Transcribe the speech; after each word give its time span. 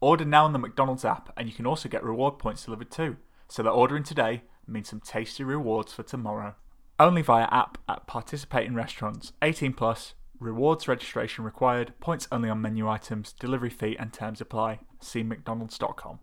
Order 0.00 0.24
now 0.24 0.44
on 0.46 0.52
the 0.52 0.58
McDonald's 0.58 1.04
app, 1.04 1.32
and 1.36 1.48
you 1.48 1.54
can 1.54 1.66
also 1.66 1.88
get 1.88 2.02
reward 2.02 2.38
points 2.38 2.64
delivered 2.64 2.90
too. 2.90 3.16
So 3.48 3.62
that 3.62 3.70
ordering 3.70 4.02
today 4.02 4.42
means 4.66 4.88
some 4.88 5.00
tasty 5.00 5.44
rewards 5.44 5.92
for 5.92 6.02
tomorrow. 6.02 6.54
Only 6.98 7.22
via 7.22 7.48
app 7.50 7.78
at 7.88 8.06
participating 8.06 8.74
restaurants. 8.74 9.32
18 9.42 9.72
plus. 9.74 10.14
Rewards 10.38 10.88
registration 10.88 11.44
required. 11.44 11.92
Points 12.00 12.28
only 12.32 12.48
on 12.48 12.62
menu 12.62 12.88
items. 12.88 13.32
Delivery 13.32 13.70
fee 13.70 13.96
and 13.98 14.12
terms 14.12 14.40
apply. 14.40 14.80
See 15.00 15.22
McDonald's.com. 15.22 16.20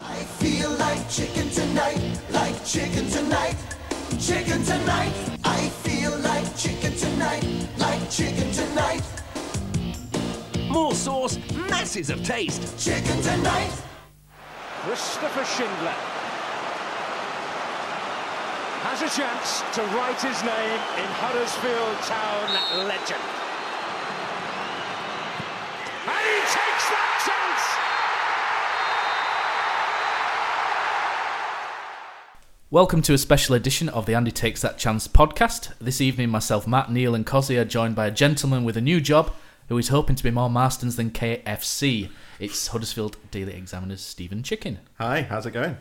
I 0.00 0.14
feel 0.14 0.70
like 0.72 1.08
chicken 1.10 1.50
tonight, 1.50 2.20
like 2.30 2.64
chicken 2.64 3.06
tonight, 3.10 3.56
chicken 4.18 4.62
tonight. 4.62 5.12
I 5.44 5.68
feel 5.68 6.16
like 6.18 6.56
chicken 6.56 6.94
tonight, 6.96 7.44
More 10.70 10.94
sauce, 10.94 11.36
masses 11.68 12.10
of 12.10 12.22
taste. 12.22 12.78
chicken 12.78 13.20
tonight. 13.22 13.72
Christopher 14.82 15.44
Schindler 15.44 15.96
has 18.86 19.02
a 19.02 19.10
chance 19.10 19.62
to 19.74 19.82
write 19.96 20.22
his 20.22 20.40
name 20.44 20.80
in 20.94 21.10
Huddersfield 21.18 21.98
Town 22.06 22.54
legend. 22.86 23.20
And 26.06 26.24
he 26.30 26.38
takes 26.46 26.86
that 26.94 27.18
chance! 27.26 27.64
Welcome 32.70 33.02
to 33.02 33.12
a 33.12 33.18
special 33.18 33.56
edition 33.56 33.88
of 33.88 34.06
the 34.06 34.12
And 34.12 34.28
He 34.28 34.32
Takes 34.32 34.62
That 34.62 34.78
Chance 34.78 35.08
podcast. 35.08 35.72
This 35.80 36.00
evening, 36.00 36.30
myself, 36.30 36.68
Matt, 36.68 36.92
Neil, 36.92 37.16
and 37.16 37.26
Cozzy 37.26 37.60
are 37.60 37.64
joined 37.64 37.96
by 37.96 38.06
a 38.06 38.12
gentleman 38.12 38.62
with 38.62 38.76
a 38.76 38.80
new 38.80 39.00
job 39.00 39.32
who 39.70 39.78
is 39.78 39.88
hoping 39.88 40.16
to 40.16 40.24
be 40.24 40.32
more 40.32 40.48
Marstons 40.48 40.96
than 40.96 41.12
KFC. 41.12 42.10
It's 42.40 42.66
Huddersfield 42.66 43.16
Daily 43.30 43.54
Examiner's 43.54 44.00
Stephen 44.00 44.42
Chicken. 44.42 44.80
Hi, 44.98 45.22
how's 45.22 45.46
it 45.46 45.52
going? 45.52 45.76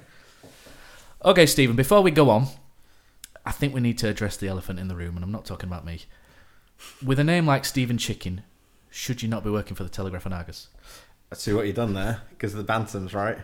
Okay, 1.25 1.47
Stephen, 1.47 1.75
before 1.75 2.01
we 2.01 2.11
go 2.11 2.29
on, 2.29 2.45
I 3.47 3.51
think 3.51 3.73
we 3.73 3.81
need 3.81 3.97
to 3.97 4.07
address 4.07 4.37
the 4.37 4.47
elephant 4.47 4.77
in 4.77 4.89
the 4.89 4.95
room, 4.95 5.15
and 5.15 5.23
I'm 5.23 5.31
not 5.31 5.43
talking 5.43 5.67
about 5.67 5.85
me. 5.85 6.01
With 7.03 7.17
a 7.17 7.23
name 7.23 7.47
like 7.47 7.65
Stephen 7.65 7.97
Chicken, 7.97 8.43
should 8.91 9.23
you 9.23 9.27
not 9.27 9.43
be 9.43 9.49
working 9.49 9.75
for 9.75 9.83
the 9.83 9.89
Telegraph 9.89 10.27
and 10.27 10.35
Argus? 10.35 10.67
I 11.31 11.35
see 11.35 11.53
what 11.53 11.65
you've 11.65 11.75
done 11.75 11.95
there 11.95 12.21
because 12.29 12.53
of 12.53 12.63
the 12.63 12.71
Bantams, 12.71 13.15
right? 13.15 13.39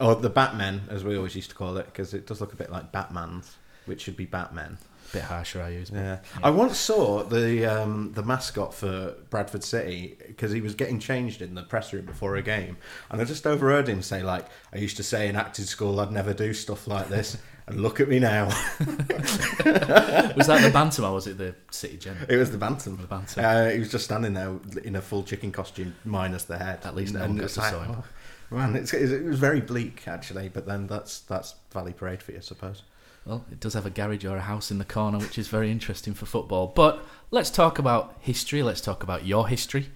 Or 0.00 0.14
the 0.14 0.30
Batmen, 0.30 0.82
as 0.88 1.02
we 1.02 1.16
always 1.16 1.34
used 1.34 1.50
to 1.50 1.56
call 1.56 1.76
it, 1.78 1.86
because 1.86 2.14
it 2.14 2.28
does 2.28 2.40
look 2.40 2.52
a 2.52 2.56
bit 2.56 2.70
like 2.70 2.92
Batman's, 2.92 3.56
which 3.86 4.02
should 4.02 4.16
be 4.16 4.24
Batmen. 4.24 4.78
Bit 5.12 5.22
harsher, 5.22 5.62
I 5.62 5.70
use. 5.70 5.90
but- 5.90 5.98
Yeah. 5.98 6.18
I 6.42 6.50
once 6.50 6.76
saw 6.78 7.22
the 7.22 7.64
um, 7.66 8.12
the 8.12 8.22
mascot 8.22 8.74
for 8.74 9.14
Bradford 9.30 9.64
City 9.64 10.16
because 10.26 10.52
he 10.52 10.60
was 10.60 10.74
getting 10.74 10.98
changed 10.98 11.40
in 11.42 11.54
the 11.54 11.62
press 11.62 11.92
room 11.92 12.04
before 12.04 12.36
a 12.36 12.42
game, 12.42 12.76
and 13.10 13.20
I 13.20 13.24
just 13.24 13.46
overheard 13.46 13.88
him 13.88 14.02
say 14.02 14.22
like, 14.22 14.46
"I 14.72 14.76
used 14.78 14.96
to 14.98 15.02
say 15.02 15.28
in 15.28 15.36
acting 15.36 15.64
school 15.64 15.98
I'd 16.00 16.12
never 16.12 16.34
do 16.34 16.52
stuff 16.52 16.86
like 16.86 17.08
this, 17.08 17.38
and 17.66 17.80
look 17.80 18.00
at 18.00 18.08
me 18.08 18.18
now." 18.18 18.46
Was 18.78 20.46
that 20.46 20.60
the 20.62 20.70
Bantam 20.72 21.04
or 21.04 21.14
was 21.14 21.26
it 21.26 21.38
the 21.38 21.54
City 21.70 21.96
Gent? 21.96 22.18
it 22.28 22.36
was 22.36 22.50
the 22.50 22.58
Bantam. 22.58 22.96
The 22.96 23.06
Bantam. 23.06 23.44
Uh, 23.44 23.70
he 23.70 23.78
was 23.78 23.90
just 23.90 24.04
standing 24.04 24.34
there 24.34 24.54
in 24.84 24.96
a 24.96 25.02
full 25.02 25.22
chicken 25.22 25.52
costume 25.52 25.94
minus 26.04 26.44
the 26.44 26.58
head. 26.58 26.80
At 26.84 26.94
least 26.94 27.14
no 27.14 27.20
one 27.20 27.36
got 27.36 27.48
to 27.50 27.60
like, 27.60 27.72
him. 27.72 27.96
oh, 27.98 28.56
Man, 28.56 28.76
it's, 28.76 28.94
it 28.94 29.24
was 29.24 29.38
very 29.38 29.60
bleak 29.60 30.06
actually, 30.06 30.48
but 30.48 30.66
then 30.66 30.86
that's 30.86 31.20
that's 31.20 31.54
Valley 31.72 31.92
Parade 31.92 32.22
for 32.22 32.32
you, 32.32 32.38
I 32.38 32.40
suppose. 32.40 32.82
Well, 33.28 33.44
it 33.52 33.60
does 33.60 33.74
have 33.74 33.84
a 33.84 33.90
garage 33.90 34.24
or 34.24 34.38
a 34.38 34.40
house 34.40 34.70
in 34.70 34.78
the 34.78 34.86
corner, 34.86 35.18
which 35.18 35.36
is 35.36 35.48
very 35.48 35.70
interesting 35.70 36.14
for 36.14 36.24
football. 36.24 36.68
But 36.68 37.04
let's 37.30 37.50
talk 37.50 37.78
about 37.78 38.16
history. 38.20 38.62
Let's 38.62 38.80
talk 38.80 39.02
about 39.02 39.26
your 39.26 39.48
history. 39.48 39.90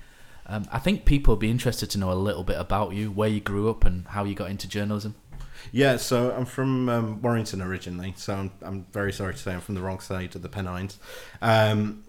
Um, 0.45 0.67
I 0.71 0.79
think 0.79 1.07
people 1.07 1.33
would 1.33 1.41
be 1.41 1.51
interested 1.51 1.89
to 1.91 1.99
know 1.99 2.13
a 2.13 2.15
little 2.15 2.45
bit 2.45 2.61
about 2.61 2.93
you, 2.93 3.11
where 3.11 3.31
you 3.31 3.41
grew 3.41 3.71
up, 3.71 3.87
and 3.87 4.07
how 4.09 4.25
you 4.25 4.35
got 4.35 4.51
into 4.51 4.69
journalism. 4.69 5.15
Yeah, 5.71 5.97
so 5.97 6.33
I'm 6.33 6.45
from 6.45 6.91
um, 6.91 7.23
Warrington 7.23 7.63
originally, 7.63 8.13
so 8.19 8.35
I'm, 8.35 8.51
I'm 8.61 8.87
very 8.93 9.15
sorry 9.15 9.33
to 9.33 9.39
say 9.39 9.55
I'm 9.55 9.61
from 9.61 9.77
the 9.77 9.81
wrong 9.81 10.01
side 10.01 10.37
of 10.37 10.43
the 10.43 10.51
Pennines. 10.51 10.99
Um, 11.41 12.05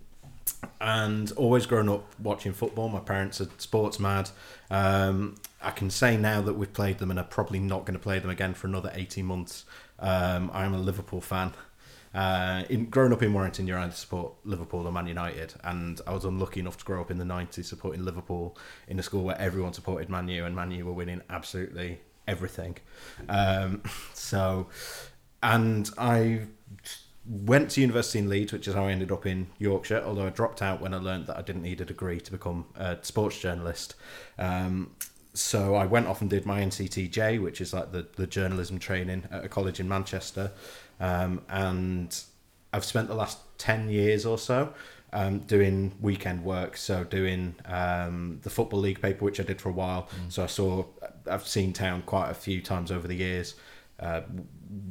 and 0.81 1.31
always 1.33 1.65
grown 1.65 1.87
up 1.87 2.03
watching 2.19 2.51
football. 2.51 2.89
My 2.89 2.99
parents 2.99 3.39
are 3.39 3.47
sports 3.59 3.97
mad. 3.97 4.29
Um, 4.69 5.35
I 5.61 5.71
can 5.71 5.89
say 5.89 6.17
now 6.17 6.41
that 6.41 6.53
we've 6.53 6.73
played 6.73 6.97
them 6.97 7.09
and 7.09 7.19
are 7.19 7.25
probably 7.25 7.59
not 7.59 7.85
going 7.85 7.93
to 7.93 7.99
play 7.99 8.19
them 8.19 8.29
again 8.29 8.53
for 8.53 8.67
another 8.67 8.91
18 8.93 9.25
months. 9.25 9.63
Um, 10.03 10.51
I'm 10.53 10.73
a 10.73 10.77
Liverpool 10.77 11.21
fan. 11.21 11.53
Uh, 12.13 12.63
in 12.69 12.85
growing 12.85 13.11
up 13.11 13.23
in 13.23 13.33
Warrington, 13.33 13.65
you're 13.65 13.79
either 13.79 13.93
support 13.93 14.33
Liverpool 14.43 14.85
or 14.85 14.91
Man 14.91 15.07
United, 15.07 15.55
and 15.63 15.99
I 16.05 16.13
was 16.13 16.25
unlucky 16.25 16.59
enough 16.59 16.77
to 16.77 16.85
grow 16.85 17.01
up 17.01 17.09
in 17.09 17.17
the 17.17 17.25
'90s 17.25 17.65
supporting 17.65 18.05
Liverpool 18.05 18.55
in 18.87 18.99
a 18.99 19.03
school 19.03 19.23
where 19.23 19.39
everyone 19.39 19.73
supported 19.73 20.09
Man 20.09 20.27
U, 20.27 20.45
and 20.45 20.55
Man 20.55 20.69
U 20.71 20.85
were 20.85 20.93
winning 20.93 21.21
absolutely 21.29 22.01
everything. 22.27 22.77
Um, 23.29 23.81
so, 24.13 24.67
and 25.41 25.89
I 25.97 26.41
went 27.25 27.71
to 27.71 27.81
university 27.81 28.19
in 28.19 28.29
Leeds, 28.29 28.51
which 28.53 28.67
is 28.67 28.75
how 28.75 28.85
I 28.85 28.91
ended 28.91 29.11
up 29.11 29.25
in 29.25 29.47
Yorkshire. 29.57 30.03
Although 30.05 30.27
I 30.27 30.29
dropped 30.29 30.61
out 30.61 30.81
when 30.81 30.93
I 30.93 30.97
learned 30.97 31.27
that 31.27 31.37
I 31.37 31.41
didn't 31.41 31.63
need 31.63 31.81
a 31.81 31.85
degree 31.85 32.19
to 32.19 32.31
become 32.31 32.65
a 32.75 32.97
sports 33.01 33.39
journalist. 33.39 33.95
Um, 34.37 34.91
so 35.33 35.75
I 35.75 35.85
went 35.85 36.07
off 36.07 36.21
and 36.21 36.29
did 36.29 36.45
my 36.45 36.61
NCTJ, 36.61 37.41
which 37.41 37.59
is 37.59 37.73
like 37.73 37.91
the, 37.91 38.07
the 38.15 38.27
journalism 38.27 38.77
training 38.79 39.23
at 39.31 39.43
a 39.43 39.49
college 39.49 39.79
in 39.79 39.87
Manchester. 39.87 40.51
Um, 40.99 41.41
and 41.49 42.15
I've 42.71 42.85
spent 42.85 43.07
the 43.07 43.15
last 43.15 43.39
10 43.57 43.89
years 43.89 44.25
or 44.25 44.37
so 44.37 44.73
um, 45.11 45.39
doing 45.39 45.93
weekend 46.01 46.43
work. 46.43 46.77
So 46.77 47.03
doing 47.03 47.55
um, 47.65 48.39
the 48.43 48.49
Football 48.49 48.79
League 48.79 49.01
paper, 49.01 49.25
which 49.25 49.39
I 49.39 49.43
did 49.43 49.59
for 49.59 49.69
a 49.69 49.73
while. 49.73 50.07
So 50.29 50.43
I 50.43 50.47
saw, 50.47 50.85
I've 51.29 51.47
seen 51.47 51.73
Town 51.73 52.03
quite 52.05 52.29
a 52.29 52.35
few 52.35 52.61
times 52.61 52.91
over 52.91 53.07
the 53.07 53.15
years. 53.15 53.55
Uh, 53.99 54.21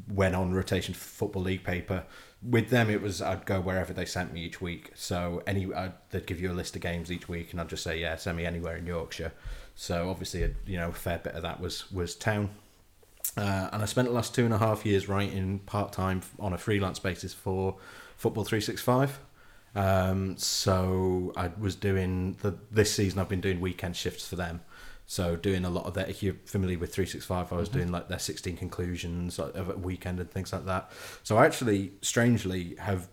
went 0.08 0.34
on 0.34 0.52
rotation 0.52 0.94
for 0.94 1.04
Football 1.04 1.42
League 1.42 1.64
paper. 1.64 2.04
With 2.42 2.70
them, 2.70 2.90
it 2.90 3.00
was 3.00 3.22
I'd 3.22 3.46
go 3.46 3.60
wherever 3.60 3.92
they 3.92 4.04
sent 4.04 4.32
me 4.32 4.42
each 4.42 4.60
week. 4.60 4.90
So 4.94 5.42
any 5.46 5.72
I'd, 5.72 5.92
they'd 6.10 6.26
give 6.26 6.40
you 6.40 6.50
a 6.50 6.54
list 6.54 6.74
of 6.74 6.82
games 6.82 7.12
each 7.12 7.28
week, 7.28 7.52
and 7.52 7.60
I'd 7.60 7.68
just 7.68 7.84
say, 7.84 8.00
yeah, 8.00 8.16
send 8.16 8.36
me 8.36 8.46
anywhere 8.46 8.76
in 8.76 8.86
Yorkshire. 8.86 9.32
So 9.74 10.10
obviously, 10.10 10.42
a, 10.42 10.50
you 10.66 10.76
know, 10.76 10.90
a 10.90 10.92
fair 10.92 11.18
bit 11.18 11.34
of 11.34 11.42
that 11.42 11.60
was 11.60 11.90
was 11.92 12.14
town. 12.14 12.50
Uh, 13.36 13.70
and 13.72 13.82
I 13.82 13.86
spent 13.86 14.08
the 14.08 14.14
last 14.14 14.34
two 14.34 14.44
and 14.44 14.52
a 14.52 14.58
half 14.58 14.84
years 14.84 15.08
writing 15.08 15.60
part 15.60 15.92
time 15.92 16.20
on 16.38 16.52
a 16.52 16.58
freelance 16.58 16.98
basis 16.98 17.32
for 17.32 17.76
Football 18.16 18.44
Three 18.44 18.60
Six 18.60 18.82
Five. 18.82 19.18
Um, 19.74 20.36
so 20.36 21.32
I 21.36 21.50
was 21.58 21.74
doing 21.74 22.36
the 22.42 22.58
this 22.70 22.94
season. 22.94 23.18
I've 23.18 23.28
been 23.28 23.40
doing 23.40 23.60
weekend 23.60 23.96
shifts 23.96 24.28
for 24.28 24.36
them. 24.36 24.60
So 25.06 25.36
doing 25.36 25.64
a 25.64 25.70
lot 25.70 25.86
of 25.86 25.94
that. 25.94 26.08
If 26.08 26.22
you're 26.22 26.36
familiar 26.44 26.78
with 26.78 26.92
Three 26.92 27.06
Six 27.06 27.24
Five, 27.24 27.52
I 27.52 27.56
was 27.56 27.68
doing 27.68 27.90
like 27.90 28.08
their 28.08 28.18
sixteen 28.18 28.56
conclusions 28.56 29.38
of 29.38 29.70
a 29.70 29.76
weekend 29.76 30.20
and 30.20 30.30
things 30.30 30.52
like 30.52 30.66
that. 30.66 30.90
So 31.22 31.38
I 31.38 31.46
actually, 31.46 31.92
strangely, 32.02 32.76
have 32.78 33.08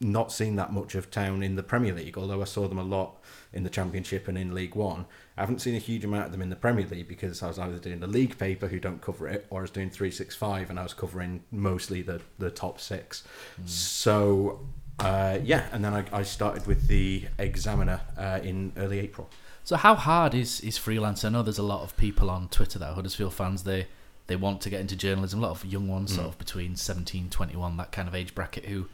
not 0.00 0.30
seen 0.32 0.56
that 0.56 0.72
much 0.72 0.94
of 0.94 1.10
Town 1.10 1.42
in 1.42 1.56
the 1.56 1.62
Premier 1.62 1.92
League, 1.92 2.16
although 2.16 2.40
I 2.40 2.44
saw 2.44 2.68
them 2.68 2.78
a 2.78 2.84
lot 2.84 3.16
in 3.52 3.64
the 3.64 3.70
Championship 3.70 4.28
and 4.28 4.38
in 4.38 4.54
League 4.54 4.74
One. 4.76 5.06
I 5.36 5.40
haven't 5.40 5.60
seen 5.60 5.74
a 5.74 5.78
huge 5.78 6.04
amount 6.04 6.26
of 6.26 6.32
them 6.32 6.42
in 6.42 6.50
the 6.50 6.56
Premier 6.56 6.86
League 6.86 7.08
because 7.08 7.42
I 7.42 7.48
was 7.48 7.58
either 7.58 7.78
doing 7.78 7.98
the 8.00 8.06
league 8.06 8.38
paper 8.38 8.68
who 8.68 8.78
don't 8.78 9.00
cover 9.00 9.26
it, 9.28 9.46
or 9.50 9.60
I 9.60 9.62
was 9.62 9.70
doing 9.72 9.90
365 9.90 10.70
and 10.70 10.78
I 10.78 10.82
was 10.84 10.94
covering 10.94 11.42
mostly 11.50 12.02
the, 12.02 12.20
the 12.38 12.50
top 12.50 12.78
six. 12.80 13.24
So, 13.64 14.60
uh, 14.98 15.38
yeah, 15.42 15.66
and 15.72 15.84
then 15.84 15.94
I, 15.94 16.04
I 16.12 16.22
started 16.22 16.66
with 16.66 16.88
the 16.88 17.24
Examiner 17.38 18.00
uh, 18.16 18.40
in 18.42 18.72
early 18.76 18.98
April. 18.98 19.28
So 19.64 19.76
how 19.76 19.94
hard 19.94 20.34
is 20.34 20.60
is 20.62 20.78
freelance? 20.78 21.24
I 21.24 21.28
know 21.28 21.42
there's 21.42 21.58
a 21.58 21.62
lot 21.62 21.82
of 21.82 21.96
people 21.96 22.30
on 22.30 22.48
Twitter 22.48 22.78
that 22.78 22.88
are 22.88 22.94
Huddersfield 22.94 23.34
fans. 23.34 23.64
They 23.64 23.86
they 24.26 24.34
want 24.36 24.60
to 24.62 24.70
get 24.70 24.80
into 24.80 24.96
journalism. 24.96 25.40
A 25.40 25.46
lot 25.46 25.50
of 25.52 25.64
young 25.64 25.88
ones, 25.88 26.14
sort 26.14 26.26
Mm. 26.26 26.30
of 26.30 26.38
between 26.38 26.76
17, 26.76 27.28
21, 27.30 27.76
that 27.76 27.92
kind 27.92 28.08
of 28.08 28.14
age 28.14 28.34
bracket, 28.34 28.64
who 28.66 28.86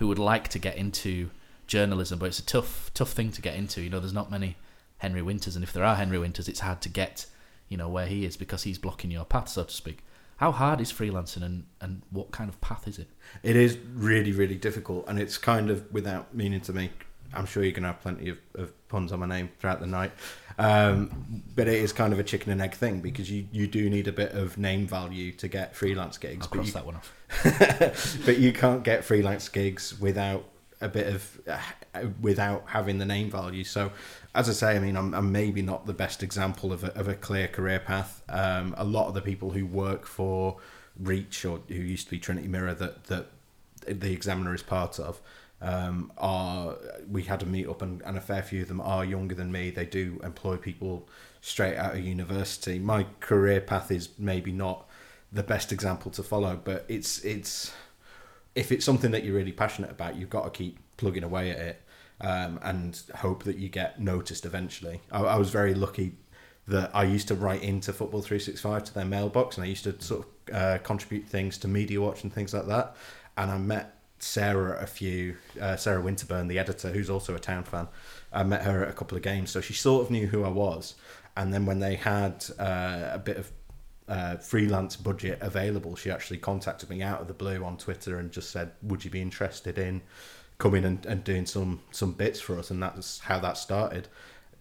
who 0.00 0.08
would 0.08 0.18
like 0.18 0.48
to 0.48 0.58
get 0.58 0.76
into 0.76 1.28
journalism, 1.66 2.18
but 2.18 2.24
it's 2.24 2.38
a 2.38 2.44
tough 2.44 2.90
tough 2.94 3.12
thing 3.12 3.30
to 3.30 3.42
get 3.42 3.54
into. 3.54 3.82
You 3.82 3.90
know, 3.90 4.00
there's 4.00 4.14
not 4.14 4.30
many 4.30 4.56
Henry 4.98 5.20
Winters, 5.20 5.54
and 5.54 5.62
if 5.62 5.74
there 5.74 5.84
are 5.84 5.94
Henry 5.94 6.18
Winters, 6.18 6.48
it's 6.48 6.60
hard 6.60 6.80
to 6.80 6.88
get 6.88 7.26
you 7.68 7.76
know 7.76 7.88
where 7.88 8.06
he 8.06 8.24
is 8.24 8.36
because 8.36 8.62
he's 8.62 8.78
blocking 8.78 9.10
your 9.10 9.26
path, 9.26 9.50
so 9.50 9.62
to 9.62 9.72
speak. 9.72 10.02
How 10.38 10.52
hard 10.52 10.80
is 10.80 10.90
freelancing, 10.90 11.42
and 11.42 11.66
and 11.82 12.00
what 12.10 12.32
kind 12.32 12.48
of 12.48 12.58
path 12.62 12.88
is 12.88 12.98
it? 12.98 13.08
It 13.42 13.56
is 13.56 13.76
really, 13.94 14.32
really 14.32 14.56
difficult, 14.56 15.04
and 15.06 15.18
it's 15.18 15.36
kind 15.36 15.68
of 15.68 15.92
without 15.92 16.34
meaning 16.34 16.62
to 16.62 16.72
make. 16.72 17.06
I'm 17.34 17.46
sure 17.46 17.62
you're 17.62 17.72
going 17.72 17.82
to 17.82 17.88
have 17.88 18.00
plenty 18.00 18.30
of, 18.30 18.38
of 18.54 18.88
puns 18.88 19.12
on 19.12 19.20
my 19.20 19.26
name 19.26 19.50
throughout 19.58 19.80
the 19.80 19.86
night, 19.86 20.12
um, 20.60 21.42
but 21.56 21.66
it 21.68 21.74
is 21.74 21.92
kind 21.92 22.12
of 22.12 22.18
a 22.18 22.22
chicken 22.22 22.52
and 22.52 22.60
egg 22.60 22.74
thing 22.74 23.00
because 23.00 23.30
you, 23.30 23.46
you 23.50 23.66
do 23.66 23.88
need 23.88 24.06
a 24.08 24.12
bit 24.12 24.32
of 24.32 24.58
name 24.58 24.86
value 24.86 25.32
to 25.32 25.48
get 25.48 25.74
freelance 25.74 26.18
gigs. 26.18 26.46
I'll 26.46 26.50
but 26.50 26.56
cross 26.56 26.66
you- 26.68 26.72
that 26.74 26.86
one 26.86 26.96
off. 26.96 28.16
but 28.26 28.38
you 28.38 28.52
can't 28.52 28.82
get 28.82 29.04
freelance 29.04 29.48
gigs 29.48 29.98
without 29.98 30.44
a 30.80 30.88
bit 30.88 31.06
of 31.06 31.40
uh, 31.48 32.06
without 32.20 32.64
having 32.66 32.98
the 32.98 33.04
name 33.04 33.30
value. 33.30 33.64
So, 33.64 33.92
as 34.34 34.48
I 34.48 34.52
say, 34.52 34.76
I 34.76 34.78
mean, 34.78 34.96
I'm, 34.96 35.14
I'm 35.14 35.30
maybe 35.32 35.62
not 35.62 35.86
the 35.86 35.92
best 35.92 36.22
example 36.22 36.72
of 36.72 36.84
a, 36.84 36.92
of 36.98 37.08
a 37.08 37.14
clear 37.14 37.48
career 37.48 37.78
path. 37.80 38.22
Um, 38.28 38.74
a 38.78 38.84
lot 38.84 39.08
of 39.08 39.14
the 39.14 39.20
people 39.20 39.50
who 39.50 39.66
work 39.66 40.06
for 40.06 40.56
Reach 40.98 41.44
or 41.44 41.60
who 41.68 41.74
used 41.74 42.06
to 42.06 42.10
be 42.10 42.18
Trinity 42.18 42.48
Mirror 42.48 42.74
that 42.74 43.04
that 43.04 43.26
the 43.86 44.12
Examiner 44.12 44.54
is 44.54 44.62
part 44.62 44.98
of. 44.98 45.20
Um, 45.62 46.10
are 46.16 46.76
we 47.10 47.24
had 47.24 47.42
a 47.42 47.46
meet 47.46 47.68
up 47.68 47.82
and, 47.82 48.00
and 48.02 48.16
a 48.16 48.20
fair 48.20 48.42
few 48.42 48.62
of 48.62 48.68
them 48.68 48.80
are 48.80 49.04
younger 49.04 49.34
than 49.34 49.52
me. 49.52 49.70
They 49.70 49.84
do 49.84 50.18
employ 50.24 50.56
people 50.56 51.08
straight 51.40 51.76
out 51.76 51.94
of 51.94 52.00
university. 52.00 52.78
My 52.78 53.06
career 53.20 53.60
path 53.60 53.90
is 53.90 54.08
maybe 54.18 54.52
not 54.52 54.88
the 55.32 55.42
best 55.42 55.70
example 55.70 56.10
to 56.12 56.22
follow, 56.22 56.60
but 56.62 56.84
it's 56.88 57.22
it's 57.24 57.72
if 58.54 58.72
it's 58.72 58.84
something 58.84 59.10
that 59.10 59.24
you're 59.24 59.36
really 59.36 59.52
passionate 59.52 59.90
about, 59.90 60.16
you've 60.16 60.30
got 60.30 60.44
to 60.44 60.50
keep 60.50 60.78
plugging 60.96 61.22
away 61.22 61.50
at 61.50 61.58
it 61.58 61.82
um, 62.20 62.58
and 62.62 63.02
hope 63.16 63.44
that 63.44 63.56
you 63.56 63.68
get 63.68 64.00
noticed 64.00 64.44
eventually. 64.44 65.00
I, 65.12 65.20
I 65.22 65.36
was 65.36 65.50
very 65.50 65.74
lucky 65.74 66.14
that 66.66 66.90
I 66.94 67.04
used 67.04 67.28
to 67.28 67.34
write 67.34 67.62
into 67.62 67.92
Football 67.92 68.22
365 68.22 68.84
to 68.84 68.94
their 68.94 69.04
mailbox 69.04 69.56
and 69.56 69.64
I 69.64 69.68
used 69.68 69.84
to 69.84 70.00
sort 70.00 70.26
of 70.26 70.54
uh, 70.54 70.78
contribute 70.78 71.26
things 71.26 71.58
to 71.58 71.68
Media 71.68 72.00
Watch 72.00 72.22
and 72.22 72.32
things 72.32 72.54
like 72.54 72.66
that. 72.66 72.96
And 73.36 73.50
I 73.50 73.58
met 73.58 73.99
Sarah 74.22 74.78
a 74.80 74.86
few, 74.86 75.36
uh, 75.60 75.76
Sarah 75.76 76.02
Winterburn, 76.02 76.48
the 76.48 76.58
editor, 76.58 76.90
who's 76.90 77.10
also 77.10 77.34
a 77.34 77.38
town 77.38 77.64
fan. 77.64 77.88
I 78.32 78.42
met 78.42 78.62
her 78.62 78.84
at 78.84 78.90
a 78.90 78.92
couple 78.92 79.16
of 79.16 79.22
games, 79.22 79.50
so 79.50 79.60
she 79.60 79.72
sort 79.72 80.04
of 80.04 80.10
knew 80.10 80.26
who 80.26 80.44
I 80.44 80.48
was. 80.48 80.94
And 81.36 81.52
then 81.52 81.66
when 81.66 81.80
they 81.80 81.94
had 81.96 82.44
uh, 82.58 83.10
a 83.12 83.18
bit 83.18 83.38
of 83.38 83.52
uh, 84.08 84.36
freelance 84.36 84.96
budget 84.96 85.38
available, 85.40 85.96
she 85.96 86.10
actually 86.10 86.38
contacted 86.38 86.90
me 86.90 87.02
out 87.02 87.20
of 87.20 87.28
the 87.28 87.34
blue 87.34 87.64
on 87.64 87.76
Twitter 87.76 88.18
and 88.18 88.30
just 88.30 88.50
said, 88.50 88.72
"Would 88.82 89.04
you 89.04 89.10
be 89.10 89.22
interested 89.22 89.78
in 89.78 90.02
coming 90.58 90.84
and, 90.84 91.04
and 91.06 91.24
doing 91.24 91.46
some 91.46 91.80
some 91.90 92.12
bits 92.12 92.40
for 92.40 92.58
us?" 92.58 92.70
And 92.70 92.82
that's 92.82 93.20
how 93.20 93.38
that 93.40 93.56
started. 93.56 94.08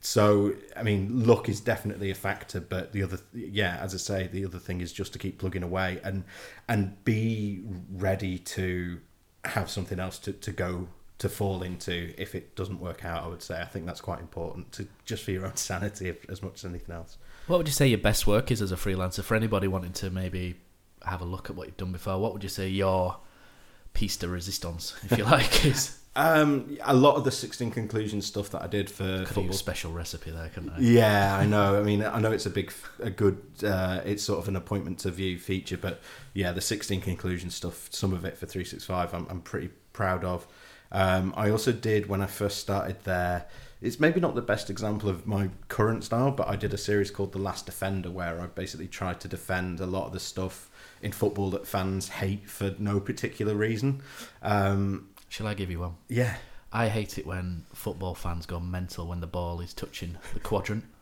So, 0.02 0.54
I 0.78 0.84
mean, 0.84 1.26
luck 1.26 1.50
is 1.50 1.60
definitely 1.60 2.10
a 2.10 2.16
factor, 2.16 2.62
but 2.62 2.94
the 2.94 3.04
other, 3.04 3.20
yeah, 3.34 3.78
as 3.82 3.94
I 3.94 3.98
say, 3.98 4.28
the 4.28 4.46
other 4.46 4.60
thing 4.60 4.80
is 4.80 4.94
just 4.94 5.12
to 5.14 5.20
keep 5.20 5.40
plugging 5.40 5.64
away 5.64 6.00
and 6.04 6.24
and 6.70 7.04
be 7.04 7.64
ready 7.92 8.38
to 8.40 9.02
have 9.46 9.70
something 9.70 10.00
else 10.00 10.20
to, 10.20 10.34
to 10.34 10.52
go 10.52 10.88
to 11.20 11.30
fall 11.30 11.64
into 11.64 12.14
if 12.18 12.34
it 12.34 12.56
doesn't 12.56 12.80
work 12.80 13.04
out. 13.06 13.24
I 13.24 13.28
would 13.28 13.42
say 13.42 13.62
I 13.62 13.66
think 13.66 13.86
that's 13.86 14.02
quite 14.02 14.20
important 14.20 14.72
to 14.74 14.88
just 15.06 15.24
for 15.24 15.32
your 15.32 15.46
own 15.46 15.56
sanity 15.58 16.10
if, 16.10 16.30
as 16.30 16.42
much 16.42 16.56
as 16.56 16.66
anything 16.66 16.96
else. 16.96 17.18
What 17.48 17.58
would 17.58 17.68
you 17.68 17.74
say 17.74 17.88
your 17.88 18.00
best 18.00 18.28
work 18.28 18.52
is 18.52 18.62
as 18.62 18.72
a 18.72 18.76
freelancer 18.76 19.24
for 19.24 19.36
anybody 19.36 19.68
wanting 19.68 19.94
to 19.94 20.10
maybe 20.10 20.56
have 21.04 21.22
a 21.22 21.26
look 21.26 21.50
at 21.50 21.56
what 21.56 21.68
you've 21.68 21.78
done 21.78 21.92
before? 21.92 22.18
What 22.20 22.34
would 22.34 22.44
you 22.44 22.50
say 22.50 22.70
your 22.70 23.18
piece 23.94 24.18
de 24.18 24.28
resistance, 24.28 24.96
if 25.04 25.18
you 25.18 25.24
like, 25.26 25.66
is? 25.66 25.99
Um, 26.16 26.78
a 26.84 26.94
lot 26.94 27.16
of 27.16 27.24
the 27.24 27.32
16 27.32 27.72
conclusion 27.72 28.22
stuff 28.22 28.50
that 28.50 28.62
I 28.62 28.68
did 28.68 28.90
for 28.90 29.04
Could 29.04 29.28
football. 29.28 29.44
used 29.46 29.56
a 29.56 29.58
special 29.60 29.92
recipe 29.92 30.32
there, 30.32 30.50
couldn't 30.50 30.72
I? 30.72 30.80
Yeah, 30.80 31.38
I 31.38 31.46
know. 31.46 31.80
I 31.80 31.84
mean, 31.84 32.04
I 32.04 32.20
know 32.20 32.32
it's 32.32 32.46
a 32.46 32.50
big, 32.50 32.74
a 33.00 33.10
good, 33.10 33.42
uh, 33.64 34.02
it's 34.04 34.24
sort 34.24 34.40
of 34.40 34.48
an 34.48 34.56
appointment 34.56 35.00
to 35.00 35.12
view 35.12 35.38
feature, 35.38 35.78
but 35.78 36.02
yeah, 36.34 36.52
the 36.52 36.62
16 36.62 37.02
conclusion 37.02 37.50
stuff, 37.52 37.88
some 37.92 38.12
of 38.12 38.26
it 38.26 38.38
for 38.38 38.48
365, 38.48 39.14
I'm, 39.14 39.28
I'm 39.30 39.42
pretty 39.42 39.70
proud 39.94 40.24
of. 40.24 40.48
Um, 40.92 41.34
I 41.38 41.52
also 41.52 41.72
did 41.72 42.08
when 42.08 42.22
I 42.22 42.26
first 42.26 42.58
started 42.58 42.98
there. 43.04 43.46
It's 43.82 44.00
maybe 44.00 44.20
not 44.20 44.36
the 44.36 44.42
best 44.42 44.70
example 44.70 45.10
of 45.10 45.26
my 45.26 45.50
current 45.70 46.04
style, 46.04 46.32
but 46.32 46.50
I 46.50 46.58
did 46.58 46.74
a 46.74 46.78
series 46.78 47.12
called 47.12 47.32
The 47.32 47.40
Last 47.40 47.66
Defender 47.66 48.12
where 48.12 48.42
I 48.42 48.48
basically 48.48 48.88
tried 48.88 49.22
to 49.22 49.30
defend 49.30 49.80
a 49.80 49.86
lot 49.86 50.08
of 50.08 50.12
the 50.12 50.20
stuff 50.20 50.70
in 51.02 51.14
football 51.14 51.50
that 51.52 51.66
fans 51.66 52.10
hate 52.10 52.50
for 52.50 52.76
no 52.78 53.00
particular 53.00 53.56
reason. 53.56 54.02
Um, 54.42 55.09
Shall 55.30 55.48
I 55.48 55.54
give 55.54 55.72
you 55.72 55.80
one? 55.80 55.96
yeah. 56.08 56.36
I 56.72 56.88
hate 56.88 57.18
it 57.18 57.26
when 57.26 57.64
football 57.74 58.14
fans 58.14 58.46
go 58.46 58.60
mental 58.60 59.08
when 59.08 59.22
the 59.22 59.26
ball 59.28 59.60
is 59.60 59.74
touching 59.74 60.18
the 60.36 60.40
quadrant. 60.40 60.84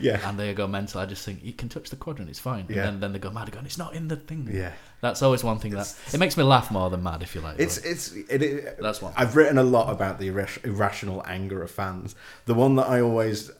Yeah. 0.00 0.26
And 0.26 0.38
they 0.38 0.54
go 0.54 0.66
mental. 0.66 0.98
I 1.00 1.04
just 1.06 1.24
think 1.26 1.44
you 1.44 1.52
can 1.52 1.68
touch 1.68 1.90
the 1.90 1.96
quadrant, 1.96 2.30
it's 2.30 2.38
fine. 2.38 2.64
Yeah. 2.70 2.76
And 2.76 2.86
then, 2.86 3.00
then 3.00 3.12
they 3.12 3.18
go 3.18 3.30
mad 3.30 3.48
again. 3.48 3.66
It's 3.66 3.76
not 3.76 3.94
in 3.94 4.08
the 4.08 4.16
thing. 4.16 4.48
Yeah. 4.50 4.72
That's 5.02 5.20
always 5.20 5.44
one 5.44 5.58
thing 5.58 5.72
that 5.72 5.94
it 6.12 6.18
makes 6.18 6.36
me 6.38 6.42
laugh 6.44 6.70
more 6.70 6.88
than 6.88 7.02
mad, 7.02 7.22
if 7.22 7.34
you 7.34 7.42
like. 7.42 7.58
It's 7.58 7.78
but- 7.78 7.90
it's 7.90 8.12
it, 8.12 8.42
it, 8.42 8.78
That's 8.80 9.02
one. 9.02 9.12
I've 9.16 9.36
written 9.36 9.58
a 9.58 9.62
lot 9.62 9.90
about 9.92 10.18
the 10.20 10.28
irrational 10.28 11.22
anger 11.26 11.62
of 11.62 11.70
fans. 11.70 12.14
The 12.46 12.54
one 12.54 12.76
that 12.76 12.88
I 12.88 13.00
always 13.02 13.50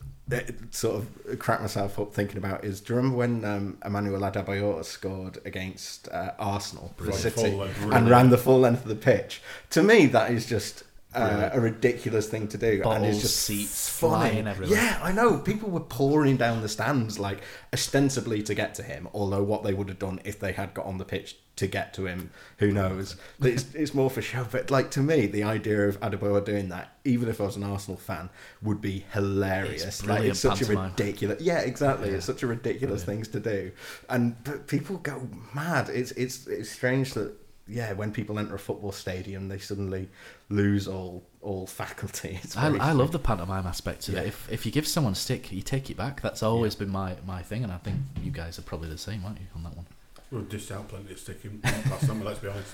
sort 0.70 0.96
of 0.96 1.38
crack 1.38 1.60
myself 1.60 1.98
up 1.98 2.12
thinking 2.12 2.38
about 2.38 2.64
is: 2.64 2.80
Do 2.80 2.92
you 2.92 2.96
remember 2.96 3.16
when 3.16 3.44
um, 3.44 3.78
Emmanuel 3.84 4.20
Adebayor 4.20 4.84
scored 4.84 5.38
against 5.44 6.08
uh, 6.08 6.32
Arsenal 6.38 6.92
for 6.96 7.12
City 7.12 7.58
and 7.92 8.08
ran 8.08 8.30
the 8.30 8.38
full 8.38 8.60
length 8.60 8.82
of 8.82 8.88
the 8.88 8.94
pitch? 8.94 9.40
To 9.70 9.82
me, 9.82 10.06
that 10.06 10.30
is 10.30 10.46
just. 10.46 10.84
Uh, 11.14 11.48
a 11.54 11.60
ridiculous 11.60 12.28
thing 12.28 12.46
to 12.48 12.58
do, 12.58 12.72
and 12.72 12.82
Balls, 12.82 13.06
it's 13.08 13.22
just 13.22 13.36
seats 13.36 13.88
funny. 13.88 14.30
flying 14.30 14.46
everywhere. 14.46 14.76
Yeah, 14.76 15.00
I 15.02 15.10
know. 15.10 15.38
People 15.38 15.70
were 15.70 15.80
pouring 15.80 16.36
down 16.36 16.60
the 16.60 16.68
stands, 16.68 17.18
like 17.18 17.40
ostensibly 17.72 18.42
to 18.42 18.54
get 18.54 18.74
to 18.74 18.82
him. 18.82 19.08
Although 19.14 19.42
what 19.42 19.64
they 19.64 19.72
would 19.72 19.88
have 19.88 19.98
done 19.98 20.20
if 20.24 20.38
they 20.38 20.52
had 20.52 20.74
got 20.74 20.84
on 20.84 20.98
the 20.98 21.06
pitch 21.06 21.36
to 21.56 21.66
get 21.66 21.94
to 21.94 22.06
him, 22.06 22.30
who 22.58 22.70
knows? 22.70 23.16
It's, 23.40 23.74
it's 23.74 23.94
more 23.94 24.10
for 24.10 24.20
show. 24.20 24.46
But 24.50 24.70
like 24.70 24.90
to 24.92 25.00
me, 25.00 25.26
the 25.26 25.44
idea 25.44 25.88
of 25.88 25.98
Adebayor 26.00 26.44
doing 26.44 26.68
that, 26.68 26.92
even 27.04 27.30
if 27.30 27.40
I 27.40 27.44
was 27.44 27.56
an 27.56 27.62
Arsenal 27.62 27.98
fan, 27.98 28.28
would 28.60 28.82
be 28.82 29.06
hilarious. 29.14 29.84
It's 29.84 30.04
like 30.04 30.24
it's 30.24 30.40
such 30.40 30.60
a 30.60 30.66
ridiculous. 30.66 31.40
Yeah, 31.40 31.60
exactly. 31.60 32.10
Yeah. 32.10 32.16
It's 32.16 32.26
such 32.26 32.42
a 32.42 32.46
ridiculous 32.46 33.02
things 33.02 33.28
to 33.28 33.40
do, 33.40 33.72
and 34.10 34.36
but 34.44 34.66
people 34.66 34.98
go 34.98 35.26
mad. 35.54 35.88
It's 35.88 36.10
it's 36.12 36.46
it's 36.46 36.70
strange 36.70 37.14
that. 37.14 37.32
Yeah, 37.68 37.92
when 37.92 38.12
people 38.12 38.38
enter 38.38 38.54
a 38.54 38.58
football 38.58 38.92
stadium, 38.92 39.48
they 39.48 39.58
suddenly 39.58 40.08
lose 40.48 40.88
all 40.88 41.22
all 41.40 41.66
faculty. 41.66 42.40
I, 42.56 42.68
I 42.78 42.92
love 42.92 43.12
the 43.12 43.18
pantomime 43.18 43.66
aspect 43.66 44.02
to 44.02 44.12
Yeah. 44.12 44.20
it. 44.20 44.26
If 44.28 44.48
if 44.52 44.66
you 44.66 44.72
give 44.72 44.86
someone 44.88 45.12
a 45.12 45.16
stick, 45.16 45.52
you 45.52 45.60
take 45.62 45.90
it 45.90 45.96
back. 45.96 46.20
That's 46.22 46.42
always 46.42 46.74
been 46.74 46.88
my, 46.88 47.16
my 47.26 47.42
thing, 47.42 47.62
and 47.64 47.72
I 47.72 47.76
think 47.78 47.96
you 48.22 48.30
guys 48.30 48.58
are 48.58 48.62
probably 48.62 48.88
the 48.88 48.98
same, 48.98 49.24
aren't 49.24 49.38
you, 49.38 49.46
on 49.54 49.62
that 49.64 49.76
one? 49.76 49.86
We've 50.30 50.48
dished 50.48 50.70
out 50.72 50.88
plenty 50.88 51.12
of 51.12 51.18
sticking 51.18 51.60
last 51.62 52.06
summer. 52.06 52.24
Let's 52.24 52.38
be 52.40 52.48
honest. 52.48 52.72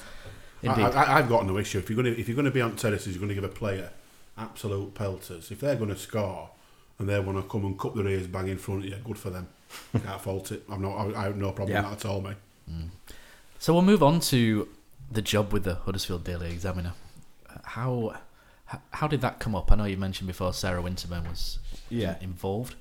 I, 0.63 0.67
Indeed. 0.69 0.83
I, 0.97 1.19
I've 1.19 1.29
got 1.29 1.45
no 1.47 1.59
issue 1.59 1.79
if 1.79 1.91
you're 1.91 2.01
going 2.03 2.15
to 2.15 2.21
if 2.21 2.29
you're 2.29 2.35
going 2.37 2.47
to 2.47 2.51
be 2.51 2.61
on 2.63 2.75
terraces, 2.77 3.09
you're 3.15 3.21
going 3.21 3.29
to 3.29 3.35
give 3.35 3.45
a 3.45 3.49
player 3.49 3.91
absolute 4.39 4.95
pelters. 4.95 5.51
If 5.51 5.61
they're 5.61 5.77
going 5.77 5.91
to 5.91 5.97
score 5.97 6.51
and 6.99 7.09
they 7.09 7.19
want 7.21 7.39
to 7.39 7.45
come 7.49 7.65
and 7.65 7.79
cut 7.79 7.95
their 7.97 8.07
ears 8.09 8.27
bang 8.27 8.49
in 8.49 8.59
front 8.59 8.85
of 8.85 8.91
you, 8.91 8.97
good 9.05 9.19
for 9.19 9.31
them. 9.31 9.49
Can't 9.93 10.21
fault 10.21 10.53
it. 10.53 10.63
I've 10.71 10.81
no 10.81 10.93
I, 10.93 11.21
I 11.21 11.25
have 11.25 11.37
no 11.37 11.51
problem 11.53 11.75
Yeah. 11.75 11.89
with 11.91 11.99
that 12.01 12.07
at 12.09 12.11
all, 12.11 12.21
mate. 12.21 12.37
Mm. 12.71 12.89
So 13.59 13.73
we'll 13.75 13.83
move 13.83 14.03
on 14.03 14.21
to 14.21 14.69
the 15.11 15.23
job 15.23 15.53
with 15.53 15.65
the 15.65 15.75
Huddersfield 15.77 16.25
Daily 16.25 16.51
Examiner. 16.51 16.93
How 17.65 18.17
how 18.93 19.07
did 19.07 19.21
that 19.21 19.39
come 19.39 19.55
up? 19.55 19.71
I 19.71 19.77
know 19.77 19.85
you 19.85 19.97
mentioned 19.97 20.27
before 20.27 20.53
Sarah 20.53 20.83
Winterburn 20.83 21.29
was 21.29 21.59
Yeah. 21.91 22.17
involved. 22.21 22.75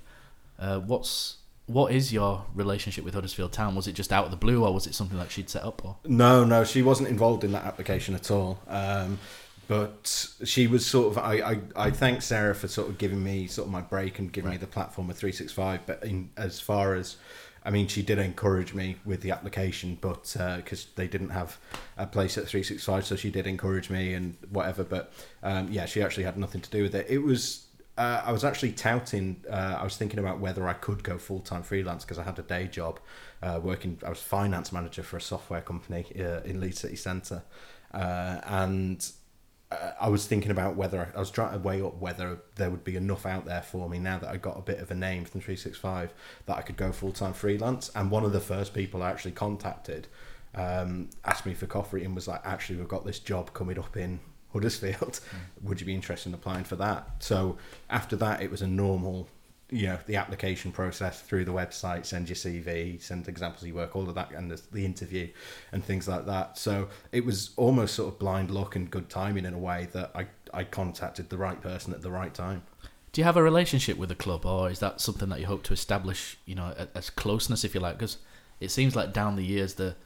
Uh, 0.58 0.80
what's 0.80 1.36
what 1.66 1.92
is 1.92 2.12
your 2.12 2.44
relationship 2.54 3.04
with 3.04 3.14
Huddersfield 3.14 3.52
Town? 3.52 3.74
Was 3.74 3.86
it 3.86 3.92
just 3.94 4.12
out 4.12 4.24
of 4.26 4.30
the 4.30 4.36
blue, 4.36 4.64
or 4.64 4.72
was 4.74 4.86
it 4.86 4.94
something 4.94 5.16
that 5.18 5.30
she'd 5.30 5.48
set 5.48 5.62
up? 5.64 5.84
Or 5.84 5.96
No, 6.04 6.44
no, 6.44 6.64
she 6.64 6.82
wasn't 6.82 7.08
involved 7.08 7.42
in 7.44 7.52
that 7.52 7.64
application 7.64 8.14
at 8.14 8.30
all. 8.30 8.60
Um, 8.68 9.18
but 9.66 10.28
she 10.44 10.66
was 10.66 10.84
sort 10.84 11.12
of. 11.12 11.18
I, 11.18 11.34
I, 11.52 11.60
I 11.86 11.90
thank 11.90 12.20
Sarah 12.20 12.54
for 12.54 12.68
sort 12.68 12.88
of 12.90 12.98
giving 12.98 13.22
me 13.24 13.46
sort 13.46 13.66
of 13.66 13.72
my 13.72 13.80
break 13.80 14.18
and 14.18 14.30
giving 14.30 14.50
me 14.50 14.58
the 14.58 14.66
platform 14.66 15.08
of 15.08 15.16
three 15.16 15.32
six 15.32 15.52
five. 15.52 15.80
But 15.86 16.02
in 16.04 16.28
as 16.36 16.60
far 16.60 16.94
as, 16.94 17.16
I 17.64 17.70
mean, 17.70 17.88
she 17.88 18.02
did 18.02 18.18
encourage 18.18 18.74
me 18.74 18.96
with 19.04 19.22
the 19.22 19.30
application, 19.30 19.96
but 20.00 20.36
because 20.56 20.86
they 20.96 21.08
didn't 21.08 21.30
have 21.30 21.58
a 21.96 22.06
place 22.06 22.36
at 22.36 22.46
three 22.46 22.62
six 22.62 22.84
five, 22.84 23.06
so 23.06 23.16
she 23.16 23.30
did 23.30 23.46
encourage 23.46 23.88
me 23.88 24.12
and 24.12 24.36
whatever. 24.50 24.84
But 24.84 25.12
um, 25.42 25.68
yeah, 25.70 25.86
she 25.86 26.02
actually 26.02 26.24
had 26.24 26.36
nothing 26.36 26.60
to 26.60 26.70
do 26.70 26.82
with 26.82 26.94
it. 26.94 27.06
It 27.08 27.18
was. 27.18 27.66
Uh, 27.96 28.22
I 28.24 28.32
was 28.32 28.42
actually 28.42 28.72
touting. 28.72 29.44
Uh, 29.48 29.78
I 29.80 29.84
was 29.84 29.96
thinking 29.96 30.18
about 30.18 30.40
whether 30.40 30.66
I 30.66 30.72
could 30.72 31.04
go 31.04 31.16
full 31.16 31.40
time 31.40 31.62
freelance 31.62 32.04
because 32.04 32.18
I 32.18 32.24
had 32.24 32.38
a 32.38 32.42
day 32.42 32.66
job 32.66 32.98
uh, 33.40 33.60
working. 33.62 33.98
I 34.04 34.10
was 34.10 34.20
finance 34.20 34.72
manager 34.72 35.02
for 35.02 35.16
a 35.16 35.20
software 35.20 35.60
company 35.60 36.04
uh, 36.18 36.40
in 36.40 36.60
Leeds 36.60 36.80
City 36.80 36.96
Centre, 36.96 37.44
uh, 37.92 38.40
and 38.46 38.98
uh, 39.00 39.23
I 40.00 40.08
was 40.08 40.26
thinking 40.26 40.50
about 40.50 40.76
whether 40.76 41.12
I 41.14 41.18
was 41.18 41.30
trying 41.30 41.52
to 41.52 41.58
weigh 41.58 41.82
up 41.82 41.96
whether 41.98 42.38
there 42.56 42.70
would 42.70 42.84
be 42.84 42.96
enough 42.96 43.26
out 43.26 43.44
there 43.44 43.62
for 43.62 43.88
me 43.88 43.98
now 43.98 44.18
that 44.18 44.28
I 44.28 44.36
got 44.36 44.58
a 44.58 44.62
bit 44.62 44.78
of 44.78 44.90
a 44.90 44.94
name 44.94 45.24
from 45.24 45.40
365 45.40 46.12
that 46.46 46.56
I 46.56 46.62
could 46.62 46.76
go 46.76 46.92
full 46.92 47.12
time 47.12 47.32
freelance. 47.32 47.90
And 47.94 48.10
one 48.10 48.24
of 48.24 48.32
the 48.32 48.40
first 48.40 48.74
people 48.74 49.02
I 49.02 49.10
actually 49.10 49.32
contacted 49.32 50.08
um, 50.54 51.10
asked 51.24 51.46
me 51.46 51.54
for 51.54 51.66
coffee 51.66 52.04
and 52.04 52.14
was 52.14 52.28
like, 52.28 52.40
actually, 52.44 52.78
we've 52.78 52.88
got 52.88 53.04
this 53.04 53.18
job 53.18 53.52
coming 53.52 53.78
up 53.78 53.96
in 53.96 54.20
Huddersfield. 54.52 55.20
Would 55.62 55.80
you 55.80 55.86
be 55.86 55.94
interested 55.94 56.28
in 56.28 56.34
applying 56.34 56.64
for 56.64 56.76
that? 56.76 57.08
So 57.18 57.58
after 57.90 58.16
that, 58.16 58.42
it 58.42 58.50
was 58.50 58.62
a 58.62 58.66
normal, 58.66 59.28
you 59.70 59.86
know, 59.86 59.98
the 60.06 60.16
application 60.16 60.72
process 60.72 61.20
through 61.20 61.44
the 61.44 61.52
website, 61.52 62.04
send 62.04 62.28
your 62.28 62.36
CV, 62.36 63.00
send 63.00 63.26
examples 63.28 63.62
of 63.62 63.68
your 63.68 63.76
work, 63.76 63.96
all 63.96 64.08
of 64.08 64.14
that, 64.14 64.30
and 64.32 64.50
the, 64.50 64.60
the 64.72 64.84
interview 64.84 65.28
and 65.72 65.84
things 65.84 66.06
like 66.06 66.26
that. 66.26 66.58
So 66.58 66.88
it 67.12 67.24
was 67.24 67.50
almost 67.56 67.94
sort 67.94 68.12
of 68.12 68.18
blind 68.18 68.50
luck 68.50 68.76
and 68.76 68.90
good 68.90 69.08
timing 69.08 69.46
in 69.46 69.54
a 69.54 69.58
way 69.58 69.88
that 69.92 70.10
I, 70.14 70.26
I 70.52 70.64
contacted 70.64 71.30
the 71.30 71.38
right 71.38 71.60
person 71.60 71.94
at 71.94 72.02
the 72.02 72.10
right 72.10 72.32
time. 72.32 72.62
Do 73.12 73.20
you 73.20 73.24
have 73.24 73.36
a 73.36 73.42
relationship 73.42 73.96
with 73.96 74.08
the 74.08 74.14
club, 74.14 74.44
or 74.44 74.70
is 74.70 74.80
that 74.80 75.00
something 75.00 75.28
that 75.28 75.40
you 75.40 75.46
hope 75.46 75.62
to 75.64 75.72
establish? 75.72 76.36
You 76.46 76.56
know, 76.56 76.74
as 76.94 77.10
closeness, 77.10 77.64
if 77.64 77.74
you 77.74 77.80
like, 77.80 77.96
because 77.96 78.18
it 78.60 78.70
seems 78.70 78.96
like 78.96 79.12
down 79.12 79.36
the 79.36 79.44
years 79.44 79.74
the 79.74 79.96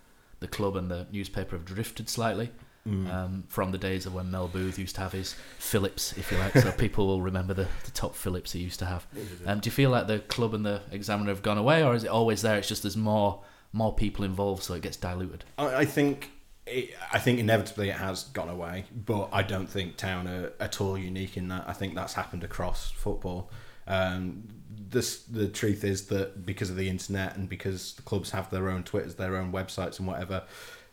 the 0.40 0.48
club 0.48 0.76
and 0.76 0.90
the 0.90 1.06
newspaper 1.10 1.56
have 1.56 1.64
drifted 1.64 2.08
slightly 2.08 2.50
Mm. 2.88 3.12
um, 3.12 3.44
from 3.48 3.70
the 3.70 3.76
days 3.76 4.06
of 4.06 4.14
when 4.14 4.30
Mel 4.30 4.48
Booth 4.48 4.78
used 4.78 4.94
to 4.94 5.02
have 5.02 5.12
his 5.12 5.34
Phillips, 5.58 6.16
if 6.16 6.32
you 6.32 6.38
like. 6.38 6.54
So 6.54 6.72
people 6.72 7.06
will 7.06 7.20
remember 7.20 7.52
the, 7.52 7.68
the 7.84 7.90
top 7.90 8.14
Phillips 8.14 8.52
he 8.52 8.60
used 8.60 8.78
to 8.78 8.86
have. 8.86 9.06
Um, 9.44 9.60
do 9.60 9.66
you 9.66 9.72
feel 9.72 9.90
like 9.90 10.06
the 10.06 10.20
club 10.20 10.54
and 10.54 10.64
the 10.64 10.80
Examiner 10.90 11.30
have 11.30 11.42
gone 11.42 11.58
away, 11.58 11.84
or 11.84 11.94
is 11.94 12.04
it 12.04 12.08
always 12.08 12.40
there? 12.40 12.56
It's 12.56 12.68
just 12.68 12.82
there's 12.82 12.96
more 12.96 13.42
more 13.72 13.94
people 13.94 14.24
involved, 14.24 14.62
so 14.62 14.72
it 14.74 14.82
gets 14.82 14.96
diluted. 14.96 15.44
I, 15.58 15.76
I 15.76 15.84
think 15.84 16.30
it, 16.66 16.94
I 17.12 17.18
think 17.18 17.38
inevitably 17.38 17.90
it 17.90 17.96
has 17.96 18.24
gone 18.24 18.48
away, 18.48 18.86
but 18.94 19.28
I 19.32 19.42
don't 19.42 19.68
think 19.68 19.96
Town 19.96 20.26
are 20.26 20.52
at 20.58 20.80
all 20.80 20.96
unique 20.96 21.36
in 21.36 21.48
that. 21.48 21.64
I 21.66 21.72
think 21.72 21.94
that's 21.94 22.14
happened 22.14 22.44
across 22.44 22.90
football. 22.90 23.50
Um, 23.86 24.44
this 24.90 25.22
the 25.24 25.48
truth 25.48 25.84
is 25.84 26.06
that 26.06 26.46
because 26.46 26.70
of 26.70 26.76
the 26.76 26.88
internet 26.88 27.36
and 27.36 27.48
because 27.48 27.94
the 27.94 28.02
clubs 28.02 28.30
have 28.30 28.50
their 28.50 28.68
own 28.70 28.82
Twitters, 28.82 29.14
their 29.14 29.36
own 29.36 29.52
websites, 29.52 29.98
and 29.98 30.06
whatever, 30.06 30.44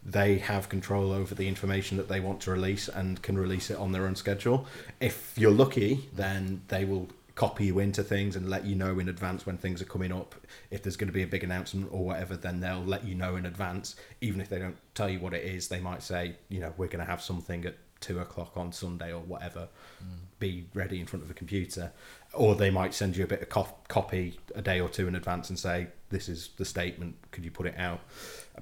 they 0.06 0.38
have 0.38 0.70
control 0.70 1.12
over 1.12 1.34
the 1.34 1.48
information 1.48 1.98
that 1.98 2.08
they 2.08 2.20
want 2.20 2.40
to 2.42 2.52
release 2.52 2.88
and 2.88 3.22
can 3.22 3.38
release 3.38 3.72
it 3.72 3.78
on 3.78 3.92
their 3.92 4.06
own 4.06 4.16
schedule. 4.16 4.68
If 5.00 5.34
you're 5.36 5.52
lucky, 5.52 6.10
then 6.14 6.62
they 6.68 6.86
will 6.86 7.10
copy 7.34 7.66
you 7.66 7.80
into 7.80 8.02
things 8.04 8.36
and 8.36 8.50
let 8.50 8.66
you 8.66 8.76
know 8.76 8.98
in 9.00 9.10
advance 9.10 9.46
when 9.46 9.58
things 9.58 9.82
are 9.82 9.86
coming 9.86 10.12
up. 10.12 10.36
If 10.72 10.84
there's 10.84 10.96
going 10.96 11.10
to 11.10 11.14
be 11.14 11.24
a 11.24 11.28
big 11.28 11.44
announcement 11.44 11.90
or 11.92 12.06
whatever, 12.06 12.38
then 12.38 12.62
they'll 12.62 12.86
let 12.86 13.04
you 13.04 13.16
know 13.16 13.36
in 13.36 13.46
advance. 13.46 13.96
Even 14.22 14.40
if 14.40 14.48
they 14.48 14.60
don't 14.60 14.78
tell 14.94 15.10
you 15.10 15.20
what 15.20 15.34
it 15.34 15.44
is, 15.44 15.68
they 15.68 15.80
might 15.80 16.02
say, 16.02 16.36
you 16.50 16.60
know, 16.60 16.74
we're 16.78 16.88
going 16.88 17.04
to 17.04 17.10
have 17.10 17.22
something 17.22 17.66
at 17.66 17.76
two 18.00 18.20
o'clock 18.20 18.56
on 18.56 18.72
Sunday 18.72 19.12
or 19.12 19.22
whatever. 19.22 19.68
Mm. 20.04 20.18
Be 20.40 20.66
ready 20.74 21.00
in 21.00 21.08
front 21.08 21.24
of 21.24 21.32
a 21.32 21.34
computer, 21.34 21.92
or 22.34 22.56
they 22.56 22.70
might 22.70 22.94
send 22.94 23.18
you 23.18 23.24
a 23.24 23.28
bit 23.28 23.42
of 23.42 23.50
cop- 23.50 23.88
copy 23.88 24.40
a 24.54 24.62
day 24.62 24.80
or 24.80 24.90
two 24.90 25.08
in 25.08 25.16
advance 25.16 25.50
and 25.50 25.58
say, 25.58 25.88
"This 26.10 26.30
is 26.30 26.50
the 26.58 26.66
statement. 26.66 27.16
Could 27.32 27.46
you 27.46 27.52
put 27.52 27.66
it 27.66 27.76
out?" 27.78 28.02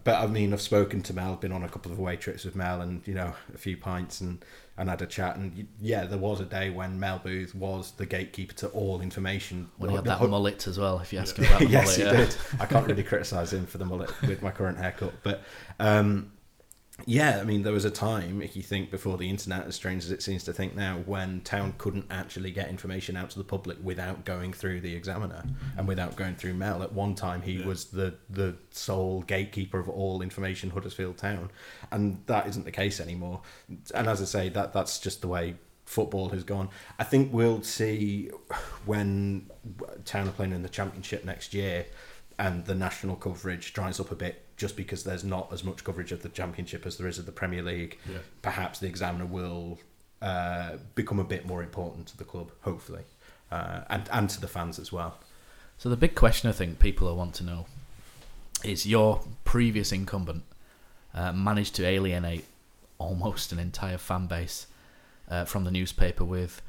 But 0.04 0.16
I 0.16 0.28
mean, 0.28 0.54
I've 0.54 0.62
spoken 0.62 1.02
to 1.04 1.14
Mel, 1.14 1.36
been 1.36 1.52
on 1.52 1.64
a 1.64 1.70
couple 1.70 1.92
of 1.92 2.00
away 2.00 2.16
trips 2.16 2.46
with 2.46 2.56
Mel, 2.56 2.82
and 2.82 3.08
you 3.08 3.14
know, 3.14 3.34
a 3.54 3.58
few 3.58 3.78
pints 3.78 4.22
and 4.22 4.44
and 4.78 4.90
had 4.90 5.02
a 5.02 5.06
chat. 5.06 5.36
And 5.36 5.68
yeah, 5.80 6.06
there 6.06 6.18
was 6.18 6.40
a 6.40 6.46
day 6.46 6.70
when 6.72 7.00
Mel 7.00 7.20
Booth 7.24 7.54
was 7.54 7.92
the 7.92 8.06
gatekeeper 8.06 8.54
to 8.56 8.70
all 8.70 9.02
information. 9.02 9.70
When 9.78 9.92
he 9.92 9.96
had 9.96 10.06
that 10.06 10.22
mullet 10.22 10.68
as 10.68 10.80
well, 10.80 11.00
if 11.00 11.14
you 11.14 11.20
ask 11.20 11.38
him 11.38 11.46
about 11.48 11.60
the 11.60 11.68
yes, 11.68 11.98
mullet. 11.98 12.14
he 12.14 12.20
yeah. 12.20 12.26
did. 12.26 12.36
I 12.60 12.66
can't 12.66 12.88
really 12.88 13.04
criticise 13.14 13.54
him 13.54 13.66
for 13.66 13.78
the 13.78 13.86
mullet 13.86 14.10
with 14.24 14.42
my 14.42 14.52
current 14.52 14.78
haircut, 14.78 15.14
but 15.22 15.44
um, 15.80 16.32
yeah, 17.08 17.40
I 17.42 17.44
mean, 17.44 17.64
there 17.64 17.74
was 17.74 17.86
a 17.86 17.92
time, 17.92 18.42
if 18.42 18.56
you 18.56 18.62
think 18.62 18.92
before 18.92 19.18
the 19.18 19.28
internet, 19.28 19.66
as 19.66 19.76
strange 19.76 20.04
as 20.04 20.12
it 20.12 20.22
seems 20.22 20.44
to 20.44 20.54
think 20.54 20.76
now, 20.76 21.00
when 21.06 21.42
Town 21.42 21.74
couldn't 21.80 22.06
actually 22.12 22.52
get 22.52 22.70
information 22.70 23.18
out 23.18 23.32
to 23.32 23.40
the 23.40 23.44
public 23.44 23.78
without 23.82 24.26
going 24.26 24.54
through 24.54 24.82
the 24.82 24.94
Examiner 24.96 25.44
and 25.76 25.88
without 25.88 26.16
going 26.16 26.36
through 26.36 26.54
Mel. 26.54 26.84
At 26.84 26.94
one 26.94 27.16
time, 27.16 27.42
he 27.42 27.62
was 27.62 27.86
the 27.86 28.16
the 28.30 28.56
sole 28.70 29.24
gatekeeper 29.24 29.80
of 29.80 29.90
all 29.90 30.22
information 30.22 30.70
Huddersfield 30.70 31.18
Town, 31.18 31.50
and 31.92 32.22
that 32.28 32.48
isn't 32.48 32.64
the 32.64 32.72
case 32.72 33.00
anymore. 33.00 33.42
And 33.96 34.08
as 34.08 34.22
I 34.22 34.26
say, 34.26 34.50
that 34.50 34.72
that's 34.72 35.00
just 35.00 35.22
the 35.22 35.28
way 35.28 35.56
football 35.86 36.30
has 36.30 36.44
gone. 36.44 36.70
I 37.00 37.04
think 37.04 37.34
we'll 37.34 37.64
see 37.64 38.30
when 38.86 39.50
Town 40.06 40.28
are 40.28 40.32
playing 40.32 40.54
in 40.54 40.62
the 40.62 40.70
Championship 40.70 41.26
next 41.26 41.56
year 41.56 41.88
and 42.40 42.66
the 42.66 42.76
national 42.76 43.16
coverage 43.16 43.74
dries 43.74 44.00
up 44.00 44.12
a 44.12 44.16
bit 44.16 44.43
just 44.58 44.76
because 44.76 45.04
there's 45.04 45.24
not 45.24 45.52
as 45.52 45.64
much 45.64 45.84
coverage 45.84 46.12
of 46.12 46.22
the 46.22 46.30
Championship 46.30 46.86
as 46.86 46.98
there 46.98 47.08
is 47.08 47.20
of 47.20 47.26
the 47.26 47.32
Premier 47.32 47.62
League. 47.62 47.98
Yeah. 48.10 48.20
Perhaps 48.42 48.80
the 48.80 48.88
Examiner 48.88 49.26
will 49.26 49.80
uh, 50.22 50.78
become 50.96 51.20
a 51.20 51.24
bit 51.24 51.46
more 51.46 51.64
important 51.64 52.08
to 52.08 52.18
the 52.18 52.24
club, 52.24 52.52
hopefully, 52.62 53.04
uh, 53.52 53.82
and, 53.90 54.10
and 54.12 54.30
to 54.30 54.40
the 54.40 54.48
fans 54.48 54.80
as 54.80 54.92
well. 54.92 55.18
So 55.78 55.90
the 55.90 55.98
big 55.98 56.16
question 56.16 56.50
I 56.50 56.54
think 56.54 56.80
people 56.80 57.08
will 57.08 57.18
want 57.18 57.34
to 57.36 57.44
know 57.44 57.66
is 58.64 58.86
your 58.86 59.22
previous 59.44 59.92
incumbent 59.92 60.44
uh, 61.14 61.34
managed 61.34 61.76
to 61.76 61.86
alienate 61.86 62.46
almost 62.98 63.52
an 63.52 63.60
entire 63.60 63.98
fan 63.98 64.28
base 64.28 64.68
uh, 65.30 65.46
from 65.46 65.64
the 65.64 65.72
newspaper 65.72 66.24
with 66.24 66.62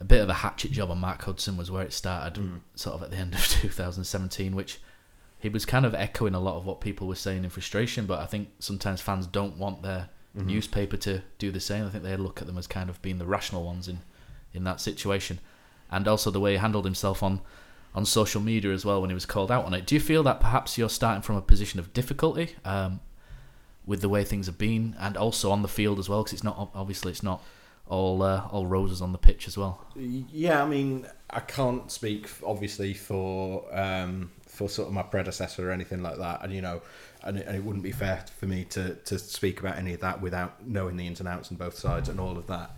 a 0.00 0.04
bit 0.04 0.20
of 0.20 0.28
a 0.28 0.34
hatchet 0.34 0.72
job 0.72 0.90
on 0.90 0.98
Mark 0.98 1.22
Hudson 1.22 1.56
was 1.56 1.70
where 1.70 1.84
it 1.84 1.92
started, 1.92 2.42
sort 2.74 2.96
of 2.96 3.02
at 3.02 3.10
the 3.10 3.16
end 3.16 3.34
of 3.34 3.46
2017, 3.46 4.54
which 4.56 4.80
he 5.40 5.48
was 5.48 5.64
kind 5.66 5.84
of 5.86 5.94
echoing 5.94 6.34
a 6.34 6.40
lot 6.40 6.56
of 6.56 6.64
what 6.66 6.80
people 6.80 7.08
were 7.08 7.14
saying 7.16 7.44
in 7.44 7.50
frustration. 7.50 8.06
But 8.06 8.20
I 8.20 8.26
think 8.26 8.50
sometimes 8.58 9.00
fans 9.00 9.26
don't 9.26 9.56
want 9.56 9.82
their 9.82 10.10
Mhm. 10.36 10.44
newspaper 10.46 10.96
to 10.98 11.22
do 11.38 11.50
the 11.50 11.58
same. 11.60 11.84
I 11.86 11.90
think 11.90 12.04
they 12.04 12.16
look 12.16 12.40
at 12.40 12.46
them 12.46 12.56
as 12.58 12.66
kind 12.68 12.88
of 12.88 13.00
being 13.02 13.18
the 13.18 13.26
rational 13.26 13.64
ones 13.64 13.88
in 13.88 14.00
in 14.52 14.64
that 14.64 14.80
situation, 14.80 15.38
and 15.90 16.06
also 16.08 16.30
the 16.30 16.40
way 16.40 16.52
he 16.52 16.58
handled 16.58 16.84
himself 16.84 17.22
on 17.22 17.40
on 17.94 18.04
social 18.04 18.40
media 18.40 18.72
as 18.72 18.84
well 18.84 19.00
when 19.00 19.10
he 19.10 19.14
was 19.14 19.26
called 19.26 19.50
out 19.50 19.64
on 19.64 19.74
it. 19.74 19.84
Do 19.86 19.96
you 19.96 20.00
feel 20.00 20.22
that 20.22 20.38
perhaps 20.38 20.78
you're 20.78 20.88
starting 20.88 21.22
from 21.22 21.34
a 21.36 21.42
position 21.42 21.80
of 21.80 21.92
difficulty 21.92 22.54
um, 22.64 23.00
with 23.84 24.00
the 24.00 24.08
way 24.08 24.22
things 24.24 24.46
have 24.46 24.58
been, 24.58 24.94
and 25.00 25.16
also 25.16 25.50
on 25.50 25.62
the 25.62 25.68
field 25.68 25.98
as 25.98 26.08
well? 26.08 26.22
Because 26.22 26.34
it's 26.34 26.44
not 26.44 26.70
obviously 26.74 27.10
it's 27.10 27.22
not 27.24 27.42
all 27.88 28.22
uh, 28.22 28.46
all 28.52 28.66
roses 28.66 29.02
on 29.02 29.10
the 29.12 29.18
pitch 29.18 29.48
as 29.48 29.56
well. 29.58 29.84
Yeah, 29.96 30.62
I 30.62 30.68
mean, 30.68 31.06
I 31.30 31.40
can't 31.40 31.90
speak 31.90 32.28
obviously 32.46 32.94
for 32.94 33.64
um, 33.76 34.30
for 34.60 34.68
sort 34.68 34.88
of 34.88 34.92
my 34.92 35.02
predecessor 35.02 35.70
or 35.70 35.72
anything 35.72 36.02
like 36.02 36.18
that, 36.18 36.44
and 36.44 36.52
you 36.52 36.60
know, 36.60 36.82
and 37.22 37.38
it, 37.38 37.46
and 37.46 37.56
it 37.56 37.64
wouldn't 37.64 37.82
be 37.82 37.92
fair 37.92 38.22
for 38.38 38.44
me 38.44 38.62
to 38.64 38.94
to 39.06 39.18
speak 39.18 39.58
about 39.58 39.78
any 39.78 39.94
of 39.94 40.00
that 40.00 40.20
without 40.20 40.66
knowing 40.66 40.98
the 40.98 41.06
ins 41.06 41.18
and 41.18 41.26
outs 41.26 41.50
on 41.50 41.56
both 41.56 41.78
sides 41.78 42.10
and 42.10 42.20
all 42.20 42.36
of 42.36 42.46
that. 42.48 42.72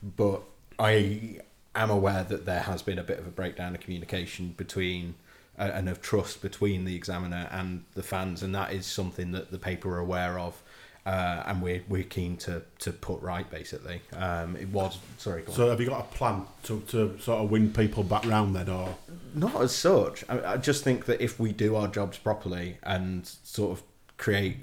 But 0.00 0.42
I 0.78 1.40
am 1.74 1.90
aware 1.90 2.22
that 2.22 2.46
there 2.46 2.60
has 2.60 2.82
been 2.82 3.00
a 3.00 3.02
bit 3.02 3.18
of 3.18 3.26
a 3.26 3.30
breakdown 3.30 3.74
of 3.74 3.80
communication 3.80 4.54
between 4.56 5.16
uh, 5.58 5.72
and 5.74 5.88
of 5.88 6.00
trust 6.00 6.40
between 6.40 6.84
the 6.84 6.94
examiner 6.94 7.48
and 7.50 7.82
the 7.94 8.04
fans, 8.04 8.40
and 8.44 8.54
that 8.54 8.72
is 8.72 8.86
something 8.86 9.32
that 9.32 9.50
the 9.50 9.58
paper 9.58 9.96
are 9.96 9.98
aware 9.98 10.38
of. 10.38 10.62
Uh, 11.06 11.42
and 11.46 11.60
we're 11.60 11.82
we're 11.86 12.02
keen 12.02 12.34
to, 12.34 12.62
to 12.78 12.90
put 12.90 13.20
right 13.20 13.50
basically. 13.50 14.00
Um, 14.16 14.56
it 14.56 14.68
was 14.68 14.98
sorry. 15.18 15.44
So 15.50 15.68
have 15.68 15.78
you 15.78 15.88
got 15.88 16.00
a 16.00 16.14
plan 16.16 16.46
to, 16.62 16.80
to 16.88 17.18
sort 17.20 17.44
of 17.44 17.50
win 17.50 17.72
people 17.74 18.02
back 18.02 18.24
round 18.24 18.56
then, 18.56 18.70
or 18.70 18.96
Not 19.34 19.60
as 19.60 19.74
such. 19.74 20.24
I, 20.30 20.52
I 20.52 20.56
just 20.56 20.82
think 20.82 21.04
that 21.04 21.20
if 21.20 21.38
we 21.38 21.52
do 21.52 21.76
our 21.76 21.88
jobs 21.88 22.16
properly 22.16 22.78
and 22.82 23.26
sort 23.42 23.72
of 23.78 23.84
create, 24.16 24.56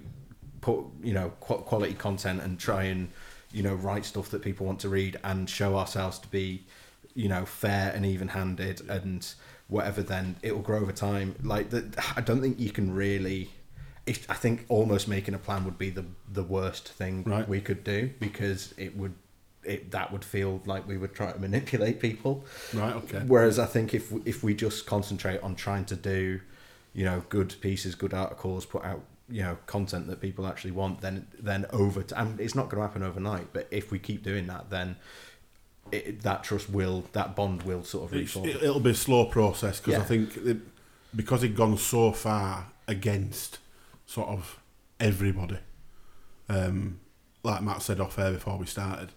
put 0.62 0.80
you 1.04 1.14
know 1.14 1.32
qu- 1.42 1.58
quality 1.58 1.94
content 1.94 2.42
and 2.42 2.58
try 2.60 2.86
and 2.86 3.10
you 3.52 3.62
know 3.62 3.76
write 3.76 4.06
stuff 4.06 4.30
that 4.32 4.42
people 4.42 4.66
want 4.66 4.80
to 4.80 4.90
read 4.90 5.20
and 5.24 5.48
show 5.48 5.78
ourselves 5.78 6.18
to 6.20 6.28
be, 6.30 6.64
you 7.14 7.30
know, 7.30 7.46
fair 7.46 7.92
and 7.94 8.04
even-handed 8.04 8.82
and 8.90 9.36
whatever, 9.68 10.02
then 10.02 10.36
it 10.42 10.56
will 10.56 10.64
grow 10.64 10.80
over 10.80 10.92
time. 10.92 11.36
Like 11.44 11.70
that, 11.70 12.18
I 12.18 12.22
don't 12.22 12.42
think 12.42 12.60
you 12.60 12.72
can 12.72 12.92
really. 12.96 13.52
If, 14.12 14.30
I 14.30 14.34
think 14.44 14.66
almost 14.70 15.08
making 15.08 15.34
a 15.34 15.38
plan 15.48 15.64
would 15.66 15.78
be 15.78 15.90
the 15.90 16.06
the 16.40 16.44
worst 16.44 16.90
thing 17.00 17.24
Right. 17.24 17.48
we 17.48 17.62
could 17.62 17.84
do 17.84 18.00
because 18.20 18.74
it 18.78 18.92
would 18.98 19.16
it 19.64 19.92
that 19.92 20.12
would 20.12 20.26
feel 20.26 20.62
like 20.66 20.88
we 20.88 20.98
would 20.98 21.14
try 21.14 21.32
to 21.32 21.40
manipulate 21.40 22.00
people. 22.00 22.34
Right, 22.74 22.96
okay. 22.96 23.22
Whereas 23.26 23.58
I 23.60 23.66
think 23.66 23.94
if 23.94 24.12
if 24.26 24.44
we 24.44 24.54
just 24.54 24.86
concentrate 24.86 25.42
on 25.42 25.56
trying 25.56 25.86
to 25.86 25.96
do, 25.96 26.42
you 26.94 27.06
know, 27.06 27.24
good 27.30 27.56
pieces, 27.62 27.96
good 27.96 28.14
articles, 28.14 28.66
put 28.66 28.84
out 28.84 29.02
you 29.30 29.44
know 29.44 29.58
content 29.66 30.08
that 30.08 30.20
people 30.20 30.46
actually 30.46 30.72
want, 30.72 31.02
then 31.02 31.28
then 31.40 31.66
over 31.72 32.04
and 32.16 32.40
it's 32.40 32.56
not 32.56 32.70
going 32.70 32.82
to 32.82 32.88
happen 32.88 33.04
overnight. 33.04 33.48
But 33.54 33.68
if 33.72 33.92
we 33.92 34.00
keep 34.00 34.24
doing 34.24 34.48
that, 34.48 34.70
then 34.70 34.98
it, 35.92 36.22
that 36.24 36.44
trust 36.44 36.70
will 36.70 37.06
that 37.14 37.36
bond 37.36 37.64
will 37.64 37.84
sort 37.84 38.06
of 38.06 38.12
reform. 38.18 38.50
it, 38.50 38.64
it'll 38.64 38.80
be 38.80 38.92
a 38.92 38.96
slow 38.96 39.26
process 39.26 39.80
because 39.80 40.00
I 40.00 40.04
think 40.04 40.38
it, 40.38 40.58
because 41.16 41.42
he'd 41.44 41.56
gone 41.56 41.78
so 41.78 42.12
far 42.12 42.68
against 42.88 43.60
sort 44.12 44.28
of 44.28 44.60
everybody, 45.00 45.58
um, 46.50 47.00
like 47.44 47.64
Matt 47.64 47.82
said 47.82 48.02
off 48.02 48.20
air 48.20 48.34
before 48.34 48.58
we 48.58 48.66
started, 48.66 49.14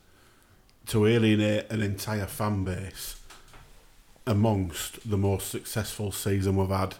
to 0.86 1.04
alienate 1.04 1.68
an 1.68 1.82
entire 1.82 2.26
fan 2.26 2.62
base 2.62 3.16
amongst 4.24 5.10
the 5.10 5.16
most 5.16 5.48
successful 5.48 6.12
season 6.12 6.54
we've 6.54 6.68
had 6.68 6.94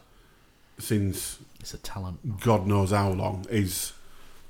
since 0.77 1.39
It's 1.61 1.73
a 1.73 1.79
talent. 1.79 2.41
God 2.41 2.67
knows 2.67 2.91
how 2.91 3.11
long 3.11 3.47
is 3.49 3.93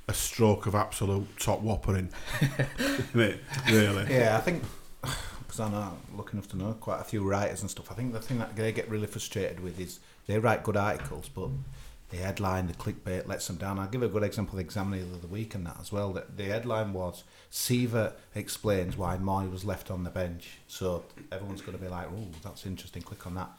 a 0.09 0.15
stroke 0.15 0.65
of 0.65 0.75
absolute 0.75 1.27
top 1.39 1.63
whoppering. 1.63 2.09
Isn't? 3.15 3.41
Really? 3.71 4.15
Yeah, 4.15 4.39
I 4.39 4.41
think 4.41 4.63
because 5.03 5.61
I 5.61 5.71
know 5.71 5.99
I'm 6.11 6.17
lucky 6.17 6.33
enough 6.33 6.49
to 6.49 6.57
know 6.57 6.73
quite 6.81 7.03
a 7.03 7.05
few 7.05 7.23
writers 7.23 7.61
and 7.61 7.71
stuff. 7.71 7.93
I 7.93 7.95
think 7.95 8.15
the 8.15 8.21
thing 8.21 8.39
that 8.39 8.57
they 8.57 8.73
get 8.73 8.89
really 8.89 9.07
frustrated 9.07 9.61
with 9.61 9.79
is 9.79 10.01
they 10.27 10.39
write 10.39 10.63
good 10.63 10.79
articles, 10.79 11.29
but 11.29 11.51
the 12.11 12.19
headline, 12.19 12.67
the 12.67 12.75
clickbait, 12.75 13.27
lets 13.27 13.47
them 13.47 13.57
down. 13.57 13.79
I'll 13.79 13.89
give 13.89 14.03
a 14.03 14.09
good 14.09 14.23
example 14.23 14.57
the 14.57 14.63
Examiner 14.63 15.05
the 15.21 15.27
week 15.27 15.55
and 15.55 15.67
that 15.67 15.79
as 15.81 15.91
well. 15.91 16.13
That 16.13 16.37
the 16.37 16.45
headline 16.45 16.93
was 16.93 17.25
Siewert 17.51 18.13
explains 18.35 18.97
why 18.97 19.17
Mooy 19.17 19.51
was 19.51 19.65
left 19.65 19.91
on 19.91 20.05
the 20.05 20.11
bench. 20.11 20.59
So 20.69 21.05
everyone's 21.33 21.63
going 21.63 21.77
to 21.77 21.83
be 21.83 21.89
like, 21.89 22.07
"Oh, 22.07 22.29
that's 22.43 22.67
interesting." 22.67 23.03
Click 23.03 23.27
on 23.27 23.35
that. 23.35 23.51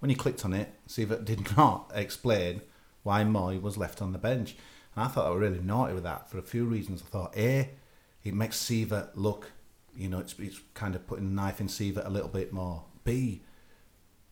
When 0.00 0.10
you 0.10 0.16
clicked 0.16 0.44
on 0.44 0.52
it, 0.52 0.72
Siewert 0.88 1.24
did 1.24 1.56
not 1.56 1.90
explain 1.94 2.60
why 3.02 3.24
Moy 3.24 3.58
was 3.58 3.76
left 3.76 4.02
on 4.02 4.12
the 4.12 4.18
bench. 4.18 4.56
And 4.94 5.04
I 5.04 5.08
thought 5.08 5.26
I 5.26 5.30
was 5.30 5.40
really 5.40 5.60
naughty 5.60 5.94
with 5.94 6.04
that 6.04 6.30
for 6.30 6.38
a 6.38 6.42
few 6.42 6.64
reasons. 6.64 7.02
I 7.02 7.10
thought, 7.10 7.36
A, 7.36 7.70
it 8.22 8.34
makes 8.34 8.58
Siewert 8.58 9.10
look, 9.14 9.52
you 9.96 10.08
know, 10.08 10.18
it's, 10.18 10.34
it's 10.38 10.60
kind 10.74 10.94
of 10.94 11.06
putting 11.06 11.28
the 11.28 11.34
knife 11.34 11.60
in 11.60 11.68
Siewert 11.68 12.06
a 12.06 12.10
little 12.10 12.28
bit 12.28 12.52
more. 12.52 12.84
B, 13.04 13.42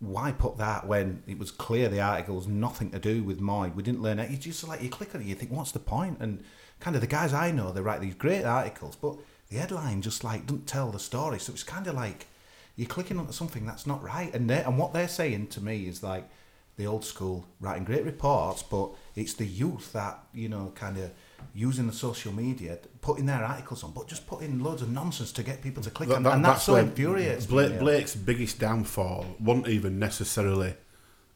why 0.03 0.33
put 0.33 0.59
that 0.59 0.87
when 0.87 1.23
it 1.29 1.39
was 1.39 1.53
clear 1.53 1.89
the 1.89 2.01
article 2.01 2.35
was 2.35 2.49
nothing 2.49 2.91
to 2.91 2.99
do 2.99 3.23
with 3.23 3.41
mine? 3.41 3.73
We 3.77 3.85
didn't 3.85 4.03
learn 4.03 4.19
it. 4.19 4.31
You 4.31 4.37
just 4.37 4.67
like, 4.67 4.83
you 4.83 4.89
click 4.89 5.15
on 5.15 5.23
it, 5.23 5.27
you 5.27 5.37
think, 5.37 5.53
what's 5.53 5.71
the 5.71 5.79
point? 5.79 6.19
And 6.21 6.43
kind 6.81 6.97
of 6.97 7.01
the 7.01 7.07
guys 7.07 7.33
I 7.33 7.53
know, 7.53 7.71
they 7.71 7.81
write 7.81 8.01
these 8.01 8.17
great 8.17 8.45
articles, 8.45 8.97
but 8.97 9.17
the 9.49 9.59
headline 9.59 10.03
just 10.03 10.25
like 10.25 10.47
doesn't 10.47 10.67
tell 10.67 10.91
the 10.91 10.99
story. 10.99 11.39
So 11.39 11.53
it's 11.53 11.63
kind 11.63 11.87
of 11.87 11.95
like 11.95 12.27
you're 12.75 12.89
clicking 12.89 13.19
onto 13.19 13.33
something 13.33 13.65
that's 13.65 13.87
not 13.87 14.03
right. 14.03 14.35
And 14.35 14.51
they 14.51 14.63
and 14.65 14.77
what 14.77 14.93
they're 14.93 15.07
saying 15.07 15.49
to 15.49 15.63
me 15.63 15.87
is 15.87 16.03
like 16.03 16.29
the 16.77 16.87
old 16.87 17.05
school 17.05 17.45
writing 17.61 17.85
great 17.85 18.05
reports, 18.05 18.65
but 18.65 18.91
it's 19.15 19.35
the 19.35 19.47
youth 19.47 19.93
that 19.93 20.19
you 20.35 20.49
know 20.49 20.73
kind 20.75 20.99
of 20.99 21.13
using 21.55 21.87
the 21.87 21.93
social 21.93 22.33
media, 22.33 22.79
putting 23.01 23.27
their 23.27 23.45
articles 23.45 23.85
on, 23.85 23.93
but 23.93 24.09
just 24.09 24.27
putting 24.27 24.63
loads 24.63 24.83
of 24.83 24.91
nonsense 24.91 25.33
to 25.33 25.43
get 25.43 25.63
people 25.63 25.83
to 25.83 25.91
click 25.91 26.11
on, 26.11 26.27
and 26.27 26.45
that's, 26.45 26.65
so 26.65 26.75
where 26.75 26.83
infuriates 26.83 27.47
Blake, 27.47 27.73
me. 27.73 27.79
Blake's 27.79 28.15
biggest 28.15 28.59
downfall 28.59 29.27
wasn't 29.41 29.69
even 29.69 29.99
necessarily 29.99 30.75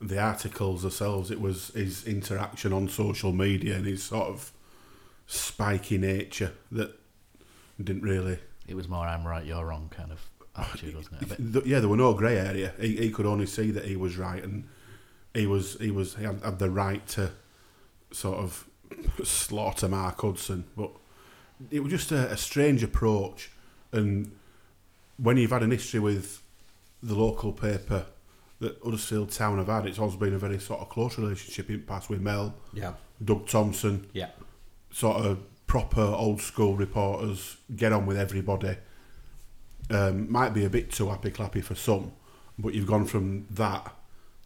the 0.00 0.18
articles 0.18 0.82
themselves. 0.82 1.30
It 1.30 1.40
was 1.40 1.68
his 1.68 2.06
interaction 2.06 2.72
on 2.72 2.88
social 2.88 3.32
media 3.32 3.76
and 3.76 3.86
his 3.86 4.02
sort 4.02 4.28
of 4.28 4.52
spiky 5.26 5.98
nature 5.98 6.52
that 6.72 6.98
didn't 7.82 8.02
really. 8.02 8.38
It 8.66 8.74
was 8.74 8.88
more 8.88 9.06
I'm 9.06 9.26
right, 9.26 9.44
you're 9.44 9.64
wrong 9.64 9.90
kind 9.94 10.12
of 10.12 10.20
attitude, 10.56 10.94
wasn't 10.96 11.22
it? 11.22 11.64
A 11.64 11.68
yeah, 11.68 11.80
there 11.80 11.88
were 11.88 11.96
no 11.96 12.14
grey 12.14 12.38
area. 12.38 12.72
He, 12.80 12.96
he 12.96 13.10
could 13.10 13.26
only 13.26 13.46
see 13.46 13.70
that 13.70 13.84
he 13.84 13.96
was 13.96 14.16
right, 14.16 14.42
and 14.42 14.68
he 15.34 15.46
was 15.46 15.76
he 15.80 15.90
was 15.90 16.16
he 16.16 16.24
had, 16.24 16.40
had 16.42 16.58
the 16.58 16.70
right 16.70 17.06
to 17.08 17.30
sort 18.12 18.38
of 18.38 18.66
slaughter 19.24 19.88
Mark 19.88 20.20
Hudson. 20.20 20.64
But 20.76 20.90
it 21.70 21.80
was 21.82 21.90
just 21.90 22.12
a, 22.12 22.30
a 22.30 22.36
strange 22.36 22.82
approach, 22.82 23.50
and 23.92 24.30
when 25.18 25.36
you've 25.36 25.50
had 25.50 25.62
an 25.62 25.70
history 25.70 26.00
with 26.00 26.42
the 27.02 27.14
local 27.14 27.52
paper 27.52 28.06
that 28.60 28.78
Huddersfield 28.82 29.30
Town 29.30 29.58
have 29.58 29.66
had, 29.68 29.86
it's 29.86 29.98
always 29.98 30.16
been 30.16 30.34
a 30.34 30.38
very 30.38 30.58
sort 30.58 30.80
of 30.80 30.88
close 30.88 31.18
relationship 31.18 31.68
in 31.70 31.76
the 31.76 31.82
past 31.82 32.08
with 32.10 32.20
Mel, 32.20 32.54
Yeah. 32.72 32.94
Doug 33.22 33.46
Thompson, 33.46 34.06
Yeah. 34.12 34.30
sort 34.90 35.24
of 35.24 35.38
proper 35.66 36.00
old 36.00 36.40
school 36.40 36.74
reporters, 36.76 37.56
get 37.74 37.92
on 37.92 38.06
with 38.06 38.16
everybody. 38.18 38.76
Um, 39.90 40.30
might 40.32 40.52
be 40.54 40.64
a 40.64 40.70
bit 40.70 40.90
too 40.90 41.08
happy 41.10 41.30
clappy 41.30 41.62
for 41.62 41.74
some, 41.74 42.12
but 42.58 42.74
you've 42.74 42.86
gone 42.86 43.04
from 43.04 43.46
that 43.50 43.94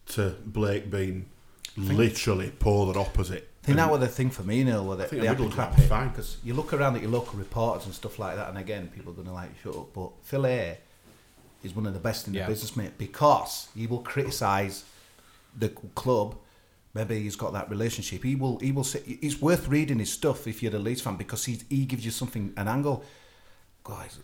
to 0.07 0.35
Blake 0.45 0.91
being 0.91 1.27
literally 1.77 2.51
polar 2.51 2.97
opposite. 2.99 3.47
I 3.63 3.65
think 3.67 3.77
that 3.77 3.91
was 3.91 3.99
the 3.99 4.07
thing 4.07 4.31
for 4.31 4.41
me, 4.43 4.63
Neil, 4.63 4.85
with 4.85 5.01
I 5.01 5.03
it. 5.03 5.09
think 5.09 5.21
the 5.21 5.27
the 5.27 5.27
happy 5.27 5.41
middle 5.43 5.55
ground 5.55 5.75
clappy. 5.75 5.79
is 5.83 5.87
fine. 5.87 6.09
Because 6.09 6.37
you 6.43 6.53
look 6.55 6.73
around 6.73 6.95
at 6.95 7.01
your 7.03 7.11
local 7.11 7.37
reporters 7.37 7.85
and 7.85 7.93
stuff 7.93 8.17
like 8.17 8.35
that, 8.35 8.49
and 8.49 8.57
again, 8.57 8.89
people 8.93 9.11
are 9.11 9.15
going 9.15 9.27
to 9.27 9.33
like 9.33 9.51
shut 9.63 9.75
up. 9.75 9.93
But 9.93 10.09
Phil 10.23 10.43
Hay 10.45 10.77
is 11.63 11.75
one 11.75 11.85
of 11.85 11.93
the 11.93 11.99
best 11.99 12.27
in 12.27 12.33
Yeah. 12.33 12.45
the 12.45 12.51
business, 12.51 12.75
mate, 12.75 12.97
because 12.97 13.67
he 13.75 13.85
will 13.87 13.99
criticise 13.99 14.83
the 15.57 15.69
club. 15.69 16.35
Maybe 16.93 17.21
he's 17.21 17.35
got 17.35 17.53
that 17.53 17.69
relationship. 17.69 18.23
He 18.23 18.35
will. 18.35 18.57
He 18.59 18.71
will 18.71 18.83
say 18.83 19.01
it's 19.05 19.39
worth 19.41 19.67
reading 19.67 19.99
his 19.99 20.11
stuff 20.11 20.47
if 20.47 20.61
you're 20.63 20.71
the 20.71 20.79
Leeds 20.79 21.01
fan 21.01 21.15
because 21.15 21.45
he 21.45 21.59
he 21.69 21.85
gives 21.85 22.03
you 22.03 22.11
something 22.11 22.53
an 22.57 22.67
angle. 22.67 23.05
Guys, 23.83 24.17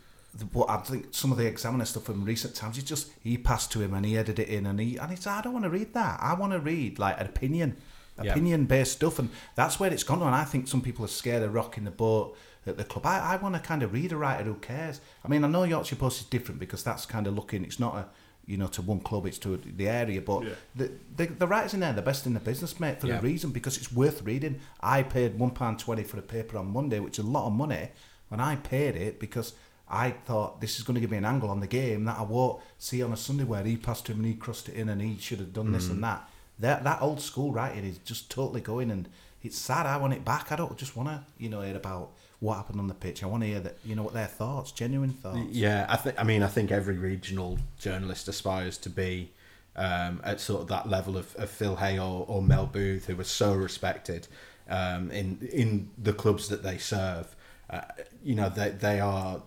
what 0.54 0.69
I 0.69 0.78
think 0.78 1.08
some 1.12 1.32
of 1.32 1.38
the 1.38 1.45
Examiner 1.45 1.86
stuff 1.86 2.04
from 2.04 2.23
recent 2.26 2.56
times, 2.56 2.76
he 2.78 2.82
just 2.82 3.12
he 3.21 3.38
passed 3.38 3.71
to 3.73 3.82
him 3.82 3.93
and 3.93 4.06
he 4.06 4.17
edited 4.17 4.47
it 4.47 4.50
in 4.50 4.65
and 4.65 4.80
he 4.80 4.97
and 4.97 5.10
he 5.12 5.15
said, 5.17 5.32
I 5.34 5.41
don't 5.41 5.54
want 5.54 5.65
to 5.65 5.69
read 5.69 5.93
that. 5.93 6.19
I 6.21 6.34
want 6.34 6.54
to 6.54 6.60
read 6.60 7.00
like 7.00 7.19
an 7.19 7.26
opinion, 7.28 7.78
opinion 8.17 8.65
based 8.65 8.93
stuff, 8.93 9.19
and 9.19 9.30
that's 9.56 9.80
where 9.80 9.91
it's 9.91 10.04
gone. 10.04 10.21
And 10.21 10.36
I 10.36 10.43
think 10.43 10.67
some 10.67 10.82
people 10.82 11.06
are 11.06 11.10
scared 11.10 11.43
of 11.43 11.54
rocking 11.54 11.84
the 11.86 11.91
boat 11.91 12.36
at 12.65 12.78
the 12.78 12.84
club. 12.84 13.06
I, 13.06 13.34
I 13.34 13.36
want 13.38 13.56
to 13.56 13.62
kind 13.62 13.82
of 13.84 13.93
read 13.93 14.12
a 14.12 14.17
writer 14.17 14.43
who 14.43 14.56
cares. 14.56 15.00
I 15.23 15.28
mean, 15.28 15.43
I 15.43 15.47
know 15.47 15.63
Yorkshire 15.63 15.95
Post 15.95 16.21
is 16.21 16.26
different 16.28 16.60
because 16.60 16.84
that's 16.84 17.06
kind 17.06 17.28
of 17.28 17.36
looking. 17.36 17.63
It's 17.63 17.80
not 17.80 17.95
a 17.95 18.06
you 18.45 18.56
know 18.58 18.67
to 18.67 18.82
one 18.82 19.00
club. 19.02 19.26
It's 19.26 19.38
to 19.39 19.58
the 19.58 19.89
area, 19.89 20.21
but 20.21 20.43
Yeah. 20.43 20.50
the, 20.76 20.91
the 21.15 21.26
the 21.28 21.47
writers 21.47 21.73
in 21.73 21.80
there, 21.82 21.93
the 21.93 22.02
best 22.02 22.26
in 22.26 22.34
the 22.34 22.39
business, 22.39 22.80
mate, 22.80 23.02
for 23.02 23.08
Yeah. 23.08 23.19
a 23.19 23.21
reason 23.21 23.52
because 23.52 23.78
it's 23.78 23.91
worth 23.91 24.21
reading. 24.23 24.60
I 24.82 25.04
paid 25.04 25.38
one 25.39 25.52
pound 25.52 25.80
twenty 25.80 26.04
for 26.04 26.17
a 26.17 26.21
paper 26.21 26.58
on 26.58 26.67
Monday, 26.71 27.00
which 27.00 27.19
is 27.19 27.26
a 27.26 27.28
lot 27.28 27.47
of 27.47 27.54
money. 27.54 27.89
When 28.30 28.41
I 28.41 28.58
paid 28.58 28.95
it 28.97 29.19
because 29.21 29.54
I 29.89 30.12
thought 30.12 30.60
this 30.60 30.78
is 30.78 30.84
going 30.84 30.95
to 30.95 31.02
give 31.02 31.12
me 31.12 31.17
an 31.17 31.26
angle 31.26 31.50
on 31.50 31.60
the 31.60 31.67
game 31.67 32.06
that 32.06 32.17
I 32.17 32.23
won't 32.23 32.62
see 32.78 33.02
on 33.02 33.13
a 33.13 33.17
Sunday 33.17 33.45
where 33.45 33.63
he 33.63 33.78
passed 33.78 34.08
him 34.08 34.17
and 34.17 34.26
he 34.26 34.34
crossed 34.34 34.67
it 34.69 34.76
in 34.76 34.89
and 34.89 35.02
he 35.02 35.17
should 35.17 35.39
have 35.39 35.54
done 35.54 35.71
this 35.71 35.88
and 35.89 36.04
that. 36.04 36.30
That 36.60 36.84
that 36.84 37.02
old 37.02 37.21
school 37.21 37.52
writing 37.52 37.86
is 37.86 38.00
just 38.00 38.30
totally 38.32 38.62
going 38.62 38.91
and 38.91 39.08
it's 39.43 39.58
sad. 39.58 39.86
I 39.86 39.97
want 39.97 40.13
it 40.13 40.26
back. 40.26 40.52
I 40.52 40.56
don't 40.56 40.76
just 40.78 40.95
want 40.95 41.10
to 41.10 41.23
you 41.38 41.50
know 41.50 41.62
hear 41.62 41.76
about 41.76 42.12
what 42.39 42.56
happened 42.56 42.80
on 42.80 42.88
the 42.88 42.93
pitch. 42.93 43.23
I 43.23 43.28
want 43.28 43.43
to 43.43 43.47
hear 43.47 43.60
that 43.60 43.78
you 43.86 43.95
know 43.95 44.04
what 44.04 44.13
their 44.13 44.28
thoughts, 44.28 44.71
genuine 44.71 45.12
thoughts. 45.12 45.39
Yeah, 45.52 45.86
I 45.89 45.95
think. 45.97 46.19
I 46.19 46.23
mean, 46.23 46.43
I 46.43 46.47
think 46.47 46.71
every 46.71 46.97
regional 46.97 47.60
journalist 47.80 48.28
aspires 48.28 48.78
to 48.80 48.89
be 48.89 49.32
um, 49.76 50.21
at 50.23 50.39
sort 50.39 50.62
of 50.62 50.67
that 50.67 50.89
level 50.89 51.17
of, 51.17 51.36
of 51.36 51.50
Phil 51.50 51.76
Hay 51.78 52.00
or, 52.00 52.26
or 52.28 52.41
Mel 52.41 52.65
Booth, 52.65 53.06
who 53.06 53.19
are 53.19 53.23
so 53.23 53.54
respected 53.54 54.28
um, 54.69 55.12
in 55.12 55.47
in 55.52 55.89
the 55.97 56.13
clubs 56.13 56.50
that 56.50 56.63
they 56.63 56.78
serve. 56.78 57.36
Uh, 57.69 57.82
you 58.23 58.36
know, 58.36 58.50
they 58.50 58.69
they 58.69 59.00
are 59.00 59.41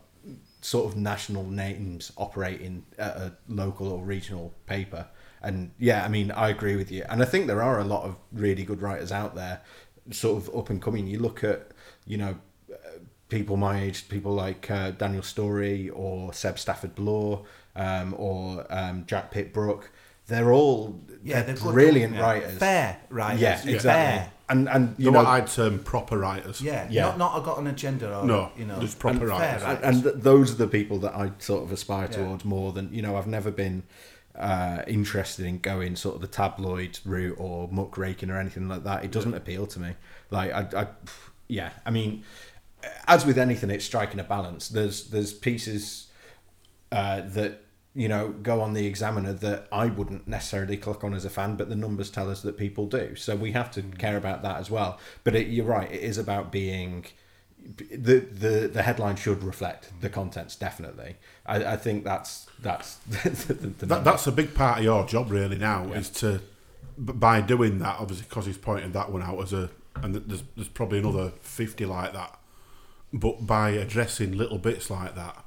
sort 0.60 0.90
of 0.92 0.96
national 0.96 1.44
names 1.44 2.12
operating 2.16 2.84
at 2.98 3.16
a 3.16 3.32
local 3.48 3.88
or 3.88 4.02
regional 4.04 4.54
paper. 4.66 5.06
And 5.42 5.70
yeah, 5.78 6.04
I 6.04 6.08
mean, 6.08 6.30
I 6.30 6.50
agree 6.50 6.76
with 6.76 6.90
you. 6.92 7.04
And 7.08 7.22
I 7.22 7.24
think 7.24 7.46
there 7.46 7.62
are 7.62 7.80
a 7.80 7.84
lot 7.84 8.04
of 8.04 8.16
really 8.32 8.64
good 8.64 8.82
writers 8.82 9.10
out 9.10 9.34
there, 9.34 9.62
sort 10.10 10.42
of 10.42 10.54
up 10.54 10.68
and 10.70 10.82
coming. 10.82 11.06
You 11.06 11.18
look 11.18 11.42
at, 11.42 11.68
you 12.06 12.18
know, 12.18 12.36
people 13.30 13.56
my 13.56 13.80
age, 13.80 14.08
people 14.08 14.32
like 14.32 14.70
uh, 14.70 14.90
Daniel 14.90 15.22
Storey 15.22 15.88
or 15.88 16.34
Seb 16.34 16.58
Stafford 16.58 16.94
Bloor 16.94 17.44
um, 17.74 18.14
or 18.18 18.66
um, 18.70 19.04
Jack 19.06 19.32
Pittbrook. 19.32 19.84
They're 20.26 20.52
all 20.52 21.00
Yeah, 21.24 21.42
they're 21.42 21.54
they're 21.54 21.64
good, 21.64 21.72
brilliant 21.72 22.14
yeah. 22.16 22.20
writers. 22.20 22.58
Fair 22.58 22.98
writers. 23.08 23.40
Yeah, 23.40 23.60
Yeah. 23.64 23.74
exactly. 23.74 23.80
Fair. 24.18 24.32
And 24.50 24.68
and 24.68 24.94
you 24.98 25.06
You 25.06 25.10
know, 25.12 25.22
know, 25.22 25.28
I'd 25.28 25.46
term 25.46 25.78
proper 25.78 26.18
writers. 26.18 26.60
Yeah, 26.60 26.86
Yeah. 26.90 27.02
not 27.06 27.18
not 27.18 27.40
I 27.40 27.44
got 27.44 27.58
an 27.58 27.66
agenda 27.68 28.14
or 28.18 28.24
No, 28.26 28.50
you 28.58 28.64
know 28.66 28.78
just 28.80 28.98
proper 28.98 29.18
and 29.20 29.28
writers. 29.28 29.62
fair 29.62 29.80
and, 29.82 30.04
and 30.04 30.22
those 30.22 30.52
are 30.52 30.56
the 30.56 30.66
people 30.66 30.98
that 30.98 31.14
I 31.14 31.30
sort 31.38 31.62
of 31.62 31.70
aspire 31.72 32.08
Yeah. 32.10 32.16
towards 32.18 32.44
more 32.44 32.72
than 32.72 32.92
you 32.92 33.00
know. 33.00 33.16
I've 33.16 33.26
never 33.28 33.50
been 33.50 33.84
uh, 34.36 34.82
interested 34.86 35.44
in 35.46 35.58
going 35.58 35.96
sort 35.96 36.14
of 36.16 36.20
the 36.20 36.26
tabloid 36.26 36.98
route 37.04 37.36
or 37.38 37.68
muckraking 37.68 38.30
or 38.30 38.38
anything 38.38 38.68
like 38.68 38.84
that. 38.84 39.04
It 39.04 39.10
doesn't 39.12 39.34
appeal 39.34 39.66
to 39.68 39.78
me. 39.80 39.94
Like 40.30 40.52
I, 40.52 40.80
I, 40.82 40.86
yeah. 41.48 41.70
I 41.86 41.90
mean, 41.90 42.24
as 43.06 43.26
with 43.26 43.38
anything, 43.38 43.70
it's 43.70 43.84
striking 43.84 44.18
a 44.20 44.24
balance. 44.24 44.68
There's 44.68 45.10
there's 45.10 45.32
pieces 45.32 46.08
uh, 46.90 47.20
that 47.36 47.62
you 47.94 48.08
know 48.08 48.28
go 48.28 48.60
on 48.60 48.72
the 48.72 48.86
examiner 48.86 49.32
that 49.32 49.66
I 49.72 49.86
wouldn't 49.86 50.28
necessarily 50.28 50.76
click 50.76 51.02
on 51.02 51.14
as 51.14 51.24
a 51.24 51.30
fan, 51.30 51.56
but 51.56 51.68
the 51.68 51.76
numbers 51.76 52.10
tell 52.10 52.30
us 52.30 52.42
that 52.42 52.56
people 52.56 52.86
do. 52.86 53.16
So 53.16 53.34
we 53.34 53.52
have 53.52 53.70
to 53.72 53.82
care 53.82 54.16
about 54.16 54.42
that 54.42 54.58
as 54.58 54.70
well. 54.70 54.98
But 55.24 55.34
it, 55.34 55.48
you're 55.48 55.66
right; 55.66 55.90
it 55.90 56.00
is 56.00 56.18
about 56.18 56.52
being 56.52 57.06
the 57.90 58.20
the 58.20 58.70
the 58.72 58.82
headline 58.82 59.16
should 59.16 59.42
reflect 59.42 59.90
the 60.00 60.08
contents. 60.08 60.56
Definitely, 60.56 61.16
I, 61.46 61.64
I 61.72 61.76
think 61.76 62.04
that's 62.04 62.46
that's 62.60 62.94
the, 63.08 63.30
the, 63.30 63.54
the 63.54 63.86
That, 63.86 64.04
that's 64.04 64.26
a 64.26 64.32
big 64.32 64.54
part 64.54 64.78
of 64.78 64.84
your 64.84 65.04
job, 65.06 65.30
really. 65.30 65.58
Now 65.58 65.92
is 65.92 66.10
to 66.10 66.40
by 66.96 67.40
doing 67.40 67.78
that. 67.80 67.98
Obviously, 67.98 68.26
because 68.28 68.46
he's 68.46 68.58
pointed 68.58 68.92
that 68.92 69.10
one 69.10 69.22
out 69.22 69.40
as 69.42 69.52
a, 69.52 69.70
and 69.96 70.14
there's 70.14 70.44
there's 70.54 70.68
probably 70.68 71.00
another 71.00 71.32
fifty 71.40 71.86
like 71.86 72.12
that. 72.12 72.38
But 73.12 73.46
by 73.46 73.70
addressing 73.70 74.36
little 74.36 74.58
bits 74.58 74.88
like 74.88 75.16
that, 75.16 75.44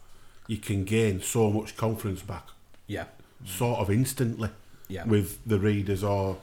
you 0.47 0.57
can 0.57 0.83
gain 0.83 1.21
so 1.21 1.49
much 1.51 1.75
confidence 1.77 2.21
back, 2.21 2.47
yeah 2.87 3.05
sort 3.45 3.79
of 3.79 3.89
instantly, 3.91 4.49
Yeah. 4.87 5.03
with 5.05 5.37
the 5.45 5.59
readers 5.59 6.01
or 6.03 6.37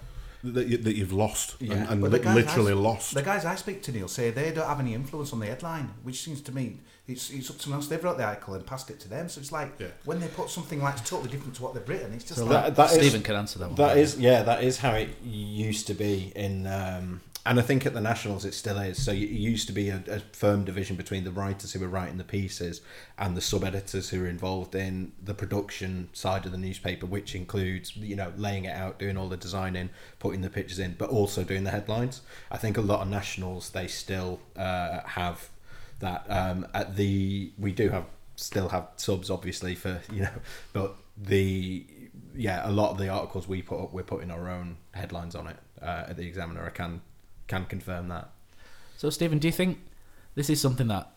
that, 0.45 0.67
you, 0.67 0.77
that 0.79 0.97
you've 0.97 1.13
lost 1.15 1.57
Yeah. 1.59 1.75
and, 1.75 1.89
and 1.89 2.03
li- 2.03 2.19
literally 2.35 2.73
I, 2.73 2.77
lost. 2.77 3.15
The 3.15 3.23
guys 3.23 3.45
I 3.47 3.55
speak 3.55 3.83
to, 3.85 3.93
Neil, 3.93 4.07
say 4.09 4.31
they 4.31 4.53
don't 4.53 4.67
have 4.69 4.81
any 4.81 4.93
influence 4.95 5.33
on 5.33 5.41
the 5.41 5.47
headline, 5.47 5.91
which 6.03 6.21
seems 6.23 6.41
to 6.43 6.53
me 6.53 6.77
it's, 7.09 7.31
it's 7.31 7.49
up 7.51 7.57
to 7.57 7.63
someone 7.63 7.79
else. 7.81 7.89
They've 7.89 8.03
wrote 8.05 8.19
the 8.19 8.25
article 8.25 8.53
and 8.55 8.67
passed 8.67 8.91
it 8.91 9.01
to 9.01 9.09
them. 9.09 9.29
So 9.31 9.41
it's 9.41 9.51
like 9.51 9.73
Yeah. 9.79 9.87
when 10.05 10.21
they 10.21 10.29
put 10.29 10.51
something 10.51 10.83
like 10.83 11.03
totally 11.05 11.31
different 11.31 11.55
to 11.57 11.63
what 11.63 11.73
they've 11.75 11.89
written, 11.89 12.13
it's 12.13 12.25
just 12.25 12.37
So 12.39 12.45
like 12.45 12.67
that, 12.67 12.77
that 12.77 12.91
is- 12.93 12.99
Stephen 12.99 13.23
can 13.23 13.37
answer 13.37 13.59
that 13.61 13.69
one. 13.69 13.77
That 13.77 13.97
is, 13.97 14.19
yeah, 14.19 14.43
that 14.43 14.63
is 14.63 14.79
how 14.79 14.93
it 14.93 15.09
used 15.25 15.87
to 15.87 15.95
be 15.95 16.33
in 16.37 16.67
um, 16.67 17.21
and 17.47 17.59
I 17.59 17.63
think 17.63 17.87
at 17.87 17.95
the 17.95 18.01
Nationals 18.01 18.45
it 18.45 18.53
still 18.53 18.79
is. 18.79 19.03
So 19.03 19.13
it 19.13 19.17
used 19.17 19.67
to 19.69 19.73
be 19.73 19.89
a, 19.89 20.03
a 20.09 20.21
firm 20.33 20.65
division 20.65 20.97
between 20.97 21.25
the 21.25 21.31
writers 21.31 21.73
who 21.73 21.81
were 21.81 21.89
writing 21.89 22.19
the 22.19 22.25
pieces 22.25 22.83
and 23.19 23.37
the 23.37 23.41
sub 23.41 23.65
editors 23.65 24.11
who 24.11 24.21
were 24.21 24.29
involved 24.29 24.75
in 24.75 25.13
the 25.23 25.33
production 25.33 26.11
side 26.13 26.45
of 26.45 26.53
the 26.53 26.59
newspaper, 26.59 27.07
which 27.07 27.35
includes 27.35 27.97
you 27.97 28.15
know 28.15 28.33
laying 28.37 28.67
it 28.67 28.77
out, 28.77 28.99
doing 28.99 29.17
all 29.17 29.29
the 29.29 29.39
designing, 29.39 29.89
putting 30.19 30.43
the 30.43 30.51
pictures 30.51 30.79
in, 30.79 30.95
but 30.99 31.09
also 31.09 31.43
doing 31.43 31.65
the 31.65 31.71
headlines. 31.71 32.21
I 32.51 32.59
think 32.59 32.77
a 32.77 32.83
lot 32.83 33.01
of 33.01 33.09
Nationals 33.09 33.71
they 33.71 33.87
still 33.87 34.41
uh, 34.57 35.01
have 35.05 35.49
that. 36.01 36.27
Um, 36.29 36.67
at 36.75 36.97
the 36.97 37.53
we 37.59 37.73
do 37.73 37.89
have 37.89 38.05
still 38.37 38.69
have 38.71 38.89
subs 38.97 39.31
obviously 39.31 39.75
for 39.75 40.01
you 40.13 40.23
know, 40.23 40.31
but 40.73 40.97
the 41.17 41.87
yeah 42.35 42.69
a 42.69 42.71
lot 42.71 42.91
of 42.91 42.99
the 42.99 43.09
articles 43.09 43.49
we 43.49 43.61
put 43.61 43.83
up 43.83 43.93
we're 43.93 44.03
putting 44.03 44.31
our 44.31 44.49
own 44.49 44.77
headlines 44.93 45.35
on 45.35 45.47
it 45.47 45.57
uh, 45.81 46.05
at 46.09 46.19
the 46.19 46.27
Examiner. 46.27 46.67
I 46.67 46.71
can 46.71 47.01
can 47.51 47.65
confirm 47.67 48.09
that. 48.09 48.31
So, 48.97 49.11
Stephen, 49.11 49.39
do 49.39 49.49
you 49.49 49.53
think 49.53 49.79
this 50.35 50.49
is 50.49 50.61
something 50.61 50.89
that 50.89 51.11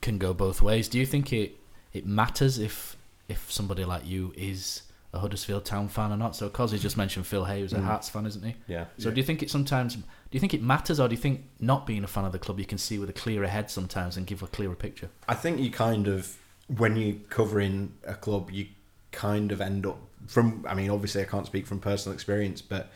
can 0.00 0.18
go 0.18 0.32
both 0.34 0.62
ways? 0.62 0.88
Do 0.88 0.98
you 0.98 1.06
think 1.06 1.32
it 1.32 1.56
it 1.92 2.06
matters 2.06 2.58
if 2.58 2.96
if 3.28 3.50
somebody 3.52 3.84
like 3.84 4.04
you 4.06 4.32
is 4.36 4.82
a 5.12 5.18
Huddersfield 5.20 5.64
Town 5.64 5.86
fan 5.88 6.10
or 6.10 6.16
not? 6.16 6.34
So, 6.36 6.48
Cosy 6.48 6.78
just 6.78 6.96
mentioned 6.96 7.26
Phil 7.26 7.44
Hay, 7.44 7.60
who's 7.60 7.72
a 7.72 7.76
Mm. 7.78 7.84
Hearts 7.84 8.08
fan, 8.08 8.26
isn't 8.26 8.42
he? 8.44 8.54
Yeah. 8.66 8.86
So, 8.98 9.08
Yeah. 9.08 9.14
do 9.14 9.20
you 9.20 9.26
think 9.26 9.42
it 9.42 9.50
sometimes? 9.50 9.94
Do 9.96 10.02
you 10.32 10.40
think 10.40 10.54
it 10.54 10.62
matters, 10.62 10.98
or 10.98 11.06
do 11.08 11.14
you 11.14 11.20
think 11.20 11.44
not 11.60 11.86
being 11.86 12.02
a 12.02 12.08
fan 12.08 12.24
of 12.24 12.32
the 12.32 12.38
club, 12.40 12.58
you 12.58 12.66
can 12.66 12.78
see 12.78 12.98
with 12.98 13.08
a 13.10 13.12
clearer 13.12 13.46
head 13.46 13.70
sometimes 13.70 14.16
and 14.16 14.26
give 14.26 14.42
a 14.42 14.46
clearer 14.48 14.74
picture? 14.74 15.10
I 15.28 15.34
think 15.34 15.60
you 15.60 15.70
kind 15.70 16.08
of 16.08 16.36
when 16.66 16.96
you're 16.96 17.16
covering 17.28 17.92
a 18.04 18.14
club, 18.14 18.50
you 18.50 18.66
kind 19.12 19.52
of 19.52 19.60
end 19.60 19.84
up 19.86 19.98
from. 20.26 20.64
I 20.68 20.74
mean, 20.74 20.90
obviously, 20.90 21.20
I 21.22 21.26
can't 21.26 21.46
speak 21.46 21.66
from 21.66 21.78
personal 21.78 22.14
experience, 22.14 22.60
but 22.62 22.90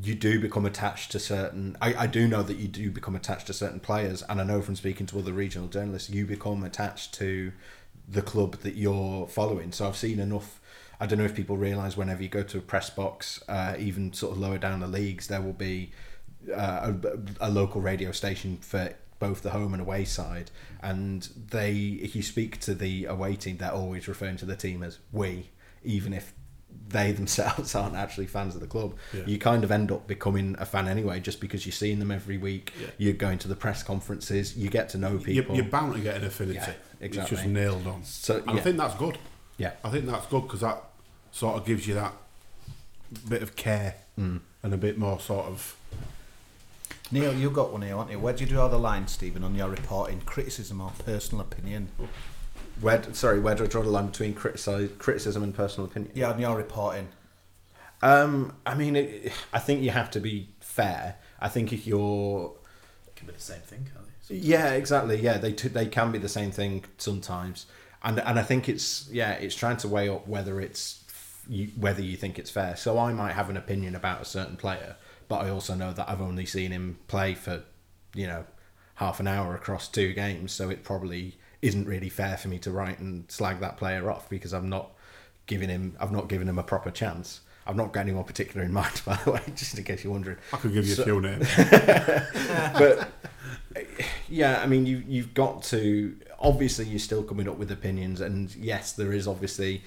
you 0.00 0.14
do 0.14 0.40
become 0.40 0.66
attached 0.66 1.12
to 1.12 1.20
certain. 1.20 1.76
I, 1.80 1.94
I 1.94 2.06
do 2.06 2.26
know 2.26 2.42
that 2.42 2.56
you 2.56 2.68
do 2.68 2.90
become 2.90 3.14
attached 3.14 3.46
to 3.46 3.52
certain 3.52 3.80
players, 3.80 4.22
and 4.22 4.40
I 4.40 4.44
know 4.44 4.60
from 4.60 4.76
speaking 4.76 5.06
to 5.06 5.18
other 5.18 5.32
regional 5.32 5.68
journalists, 5.68 6.10
you 6.10 6.26
become 6.26 6.64
attached 6.64 7.14
to 7.14 7.52
the 8.08 8.22
club 8.22 8.56
that 8.58 8.74
you're 8.74 9.28
following. 9.28 9.72
So 9.72 9.86
I've 9.86 9.96
seen 9.96 10.18
enough. 10.18 10.60
I 11.00 11.06
don't 11.06 11.18
know 11.18 11.24
if 11.24 11.34
people 11.34 11.56
realise 11.56 11.96
whenever 11.96 12.22
you 12.22 12.28
go 12.28 12.42
to 12.42 12.58
a 12.58 12.60
press 12.60 12.90
box, 12.90 13.42
uh, 13.48 13.74
even 13.78 14.12
sort 14.12 14.32
of 14.32 14.38
lower 14.38 14.58
down 14.58 14.80
the 14.80 14.86
leagues, 14.86 15.28
there 15.28 15.40
will 15.40 15.52
be 15.52 15.92
uh, 16.52 16.92
a, 17.40 17.48
a 17.48 17.50
local 17.50 17.80
radio 17.80 18.12
station 18.12 18.58
for 18.58 18.94
both 19.18 19.42
the 19.42 19.50
home 19.50 19.72
and 19.72 19.80
away 19.80 20.04
side, 20.04 20.50
and 20.82 21.28
they, 21.50 21.72
if 22.02 22.16
you 22.16 22.22
speak 22.22 22.58
to 22.60 22.74
the 22.74 23.04
away 23.06 23.36
team, 23.36 23.58
they're 23.58 23.72
always 23.72 24.08
referring 24.08 24.36
to 24.36 24.44
the 24.44 24.56
team 24.56 24.82
as 24.82 24.98
we, 25.12 25.50
even 25.84 26.12
if 26.12 26.34
they 26.88 27.12
themselves 27.12 27.74
aren't 27.76 27.96
actually 27.96 28.26
fans 28.26 28.54
of 28.54 28.60
the 28.60 28.66
club. 28.66 28.94
Yeah. 29.12 29.22
You 29.26 29.38
kind 29.38 29.64
of 29.64 29.70
end 29.70 29.90
up 29.90 30.06
becoming 30.06 30.54
a 30.58 30.64
fan 30.66 30.86
anyway, 30.88 31.20
just 31.20 31.40
because 31.40 31.66
you're 31.66 31.72
seeing 31.72 31.98
them 31.98 32.10
every 32.10 32.38
week. 32.38 32.72
Yeah. 32.80 32.86
You're 32.98 33.12
going 33.14 33.38
to 33.38 33.48
the 33.48 33.56
press 33.56 33.82
conferences. 33.82 34.56
You 34.56 34.70
get 34.70 34.88
to 34.90 34.98
know 34.98 35.10
You're, 35.12 35.20
people. 35.20 35.56
you're 35.56 35.64
bound 35.64 35.94
to 35.94 36.00
get 36.00 36.16
an 36.16 36.24
affinity. 36.24 36.58
Yeah, 36.58 36.70
It's 37.00 37.16
exactly. 37.16 37.36
just 37.36 37.48
nailed 37.48 37.86
on. 37.86 38.04
So, 38.04 38.42
and 38.46 38.58
I 38.58 38.62
think 38.62 38.76
that's 38.76 38.94
good. 38.94 39.18
Yeah. 39.56 39.72
I 39.82 39.90
think 39.90 40.06
that's 40.06 40.26
good 40.26 40.42
because 40.42 40.60
that 40.60 40.82
sort 41.32 41.56
of 41.56 41.64
gives 41.66 41.86
you 41.86 41.94
that 41.94 42.12
bit 43.28 43.42
of 43.42 43.56
care 43.56 43.96
Mm. 44.18 44.40
and 44.62 44.72
a 44.72 44.76
bit 44.76 44.96
more 44.96 45.18
sort 45.18 45.46
of. 45.46 45.76
Neil, 47.10 47.34
you 47.34 47.50
got 47.50 47.72
one 47.72 47.82
here, 47.82 47.96
haven't 47.96 48.12
you? 48.12 48.18
Where 48.20 48.32
do 48.32 48.44
you 48.44 48.48
draw 48.50 48.68
the 48.68 48.78
line, 48.78 49.08
Stephen, 49.08 49.42
on 49.44 49.54
your 49.56 49.68
reporting? 49.68 50.20
Criticism 50.22 50.80
or 50.80 50.92
personal 51.04 51.42
opinion? 51.44 51.88
Where, 52.80 53.02
sorry, 53.14 53.40
where 53.40 53.54
do 53.54 53.64
I 53.64 53.66
draw 53.66 53.82
the 53.82 53.88
line 53.90 54.06
between 54.06 54.34
criticize, 54.34 54.90
criticism 54.98 55.42
and 55.42 55.54
personal 55.54 55.88
opinion? 55.88 56.12
Yeah, 56.14 56.30
on 56.30 56.40
your 56.40 56.56
reporting. 56.56 57.08
Um, 58.02 58.56
I 58.66 58.74
mean, 58.74 58.96
it, 58.96 59.32
I 59.52 59.58
think 59.58 59.82
you 59.82 59.90
have 59.90 60.10
to 60.12 60.20
be 60.20 60.50
fair. 60.60 61.16
I 61.40 61.48
think 61.48 61.72
if 61.72 61.86
you're 61.86 62.52
It 63.06 63.16
can 63.16 63.26
be 63.26 63.32
the 63.32 63.40
same 63.40 63.60
thing, 63.60 63.88
can't 63.92 64.06
they? 64.28 64.36
Yeah, 64.36 64.72
exactly. 64.72 65.20
Yeah, 65.20 65.38
they 65.38 65.52
t- 65.52 65.68
they 65.68 65.86
can 65.86 66.10
be 66.12 66.18
the 66.18 66.28
same 66.28 66.50
thing 66.50 66.84
sometimes, 66.98 67.66
and 68.02 68.18
and 68.20 68.38
I 68.38 68.42
think 68.42 68.68
it's 68.68 69.08
yeah, 69.10 69.32
it's 69.32 69.54
trying 69.54 69.76
to 69.78 69.88
weigh 69.88 70.08
up 70.08 70.26
whether 70.26 70.60
it's 70.60 71.04
you, 71.48 71.68
whether 71.78 72.02
you 72.02 72.16
think 72.16 72.38
it's 72.38 72.50
fair. 72.50 72.76
So 72.76 72.98
I 72.98 73.12
might 73.12 73.32
have 73.32 73.50
an 73.50 73.56
opinion 73.56 73.94
about 73.94 74.22
a 74.22 74.24
certain 74.24 74.56
player, 74.56 74.96
but 75.28 75.36
I 75.42 75.50
also 75.50 75.74
know 75.74 75.92
that 75.92 76.08
I've 76.08 76.22
only 76.22 76.46
seen 76.46 76.70
him 76.72 76.98
play 77.06 77.34
for 77.34 77.62
you 78.14 78.26
know 78.26 78.44
half 78.96 79.20
an 79.20 79.26
hour 79.26 79.54
across 79.54 79.88
two 79.88 80.12
games, 80.14 80.52
so 80.52 80.70
it 80.70 80.84
probably 80.84 81.36
isn't 81.64 81.86
really 81.86 82.08
fair 82.10 82.36
for 82.36 82.48
me 82.48 82.58
to 82.60 82.70
write 82.70 82.98
and 82.98 83.30
slag 83.30 83.60
that 83.60 83.76
player 83.76 84.10
off 84.10 84.28
because 84.28 84.52
I'm 84.52 84.68
not 84.68 84.90
giving 85.46 85.68
him 85.68 85.96
I've 85.98 86.12
not 86.12 86.28
given 86.28 86.48
him 86.48 86.58
a 86.58 86.62
proper 86.62 86.90
chance. 86.90 87.40
I've 87.66 87.76
not 87.76 87.92
got 87.94 88.00
anyone 88.00 88.24
particular 88.24 88.64
in 88.64 88.72
mind, 88.80 89.00
by 89.06 89.16
the 89.24 89.30
way, 89.32 89.40
just 89.56 89.76
in 89.78 89.84
case 89.84 90.04
you're 90.04 90.12
wondering. 90.12 90.36
I 90.52 90.56
could 90.58 90.72
give 90.74 90.86
you 90.86 90.94
So- 90.94 91.02
a 91.02 91.06
few 91.06 91.20
names. 91.20 91.48
but 92.78 93.08
yeah, 94.28 94.60
I 94.62 94.66
mean, 94.66 94.86
you 94.86 95.02
you've 95.08 95.34
got 95.34 95.62
to. 95.64 96.16
Obviously, 96.38 96.84
you're 96.86 96.98
still 96.98 97.22
coming 97.22 97.48
up 97.48 97.56
with 97.56 97.70
opinions, 97.72 98.20
and 98.20 98.54
yes, 98.56 98.92
there 98.92 99.12
is 99.12 99.26
obviously. 99.26 99.82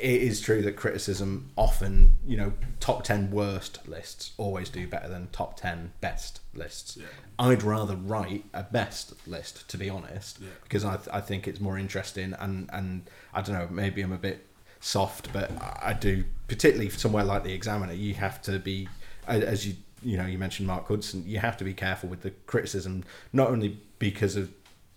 It 0.00 0.22
is 0.22 0.40
true 0.40 0.62
that 0.62 0.76
criticism 0.76 1.50
often, 1.56 2.12
you 2.26 2.36
know, 2.36 2.54
top 2.80 3.04
ten 3.04 3.30
worst 3.30 3.86
lists 3.86 4.32
always 4.38 4.70
do 4.70 4.86
better 4.86 5.08
than 5.08 5.28
top 5.30 5.58
ten 5.60 5.92
best 6.00 6.40
lists. 6.54 6.96
I'd 7.38 7.62
rather 7.62 7.96
write 7.96 8.44
a 8.54 8.62
best 8.62 9.12
list, 9.26 9.68
to 9.68 9.76
be 9.76 9.90
honest, 9.90 10.38
because 10.62 10.84
I, 10.84 10.98
I 11.12 11.20
think 11.20 11.46
it's 11.46 11.60
more 11.60 11.78
interesting, 11.78 12.34
and 12.40 12.70
and 12.72 13.10
I 13.34 13.42
don't 13.42 13.54
know, 13.54 13.68
maybe 13.70 14.00
I'm 14.00 14.12
a 14.12 14.18
bit 14.18 14.46
soft, 14.80 15.32
but 15.32 15.50
I 15.60 15.90
I 15.90 15.92
do, 15.92 16.24
particularly 16.48 16.88
somewhere 16.90 17.24
like 17.24 17.44
the 17.44 17.52
Examiner, 17.52 17.92
you 17.92 18.14
have 18.14 18.40
to 18.42 18.58
be, 18.58 18.88
as 19.26 19.66
you 19.66 19.74
you 20.02 20.16
know, 20.16 20.24
you 20.24 20.38
mentioned 20.38 20.66
Mark 20.66 20.88
Hudson, 20.88 21.24
you 21.26 21.38
have 21.40 21.58
to 21.58 21.64
be 21.64 21.74
careful 21.74 22.08
with 22.08 22.22
the 22.22 22.30
criticism, 22.46 23.04
not 23.34 23.48
only 23.50 23.78
because 23.98 24.34
of, 24.34 24.50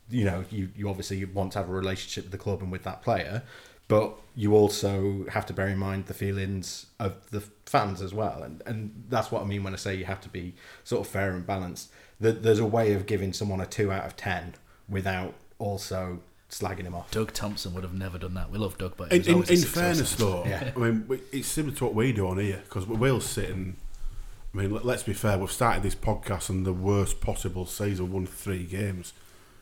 you 0.10 0.24
know, 0.24 0.46
you, 0.50 0.70
you 0.78 0.88
obviously 0.88 1.26
want 1.26 1.52
to 1.52 1.60
have 1.60 1.70
a 1.70 1.74
relationship 1.74 2.24
with 2.24 2.32
the 2.32 2.38
club 2.38 2.62
and 2.62 2.72
with 2.72 2.84
that 2.84 3.02
player, 3.02 3.44
but 3.88 4.16
you 4.36 4.56
also 4.56 5.26
have 5.30 5.46
to 5.46 5.54
bear 5.54 5.68
in 5.68 5.78
mind 5.78 6.08
the 6.08 6.14
feelings 6.14 6.88
of 7.00 7.30
the 7.32 7.42
fans 7.66 8.02
as 8.02 8.14
well. 8.14 8.42
And, 8.44 8.64
and 8.66 9.04
that's 9.10 9.32
what 9.32 9.42
I 9.42 9.46
mean 9.46 9.64
when 9.64 9.74
I 9.74 9.78
say 9.78 9.96
you 9.96 10.06
have 10.06 10.22
to 10.22 10.30
be 10.30 10.56
sort 10.84 11.06
of 11.06 11.12
fair 11.12 11.32
and 11.32 11.46
balanced. 11.46 11.92
That 12.20 12.44
There's 12.44 12.60
a 12.60 12.66
way 12.66 12.94
of 12.94 13.06
giving 13.06 13.34
someone 13.34 13.60
a 13.60 13.66
2 13.66 13.92
out 13.92 14.06
of 14.06 14.16
10 14.16 14.56
without 14.90 15.34
also 15.60 16.22
slagging 16.50 16.84
him 16.84 16.96
off. 16.96 17.12
Doug 17.12 17.34
Thompson 17.34 17.74
would 17.74 17.84
have 17.84 17.94
never 17.94 18.18
done 18.18 18.34
that. 18.36 18.52
We 18.52 18.58
love 18.58 18.78
Doug, 18.78 18.96
but 18.96 19.12
In, 19.12 19.22
he 19.24 19.32
in, 19.32 19.44
in 19.44 19.62
fairness, 19.62 20.16
though, 20.16 20.46
Yeah. 20.46 20.72
I 20.76 20.80
mean, 20.80 21.20
it's 21.32 21.48
similar 21.48 21.76
to 21.78 21.86
what 21.86 21.96
we 21.96 22.14
do 22.14 22.28
on 22.28 22.38
here 22.40 22.62
because 22.64 22.88
we'll 22.88 23.22
sit 23.22 23.50
and. 23.50 23.76
I 24.54 24.58
mean, 24.60 24.72
let- 24.72 24.86
let's 24.86 25.02
be 25.02 25.14
fair. 25.14 25.40
We've 25.40 25.52
started 25.52 25.82
this 25.82 25.96
podcast 25.96 26.52
on 26.52 26.64
the 26.64 26.74
worst 26.74 27.22
possible 27.22 27.66
season, 27.66 28.12
won 28.12 28.28
three 28.28 28.66
games. 28.66 29.14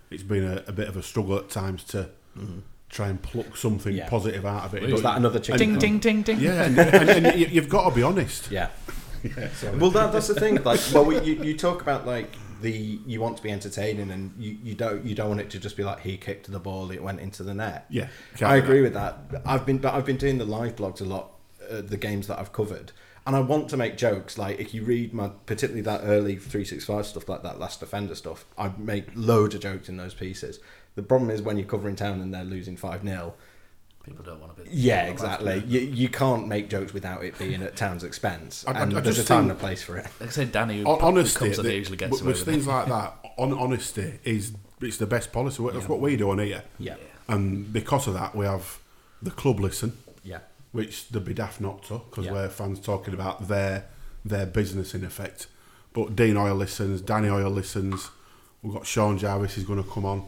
It's 0.10 0.24
been 0.24 0.44
a, 0.44 0.66
a 0.68 0.74
bit 0.74 0.90
of 0.90 0.98
a 0.98 1.02
struggle 1.02 1.38
at 1.38 1.50
times 1.50 1.86
to 1.86 2.10
mm-hmm. 2.38 2.60
Try 2.92 3.08
and 3.08 3.22
pluck 3.22 3.56
something 3.58 3.96
Yeah. 3.96 4.08
positive 4.10 4.46
out 4.46 4.66
of 4.66 4.76
it. 4.76 4.84
Was 4.92 5.02
that 5.02 5.18
another 5.18 5.40
chicken? 5.40 5.58
Ding, 5.58 5.80
ding, 5.80 6.00
ding, 6.00 6.22
ding. 6.22 6.40
Yeah, 6.40 6.64
and, 6.66 6.78
and, 6.78 7.26
and 7.26 7.40
you- 7.40 7.48
you've 7.48 7.70
got 7.70 7.90
to 7.90 7.96
be 7.96 8.04
honest. 8.04 8.52
Yeah. 8.52 8.70
Yeah. 9.24 9.50
Well, 9.76 9.92
that, 9.92 10.12
that's 10.14 10.30
the 10.30 10.34
thing. 10.34 10.56
Like, 10.64 10.80
well, 10.92 11.06
we, 11.06 11.20
you, 11.22 11.44
you 11.44 11.56
talk 11.56 11.84
about 11.84 12.08
like 12.08 12.34
the 12.60 12.72
you 12.72 13.22
want 13.22 13.38
to 13.38 13.44
be 13.44 13.52
entertaining, 13.52 14.10
and 14.10 14.34
you, 14.36 14.58
you 14.64 14.74
don't 14.74 15.06
you 15.06 15.14
don't 15.14 15.30
want 15.30 15.42
it 15.42 15.52
to 15.52 15.60
just 15.60 15.78
be 15.78 15.84
like 15.84 16.00
he 16.00 16.18
kicked 16.18 16.52
the 16.52 16.58
ball, 16.60 16.90
it 16.90 17.04
went 17.04 17.20
into 17.20 17.44
the 17.44 17.54
net. 17.54 17.86
Yeah, 17.92 18.08
I 18.34 18.38
can't 18.38 18.66
do 18.66 18.72
agree 18.72 18.90
that. 18.90 19.20
with 19.32 19.44
that. 19.44 19.44
I've 19.46 19.64
been 19.64 19.78
but 19.78 19.94
I've 19.94 20.08
been 20.08 20.18
doing 20.18 20.40
the 20.40 20.46
live 20.46 20.76
blogs 20.76 21.02
a 21.02 21.06
lot, 21.06 21.34
uh, 21.70 21.82
the 21.82 21.98
games 21.98 22.26
that 22.30 22.40
I've 22.40 22.52
covered, 22.52 22.94
and 23.28 23.36
I 23.36 23.42
want 23.42 23.70
to 23.70 23.78
make 23.78 23.96
jokes. 23.96 24.40
Like 24.40 24.60
if 24.60 24.74
you 24.74 24.84
read 24.84 25.14
my 25.14 25.30
particularly 25.46 25.82
that 25.84 26.02
early 26.04 26.38
three 26.38 26.66
six 26.66 26.86
five 26.86 27.06
stuff, 27.06 27.30
like 27.30 27.44
that 27.44 27.60
last 27.60 27.80
defender 27.80 28.16
stuff, 28.16 28.46
I 28.58 28.72
make 28.76 29.06
loads 29.14 29.54
of 29.54 29.62
jokes 29.62 29.88
in 29.88 29.98
those 29.98 30.16
pieces. 30.16 30.60
The 30.96 31.04
problem 31.04 31.30
is 31.30 31.42
when 31.42 31.58
you're 31.58 31.68
covering 31.68 31.96
town 31.96 32.22
and 32.22 32.34
they're 32.34 32.44
losing 32.44 32.78
five 32.78 33.04
0 33.04 33.34
People 34.04 34.26
don't 34.26 34.40
want 34.42 34.56
to 34.58 34.64
be. 34.64 34.70
yeah, 34.72 35.04
exactly. 35.04 35.64
You, 35.68 35.80
you 35.82 36.10
can't 36.10 36.48
make 36.48 36.70
jokes 36.70 36.92
without 36.92 37.24
it 37.24 37.38
being 37.38 37.62
at 37.62 37.76
town's 37.76 38.04
expense, 38.04 38.66
I- 38.68 38.72
I- 38.72 38.82
and 38.82 38.98
I 38.98 39.00
there's 39.00 39.18
a 39.18 39.20
just 39.20 39.28
time 39.28 39.44
and 39.44 39.52
a 39.52 39.56
place 39.56 39.84
for 39.84 39.96
it. 39.98 40.08
Like 40.20 40.30
I 40.30 40.32
said, 40.32 40.52
Danny, 40.52 40.80
who, 40.80 40.86
Hon- 40.86 41.00
who 41.00 41.06
honesty, 41.06 41.40
comes 41.40 41.60
on 41.60 41.66
the- 41.66 41.70
here 41.72 41.80
usually 41.80 41.98
gets 41.98 42.12
with, 42.14 42.22
away 42.22 42.28
with 42.32 42.40
with 42.40 42.48
things 42.48 42.66
it. 42.66 42.70
like 42.72 42.88
that. 42.88 43.14
On 43.38 43.54
honesty 43.54 44.20
is 44.24 44.54
it's 44.82 44.98
the 44.98 45.06
best 45.06 45.32
policy. 45.32 45.64
That's 45.72 45.88
what 45.88 46.00
we 46.00 46.18
do 46.18 46.32
on 46.32 46.40
here. 46.40 46.64
Yeah. 46.80 46.96
And 47.28 47.72
because 47.72 48.08
of 48.08 48.16
that, 48.16 48.36
we 48.36 48.46
have 48.48 48.80
the 49.22 49.30
club 49.32 49.60
listen. 49.60 49.96
Yeah. 50.24 50.40
Which 50.72 51.08
they'd 51.10 51.24
be 51.24 51.36
daft 51.36 51.62
not 51.62 51.84
to, 51.84 52.00
because 52.10 52.26
Yeah. 52.26 52.34
we're 52.34 52.50
fans 52.50 52.80
talking 52.80 53.14
about 53.14 53.48
their 53.50 53.86
their 54.26 54.48
business 54.48 54.96
in 54.96 55.06
effect. 55.06 55.46
But 55.94 56.16
Dean 56.16 56.36
Hoyle 56.38 56.56
listens, 56.56 57.02
Danny 57.02 57.30
Oil 57.30 57.52
listens. 57.52 58.10
We've 58.64 58.74
got 58.74 58.88
Sean 58.88 59.18
Jarvis 59.20 59.58
is 59.60 59.64
going 59.64 59.84
to 59.84 59.88
come 59.90 60.06
on. 60.06 60.28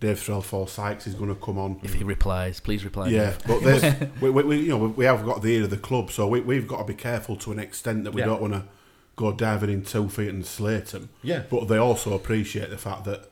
Dave 0.00 0.18
Threlfall 0.18 0.68
Sykes 0.68 1.06
is 1.08 1.14
going 1.14 1.28
to 1.34 1.40
come 1.40 1.58
on. 1.58 1.80
If 1.82 1.94
he 1.94 2.04
replies, 2.04 2.60
please 2.60 2.84
reply. 2.84 3.08
Yeah, 3.08 3.30
Dave. 3.30 3.38
but 3.46 3.60
there's, 3.62 4.10
we, 4.20 4.30
we, 4.30 4.42
we, 4.44 4.56
you 4.60 4.68
know, 4.68 4.78
we 4.88 5.04
have 5.04 5.24
got 5.24 5.42
the 5.42 5.48
ear 5.56 5.64
of 5.64 5.70
the 5.70 5.76
club, 5.76 6.10
so 6.12 6.28
we, 6.28 6.40
we've 6.40 6.68
got 6.68 6.78
to 6.78 6.84
be 6.84 6.94
careful 6.94 7.36
to 7.36 7.50
an 7.52 7.58
extent 7.58 8.04
that 8.04 8.12
we 8.14 8.20
Yeah. 8.20 8.26
don't 8.26 8.40
want 8.40 8.52
to 8.54 8.64
go 9.16 9.32
diving 9.32 9.70
in 9.70 9.82
two 9.84 10.08
feet 10.08 10.28
and 10.28 10.46
slate 10.46 10.86
them. 10.86 11.08
Yeah. 11.22 11.42
but 11.50 11.66
they 11.66 11.76
also 11.78 12.14
appreciate 12.14 12.70
the 12.70 12.78
fact 12.78 13.04
that 13.06 13.28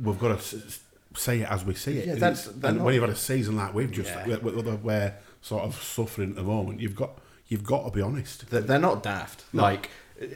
we've 0.00 0.18
got 0.18 0.28
to 0.28 0.34
s- 0.34 0.54
s- 0.54 0.80
say 1.14 1.40
it 1.40 1.50
as 1.50 1.62
we 1.64 1.74
see 1.74 1.98
it. 1.98 2.06
Yeah, 2.06 2.14
that's- 2.14 2.46
and 2.46 2.62
not- 2.62 2.78
when 2.78 2.94
you've 2.94 3.02
had 3.02 3.10
a 3.12 3.16
season 3.16 3.56
like 3.56 3.74
we've 3.74 3.90
just 3.92 4.08
Yeah. 4.08 4.38
where, 4.38 4.38
where 4.62 4.76
we're 4.76 5.14
sort 5.42 5.64
of 5.64 5.74
suffering 5.82 6.30
at 6.30 6.36
the 6.36 6.42
moment, 6.42 6.80
you've 6.80 6.96
got 6.96 7.18
you've 7.48 7.64
got 7.64 7.84
to 7.84 7.90
be 7.90 8.00
honest. 8.00 8.48
They're, 8.48 8.62
they're 8.62 8.78
not 8.78 9.02
daft. 9.02 9.44
No. 9.52 9.60
Like 9.64 9.90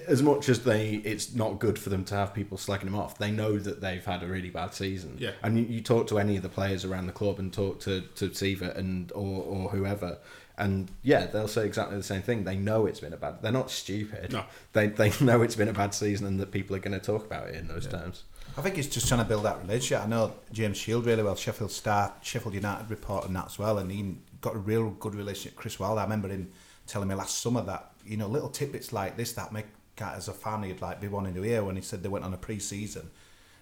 as 0.06 0.22
much 0.22 0.48
as 0.48 0.64
they, 0.64 0.94
it's 1.04 1.34
not 1.34 1.58
good 1.58 1.78
for 1.78 1.90
them 1.90 2.04
to 2.06 2.14
have 2.14 2.34
people 2.34 2.58
slagging 2.58 2.84
them 2.84 2.94
off. 2.94 3.18
They 3.18 3.30
know 3.30 3.58
that 3.58 3.80
they've 3.80 4.04
had 4.04 4.22
a 4.22 4.26
really 4.26 4.50
bad 4.50 4.74
season. 4.74 5.16
Yeah. 5.18 5.32
And 5.42 5.58
you, 5.58 5.64
you 5.64 5.80
talk 5.80 6.06
to 6.08 6.18
any 6.18 6.36
of 6.36 6.42
the 6.42 6.48
players 6.48 6.84
around 6.84 7.06
the 7.06 7.12
club 7.12 7.38
and 7.38 7.52
talk 7.52 7.80
to 7.80 8.02
to 8.16 8.30
Siewert 8.30 8.76
and 8.76 9.12
or 9.12 9.42
or 9.42 9.68
whoever. 9.70 10.18
And 10.58 10.90
yeah, 11.02 11.26
they'll 11.26 11.48
say 11.48 11.66
exactly 11.66 11.96
the 11.96 12.02
same 12.02 12.22
thing. 12.22 12.44
They 12.44 12.56
know 12.56 12.86
it's 12.86 13.00
been 13.00 13.12
a 13.12 13.16
bad. 13.16 13.42
They're 13.42 13.52
not 13.52 13.70
stupid. 13.70 14.32
No. 14.32 14.44
They 14.72 14.88
they 14.88 15.12
know 15.20 15.42
it's 15.42 15.56
been 15.56 15.68
a 15.68 15.74
bad 15.74 15.94
season 15.94 16.26
and 16.26 16.40
that 16.40 16.50
people 16.50 16.74
are 16.76 16.80
going 16.80 16.98
to 16.98 17.04
talk 17.04 17.24
about 17.24 17.48
it 17.48 17.56
in 17.56 17.68
those 17.68 17.86
terms. 17.86 18.24
I 18.56 18.62
think 18.62 18.78
it's 18.78 18.88
just 18.88 19.08
trying 19.08 19.20
to 19.20 19.26
build 19.26 19.44
that 19.44 19.60
relationship. 19.60 20.04
I 20.04 20.08
know 20.08 20.32
James 20.50 20.78
Shield 20.78 21.04
really 21.04 21.22
well, 21.22 21.36
Sheffield 21.36 21.72
Star, 21.72 22.14
Sheffield 22.22 22.54
United 22.54 22.88
report 22.88 23.26
and 23.26 23.36
that 23.36 23.46
as 23.46 23.58
well, 23.58 23.78
and 23.78 23.90
he 23.90 24.16
got 24.40 24.54
a 24.54 24.58
real 24.58 24.90
good 24.90 25.14
relationship 25.14 25.52
with 25.52 25.60
Chris 25.60 25.78
Wilder. 25.78 26.00
I 26.00 26.04
remember 26.04 26.28
him 26.28 26.50
telling 26.86 27.08
me 27.08 27.14
last 27.14 27.42
summer 27.42 27.62
that 27.62 27.90
you 28.04 28.16
know 28.16 28.28
little 28.28 28.48
tidbits 28.48 28.92
like 28.92 29.16
this 29.16 29.32
that 29.32 29.52
make 29.52 29.66
as 30.00 30.28
a 30.28 30.32
fan 30.32 30.62
he'd 30.62 30.80
like 30.80 31.00
be 31.00 31.08
wanting 31.08 31.34
to 31.34 31.42
hear 31.42 31.64
when 31.64 31.76
he 31.76 31.82
said 31.82 32.02
they 32.02 32.08
went 32.08 32.24
on 32.24 32.34
a 32.34 32.36
pre-season 32.36 33.10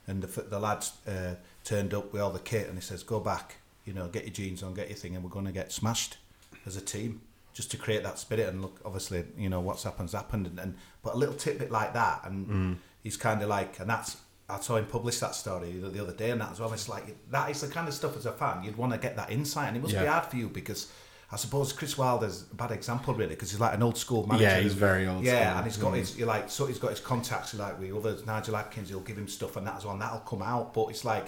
and 0.06 0.22
the, 0.22 0.42
the 0.42 0.58
lads 0.58 0.92
uh, 1.06 1.34
turned 1.64 1.94
up 1.94 2.12
with 2.12 2.20
all 2.20 2.30
the 2.30 2.38
kit 2.38 2.68
and 2.68 2.76
he 2.76 2.82
says 2.82 3.02
go 3.02 3.20
back, 3.20 3.56
you 3.84 3.92
know, 3.92 4.08
get 4.08 4.24
your 4.24 4.32
jeans 4.32 4.62
on, 4.62 4.74
get 4.74 4.88
your 4.88 4.96
thing, 4.96 5.14
and 5.14 5.24
we're 5.24 5.30
going 5.30 5.46
to 5.46 5.52
get 5.52 5.72
smashed 5.72 6.18
as 6.66 6.76
a 6.76 6.80
team. 6.80 7.20
Just 7.54 7.70
to 7.70 7.76
create 7.76 8.02
that 8.02 8.18
spirit 8.18 8.48
and 8.48 8.62
look, 8.62 8.80
obviously, 8.84 9.24
you 9.38 9.48
know 9.48 9.60
what's 9.60 9.84
happened's 9.84 10.12
happened, 10.12 10.48
and, 10.48 10.58
and 10.58 10.74
but 11.04 11.14
a 11.14 11.16
little 11.16 11.36
tidbit 11.36 11.70
like 11.70 11.92
that, 11.94 12.22
and 12.24 12.78
he's 13.04 13.16
kind 13.16 13.40
of 13.42 13.48
like, 13.48 13.78
and 13.78 13.88
that's 13.88 14.16
I 14.48 14.58
saw 14.60 14.76
him 14.76 14.86
publish 14.86 15.20
that 15.20 15.36
story 15.36 15.70
the 15.72 15.88
the 15.88 16.02
other 16.02 16.12
day 16.12 16.30
and 16.30 16.40
that 16.40 16.50
as 16.50 16.58
well. 16.58 16.72
It's 16.72 16.88
like 16.88 17.16
that 17.30 17.50
is 17.50 17.60
the 17.60 17.68
kind 17.68 17.86
of 17.86 17.94
stuff 17.94 18.16
as 18.16 18.26
a 18.26 18.32
fan 18.32 18.64
you'd 18.64 18.76
want 18.76 18.92
to 18.92 18.98
get 18.98 19.14
that 19.16 19.30
insight, 19.30 19.68
and 19.68 19.76
it 19.76 19.82
must 19.82 19.94
be 20.02 20.06
hard 20.06 20.26
for 20.26 20.36
you 20.36 20.48
because 20.48 20.90
I 21.32 21.36
suppose 21.36 21.72
Chris 21.72 21.96
Wilder's 21.96 22.44
a 22.52 22.54
bad 22.54 22.70
example 22.70 23.12
really 23.14 23.30
because 23.34 23.50
he's 23.50 23.58
like 23.60 23.74
an 23.74 23.82
old 23.82 23.96
school 23.96 24.26
manager. 24.26 24.44
Yeah, 24.44 24.60
he's 24.60 24.74
very 24.74 25.06
old 25.08 25.24
Yeah, 25.24 25.48
school. 25.50 25.56
and 25.58 25.66
he's 25.66 25.76
got 25.78 25.92
Mm. 25.92 25.96
his 25.96 26.18
you 26.18 26.26
like 26.26 26.50
so 26.50 26.66
he's 26.66 26.78
got 26.78 26.90
his 26.90 27.00
contacts 27.00 27.54
like 27.54 27.78
with 27.80 27.92
others. 27.92 28.24
Nigel 28.26 28.56
Adkins, 28.56 28.88
he'll 28.90 29.00
give 29.00 29.18
him 29.18 29.26
stuff 29.28 29.56
and 29.56 29.66
that 29.66 29.76
as 29.76 29.84
well, 29.84 29.94
and 29.94 30.02
that'll 30.02 30.20
come 30.20 30.42
out. 30.42 30.72
But 30.74 30.88
it's 30.90 31.04
like 31.04 31.26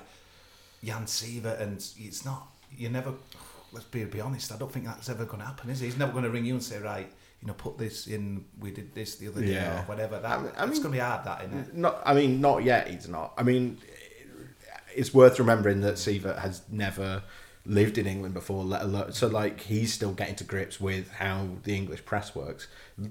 Jan 0.84 1.06
Siewert, 1.06 1.60
and 1.60 1.84
it's 1.98 2.24
not. 2.24 2.46
You 2.76 2.88
never. 2.90 3.14
Let's 3.72 3.86
be, 3.86 4.04
be 4.04 4.20
honest. 4.20 4.52
I 4.52 4.56
don't 4.56 4.70
think 4.70 4.84
that's 4.86 5.08
ever 5.08 5.24
going 5.24 5.40
to 5.40 5.46
happen, 5.46 5.70
is 5.70 5.82
it? 5.82 5.86
He's 5.86 5.98
never 5.98 6.12
going 6.12 6.24
to 6.24 6.30
ring 6.30 6.44
you 6.46 6.54
and 6.54 6.62
say, 6.62 6.78
right, 6.78 7.10
you 7.40 7.48
know, 7.48 7.54
put 7.54 7.76
this 7.76 8.06
in. 8.06 8.44
We 8.60 8.70
did 8.70 8.94
this 8.94 9.16
the 9.16 9.28
other 9.28 9.40
day 9.40 9.54
Yeah. 9.54 9.80
or 9.80 9.84
whatever. 9.86 10.20
That 10.20 10.38
I 10.38 10.42
mean- 10.42 10.70
it's 10.70 10.78
going 10.78 10.82
to 10.82 10.88
be 10.90 10.98
hard. 10.98 11.24
That 11.24 11.44
isn't 11.44 11.58
it? 11.58 11.74
Not, 11.74 12.00
I 12.06 12.14
mean, 12.14 12.40
not 12.40 12.62
yet. 12.62 12.88
He's 12.88 13.08
not. 13.08 13.32
I 13.36 13.42
mean, 13.42 13.78
it's 14.94 15.12
worth 15.12 15.38
remembering 15.38 15.80
that 15.80 15.94
Siewert 15.94 16.38
has 16.38 16.62
never 16.70 17.22
lived 17.66 17.98
in 17.98 18.06
England 18.06 18.34
before. 18.34 18.64
Let 18.64 18.82
alone, 18.82 19.12
so 19.12 19.26
like 19.26 19.60
he's 19.60 19.92
still 19.92 20.12
getting 20.12 20.36
to 20.36 20.44
grips 20.44 20.80
with 20.80 21.10
how 21.12 21.48
the 21.64 21.74
English 21.74 22.04
press 22.04 22.34
works. 22.34 22.68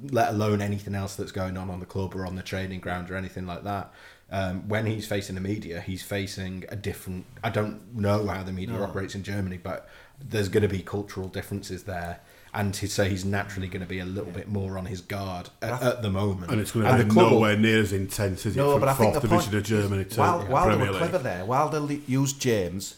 Let 0.09 0.29
alone 0.29 0.61
anything 0.61 0.95
else 0.95 1.15
that's 1.15 1.31
going 1.31 1.57
on 1.57 1.69
on 1.69 1.79
the 1.79 1.85
club 1.85 2.15
or 2.15 2.25
on 2.25 2.35
the 2.35 2.43
training 2.43 2.79
ground 2.79 3.09
or 3.11 3.15
anything 3.15 3.45
like 3.45 3.63
that. 3.63 3.91
Um, 4.31 4.67
when 4.67 4.87
he's 4.87 5.05
facing 5.07 5.35
the 5.35 5.41
media, 5.41 5.81
he's 5.81 6.01
facing 6.01 6.65
a 6.69 6.75
different. 6.75 7.25
I 7.43 7.49
don't 7.49 7.95
know 7.95 8.25
how 8.27 8.41
the 8.43 8.51
media 8.51 8.75
No. 8.77 8.83
operates 8.83 9.13
in 9.13 9.21
Germany, 9.23 9.57
but 9.61 9.87
there's 10.19 10.49
going 10.49 10.63
to 10.63 10.69
be 10.69 10.79
cultural 10.81 11.27
differences 11.27 11.83
there. 11.83 12.19
And 12.51 12.73
say 12.73 13.09
he's 13.09 13.25
naturally 13.25 13.67
going 13.67 13.81
to 13.81 13.85
be 13.87 13.99
a 13.99 14.05
little 14.05 14.31
bit 14.31 14.47
more 14.47 14.77
on 14.77 14.85
his 14.85 15.01
guard 15.01 15.49
at, 15.61 15.83
at 15.83 16.01
the 16.01 16.09
moment. 16.09 16.49
And 16.53 16.61
it's 16.61 16.71
going 16.71 16.85
to 16.85 17.03
be 17.03 17.09
club 17.09 17.25
will- 17.25 17.31
nowhere 17.39 17.57
near 17.57 17.81
as 17.81 17.91
intense, 17.91 18.45
is 18.45 18.55
it, 18.55 18.59
No, 18.59 18.71
from 18.71 18.79
but 18.79 18.87
I 18.87 18.93
think 18.93 19.11
fourth 19.11 19.21
division 19.23 19.51
point, 19.51 19.55
of 19.55 19.63
Germany 19.63 20.05
to 20.05 20.19
Wild, 20.21 20.47
the 20.47 20.51
Wilder 20.51 20.69
Premier 20.69 20.85
were 20.85 20.91
League. 20.93 20.99
clever 20.99 21.17
there. 21.17 21.43
Wilder 21.45 21.79
le- 21.81 21.93
used 22.07 22.39
James 22.39 22.95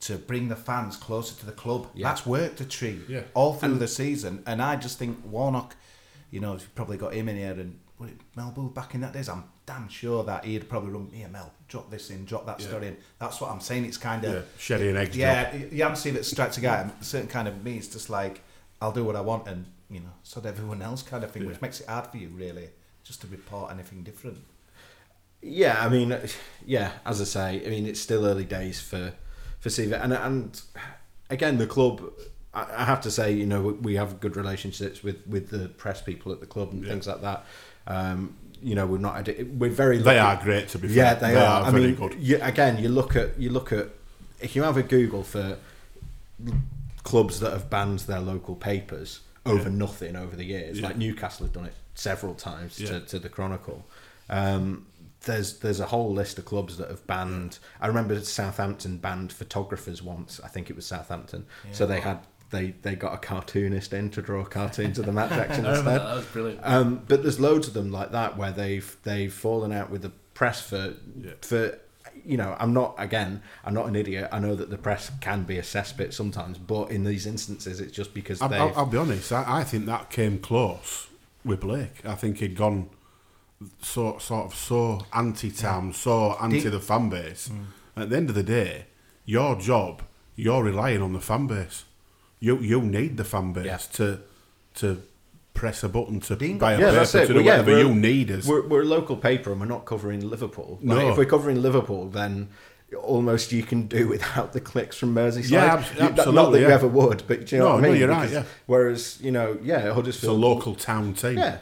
to 0.00 0.16
bring 0.16 0.48
the 0.48 0.56
fans 0.56 0.96
closer 0.96 1.34
to 1.40 1.46
the 1.46 1.52
club. 1.52 1.88
That's 1.96 2.24
worked 2.24 2.60
a 2.60 2.64
treat 2.64 3.00
Yeah. 3.08 3.22
all 3.34 3.54
through 3.54 3.78
the 3.78 3.88
season. 3.88 4.42
And 4.46 4.62
I 4.62 4.76
just 4.76 4.98
think 4.98 5.18
Warnock, 5.24 5.74
you 6.30 6.40
know, 6.40 6.52
you've 6.52 6.74
probably 6.74 6.96
got 6.96 7.14
him 7.14 7.28
in 7.28 7.36
here 7.36 7.52
and 7.52 7.78
what, 7.96 8.10
Mel 8.36 8.50
back 8.72 8.94
in 8.94 9.00
that 9.00 9.12
days. 9.12 9.28
I'm 9.28 9.44
damn 9.66 9.88
sure 9.88 10.22
that 10.24 10.44
he'd 10.44 10.68
probably 10.68 10.90
run, 10.90 11.10
here, 11.12 11.28
Mel, 11.28 11.52
drop 11.66 11.90
this 11.90 12.10
in, 12.10 12.24
drop 12.24 12.46
that 12.46 12.60
Yeah. 12.60 12.68
story 12.68 12.86
in. 12.88 12.96
That's 13.18 13.40
what 13.40 13.50
I'm 13.50 13.60
saying. 13.60 13.84
It's 13.86 13.96
kind 13.98 14.24
of 14.24 14.34
Yeah, 14.34 14.40
sherry 14.56 14.88
and 14.88 14.98
eggs 14.98 15.16
Yeah, 15.16 15.54
you 15.54 15.82
haven't 15.82 15.96
seen 15.96 16.14
it 16.16 16.24
strikes 16.24 16.56
a 16.58 16.60
guy. 16.60 16.88
A 17.00 17.04
certain 17.04 17.28
kind 17.28 17.48
of 17.48 17.64
me, 17.64 17.76
it's 17.78 17.88
just 17.88 18.08
like 18.08 18.42
I'll 18.80 18.92
do 18.92 19.04
what 19.04 19.16
I 19.16 19.20
want 19.20 19.48
and 19.48 19.66
you 19.90 20.00
know, 20.00 20.12
so 20.22 20.40
everyone 20.44 20.82
else 20.82 21.02
kind 21.02 21.24
of 21.24 21.30
thing, 21.32 21.46
which 21.46 21.60
makes 21.62 21.80
it 21.80 21.88
hard 21.88 22.06
for 22.08 22.18
you 22.18 22.28
really, 22.28 22.68
just 23.04 23.22
to 23.22 23.26
report 23.26 23.72
anything 23.72 24.02
different. 24.02 24.36
Yeah, 25.40 25.82
I 25.82 25.88
mean, 25.88 26.16
yeah, 26.66 26.92
as 27.06 27.20
I 27.20 27.24
say, 27.24 27.66
I 27.66 27.70
mean, 27.70 27.86
it's 27.86 27.98
still 28.00 28.26
early 28.26 28.44
days 28.44 28.80
for 28.80 29.14
for 29.60 29.70
Siva, 29.70 30.02
and 30.02 30.12
and 30.12 30.60
again, 31.30 31.58
the 31.58 31.66
club. 31.66 32.02
I 32.54 32.84
have 32.86 33.00
to 33.02 33.10
say, 33.10 33.30
you 33.32 33.46
know, 33.46 33.60
we- 33.62 33.94
have 33.96 34.18
good 34.20 34.34
relationships 34.36 35.02
with 35.04 35.24
with 35.28 35.50
the 35.50 35.68
press 35.68 36.00
people 36.02 36.32
at 36.32 36.40
the 36.40 36.46
club 36.46 36.72
and 36.72 36.82
Yeah. 36.82 36.90
things 36.90 37.06
like 37.06 37.20
that. 37.20 37.44
Um, 37.86 38.34
you 38.62 38.74
know, 38.74 38.86
we're 38.86 38.98
not. 38.98 39.28
We're 39.60 39.70
very. 39.70 39.98
They 39.98 40.18
are 40.18 40.36
great, 40.42 40.68
to 40.70 40.78
be 40.78 40.88
Yeah, 40.88 41.14
fair. 41.14 41.20
they, 41.28 41.34
They 41.34 41.40
are. 41.40 41.62
are 41.62 41.64
I 41.66 41.70
mean, 41.70 41.94
good. 41.94 42.14
You, 42.18 42.40
again, 42.42 42.82
you 42.82 42.88
look 42.88 43.14
at 43.14 43.38
you 43.38 43.50
look 43.50 43.72
at 43.72 43.90
if 44.40 44.56
you 44.56 44.62
have 44.64 44.76
a 44.76 44.82
Google 44.82 45.22
for 45.22 45.56
clubs 47.04 47.40
that 47.40 47.52
have 47.52 47.70
banned 47.70 48.00
their 48.00 48.20
local 48.20 48.54
papers 48.54 49.20
over 49.46 49.68
Yeah. 49.70 49.76
nothing 49.76 50.16
over 50.16 50.34
the 50.36 50.44
years. 50.44 50.80
Yeah. 50.80 50.88
Like 50.88 50.96
Newcastle 50.96 51.46
have 51.46 51.52
done 51.54 51.66
it 51.66 51.74
several 51.94 52.34
times 52.34 52.78
Yeah. 52.80 52.88
to, 52.90 53.00
to 53.00 53.18
the 53.18 53.28
Chronicle. 53.28 53.86
Um, 54.28 54.86
there's 55.28 55.58
there's 55.60 55.78
a 55.78 55.86
whole 55.86 56.12
list 56.12 56.38
of 56.38 56.44
clubs 56.44 56.76
that 56.78 56.88
have 56.90 57.06
banned. 57.06 57.60
I 57.80 57.86
remember 57.86 58.18
Southampton 58.20 58.96
banned 58.96 59.32
photographers 59.32 60.02
once. 60.02 60.40
I 60.42 60.48
think 60.48 60.70
it 60.70 60.74
was 60.76 60.86
Southampton. 60.86 61.46
So 61.70 61.86
they 61.86 62.00
had 62.00 62.18
they 62.50 62.74
they 62.82 62.96
got 62.96 63.14
a 63.14 63.18
cartoonist 63.18 63.92
in 63.92 64.10
to 64.10 64.22
draw 64.22 64.44
cartoons 64.44 64.98
of 64.98 65.06
the 65.06 65.12
match 65.12 65.30
action 65.44 65.64
I 65.66 65.70
instead. 65.76 65.86
that, 65.86 66.04
that 66.04 66.16
was 66.16 66.24
brilliant. 66.26 66.60
Um, 66.64 67.02
but 67.06 67.22
there's 67.22 67.38
loads 67.38 67.68
of 67.68 67.74
them 67.74 67.92
like 67.92 68.10
that 68.12 68.36
where 68.36 68.50
they've 68.52 68.96
they've 69.04 69.32
fallen 69.32 69.70
out 69.70 69.90
with 69.90 70.02
the 70.02 70.10
press 70.34 70.60
for 70.60 70.94
Yeah. 71.22 71.32
for 71.42 71.78
you 72.24 72.36
know 72.36 72.56
I'm 72.58 72.72
not 72.72 72.94
again 72.98 73.42
I'm 73.64 73.74
not 73.74 73.86
an 73.86 73.94
idiot. 73.96 74.28
I 74.32 74.38
know 74.40 74.54
that 74.54 74.70
the 74.70 74.78
press 74.78 75.10
can 75.20 75.44
be 75.44 75.58
a 75.58 75.62
cesspit 75.62 76.12
sometimes, 76.14 76.58
but 76.58 76.90
in 76.90 77.04
these 77.04 77.26
instances 77.26 77.80
it's 77.80 77.92
just 77.92 78.12
because 78.14 78.40
I'll, 78.42 78.48
they've 78.48 78.60
I'll, 78.60 78.72
I'll 78.78 78.86
be 78.86 78.98
honest. 78.98 79.30
I, 79.32 79.44
I 79.60 79.64
think 79.64 79.86
that 79.86 80.10
came 80.10 80.38
close 80.38 81.06
with 81.44 81.60
Blake. 81.60 82.04
I 82.04 82.14
think 82.14 82.38
he'd 82.38 82.56
gone 82.56 82.88
so 83.82 84.18
sort 84.18 84.46
of 84.46 84.54
so 84.54 85.00
anti-town, 85.12 85.92
so 85.92 86.36
anti 86.40 86.68
the 86.68 86.80
fan 86.80 87.08
base. 87.08 87.48
Mm. 87.48 88.02
At 88.02 88.10
the 88.10 88.16
end 88.16 88.28
of 88.28 88.34
the 88.34 88.42
day, 88.44 88.86
your 89.24 89.56
job, 89.56 90.02
you're 90.36 90.62
relying 90.62 91.02
on 91.02 91.12
the 91.12 91.20
fan 91.20 91.46
base. 91.46 91.84
You 92.40 92.58
you 92.58 92.80
need 92.82 93.16
the 93.16 93.24
fan 93.24 93.52
base 93.52 93.66
Yeah. 93.66 93.78
to 93.94 94.20
to 94.74 95.02
press 95.54 95.82
a 95.82 95.88
button 95.88 96.20
to 96.20 96.36
Dean 96.36 96.56
buy 96.58 96.74
a 96.74 96.78
yeah, 96.78 96.84
paper 96.86 96.92
that's 96.98 97.14
it. 97.16 97.26
to 97.26 97.32
Well, 97.34 97.42
do 97.42 97.46
yeah, 97.48 97.58
whatever 97.58 97.70
we're- 97.72 97.88
you 97.88 97.94
need 97.94 98.30
us. 98.30 98.46
We're, 98.46 98.64
we're 98.68 98.82
a 98.82 98.84
local 98.84 99.16
paper 99.16 99.50
and 99.50 99.60
we're 99.60 99.66
not 99.66 99.86
covering 99.86 100.20
Liverpool. 100.30 100.78
Like, 100.80 100.98
No. 100.98 101.10
if 101.10 101.16
we're 101.18 101.24
covering 101.24 101.60
Liverpool, 101.60 102.08
then 102.08 102.50
almost 103.02 103.50
you 103.50 103.64
can 103.64 103.88
do 103.88 104.06
without 104.14 104.52
the 104.52 104.60
clicks 104.60 104.96
from 104.96 105.12
Merseyside. 105.16 105.50
Yeah, 105.50 105.74
abs- 105.74 105.92
You- 105.94 105.98
Not 106.00 106.14
that 106.14 106.28
absolutely, 106.28 106.60
you 106.60 106.68
ever 106.68 106.86
would, 106.86 107.24
but 107.26 107.46
do 107.46 107.56
you 107.56 107.62
know 107.62 107.68
No, 107.70 107.74
what 107.74 107.78
I 107.78 107.86
no, 107.86 107.90
mean? 107.90 107.98
you're 108.00 108.08
right, 108.08 108.30
yeah. 108.30 108.44
Whereas 108.66 109.18
you 109.20 109.32
know, 109.32 109.58
yeah, 109.60 109.92
Huddersfield... 109.92 110.32
It's 110.32 110.42
a 110.44 110.46
local 110.48 110.76
town 110.76 111.14
team. 111.14 111.38
Yeah, 111.38 111.58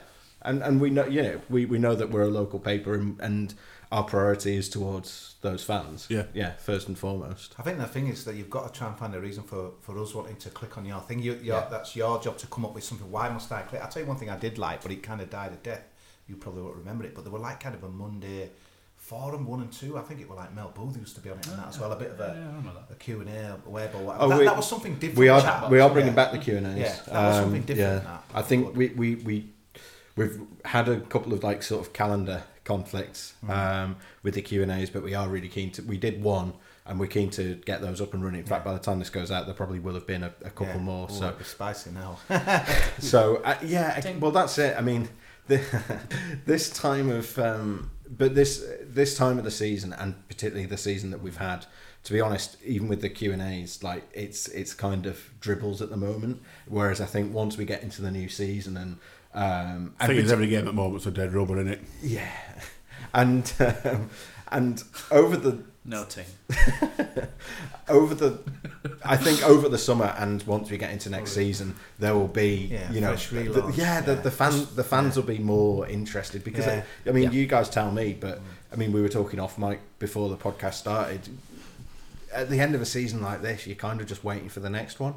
and 0.47 0.63
and 0.63 0.81
we 0.81 0.91
know, 0.91 1.07
you 1.07 1.23
know, 1.23 1.41
we, 1.51 1.67
we 1.67 1.79
know 1.79 1.95
that 1.95 2.11
we're 2.11 2.23
a 2.23 2.29
local 2.29 2.59
paper, 2.59 2.95
and, 2.95 3.21
and 3.21 3.55
our 3.93 4.05
priority 4.05 4.57
is 4.57 4.69
towards 4.69 5.37
those 5.43 5.63
fans. 5.63 6.07
Yeah. 6.09 6.25
yeah, 6.35 6.55
first 6.55 6.89
and 6.89 6.99
foremost. 6.99 7.55
I 7.59 7.63
think 7.63 7.79
the 7.79 7.87
thing 7.87 8.09
is 8.09 8.25
that 8.25 8.35
you've 8.35 8.51
got 8.51 8.73
to 8.73 8.79
try 8.79 8.89
and 8.89 8.99
find 8.99 9.15
a 9.15 9.21
reason 9.21 9.45
for, 9.45 9.73
for 9.81 9.97
us 9.99 10.13
wanting 10.15 10.37
to 10.37 10.51
click 10.51 10.77
on 10.77 10.85
your 10.85 11.01
thing. 11.01 11.21
You, 11.21 11.35
your, 11.35 11.57
Yeah. 11.57 11.69
That's 11.71 11.95
your 11.95 12.21
job 12.21 12.37
to 12.39 12.47
come 12.49 12.65
up 12.65 12.75
with 12.75 12.83
something. 12.83 13.11
Why 13.11 13.29
must 13.29 13.51
I 13.53 13.63
click? 13.63 13.81
I'll 13.81 13.89
tell 13.89 14.03
you 14.03 14.09
one 14.09 14.17
thing 14.17 14.31
I 14.31 14.37
did 14.37 14.59
like, 14.59 14.83
but 14.83 14.91
it 14.91 15.03
kind 15.03 15.21
of 15.21 15.31
died 15.31 15.53
a 15.53 15.57
death. 15.57 15.85
You 16.27 16.35
probably 16.35 16.63
won't 16.63 16.77
remember 16.77 17.05
it, 17.05 17.15
but 17.15 17.25
they 17.25 17.31
were 17.31 17.39
like 17.39 17.61
kind 17.61 17.75
of 17.77 17.85
a 17.85 17.89
Monday 17.89 18.51
forum 18.97 19.47
one 19.47 19.61
and 19.61 19.73
two. 19.73 19.97
I 19.97 20.03
think 20.03 20.21
it 20.21 20.29
were 20.29 20.35
like 20.35 20.53
Mel 20.53 20.73
Booth 20.75 20.97
used 20.97 21.15
to 21.15 21.21
be 21.21 21.31
on 21.31 21.39
it 21.39 21.47
and 21.47 21.59
that 21.59 21.69
as 21.69 21.79
well. 21.79 21.93
A 21.93 21.97
bit 21.97 22.11
of 22.11 22.19
a, 22.19 22.65
a 22.91 22.95
Q&A, 22.97 23.25
a 23.25 23.71
web 23.71 23.95
or 23.95 23.99
whatever. 23.99 24.25
Oh, 24.25 24.29
that, 24.29 24.39
we- 24.39 24.45
that 24.45 24.57
was 24.57 24.69
something 24.69 24.95
different. 24.95 25.19
We 25.19 25.29
are 25.29 25.71
we 25.71 25.79
are 25.79 25.87
yeah. 25.87 25.93
bringing 25.93 26.15
back 26.15 26.33
the 26.33 26.39
Q 26.39 26.57
and 26.57 26.67
A's. 26.67 26.79
Yeah, 26.79 26.97
that 27.07 27.27
was 27.29 27.37
something 27.37 27.61
um, 27.61 27.67
different. 27.67 28.03
Yeah, 28.03 28.11
that. 28.11 28.25
I 28.35 28.43
think 28.43 28.77
we, 28.77 28.89
we 28.89 29.15
we 29.17 29.51
we've 30.17 30.41
had 30.65 30.89
a 30.89 31.01
couple 31.01 31.33
of 31.33 31.43
like 31.45 31.63
sort 31.63 31.87
of 31.87 31.93
calendar 31.93 32.43
conflicts 32.65 33.35
Mm. 33.45 33.51
um, 33.51 33.97
with 34.23 34.35
the 34.35 34.43
Q 34.43 34.63
and 34.63 34.73
A's, 34.73 34.91
but 34.91 35.03
we 35.03 35.15
are 35.15 35.29
really 35.29 35.49
keen 35.49 35.71
to. 35.73 35.83
We 35.83 35.97
did 35.99 36.23
one, 36.23 36.55
and 36.85 36.99
we're 36.99 37.07
keen 37.07 37.31
to 37.31 37.55
get 37.65 37.81
those 37.81 38.01
up 38.01 38.13
and 38.15 38.25
running. 38.25 38.41
In 38.41 38.47
fact, 38.47 38.65
by 38.65 38.73
the 38.73 38.79
time 38.81 38.99
this 38.99 39.11
goes 39.11 39.31
out, 39.31 39.47
there 39.47 39.55
probably 39.55 39.79
will 39.79 39.95
have 39.95 40.07
been 40.07 40.25
a, 40.25 40.33
a 40.45 40.51
couple 40.51 40.67
Yeah. 40.75 40.79
more. 40.79 41.09
Ooh, 41.11 41.15
so 41.15 41.27
it'd 41.27 41.39
be 41.39 41.45
spicy 41.45 41.91
now. 41.91 42.19
so 42.99 43.37
uh, 43.45 43.57
yeah, 43.63 44.01
I- 44.05 44.17
well 44.19 44.33
that's 44.33 44.59
it. 44.59 44.77
I 44.77 44.81
mean, 44.81 45.09
the, 45.47 45.61
this 46.45 46.71
time 46.71 47.11
of 47.11 47.39
um, 47.39 47.91
but 48.09 48.35
this 48.35 48.65
this 48.83 49.17
time 49.17 49.39
of 49.39 49.45
the 49.45 49.51
season, 49.51 49.93
and 49.93 50.27
particularly 50.29 50.67
the 50.67 50.77
season 50.79 51.11
that 51.11 51.23
we've 51.23 51.37
had. 51.37 51.67
To 52.05 52.13
be 52.13 52.21
honest, 52.21 52.57
even 52.65 52.87
with 52.87 53.01
the 53.01 53.09
Q 53.09 53.33
and 53.33 53.43
A's, 53.43 53.83
like 53.83 54.09
it's 54.13 54.47
it's 54.49 54.75
kind 54.75 55.07
of 55.07 55.29
dribbles 55.41 55.83
at 55.83 55.91
the 55.91 55.97
moment. 55.97 56.41
Whereas 56.69 57.01
I 57.01 57.05
think 57.05 57.35
once 57.35 57.57
we 57.57 57.65
get 57.65 57.83
into 57.83 58.01
the 58.01 58.13
new 58.13 58.29
season 58.29 58.77
and 58.77 58.99
um, 59.37 59.95
I 60.01 60.07
think 60.09 60.19
it's 60.21 60.33
every 60.33 60.49
game 60.49 60.61
at 60.61 60.65
the 60.67 60.73
moment's 60.73 61.07
a 61.07 61.11
dead 61.13 61.33
rubber, 61.35 61.61
in 61.61 61.69
it? 61.69 61.81
yeah, 62.03 62.31
and 63.15 63.53
um, 63.85 64.11
and 64.51 64.83
over 65.11 65.37
the 65.37 65.63
Noting. 65.89 66.25
over 67.89 68.15
the 68.17 68.41
I 69.05 69.17
think 69.17 69.41
over 69.45 69.69
the 69.69 69.79
summer 69.79 70.13
and 70.19 70.43
once 70.43 70.69
we 70.69 70.79
get 70.79 70.91
into 70.91 71.09
next 71.11 71.31
season 71.33 71.77
there 72.01 72.13
will 72.15 72.27
be 72.27 72.69
Yeah, 72.73 72.91
you 72.91 73.01
know 73.01 73.11
fresh 73.17 73.29
the, 73.31 73.37
relaunch, 73.45 73.77
yeah 73.77 74.01
the, 74.01 74.15
yeah. 74.15 74.21
the 74.21 74.31
fans 74.33 74.75
the 74.75 74.83
fans 74.83 75.15
will 75.15 75.23
be 75.23 75.39
more 75.39 75.87
interested 75.87 76.43
because 76.43 76.67
Yeah. 76.67 76.83
I, 77.07 77.09
I 77.11 77.13
mean 77.13 77.25
Yeah. 77.25 77.31
you 77.31 77.47
guys 77.47 77.71
tell 77.71 77.93
me 77.93 78.17
but 78.19 78.41
I 78.73 78.77
mean 78.77 78.91
we 78.91 79.01
were 79.01 79.09
talking 79.09 79.39
off 79.39 79.59
mic 79.59 79.79
before 80.01 80.29
the 80.29 80.37
podcast 80.37 80.75
started 80.75 81.21
at 82.35 82.51
the 82.51 82.59
end 82.59 82.75
of 82.75 82.81
a 82.83 82.87
season 82.87 83.23
like 83.23 83.43
this 83.43 83.65
you're 83.69 83.77
kind 83.77 84.01
of 84.01 84.09
just 84.09 84.25
waiting 84.25 84.49
for 84.49 84.59
the 84.59 84.71
next 84.71 84.99
one 84.99 85.15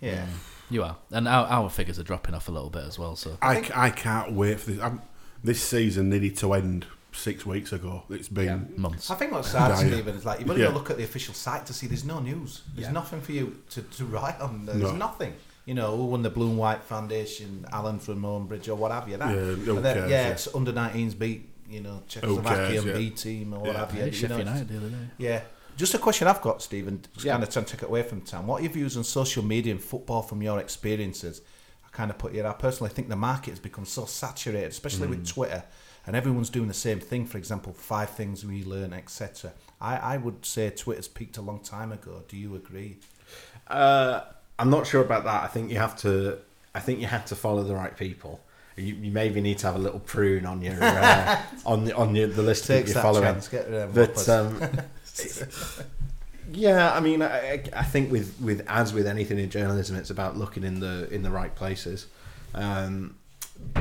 Yeah. 0.00 0.26
You 0.72 0.82
are, 0.84 0.96
and 1.10 1.28
our, 1.28 1.46
our 1.46 1.68
figures 1.70 1.98
are 1.98 2.02
dropping 2.02 2.34
off 2.34 2.48
a 2.48 2.52
little 2.52 2.70
bit 2.70 2.84
as 2.84 2.98
well. 2.98 3.14
So 3.16 3.36
I 3.42 3.90
can't 3.90 4.32
wait 4.32 4.58
for 4.60 4.70
this. 4.70 4.80
I'm, 4.80 5.02
this 5.44 5.62
season 5.62 6.08
needed 6.08 6.36
to 6.38 6.54
end 6.54 6.86
six 7.12 7.44
weeks 7.44 7.72
ago. 7.72 8.04
It's 8.08 8.28
been 8.28 8.72
months. 8.76 9.10
I 9.10 9.16
think 9.16 9.32
what's 9.32 9.50
sad, 9.50 9.68
Dire. 9.68 9.76
Stephen, 9.92 10.16
is 10.16 10.24
like 10.24 10.40
you've 10.40 10.48
only 10.48 10.62
Yeah. 10.62 10.68
got 10.68 10.72
to 10.72 10.78
look 10.78 10.90
at 10.90 10.96
the 10.96 11.04
official 11.04 11.34
site 11.34 11.66
to 11.66 11.74
see 11.74 11.86
there's 11.86 12.04
no 12.04 12.20
news. 12.20 12.62
There's 12.74 12.86
Yeah. 12.88 12.92
nothing 12.92 13.20
for 13.20 13.32
you 13.32 13.58
to, 13.70 13.82
to 13.82 14.04
write 14.06 14.40
on. 14.40 14.64
There's 14.66 14.78
No. 14.80 14.92
nothing. 14.96 15.34
You 15.66 15.74
know, 15.74 15.94
who 15.96 16.06
won 16.06 16.22
the 16.22 16.30
Blue 16.30 16.48
and 16.48 16.58
White 16.58 16.82
Foundation, 16.82 17.66
Alan 17.70 17.98
from 17.98 18.22
Owenbridge 18.22 18.66
or 18.68 18.74
what 18.76 18.90
have 18.92 19.08
you. 19.08 19.16
That. 19.18 19.28
Yeah, 19.28 19.40
who 19.54 19.80
then- 19.80 19.94
cares, 19.96 20.10
yeah, 20.10 20.22
yeah. 20.26 20.32
it's 20.32 20.48
under 20.54 20.72
19s 20.72 21.14
beat, 21.18 21.48
you 21.68 21.80
know, 21.80 22.02
cares, 22.08 22.24
Czechoslovakian 22.24 22.86
yeah. 22.86 22.92
B 22.94 23.10
team 23.10 23.52
or 23.54 23.60
what 23.60 23.66
Yeah. 23.72 23.78
have 23.78 23.92
you. 23.94 23.98
Yeah, 24.00 24.06
you 24.06 24.28
know, 24.28 24.38
it's- 24.38 24.46
United 24.48 24.68
the 24.68 24.76
other 24.78 24.88
day. 24.88 25.10
Yeah. 25.18 25.40
Just 25.76 25.94
a 25.94 25.98
question 25.98 26.28
I've 26.28 26.40
got, 26.42 26.62
Stephen, 26.62 27.02
just 27.14 27.24
Yeah. 27.24 27.32
kind 27.32 27.42
of 27.42 27.50
trying 27.50 27.64
to 27.64 27.70
take 27.72 27.82
it 27.82 27.88
away 27.88 28.02
from 28.02 28.20
Tom. 28.20 28.46
What 28.46 28.60
are 28.60 28.64
your 28.64 28.72
views 28.72 28.96
on 28.96 29.04
social 29.04 29.42
media 29.44 29.72
and 29.72 29.82
football 29.82 30.22
from 30.22 30.42
your 30.42 30.58
experiences? 30.60 31.40
I 31.84 31.88
kind 31.96 32.10
of 32.10 32.18
put 32.18 32.32
here, 32.32 32.46
I 32.46 32.52
personally 32.52 32.90
think 32.92 33.08
the 33.08 33.16
market 33.16 33.50
has 33.50 33.58
become 33.58 33.84
so 33.84 34.04
saturated, 34.04 34.70
especially 34.70 35.08
with 35.08 35.26
Twitter, 35.26 35.64
and 36.06 36.14
everyone's 36.16 36.50
doing 36.50 36.68
the 36.68 36.74
same 36.74 37.00
thing. 37.00 37.26
For 37.26 37.38
example, 37.38 37.72
five 37.72 38.10
things 38.10 38.44
we 38.44 38.64
learn, 38.64 38.92
etc. 38.92 39.52
I, 39.80 39.96
I 39.96 40.16
would 40.18 40.44
say 40.44 40.70
Twitter's 40.70 41.08
peaked 41.08 41.36
a 41.38 41.42
long 41.42 41.60
time 41.60 41.90
ago. 41.92 42.22
Do 42.28 42.36
you 42.36 42.54
agree? 42.54 42.98
Uh, 43.68 44.20
I'm 44.58 44.70
not 44.70 44.86
sure 44.86 45.00
about 45.00 45.24
that. 45.24 45.42
I 45.42 45.46
think 45.46 45.70
you 45.70 45.78
have 45.78 45.96
to. 45.98 46.38
I 46.74 46.80
think 46.80 47.00
you 47.00 47.06
have 47.06 47.24
to 47.26 47.36
follow 47.36 47.62
the 47.64 47.74
right 47.74 47.96
people. 47.96 48.40
You, 48.76 48.94
you 48.94 49.10
maybe 49.12 49.40
need 49.42 49.58
to 49.58 49.66
have 49.66 49.76
a 49.76 49.78
little 49.78 50.00
prune 50.00 50.46
on 50.46 50.62
your 50.62 50.82
uh, 50.82 51.42
on 51.66 51.84
the, 51.84 51.94
on 51.94 52.14
your, 52.14 52.28
the 52.28 52.42
list 52.42 52.66
that 52.68 52.78
Takes 52.78 52.94
you're 52.94 53.02
following. 53.02 53.24
chance, 53.24 53.48
get 53.48 53.68
rid 53.68 53.74
of 53.82 53.94
but 53.94 54.28
um, 54.30 54.60
yeah, 56.52 56.92
I 56.92 57.00
mean, 57.00 57.22
I, 57.22 57.62
I 57.74 57.82
think 57.82 58.10
with 58.10 58.34
with 58.40 58.64
as 58.68 58.92
with 58.92 59.06
anything 59.06 59.38
in 59.38 59.50
journalism, 59.50 59.96
it's 59.96 60.10
about 60.10 60.36
looking 60.36 60.64
in 60.64 60.80
the 60.80 61.12
in 61.12 61.22
the 61.22 61.30
right 61.30 61.54
places. 61.54 62.06
Um, 62.54 63.16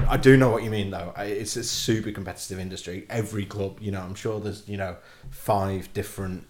I 0.08 0.17
do 0.17 0.38
know 0.38 0.50
what 0.50 0.63
you 0.63 0.70
mean, 0.70 0.91
though. 0.91 1.13
It's 1.17 1.56
a 1.56 1.63
super 1.63 2.12
competitive 2.12 2.60
industry. 2.60 3.06
Every 3.10 3.46
club, 3.46 3.80
you 3.82 3.91
know, 3.91 4.02
I'm 4.02 4.15
sure 4.15 4.39
there's 4.39 4.67
you 4.67 4.78
know 4.78 4.98
five 5.30 5.91
different 5.94 6.48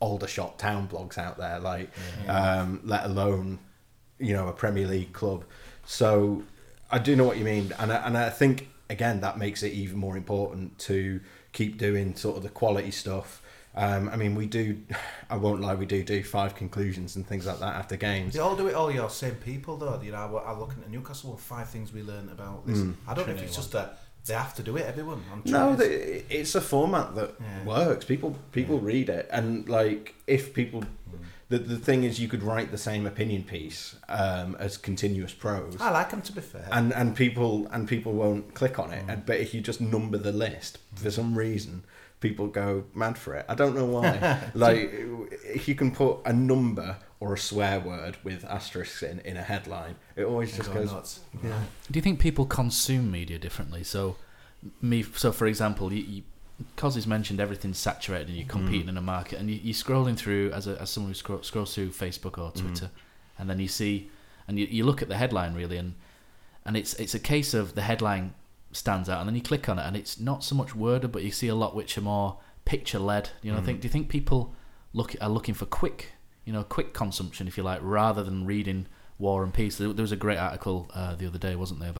Aldershot 0.00 0.58
town 0.58 0.88
blogs 0.88 1.18
out 1.18 1.36
there, 1.36 1.58
like 1.58 1.90
um, 2.28 2.80
let 2.84 3.04
alone 3.04 3.58
you 4.18 4.32
know 4.32 4.48
a 4.48 4.52
Premier 4.52 4.86
League 4.86 5.12
club. 5.12 5.44
So 5.84 6.42
I 6.90 6.98
do 6.98 7.16
know 7.16 7.24
what 7.24 7.38
you 7.38 7.44
mean, 7.44 7.72
and 7.78 7.92
I, 7.92 8.06
and 8.06 8.16
I 8.16 8.30
think 8.30 8.68
again 8.88 9.20
that 9.20 9.38
makes 9.38 9.62
it 9.62 9.72
even 9.72 9.98
more 9.98 10.16
important 10.16 10.78
to 10.80 11.20
keep 11.52 11.78
doing 11.78 12.14
sort 12.14 12.36
of 12.36 12.42
the 12.42 12.48
quality 12.48 12.90
stuff. 12.90 13.42
Um, 13.74 14.08
I 14.08 14.16
mean, 14.16 14.34
we 14.34 14.46
do. 14.46 14.78
I 15.30 15.36
won't 15.36 15.60
lie, 15.60 15.74
we 15.76 15.86
do 15.86 16.02
do 16.02 16.22
five 16.24 16.54
conclusions 16.56 17.14
and 17.16 17.24
things 17.26 17.46
like 17.46 17.60
that 17.60 17.76
after 17.76 17.96
games. 17.96 18.34
They 18.34 18.40
all 18.40 18.56
do 18.56 18.66
it 18.66 18.74
all 18.74 18.90
your 18.90 19.08
same 19.10 19.36
people 19.36 19.76
though. 19.76 20.00
You 20.02 20.12
know, 20.12 20.42
I, 20.44 20.50
I 20.52 20.58
look 20.58 20.70
at 20.70 20.90
Newcastle. 20.90 21.36
Five 21.36 21.68
things 21.68 21.92
we 21.92 22.02
learned 22.02 22.30
about 22.30 22.66
this. 22.66 22.78
Mm. 22.78 22.94
I 23.06 23.14
don't 23.14 23.28
know 23.28 23.34
if 23.34 23.42
it's 23.42 23.54
just 23.54 23.70
that 23.72 23.98
they 24.26 24.34
have 24.34 24.54
to 24.56 24.62
do 24.64 24.76
it. 24.76 24.86
Everyone. 24.86 25.22
I'm 25.32 25.42
No, 25.44 25.74
trying- 25.74 25.76
the, 25.78 26.36
it's 26.36 26.54
a 26.56 26.60
format 26.60 27.14
that 27.14 27.34
Yeah. 27.40 27.64
works. 27.64 28.04
People 28.04 28.36
people 28.52 28.80
read 28.80 29.08
it, 29.08 29.28
and 29.30 29.68
like 29.68 30.14
if 30.26 30.52
people, 30.52 30.82
the 31.48 31.58
the 31.58 31.76
thing 31.78 32.02
is, 32.02 32.18
you 32.20 32.26
could 32.26 32.42
write 32.42 32.72
the 32.72 32.78
same 32.78 33.06
opinion 33.06 33.44
piece 33.44 33.94
um, 34.08 34.56
as 34.58 34.76
continuous 34.76 35.32
prose. 35.32 35.76
I 35.80 35.90
like 35.92 36.10
them 36.10 36.22
to 36.22 36.32
be 36.32 36.40
fair. 36.40 36.68
and 36.72 36.92
and 36.92 37.14
people 37.14 37.68
and 37.70 37.86
people 37.86 38.12
won't 38.14 38.52
click 38.54 38.80
on 38.80 38.92
it. 38.92 39.04
And, 39.06 39.24
but 39.24 39.38
if 39.38 39.54
you 39.54 39.60
just 39.60 39.80
number 39.80 40.18
the 40.18 40.32
list 40.32 40.78
for 40.96 41.12
some 41.12 41.38
reason, 41.38 41.84
people 42.20 42.46
go 42.46 42.84
mad 42.94 43.18
for 43.18 43.34
it. 43.34 43.46
I 43.48 43.54
don't 43.54 43.74
know 43.74 43.86
why. 43.86 44.50
like 44.54 44.92
if 45.44 45.66
you 45.68 45.74
can 45.74 45.90
put 45.90 46.18
a 46.24 46.32
number 46.32 46.96
or 47.18 47.34
a 47.34 47.38
swear 47.38 47.80
word 47.80 48.16
with 48.22 48.44
asterisks 48.44 49.02
in 49.02 49.20
in 49.20 49.36
a 49.36 49.42
headline, 49.42 49.96
it 50.16 50.24
always 50.24 50.56
just 50.56 50.72
goes 50.72 50.92
nuts. 50.92 51.20
Yeah. 51.42 51.60
Do 51.90 51.98
you 51.98 52.02
think 52.02 52.20
people 52.20 52.46
consume 52.46 53.10
media 53.10 53.38
differently? 53.38 53.82
So, 53.84 54.16
me, 54.80 55.02
so 55.02 55.32
for 55.32 55.46
example, 55.46 55.92
you, 55.92 56.04
you 56.04 56.22
Cozzy's 56.76 57.06
mentioned 57.06 57.40
everything's 57.40 57.78
saturated 57.78 58.28
and 58.28 58.36
you're 58.36 58.46
mm. 58.46 58.50
competing 58.50 58.88
in 58.88 58.96
a 58.96 59.02
market, 59.02 59.38
and 59.38 59.50
you, 59.50 59.58
you're 59.62 59.74
scrolling 59.74 60.16
through 60.16 60.52
as 60.52 60.66
a, 60.66 60.80
as 60.80 60.90
someone 60.90 61.10
who 61.10 61.14
scroll, 61.14 61.42
scrolls 61.42 61.74
through 61.74 61.90
Facebook 61.90 62.38
or 62.38 62.50
mm. 62.52 62.60
Twitter, 62.60 62.90
and 63.38 63.48
then 63.48 63.58
you 63.58 63.68
see, 63.68 64.10
and 64.46 64.58
you, 64.58 64.66
you 64.66 64.84
look 64.84 65.02
at 65.02 65.08
the 65.08 65.16
headline 65.16 65.54
really, 65.54 65.78
and 65.78 65.94
and 66.64 66.76
it's 66.76 66.94
it's 66.94 67.14
a 67.14 67.18
case 67.18 67.54
of 67.54 67.74
the 67.74 67.82
headline 67.82 68.34
stands 68.72 69.08
out, 69.08 69.20
and 69.20 69.28
then 69.28 69.34
you 69.34 69.42
click 69.42 69.68
on 69.68 69.78
it, 69.78 69.82
and 69.82 69.96
it's 69.96 70.18
not 70.20 70.44
so 70.44 70.54
much 70.54 70.74
worded, 70.74 71.12
but 71.12 71.22
you 71.22 71.30
see 71.30 71.48
a 71.48 71.54
lot 71.54 71.74
which 71.74 71.96
are 71.98 72.02
more 72.02 72.38
picture 72.64 72.98
led. 72.98 73.30
You 73.42 73.52
know, 73.52 73.58
I 73.58 73.62
think 73.62 73.80
do 73.80 73.86
you 73.86 73.92
think 73.92 74.08
people 74.08 74.54
look 74.92 75.16
are 75.20 75.28
looking 75.28 75.54
for 75.54 75.66
quick, 75.66 76.12
you 76.44 76.52
know, 76.52 76.62
quick 76.62 76.94
consumption, 76.94 77.48
if 77.48 77.56
you 77.56 77.62
like, 77.62 77.80
rather 77.82 78.22
than 78.22 78.46
reading 78.46 78.86
War 79.18 79.42
and 79.42 79.52
Peace? 79.52 79.76
There, 79.76 79.92
there 79.92 80.02
was 80.02 80.12
a 80.12 80.16
great 80.16 80.38
article 80.38 80.90
uh, 80.94 81.14
the 81.14 81.26
other 81.26 81.38
day, 81.38 81.56
wasn't 81.56 81.80
there? 81.80 81.94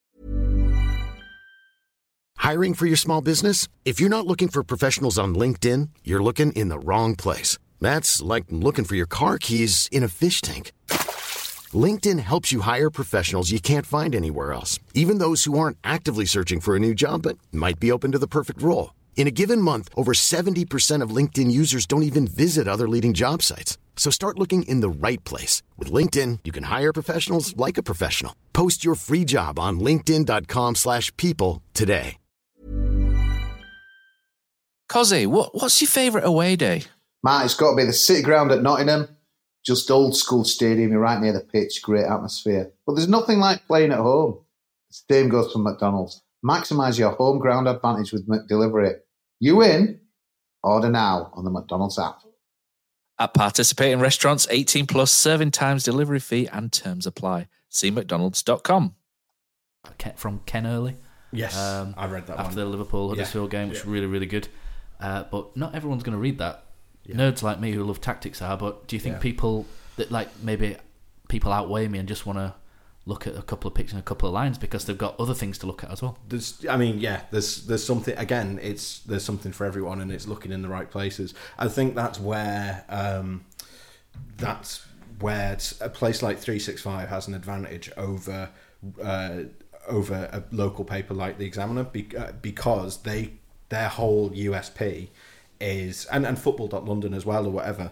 Hiring 2.36 2.74
for 2.74 2.86
your 2.86 2.96
small 2.96 3.20
business? 3.20 3.68
If 3.84 4.00
you're 4.00 4.08
not 4.08 4.26
looking 4.26 4.48
for 4.48 4.62
professionals 4.62 5.18
on 5.18 5.34
LinkedIn, 5.34 5.90
you're 6.04 6.22
looking 6.22 6.52
in 6.52 6.68
the 6.68 6.78
wrong 6.78 7.14
place. 7.14 7.58
That's 7.80 8.22
like 8.22 8.44
looking 8.48 8.84
for 8.84 8.94
your 8.94 9.06
car 9.06 9.38
keys 9.38 9.88
in 9.92 10.02
a 10.02 10.08
fish 10.08 10.40
tank. 10.40 10.72
LinkedIn 11.74 12.18
helps 12.18 12.50
you 12.50 12.62
hire 12.62 12.90
professionals 12.90 13.50
you 13.50 13.60
can't 13.60 13.86
find 13.86 14.14
anywhere 14.14 14.52
else, 14.52 14.80
even 14.94 15.18
those 15.18 15.44
who 15.44 15.58
aren't 15.58 15.78
actively 15.84 16.24
searching 16.24 16.60
for 16.60 16.74
a 16.74 16.80
new 16.80 16.94
job 16.94 17.22
but 17.22 17.38
might 17.52 17.78
be 17.78 17.92
open 17.92 18.10
to 18.12 18.18
the 18.18 18.26
perfect 18.26 18.60
role. 18.62 18.94
In 19.16 19.26
a 19.28 19.30
given 19.30 19.60
month, 19.60 19.90
over 19.94 20.12
70% 20.12 21.02
of 21.02 21.14
LinkedIn 21.14 21.50
users 21.50 21.86
don't 21.86 22.02
even 22.02 22.26
visit 22.26 22.66
other 22.66 22.88
leading 22.88 23.12
job 23.12 23.42
sites. 23.42 23.78
So 23.94 24.10
start 24.10 24.38
looking 24.38 24.62
in 24.62 24.80
the 24.80 24.88
right 24.88 25.22
place. 25.24 25.62
With 25.76 25.92
LinkedIn, 25.92 26.38
you 26.44 26.52
can 26.52 26.64
hire 26.64 26.92
professionals 26.92 27.54
like 27.56 27.76
a 27.76 27.82
professional. 27.82 28.34
Post 28.54 28.82
your 28.82 28.94
free 28.94 29.26
job 29.26 29.58
on 29.58 29.78
linkedin.com/people 29.78 30.74
slash 30.74 31.14
people 31.18 31.62
today. 31.74 32.16
Cozzy, 34.90 35.24
what, 35.26 35.54
what's 35.54 35.80
your 35.80 35.88
favourite 35.88 36.26
away 36.26 36.56
day? 36.56 36.82
Matt, 37.22 37.44
it's 37.44 37.54
got 37.54 37.70
to 37.70 37.76
be 37.76 37.84
the 37.84 37.92
City 37.92 38.22
Ground 38.22 38.50
at 38.50 38.60
Nottingham. 38.60 39.06
Just 39.64 39.90
old 39.90 40.16
school 40.16 40.44
stadium, 40.44 40.90
you're 40.92 41.00
right 41.00 41.20
near 41.20 41.32
the 41.32 41.40
pitch, 41.40 41.82
great 41.82 42.04
atmosphere. 42.06 42.72
But 42.86 42.94
there's 42.94 43.08
nothing 43.08 43.38
like 43.38 43.66
playing 43.66 43.92
at 43.92 43.98
home. 43.98 44.38
The 44.90 44.98
same 45.14 45.28
goes 45.28 45.52
for 45.52 45.58
McDonald's. 45.58 46.22
Maximise 46.44 46.98
your 46.98 47.10
home 47.12 47.38
ground 47.38 47.68
advantage 47.68 48.12
with 48.12 48.26
McDelivery. 48.26 48.94
You 49.38 49.56
win? 49.56 50.00
Order 50.62 50.90
now 50.90 51.30
on 51.34 51.44
the 51.44 51.50
McDonald's 51.50 51.98
app. 51.98 52.20
At 53.18 53.34
participating 53.34 54.00
restaurants, 54.00 54.46
18 54.50 54.86
plus 54.86 55.12
serving 55.12 55.50
times, 55.50 55.84
delivery 55.84 56.20
fee, 56.20 56.48
and 56.50 56.72
terms 56.72 57.06
apply. 57.06 57.48
See 57.68 57.90
McDonald's.com. 57.90 58.94
Ken- 59.98 60.14
from 60.16 60.40
Ken 60.46 60.66
Early. 60.66 60.96
Yes, 61.32 61.56
um, 61.56 61.94
I 61.96 62.06
read 62.06 62.26
that 62.26 62.38
after 62.38 62.48
one. 62.48 62.54
the 62.56 62.64
Liverpool 62.64 63.08
Yeah, 63.08 63.16
Huddersfield 63.16 63.50
game, 63.50 63.68
which 63.68 63.78
yeah. 63.78 63.84
was 63.84 63.92
really 63.92 64.06
really 64.06 64.26
good. 64.26 64.48
Uh, 64.98 65.24
but 65.30 65.56
not 65.56 65.74
everyone's 65.74 66.02
going 66.02 66.14
to 66.14 66.18
read 66.18 66.38
that. 66.38 66.64
Nerds 67.14 67.42
like 67.42 67.60
me 67.60 67.72
who 67.72 67.84
love 67.84 68.00
tactics 68.00 68.40
are. 68.42 68.56
But 68.56 68.86
do 68.86 68.96
you 68.96 69.00
think 69.00 69.16
Yeah. 69.16 69.20
people 69.20 69.66
that 69.96 70.10
like 70.10 70.28
maybe 70.42 70.76
people 71.28 71.52
outweigh 71.52 71.88
me 71.88 71.98
and 71.98 72.08
just 72.08 72.26
want 72.26 72.38
to 72.38 72.54
look 73.06 73.26
at 73.26 73.36
a 73.36 73.42
couple 73.42 73.66
of 73.68 73.74
pictures 73.74 73.94
and 73.94 74.00
a 74.00 74.04
couple 74.04 74.28
of 74.28 74.34
lines 74.34 74.58
because 74.58 74.84
they've 74.84 74.98
got 74.98 75.18
other 75.18 75.34
things 75.34 75.58
to 75.58 75.66
look 75.66 75.82
at 75.82 75.90
as 75.90 76.02
well? 76.02 76.18
There's, 76.28 76.64
I 76.68 76.76
mean, 76.76 77.00
yeah, 77.00 77.22
there's 77.30 77.66
there's 77.66 77.84
something 77.84 78.16
again. 78.16 78.58
It's 78.62 79.00
there's 79.00 79.24
something 79.24 79.52
for 79.52 79.64
everyone, 79.64 80.00
and 80.00 80.12
it's 80.12 80.26
looking 80.26 80.52
in 80.52 80.62
the 80.62 80.68
right 80.68 80.90
places. 80.90 81.34
I 81.58 81.68
think 81.68 81.94
that's 81.94 82.20
where 82.20 82.84
um, 82.88 83.44
that's 84.36 84.86
where 85.20 85.56
a 85.80 85.88
place 85.88 86.22
like 86.22 86.38
three 86.38 86.58
six 86.58 86.82
five 86.82 87.08
has 87.08 87.28
an 87.28 87.34
advantage 87.34 87.90
over 87.96 88.50
uh, 89.02 89.38
over 89.88 90.14
a 90.32 90.42
local 90.54 90.84
paper 90.84 91.14
like 91.14 91.38
the 91.38 91.44
Examiner 91.46 91.86
uh, 92.18 92.32
because 92.40 92.98
they 92.98 93.32
their 93.68 93.88
whole 93.88 94.30
USP 94.30 95.08
is 95.60 96.06
and 96.06 96.26
and 96.26 96.38
football.london 96.38 97.12
as 97.14 97.26
well 97.26 97.46
or 97.46 97.50
whatever 97.50 97.90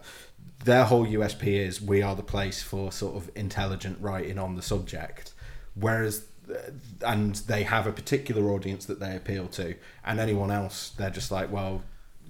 their 0.64 0.84
whole 0.84 1.06
USP 1.06 1.46
is 1.46 1.80
we 1.80 2.02
are 2.02 2.14
the 2.14 2.22
place 2.22 2.62
for 2.62 2.90
sort 2.92 3.16
of 3.16 3.30
intelligent 3.34 3.98
writing 4.00 4.38
on 4.38 4.56
the 4.56 4.62
subject. 4.62 5.32
Whereas 5.74 6.24
uh, 6.50 6.70
and 7.06 7.36
they 7.36 7.62
have 7.62 7.86
a 7.86 7.92
particular 7.92 8.50
audience 8.50 8.86
that 8.86 9.00
they 9.00 9.14
appeal 9.14 9.48
to 9.48 9.74
and 10.04 10.18
anyone 10.18 10.50
else 10.50 10.92
they're 10.96 11.10
just 11.10 11.30
like 11.30 11.52
well 11.52 11.82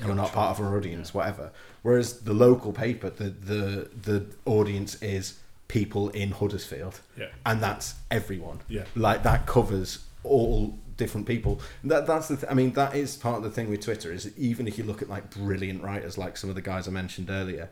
you're 0.05 0.15
not 0.15 0.33
part 0.33 0.51
of 0.59 0.65
our 0.65 0.77
audience 0.77 1.15
whatever. 1.15 1.51
Whereas 1.83 2.21
the 2.21 2.35
local 2.35 2.73
paper 2.73 3.11
the 3.11 3.31
the 3.31 3.91
the 4.03 4.27
audience 4.45 5.01
is 5.03 5.39
people 5.69 6.09
in 6.11 6.33
Huddersfield. 6.33 7.01
Yeah. 7.17 7.29
and 7.47 7.63
that's 7.63 7.95
everyone. 8.11 8.61
Yeah. 8.69 8.85
like 8.95 9.23
that 9.23 9.47
covers 9.47 10.05
all 10.23 10.79
different 10.99 11.27
people. 11.27 11.61
That 11.85 12.07
that's 12.07 12.29
the. 12.29 12.37
Th- 12.37 12.51
I 12.51 12.55
mean, 12.55 12.73
that 12.75 12.95
is 12.95 13.17
part 13.17 13.39
of 13.39 13.43
the 13.45 13.51
thing 13.51 13.71
with 13.71 13.81
Twitter. 13.81 14.13
Is 14.13 14.31
even 14.37 14.69
if 14.69 14.77
you 14.77 14.85
look 14.85 15.01
at 15.01 15.09
like 15.09 15.31
brilliant 15.31 15.83
writers, 15.83 16.19
like 16.19 16.37
some 16.37 16.51
of 16.51 16.57
the 16.57 16.61
guys 16.63 16.87
I 16.87 16.91
mentioned 16.91 17.31
earlier, 17.31 17.71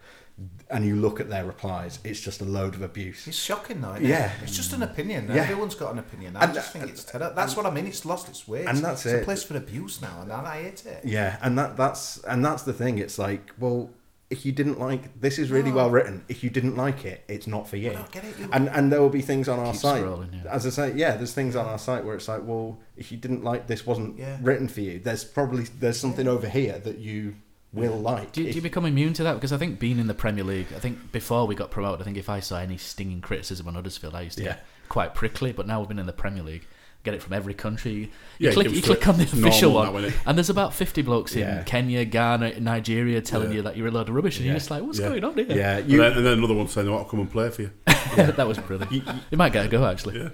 and 0.71 0.87
you 0.87 0.97
look 0.97 1.21
at 1.21 1.29
their 1.29 1.45
replies, 1.45 1.99
it's 2.05 2.21
just 2.21 2.41
a 2.41 2.45
load 2.45 2.75
of 2.75 2.81
abuse. 2.83 3.27
It's 3.27 3.37
shocking, 3.37 3.83
though. 3.83 3.97
Yeah. 3.97 4.27
it? 4.33 4.45
it's 4.45 4.57
just 4.57 4.73
an 4.73 4.83
opinion. 4.83 5.27
Yeah. 5.29 5.43
Everyone's 5.43 5.75
got 5.75 5.93
an 5.93 5.99
opinion. 5.99 6.37
I 6.37 6.45
And- 6.45 6.55
just 6.55 6.73
think 6.73 6.87
it's 6.89 7.05
terrible. 7.05 7.35
That's 7.35 7.57
what 7.57 7.67
I 7.67 7.71
mean. 7.71 7.87
It's 7.87 8.05
lost 8.07 8.29
its 8.31 8.49
way. 8.49 8.61
And 8.61 8.79
It's- 8.79 8.83
that's 8.83 9.07
it's 9.07 9.23
a 9.23 9.25
place 9.25 9.43
for 9.43 9.57
abuse 9.57 10.01
now, 10.01 10.21
and 10.23 10.33
I 10.33 10.63
hate 10.63 10.87
it. 10.87 11.05
Yeah, 11.05 11.37
and 11.43 11.59
that 11.59 11.77
that's 11.77 12.19
and 12.25 12.43
that's 12.45 12.63
the 12.63 12.73
thing. 12.73 12.99
It's 12.99 13.19
like, 13.19 13.53
well, 13.59 13.91
if 14.29 14.45
you 14.45 14.51
didn't 14.53 14.79
like 14.81 15.21
this 15.21 15.39
is 15.39 15.51
really 15.51 15.71
No. 15.71 15.77
well 15.77 15.91
written. 15.91 16.25
If 16.29 16.43
you 16.43 16.51
didn't 16.51 16.77
like 16.77 17.05
it, 17.05 17.25
it's 17.29 17.47
not 17.47 17.69
for 17.69 17.77
you. 17.77 17.91
I 17.91 17.95
don't 17.95 18.11
get 18.11 18.25
it, 18.25 18.39
you- 18.39 18.49
And 18.53 18.69
and 18.71 18.91
there 18.93 19.01
will 19.01 19.09
be 19.09 19.23
things 19.23 19.49
on 19.49 19.59
our 19.59 19.73
site. 19.75 20.03
scrolling, 20.03 20.45
yeah. 20.45 20.51
As 20.53 20.67
I 20.67 20.71
say, 20.71 20.93
yeah, 20.97 21.17
there's 21.17 21.33
things 21.33 21.55
on 21.55 21.67
our 21.67 21.79
site 21.79 22.05
where 22.05 22.15
it's 22.17 22.27
like, 22.29 22.43
well, 22.45 22.79
if 22.97 23.13
you 23.13 23.19
didn't 23.19 23.45
like 23.45 23.67
this, 23.69 23.87
wasn't 23.87 24.19
Yeah. 24.19 24.39
written 24.43 24.67
for 24.69 24.81
you. 24.81 24.99
There's 24.99 25.25
probably 25.25 25.65
there's 25.79 25.99
something 25.99 26.27
over 26.27 26.49
here 26.49 26.79
that 26.81 26.99
you 26.99 27.37
will 27.73 27.99
like. 27.99 28.33
Do 28.33 28.43
you, 28.43 28.49
do 28.51 28.57
you 28.57 28.63
become 28.63 28.87
immune 28.87 29.13
to 29.15 29.23
that? 29.25 29.35
Because 29.35 29.53
I 29.53 29.59
think 29.59 29.79
being 29.79 29.99
in 29.99 30.07
the 30.07 30.15
Premier 30.15 30.45
League, 30.45 30.69
I 30.75 30.79
think 30.79 31.13
before 31.13 31.47
we 31.47 31.55
got 31.55 31.71
promoted, 31.71 32.01
I 32.01 32.05
think 32.05 32.17
if 32.17 32.29
I 32.29 32.41
saw 32.41 32.59
any 32.59 32.79
stinging 32.79 33.21
criticism 33.21 33.69
on 33.69 33.75
Huddersfield, 33.75 34.15
I 34.15 34.23
used 34.23 34.39
to 34.39 34.45
Yeah. 34.45 34.53
get 34.55 34.65
quite 34.89 35.15
prickly. 35.15 35.53
But 35.53 35.67
now 35.67 35.81
we've 35.81 35.89
been 35.89 35.99
in 35.99 36.07
the 36.07 36.13
Premier 36.13 36.43
League, 36.43 36.67
get 37.07 37.15
it 37.15 37.23
from 37.23 37.33
every 37.33 37.55
country. 37.55 37.93
You 37.93 38.09
Yeah, 38.39 38.51
click, 38.53 38.67
it 38.67 38.73
you 38.73 38.83
click 38.83 39.09
on 39.09 39.17
the 39.17 39.23
official 39.25 39.73
normal 39.73 39.95
one, 39.95 40.03
now, 40.03 40.11
and 40.27 40.37
there's 40.37 40.51
about 40.51 40.75
50 40.75 41.01
blokes 41.03 41.35
Yeah. 41.35 41.61
in 41.61 41.65
Kenya, 41.65 42.05
Ghana, 42.05 42.61
Nigeria 42.61 43.23
telling 43.23 43.51
Yeah. 43.51 43.57
you 43.57 43.63
that 43.63 43.77
you're 43.79 43.89
a 43.89 43.91
load 43.91 44.09
of 44.11 44.15
rubbish, 44.15 44.37
and 44.37 44.45
Yeah. 44.45 44.53
you're 44.53 44.59
just 44.59 44.71
like, 44.71 44.83
what's 44.83 44.99
Yeah. 44.99 45.09
going 45.09 45.25
on 45.25 45.35
here? 45.35 45.47
yeah, 45.49 45.77
And 45.79 45.89
then, 45.91 46.13
and 46.19 46.27
then 46.27 46.39
another 46.39 46.55
one 46.55 46.69
saying, 46.69 46.87
oh, 46.89 46.99
I'll 46.99 47.05
come 47.05 47.21
and 47.21 47.31
play 47.31 47.49
for 47.49 47.63
you." 47.63 47.71
that 48.17 48.47
was 48.47 48.59
brilliant. 48.59 48.93
You, 48.93 49.03
might 49.39 49.53
get 49.53 49.65
a 49.65 49.69
go 49.69 49.87
actually. 49.87 50.19
Yeah. 50.21 50.29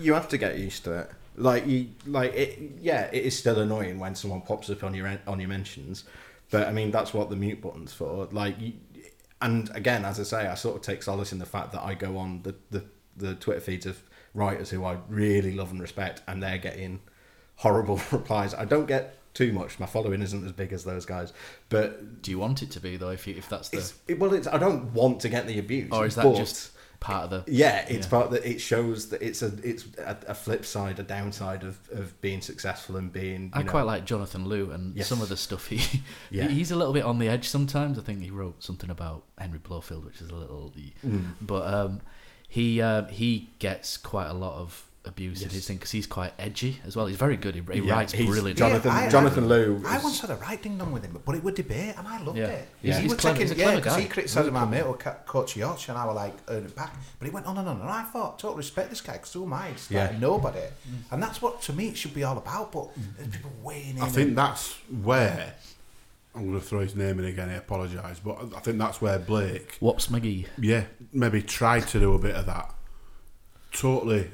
you 0.00 0.14
have 0.14 0.28
to 0.30 0.38
get 0.38 0.58
used 0.58 0.82
to 0.84 0.98
it. 1.00 1.10
Like 1.36 1.66
you, 1.66 1.88
like 2.06 2.32
it. 2.34 2.58
Yeah, 2.80 3.08
it 3.12 3.24
is 3.24 3.36
still 3.38 3.58
annoying 3.58 3.98
when 3.98 4.14
someone 4.14 4.40
pops 4.40 4.70
up 4.70 4.84
on 4.84 4.94
your 4.94 5.18
on 5.26 5.40
your 5.40 5.48
mentions, 5.48 6.04
but 6.50 6.68
I 6.68 6.72
mean 6.72 6.90
that's 6.92 7.12
what 7.12 7.28
the 7.28 7.34
mute 7.36 7.60
button's 7.60 7.92
for. 7.92 8.28
Like, 8.30 8.54
you, 8.60 8.72
and 9.42 9.68
again, 9.74 10.04
as 10.04 10.20
I 10.20 10.22
say, 10.22 10.46
I 10.46 10.54
sort 10.54 10.76
of 10.76 10.82
take 10.82 11.02
solace 11.02 11.32
in 11.32 11.38
the 11.40 11.44
fact 11.46 11.72
that 11.72 11.82
I 11.82 11.94
go 11.94 12.18
on 12.18 12.42
the 12.44 12.54
the, 12.70 12.84
the 13.16 13.34
Twitter 13.34 13.60
feeds 13.60 13.84
of 13.84 14.00
writers 14.34 14.70
who 14.70 14.84
I 14.84 14.98
really 15.08 15.52
love 15.54 15.70
and 15.70 15.80
respect, 15.80 16.22
and 16.26 16.42
they're 16.42 16.58
getting 16.58 17.00
horrible 17.56 18.00
replies. 18.10 18.52
I 18.54 18.64
don't 18.64 18.86
get 18.86 19.18
too 19.34 19.52
much. 19.52 19.78
My 19.80 19.86
following 19.86 20.22
isn't 20.22 20.44
as 20.44 20.52
big 20.52 20.72
as 20.72 20.84
those 20.84 21.06
guys, 21.06 21.32
but 21.68 22.22
Do 22.22 22.30
you 22.30 22.38
want 22.38 22.62
it 22.62 22.70
to 22.72 22.80
be 22.80 22.96
though? 22.96 23.10
If 23.10 23.26
you, 23.26 23.34
if 23.36 23.48
that's 23.48 23.68
the, 23.70 23.78
it's, 23.78 23.94
it, 24.08 24.18
well, 24.18 24.32
it's 24.34 24.46
I 24.46 24.58
don't 24.58 24.92
want 24.92 25.20
to 25.20 25.28
get 25.28 25.46
the 25.46 25.58
abuse. 25.58 25.90
or 25.92 26.06
is 26.06 26.14
that 26.16 26.36
just 26.36 26.70
part 27.00 27.24
of 27.24 27.30
the? 27.44 27.52
yeah, 27.52 27.84
it's 27.88 28.06
Yeah. 28.06 28.10
part 28.10 28.30
that 28.30 28.48
it 28.48 28.60
shows 28.60 29.08
that 29.08 29.20
it's 29.22 29.42
a 29.42 29.52
it's 29.64 29.86
a, 29.98 30.16
a 30.28 30.34
flip 30.34 30.64
side, 30.64 31.00
a 31.00 31.02
downside 31.02 31.64
of, 31.64 31.78
of 31.92 32.20
being 32.20 32.40
successful 32.42 32.96
and 32.96 33.12
being. 33.12 33.50
I 33.54 33.62
know, 33.64 33.70
quite 33.70 33.82
like 33.82 34.04
Jonathan 34.04 34.46
Liew 34.46 34.72
and 34.72 34.94
Yes. 34.96 35.08
some 35.08 35.20
of 35.20 35.28
the 35.28 35.36
stuff 35.36 35.66
he, 35.66 36.02
Yeah. 36.30 36.46
he's 36.48 36.70
a 36.70 36.76
little 36.76 36.92
bit 36.94 37.04
on 37.04 37.18
the 37.18 37.28
edge 37.28 37.48
sometimes. 37.48 37.98
I 37.98 38.02
think 38.02 38.20
he 38.22 38.30
wrote 38.30 38.62
something 38.62 38.88
about 38.90 39.24
Henry 39.38 39.58
Blofeld, 39.58 40.04
which 40.04 40.20
is 40.20 40.30
a 40.30 40.34
little, 40.34 40.72
Mm. 41.04 41.24
but 41.40 41.74
um, 41.74 42.00
he 42.54 42.80
uh, 42.80 43.04
he 43.20 43.50
gets 43.58 43.96
quite 43.96 44.28
a 44.28 44.32
lot 44.44 44.54
of 44.64 44.68
abuse 45.06 45.42
in 45.42 45.50
his 45.50 45.66
thing 45.66 45.76
because 45.76 45.90
he's 45.90 46.06
quite 46.06 46.32
edgy 46.38 46.78
as 46.86 46.96
well. 46.96 47.06
He's 47.06 47.18
very 47.18 47.36
good. 47.36 47.54
He, 47.54 47.62
he 47.74 47.80
Yeah, 47.86 47.92
writes 47.94 48.12
he's- 48.14 48.26
brilliant. 48.30 48.58
Jonathan- 48.58 48.90
I- 48.90 49.06
I- 49.06 49.10
Jonathan 49.10 49.44
Liew 49.48 49.84
I 49.84 49.96
is- 49.98 50.02
once 50.04 50.20
had 50.20 50.30
a 50.30 50.36
right 50.36 50.62
ding 50.62 50.78
dong 50.78 50.92
with 50.92 51.04
him, 51.04 51.20
but 51.26 51.34
it 51.34 51.42
would 51.44 51.56
debate, 51.56 51.94
and 51.98 52.08
I 52.08 52.22
loved 52.22 52.38
Yeah. 52.38 52.46
it. 52.46 52.68
Yeah. 52.80 52.94
He 52.96 53.02
He's 53.02 53.10
was 53.12 53.20
clever- 53.20 53.36
taking, 53.38 53.48
he's 53.48 53.56
a 53.56 53.60
yeah, 53.60 53.64
clever 53.66 53.80
because 53.80 53.96
guy. 53.96 54.00
he 54.02 54.08
criticised 54.08 54.52
my 54.52 54.64
mate 54.64 54.82
or 54.82 54.96
ca- 54.96 55.16
coach 55.26 55.56
Yorkshire, 55.58 55.92
and 55.92 55.98
I 56.00 56.04
was 56.06 56.14
like, 56.16 56.34
earn 56.48 56.64
it 56.64 56.74
back. 56.76 56.94
But 57.18 57.26
he 57.28 57.34
went, 57.34 57.44
on 57.44 57.58
and 57.58 57.68
on, 57.68 57.78
no, 57.80 57.84
no. 57.84 57.90
I 57.90 58.04
thought, 58.04 58.38
total 58.38 58.56
respect 58.56 58.88
this 58.88 59.02
guy, 59.02 59.14
because 59.14 59.32
who 59.34 59.44
am 59.44 59.52
I? 59.52 59.68
It's 59.68 59.90
like 59.90 60.12
Yeah. 60.12 60.18
nobody. 60.18 60.60
And 61.10 61.22
that's 61.22 61.42
what, 61.42 61.60
to 61.62 61.72
me, 61.74 61.88
it 61.88 61.98
should 61.98 62.14
be 62.14 62.24
all 62.24 62.38
about, 62.38 62.72
but 62.72 62.88
there's 63.18 63.28
people 63.36 63.52
weighing 63.62 63.96
in. 63.98 64.02
I 64.02 64.08
think 64.08 64.28
and- 64.28 64.38
that's 64.38 64.72
where 65.02 65.54
I'm 66.34 66.48
going 66.48 66.60
to 66.60 66.66
throw 66.66 66.80
his 66.80 66.96
name 66.96 67.18
in 67.18 67.26
again. 67.26 67.48
I 67.48 67.54
apologise, 67.54 68.18
but 68.18 68.52
I 68.56 68.60
think 68.60 68.78
that's 68.78 69.00
where 69.00 69.18
Blake, 69.18 69.78
Wops 69.80 70.08
McGee. 70.08 70.46
yeah, 70.58 70.84
maybe 71.12 71.42
tried 71.42 71.86
to 71.88 72.00
do 72.00 72.14
a 72.14 72.18
bit 72.18 72.34
of 72.34 72.46
that. 72.46 72.74
Totally 73.72 74.30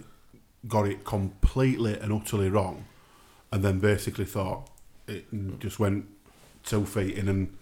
got 0.66 0.86
it 0.86 1.04
completely 1.04 1.98
and 1.98 2.12
utterly 2.12 2.48
wrong, 2.48 2.86
and 3.52 3.62
then 3.62 3.80
basically 3.80 4.24
thought 4.24 4.70
it 5.06 5.26
just 5.58 5.78
went 5.78 6.06
two 6.64 6.84
feet 6.84 7.16
in 7.16 7.28
and 7.28 7.56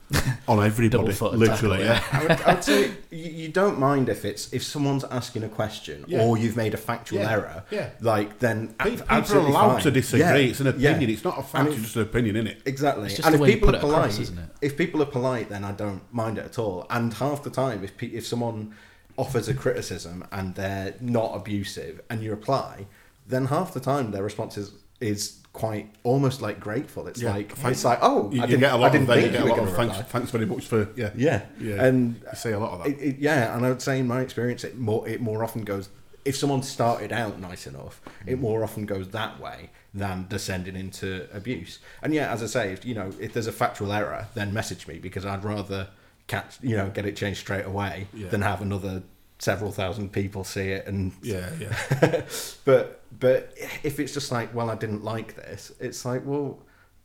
on 0.48 0.64
everybody, 0.64 0.88
Double-footed 0.88 1.38
literally. 1.38 1.84
tackle, 1.84 1.86
Yeah, 1.86 2.18
I 2.18 2.22
would, 2.22 2.40
I 2.42 2.54
would 2.54 2.64
say 2.64 2.90
you, 3.10 3.30
you 3.30 3.48
don't 3.48 3.78
mind 3.78 4.08
if 4.08 4.24
it's 4.24 4.52
if 4.52 4.62
someone's 4.62 5.04
asking 5.04 5.44
a 5.44 5.48
question 5.48 6.04
Yeah. 6.08 6.22
or 6.22 6.38
you've 6.38 6.56
made 6.56 6.72
a 6.74 6.78
factual 6.78 7.20
Yeah, 7.20 7.30
error. 7.30 7.64
yeah. 7.70 7.90
Like 8.00 8.38
then 8.38 8.68
Pe- 8.68 8.74
ab- 8.74 8.90
people 8.90 9.06
are 9.08 9.12
absolutely 9.18 9.50
allowed 9.50 9.72
fine. 9.74 9.82
to 9.82 9.90
disagree. 9.90 10.20
Yeah, 10.20 10.34
It's 10.36 10.60
an 10.60 10.66
opinion. 10.68 11.00
yeah. 11.02 11.08
It's 11.08 11.24
not 11.24 11.38
a 11.38 11.42
fact. 11.42 11.54
And 11.56 11.68
It's 11.68 11.76
if- 11.76 11.82
just 11.84 11.96
an 11.96 12.02
opinion, 12.02 12.36
isn't 12.36 12.46
it? 12.48 12.62
Exactly. 12.64 13.04
It's 13.06 13.16
just 13.16 13.26
and 13.26 13.34
the 13.34 13.36
if 13.36 13.42
way 13.42 13.48
you 13.50 13.54
people 13.56 13.68
put 13.68 13.74
are 13.76 13.80
polite, 13.80 13.98
across, 13.98 14.18
isn't 14.18 14.38
it? 14.38 14.48
if 14.62 14.76
people 14.78 15.02
are 15.02 15.06
polite, 15.06 15.48
then 15.50 15.64
I 15.64 15.72
don't 15.72 16.02
mind 16.12 16.38
it 16.38 16.44
at 16.46 16.58
all. 16.58 16.86
And 16.90 17.12
half 17.14 17.42
the 17.44 17.50
time, 17.50 17.84
if 17.84 17.96
pe- 17.96 18.06
if 18.08 18.26
someone 18.26 18.74
offers 19.18 19.48
a 19.48 19.54
criticism 19.54 20.24
and 20.32 20.54
they're 20.54 20.94
not 21.00 21.34
abusive, 21.36 22.00
and 22.08 22.22
you 22.22 22.30
reply, 22.30 22.86
then 23.26 23.46
half 23.46 23.74
the 23.74 23.80
time 23.80 24.10
their 24.10 24.22
response 24.22 24.56
is 24.56 24.72
is 25.00 25.36
quite 25.58 25.90
almost 26.04 26.40
like 26.40 26.60
grateful. 26.60 27.08
It's 27.08 27.20
Yeah. 27.20 27.32
like 27.32 27.52
it's 27.64 27.84
like 27.84 27.98
oh, 28.00 28.30
You, 28.32 28.42
I 28.42 28.46
didn't, 28.46 28.60
get 28.60 28.70
a 28.72 28.76
I 28.76 28.78
lot 28.78 28.92
didn't 28.92 29.10
of 29.10 29.16
you 29.22 29.28
get 29.30 29.42
a 29.42 29.44
lot 29.44 29.68
thanks, 29.70 29.98
thanks 30.12 30.30
very 30.30 30.46
much 30.46 30.64
for 30.66 30.88
yeah 30.96 31.10
Yeah, 31.16 31.42
yeah. 31.60 31.84
and 31.84 32.14
you 32.14 32.36
see 32.38 32.50
a 32.52 32.58
lot 32.58 32.70
of 32.72 32.78
that. 32.84 32.88
It, 32.90 32.98
it, 33.08 33.16
yeah, 33.18 33.54
and 33.56 33.66
I 33.66 33.68
would 33.70 33.82
say 33.82 33.98
in 33.98 34.06
my 34.06 34.20
experience, 34.20 34.62
it 34.64 34.78
more 34.78 35.06
it 35.08 35.20
more 35.20 35.42
often 35.42 35.62
goes 35.64 35.88
if 36.24 36.36
someone 36.36 36.62
started 36.62 37.10
out 37.12 37.40
nice 37.40 37.66
enough, 37.66 38.00
Mm. 38.24 38.32
it 38.32 38.38
more 38.38 38.62
often 38.62 38.84
goes 38.86 39.08
that 39.10 39.40
way 39.40 39.70
than 39.94 40.26
descending 40.28 40.76
into 40.76 41.26
abuse. 41.32 41.78
And 42.02 42.12
yeah, 42.14 42.30
as 42.32 42.42
I 42.42 42.46
say, 42.46 42.72
if, 42.72 42.84
you 42.84 42.94
know, 42.94 43.10
if 43.18 43.32
there's 43.32 43.46
a 43.46 43.52
factual 43.52 43.90
error, 43.92 44.28
then 44.34 44.52
message 44.52 44.86
me 44.86 44.98
because 44.98 45.24
I'd 45.24 45.44
rather 45.44 45.88
catch 46.26 46.58
you 46.62 46.76
know 46.76 46.90
get 46.90 47.06
it 47.06 47.16
changed 47.16 47.40
straight 47.40 47.64
away 47.64 48.06
Yeah. 48.12 48.28
than 48.28 48.42
have 48.42 48.60
another 48.60 49.02
several 49.38 49.70
thousand 49.70 50.12
people 50.12 50.42
see 50.44 50.70
it 50.70 50.86
and 50.86 51.12
yeah, 51.22 51.48
yeah. 51.60 52.22
but 52.64 53.00
but 53.18 53.52
if 53.82 54.00
it's 54.00 54.12
just 54.12 54.32
like 54.32 54.54
well 54.54 54.70
I 54.70 54.74
didn't 54.74 55.04
like 55.04 55.36
this, 55.36 55.72
it's 55.80 56.04
like 56.04 56.24
well 56.24 56.58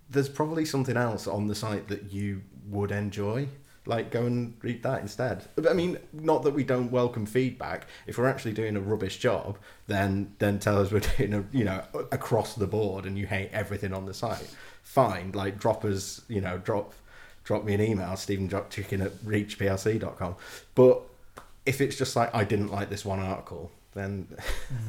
there's 0.10 0.30
probably 0.30 0.66
something 0.66 0.98
else 0.98 1.28
on 1.28 1.48
the 1.48 1.56
site 1.56 1.88
that 1.88 2.12
you 2.12 2.42
would 2.70 2.92
enjoy. 2.92 3.48
Like 3.86 4.12
go 4.12 4.26
and 4.26 4.56
read 4.62 4.82
that 4.84 5.02
instead. 5.02 5.44
I 5.70 5.74
mean, 5.74 5.98
not 6.14 6.44
that 6.44 6.54
we 6.54 6.64
don't 6.64 6.90
welcome 6.90 7.26
feedback. 7.26 7.86
If 8.08 8.18
we're 8.18 8.30
actually 8.30 8.54
doing 8.54 8.78
a 8.78 8.80
rubbish 8.80 9.18
job, 9.18 9.58
then 9.88 10.34
then 10.40 10.60
tell 10.60 10.80
us 10.80 10.90
we're 10.90 11.00
doing 11.18 11.34
a 11.34 11.46
you 11.52 11.66
know 11.66 11.84
across 12.12 12.56
the 12.56 12.68
board 12.68 13.06
and 13.06 13.18
you 13.18 13.28
hate 13.28 13.50
everything 13.52 13.94
on 13.94 14.06
the 14.06 14.14
site. 14.14 14.50
Fine, 14.84 15.34
like 15.34 15.60
drop 15.60 15.84
us 15.84 16.22
you 16.30 16.40
know 16.40 16.58
drop 16.60 16.94
drop 17.44 17.66
me 17.66 17.74
an 17.74 17.82
email 17.82 18.16
Stephen 18.16 18.48
Drop 18.48 18.70
Chicken 18.70 19.02
at 19.02 19.12
reachplc.com. 19.26 20.36
But 20.76 21.02
if 21.66 21.82
it's 21.82 21.96
just 21.96 22.16
like 22.16 22.34
I 22.36 22.44
didn't 22.44 22.72
like 22.72 22.90
this 22.90 23.06
one 23.06 23.20
article, 23.20 23.72
then 23.94 24.28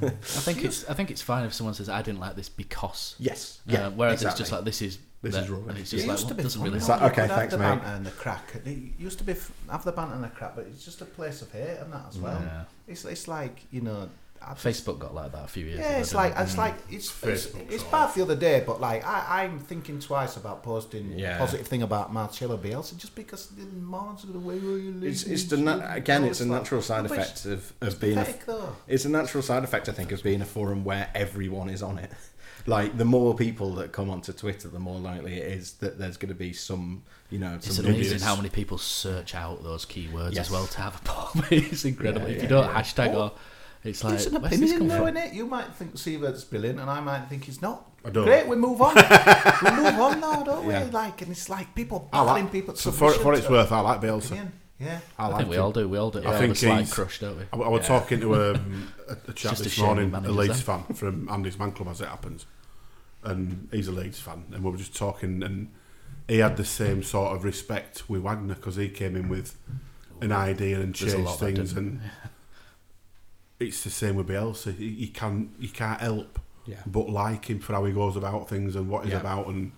I 0.03 0.09
think 0.09 0.65
it's 0.65 0.89
I 0.89 0.95
think 0.95 1.11
it's 1.11 1.23
fine 1.23 1.45
if 1.45 1.53
someone 1.55 1.75
says 1.75 1.89
I 1.89 2.03
didn't 2.03 2.21
like 2.21 2.37
this 2.37 2.49
because 2.49 3.15
Yes. 3.19 3.61
Uh, 3.69 3.73
Yeah, 3.73 3.89
whereas 3.89 4.23
it's 4.23 4.35
just 4.35 4.51
like 4.53 4.65
this 4.65 4.81
is 4.83 4.99
This 5.23 5.35
the- 5.35 5.43
is 5.43 5.51
rubbish. 5.51 5.69
and 5.71 5.79
it's 5.79 5.93
It 5.93 5.97
like 6.01 6.07
used 6.09 6.21
to 6.23 6.27
well, 6.29 6.37
be 6.37 6.43
doesn't 6.43 6.61
really 6.63 6.73
you 6.75 6.77
It's 6.79 6.89
like, 6.89 7.03
okay, 7.13 7.29
thanks, 7.29 7.53
the 7.55 7.59
mate. 7.59 7.65
banter 7.65 7.87
and 7.87 8.07
the 8.07 8.11
crack. 8.11 8.45
It 8.65 8.79
used 8.99 9.19
to 9.19 9.25
be 9.25 9.33
f- 9.33 9.53
have 9.71 9.85
the 9.85 9.93
banter 9.93 10.15
and 10.15 10.25
the 10.25 10.29
crack, 10.29 10.57
but 10.57 10.67
it's 10.67 10.85
just 10.85 11.01
a 11.01 11.05
place 11.07 11.43
of 11.43 11.53
hate 11.53 11.79
and 11.81 11.93
that 11.93 12.07
as 12.09 12.19
well. 12.19 12.41
Yeah. 12.43 12.65
It's 12.89 13.05
it's 13.05 13.29
like 13.29 13.63
you 13.71 13.81
know. 13.83 14.09
I 14.51 14.55
just- 14.55 14.65
Facebook 14.87 14.99
got 14.99 15.15
like 15.15 15.33
that 15.33 15.45
a 15.45 15.49
few 15.49 15.65
years 15.67 15.79
ago. 15.79 15.89
Yeah, 15.89 15.99
it's 15.99 16.15
like 16.15 16.33
it? 16.37 16.41
it's 16.43 16.55
mm. 16.55 16.59
like 16.59 16.75
it's 16.91 17.23
it's, 17.25 17.47
Facebook 17.47 17.71
it's 17.71 17.81
sort 17.83 17.93
bad 17.93 18.15
the 18.15 18.23
other 18.23 18.37
day, 18.37 18.63
but 18.67 18.81
like 18.81 19.05
I, 19.07 19.43
I'm 19.45 19.59
thinking 19.59 20.01
twice 20.01 20.37
about 20.37 20.63
posting 20.63 21.19
Yeah. 21.19 21.39
positive 21.39 21.67
thing 21.67 21.83
about 21.83 22.13
Marcelo 22.13 22.57
Bielsa 22.57 22.97
just 22.97 23.15
because 23.15 23.47
the 23.49 23.65
morons 23.65 24.25
are 24.25 24.33
the 24.33 24.39
way 24.39 24.59
where 24.59 24.79
you 24.79 24.93
live. 24.93 25.11
It's, 25.11 25.25
it's 25.25 25.45
the 25.45 25.57
na- 25.57 25.81
again, 25.93 26.25
it's 26.25 26.41
a 26.41 26.47
natural 26.47 26.83
side 26.83 27.05
effect 27.07 27.45
of, 27.47 27.73
of 27.81 28.01
being. 28.01 28.19
A, 28.19 28.27
though. 28.47 28.77
it's 28.87 29.05
a 29.05 29.09
natural 29.11 29.43
side 29.43 29.65
effect, 29.65 29.89
I 29.89 29.93
think, 29.93 30.13
of 30.13 30.23
being 30.23 30.41
a 30.41 30.47
forum 30.47 30.85
where 30.85 31.11
everyone 31.15 31.69
is 31.71 31.83
on 31.83 31.99
it. 31.99 32.11
Like 32.67 32.97
the 32.97 33.05
more 33.05 33.35
people 33.35 33.75
that 33.75 33.93
come 33.93 34.09
onto 34.09 34.33
Twitter, 34.33 34.69
the 34.69 34.79
more 34.79 34.99
likely 34.99 35.35
it 35.35 35.53
is 35.53 35.73
that 35.75 35.99
there's 35.99 36.17
going 36.17 36.31
to 36.31 36.35
be 36.35 36.55
some, 36.55 37.03
you 37.29 37.39
know, 37.39 37.57
It's 37.57 37.77
some 37.77 37.85
amazing 37.85 38.05
idiots. 38.07 38.25
how 38.25 38.37
many 38.37 38.49
people 38.49 38.79
search 38.79 39.35
out 39.35 39.63
those 39.63 39.85
keywords 39.85 40.35
Yes. 40.35 40.47
as 40.47 40.51
well 40.51 40.67
to 40.69 40.81
have 40.81 40.97
a 40.97 40.99
poem. 41.05 41.45
it's 41.51 41.85
incredible. 41.85 42.27
Yeah, 42.27 42.37
if 42.37 42.43
you 42.43 42.43
yeah, 42.45 42.49
don't 42.49 42.65
yeah. 42.75 42.81
hashtag 42.83 43.13
Oh, 43.15 43.21
or 43.21 43.33
it's 43.85 44.03
like 44.03 44.15
it's 44.15 44.27
an 44.27 44.37
opinion, 44.37 44.79
come 44.79 44.89
though, 44.89 44.99
from? 45.07 45.17
isn't 45.17 45.29
it? 45.31 45.35
You 45.35 45.47
might 45.47 45.73
think 45.75 45.95
Siewert's 45.95 46.45
brilliant, 46.45 46.81
and 46.81 46.89
I 46.91 47.01
might 47.01 47.27
think 47.29 47.45
he's 47.45 47.61
not. 47.63 47.91
I 48.05 48.11
don't. 48.11 48.25
Great, 48.25 48.47
we 48.49 48.57
move 48.57 48.81
on. 48.83 48.95
we 49.65 49.71
move 49.71 50.01
on 50.01 50.21
now, 50.21 50.43
don't 50.43 50.69
Yeah. 50.69 50.85
we? 50.85 50.91
Like, 50.91 51.23
and 51.23 51.31
it's 51.31 51.49
like 51.49 51.75
people 51.75 52.09
I 52.13 52.25
battling 52.25 52.45
like, 52.45 52.53
people. 52.53 52.75
so 52.77 52.91
for, 52.91 53.11
for 53.13 53.35
it's 53.35 53.49
worth, 53.49 53.73
I 53.73 53.81
like 53.81 54.01
Bielsa. 54.01 54.27
Opinion. 54.33 54.53
Yeah. 54.81 54.99
I, 55.19 55.25
I 55.25 55.29
like 55.29 55.37
think 55.39 55.51
we 55.51 55.57
him. 55.57 55.63
all 55.63 55.73
do. 55.73 55.89
We 55.89 55.99
all 55.99 56.11
do. 56.11 56.19
I 56.19 56.23
We 56.23 56.27
all 56.29 56.33
think 56.39 56.59
have 56.59 56.71
a 56.73 56.77
he's- 56.79 56.93
crush, 56.93 57.21
don't 57.21 57.37
we? 57.39 57.45
I, 57.53 57.57
I 57.57 57.69
was 57.69 57.83
Yeah. 57.83 57.99
talking 58.01 58.21
to 58.21 58.35
um, 58.35 58.89
a, 59.09 59.13
a 59.13 59.33
chap 59.33 59.51
just 59.53 59.61
a 59.61 59.65
this 59.65 59.79
morning, 59.79 60.11
the 60.11 60.19
a 60.19 60.33
Leeds 60.33 60.61
fan 60.61 60.83
from 60.95 61.29
Andy's 61.31 61.59
man 61.59 61.73
club, 61.73 61.89
as 61.89 62.01
it 62.01 62.09
happens, 62.09 62.45
and 63.23 63.69
he's 63.71 63.89
a 63.89 63.93
Leeds 63.93 64.19
fan, 64.21 64.45
and 64.53 64.65
we 64.65 64.71
were 64.71 64.77
just 64.77 64.95
talking, 64.97 65.43
and 65.43 65.71
he 66.29 66.39
had 66.39 66.57
the 66.57 66.65
same 66.65 67.03
sort 67.03 67.35
of 67.37 67.45
respect 67.45 68.09
with 68.11 68.23
Wagner 68.23 68.55
because 68.55 68.77
he 68.77 68.89
came 68.89 69.15
in 69.17 69.29
with 69.29 69.57
an 70.21 70.33
idea 70.33 70.81
and 70.81 70.95
changed 70.95 71.39
things, 71.39 71.73
didn't. 71.73 71.77
and 71.79 72.01
it's 73.61 73.85
the 73.85 73.91
same 73.91 74.17
with 74.17 74.29
Bielsa. 74.29 74.79
You, 74.79 74.87
you 74.89 75.09
can 75.09 75.51
you 75.59 75.69
can't 75.69 76.01
help 76.01 76.39
Yeah. 76.67 76.77
but 76.87 77.09
like 77.09 77.47
him 77.51 77.61
for 77.61 77.73
how 77.75 77.85
he 77.85 77.93
goes 77.93 78.17
about 78.17 78.49
things 78.49 78.77
and 78.77 78.89
what 78.89 79.05
he's 79.05 79.13
Yeah. 79.13 79.21
about. 79.21 79.47
And 79.49 79.73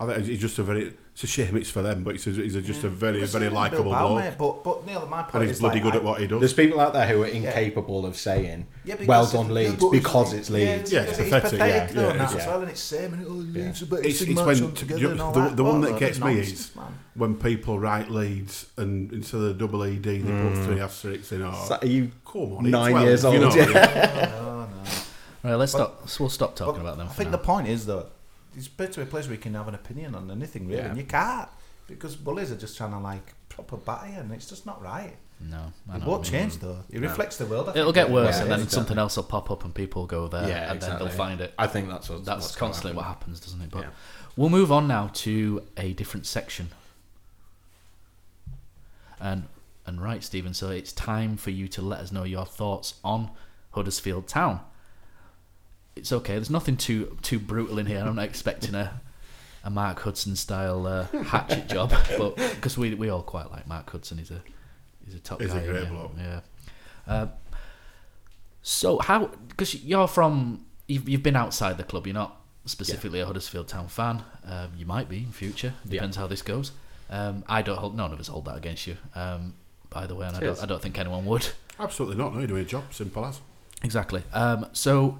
I 0.00 0.06
think 0.06 0.26
he's 0.26 0.40
just 0.40 0.58
a 0.58 0.62
very. 0.62 0.94
It's 1.18 1.24
a 1.24 1.26
shame 1.26 1.56
it's 1.56 1.68
for 1.68 1.82
them, 1.82 2.04
but 2.04 2.14
he's, 2.14 2.28
a, 2.28 2.30
he's 2.30 2.54
a, 2.54 2.62
just 2.62 2.84
a 2.84 2.88
very, 2.88 3.24
very 3.24 3.48
likable 3.48 3.90
Bilbao, 3.90 4.06
bloke. 4.06 4.20
mate, 4.22 4.34
But, 4.38 4.62
but 4.62 4.86
Neil, 4.86 5.04
my 5.08 5.22
point 5.22 5.34
and 5.34 5.42
he's 5.42 5.50
is 5.54 5.58
bloody 5.58 5.80
like, 5.80 5.82
good 5.82 5.94
I- 5.94 5.96
at 5.96 6.04
what 6.04 6.20
he 6.20 6.28
does. 6.28 6.38
There's 6.38 6.52
people 6.54 6.78
out 6.78 6.92
there 6.92 7.08
who 7.08 7.24
are 7.24 7.26
incapable 7.26 8.06
of 8.06 8.16
saying, 8.16 8.68
Yeah, 8.84 8.94
because 8.94 9.08
well 9.08 9.26
done, 9.26 9.52
Leeds, 9.52 9.82
but- 9.82 9.90
because 9.90 10.32
it's 10.32 10.48
Leeds. 10.48 10.92
Yeah, 10.92 11.00
it's 11.00 11.18
He's 11.18 11.28
pathetic, 11.28 11.58
pathetic, 11.58 11.74
yeah, 11.74 11.86
though, 11.92 12.02
yeah, 12.02 12.10
and 12.12 12.20
that 12.20 12.30
it's- 12.30 12.46
well, 12.46 12.60
and 12.60 12.70
it's 12.70 12.80
same, 12.80 13.14
and 13.14 13.26
oh, 13.26 13.30
Leeds 13.30 13.82
are 13.82 13.86
better 13.86 14.02
It's, 14.04 14.18
sing 14.20 14.30
it's 14.30 14.40
when 14.40 14.62
on 14.62 14.74
together 14.74 15.00
you- 15.00 15.10
and 15.10 15.20
all 15.20 15.32
the, 15.32 15.40
that. 15.40 15.56
the 15.56 15.64
one 15.64 15.80
that 15.80 15.98
gets 15.98 16.20
me 16.20 16.38
is 16.38 16.70
when 17.14 17.34
people 17.34 17.80
write 17.80 18.12
Leeds 18.12 18.66
and 18.76 19.12
instead 19.12 19.38
of 19.38 19.42
the 19.42 19.54
double 19.54 19.82
ED 19.82 20.04
they 20.04 20.18
put 20.20 20.28
hmm. 20.28 20.64
three 20.66 20.80
asterisks 20.80 21.32
in. 21.32 21.42
Oh, 21.42 21.78
are 21.82 21.84
you 21.84 22.12
come 22.24 22.58
on, 22.58 22.70
nine 22.70 23.02
years 23.02 23.24
old? 23.24 23.56
Yeah. 23.56 24.30
No, 24.36 24.66
no. 24.66 24.82
Right, 25.42 25.54
let's 25.56 25.72
stop. 25.72 26.08
We'll 26.20 26.28
stop 26.28 26.54
talking 26.54 26.80
about 26.80 26.96
them. 26.96 27.08
I 27.08 27.12
think 27.12 27.32
the 27.32 27.38
point 27.38 27.66
is 27.66 27.86
though, 27.86 28.06
it's 28.56 28.68
better 28.68 28.92
to 28.92 29.00
be 29.00 29.02
a 29.04 29.06
place 29.06 29.26
where 29.26 29.34
you 29.34 29.40
can 29.40 29.54
have 29.54 29.68
an 29.68 29.74
opinion 29.74 30.14
on 30.14 30.30
anything 30.30 30.66
really, 30.66 30.80
Yeah. 30.80 30.88
and 30.88 30.96
you 30.98 31.04
can't 31.04 31.48
because 31.86 32.16
bullies 32.16 32.50
are 32.52 32.56
just 32.56 32.76
trying 32.76 32.90
to 32.92 32.98
like 32.98 33.34
proper 33.48 33.76
batter 33.76 34.08
you, 34.08 34.18
and 34.18 34.32
it's 34.32 34.48
just 34.48 34.66
not 34.66 34.80
right. 34.82 35.16
No, 35.40 35.72
I 35.88 35.96
it 35.98 36.02
won't 36.04 36.06
what 36.06 36.26
you 36.26 36.32
mean. 36.38 36.50
change 36.50 36.60
though. 36.60 36.78
It 36.90 37.00
No. 37.00 37.08
reflects 37.08 37.36
the 37.36 37.46
world. 37.46 37.68
I 37.68 37.72
It'll 37.72 37.92
think, 37.92 38.06
get 38.08 38.10
worse, 38.10 38.26
ways. 38.34 38.40
and 38.40 38.50
then 38.50 38.58
exactly. 38.60 38.74
something 38.74 38.98
else 38.98 39.16
will 39.16 39.22
pop 39.24 39.50
up, 39.50 39.64
and 39.64 39.72
people 39.74 40.02
will 40.02 40.06
go 40.08 40.26
there, 40.28 40.48
Yeah, 40.48 40.72
and 40.72 40.80
then 40.80 40.98
they'll 40.98 41.08
find 41.08 41.40
it. 41.40 41.54
I 41.56 41.66
think 41.68 41.88
that's 41.88 42.08
what- 42.10 42.24
that's 42.24 42.42
what's 42.42 42.56
gonna 42.56 42.70
constantly 42.72 42.96
what 42.96 43.06
happens, 43.06 43.38
doesn't 43.40 43.60
it? 43.62 43.70
But 43.70 43.82
Yeah. 43.82 43.90
we'll 44.36 44.48
move 44.50 44.72
on 44.72 44.88
now 44.88 45.10
to 45.14 45.62
a 45.76 45.92
different 45.92 46.26
section. 46.26 46.70
And 49.20 49.48
and 49.86 50.02
right, 50.02 50.22
Stephen. 50.22 50.52
So 50.52 50.68
it's 50.68 50.92
time 50.92 51.36
for 51.38 51.50
you 51.50 51.66
to 51.68 51.80
let 51.82 52.00
us 52.00 52.12
know 52.12 52.24
your 52.24 52.44
thoughts 52.44 52.94
on 53.02 53.30
Huddersfield 53.70 54.28
Town. 54.28 54.60
It's 55.98 56.12
okay. 56.12 56.34
There's 56.34 56.50
nothing 56.50 56.76
too 56.76 57.16
too 57.22 57.38
brutal 57.38 57.78
in 57.78 57.86
here. 57.86 58.00
I'm 58.00 58.16
not 58.16 58.24
expecting 58.24 58.74
a 58.74 59.00
a 59.64 59.70
Mark 59.70 60.00
Hudson 60.00 60.36
style 60.36 60.86
uh, 60.86 61.04
hatchet 61.24 61.68
job, 61.68 61.92
but 62.18 62.36
because 62.36 62.78
we 62.78 62.94
we 62.94 63.08
all 63.08 63.22
quite 63.22 63.50
like 63.50 63.66
Mark 63.66 63.90
Hudson. 63.90 64.18
He's 64.18 64.30
a 64.30 64.40
he's 65.04 65.14
a 65.14 65.20
top 65.20 65.40
He's 65.40 65.52
a 65.52 65.60
guy. 65.60 65.66
great 65.66 65.82
yeah. 65.84 65.88
bloke. 65.90 66.12
Yeah. 66.16 66.40
Uh, 67.06 67.26
so 68.62 68.98
how? 68.98 69.30
Because 69.48 69.74
you're 69.82 70.08
from, 70.08 70.66
you've, 70.86 71.08
you've 71.08 71.22
been 71.22 71.36
outside 71.36 71.78
the 71.78 71.84
club. 71.84 72.06
You're 72.06 72.14
not 72.14 72.40
specifically 72.66 73.20
a 73.20 73.26
Huddersfield 73.26 73.66
Town 73.68 73.88
fan. 73.88 74.22
Um, 74.44 74.72
you 74.76 74.84
might 74.84 75.08
be 75.08 75.18
in 75.18 75.32
future. 75.32 75.74
Depends 75.88 76.16
how 76.16 76.26
this 76.26 76.42
goes. 76.42 76.72
Um, 77.10 77.44
I 77.48 77.62
don't 77.62 77.78
hold. 77.78 77.96
None 77.96 78.12
of 78.12 78.20
us 78.20 78.28
hold 78.28 78.44
that 78.44 78.56
against 78.56 78.86
you. 78.86 78.96
Um, 79.14 79.54
by 79.90 80.06
the 80.06 80.14
way, 80.14 80.26
and 80.26 80.36
I 80.36 80.40
don't. 80.40 80.62
I 80.62 80.66
don't 80.66 80.82
think 80.82 80.98
anyone 80.98 81.24
would. 81.24 81.48
Absolutely 81.80 82.16
not. 82.16 82.32
No, 82.34 82.40
you're 82.40 82.48
doing 82.48 82.62
a 82.62 82.66
job. 82.66 82.84
Simple 82.90 83.24
as. 83.24 83.40
Exactly. 83.82 84.22
Um, 84.32 84.66
so, 84.72 85.18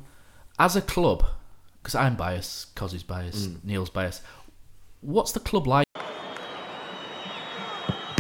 as 0.59 0.77
a 0.77 0.83
club, 0.83 1.25
because 1.83 1.95
I'm 1.95 2.17
biased, 2.17 2.75
Cozzy's 2.75 3.03
biased, 3.03 3.51
Mm. 3.51 3.65
Neil's 3.65 3.91
biased. 3.91 4.23
What's 5.01 5.33
the 5.33 5.41
club 5.41 5.67
like? 5.67 5.87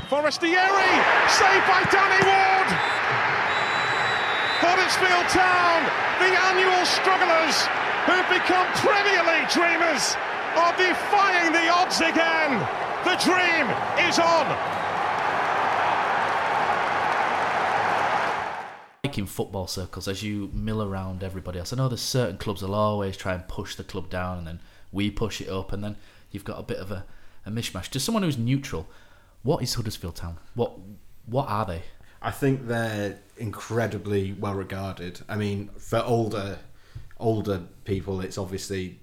Forestieri, 0.08 0.92
saved 1.28 1.66
by 1.68 1.84
Danny 1.92 2.22
Ward. 2.24 2.68
Huddersfield 4.64 5.28
Town, 5.28 5.84
the 6.18 6.32
annual 6.48 6.84
strugglers 6.86 7.68
who've 8.08 8.28
become 8.32 8.66
Premier 8.80 9.22
League 9.28 9.50
dreamers, 9.52 10.16
are 10.56 10.72
defying 10.80 11.52
the 11.52 11.68
odds 11.68 12.00
again. 12.00 12.56
The 13.04 13.16
dream 13.22 13.66
is 14.08 14.18
on. 14.18 14.46
Like 19.04 19.18
in 19.18 19.26
football 19.26 19.66
circles 19.66 20.08
as 20.08 20.22
you 20.22 20.50
mill 20.52 20.82
around 20.82 21.22
everybody 21.22 21.58
else. 21.58 21.72
I 21.72 21.76
know 21.76 21.88
there's 21.88 22.00
certain 22.00 22.36
clubs 22.36 22.62
will 22.62 22.74
always 22.74 23.16
try 23.16 23.34
and 23.34 23.46
push 23.46 23.76
the 23.76 23.84
club 23.84 24.10
down, 24.10 24.38
and 24.38 24.46
then 24.46 24.60
we 24.92 25.10
push 25.10 25.40
it 25.40 25.48
up, 25.48 25.72
and 25.72 25.82
then 25.84 25.96
you've 26.30 26.44
got 26.44 26.58
a 26.58 26.62
bit 26.62 26.78
of 26.78 26.90
a, 26.90 27.04
a 27.46 27.50
mishmash. 27.50 27.88
To 27.90 28.00
someone 28.00 28.22
who's 28.22 28.38
neutral, 28.38 28.88
what 29.42 29.62
is 29.62 29.74
Huddersfield 29.74 30.16
Town? 30.16 30.38
What 30.54 30.72
what 31.26 31.48
are 31.48 31.64
they? 31.66 31.82
I 32.20 32.32
think 32.32 32.66
they're 32.66 33.18
incredibly 33.36 34.32
well 34.32 34.54
regarded. 34.54 35.20
I 35.28 35.36
mean, 35.36 35.70
for 35.78 36.02
older 36.04 36.58
older 37.20 37.62
people, 37.84 38.20
it's 38.20 38.38
obviously 38.38 38.98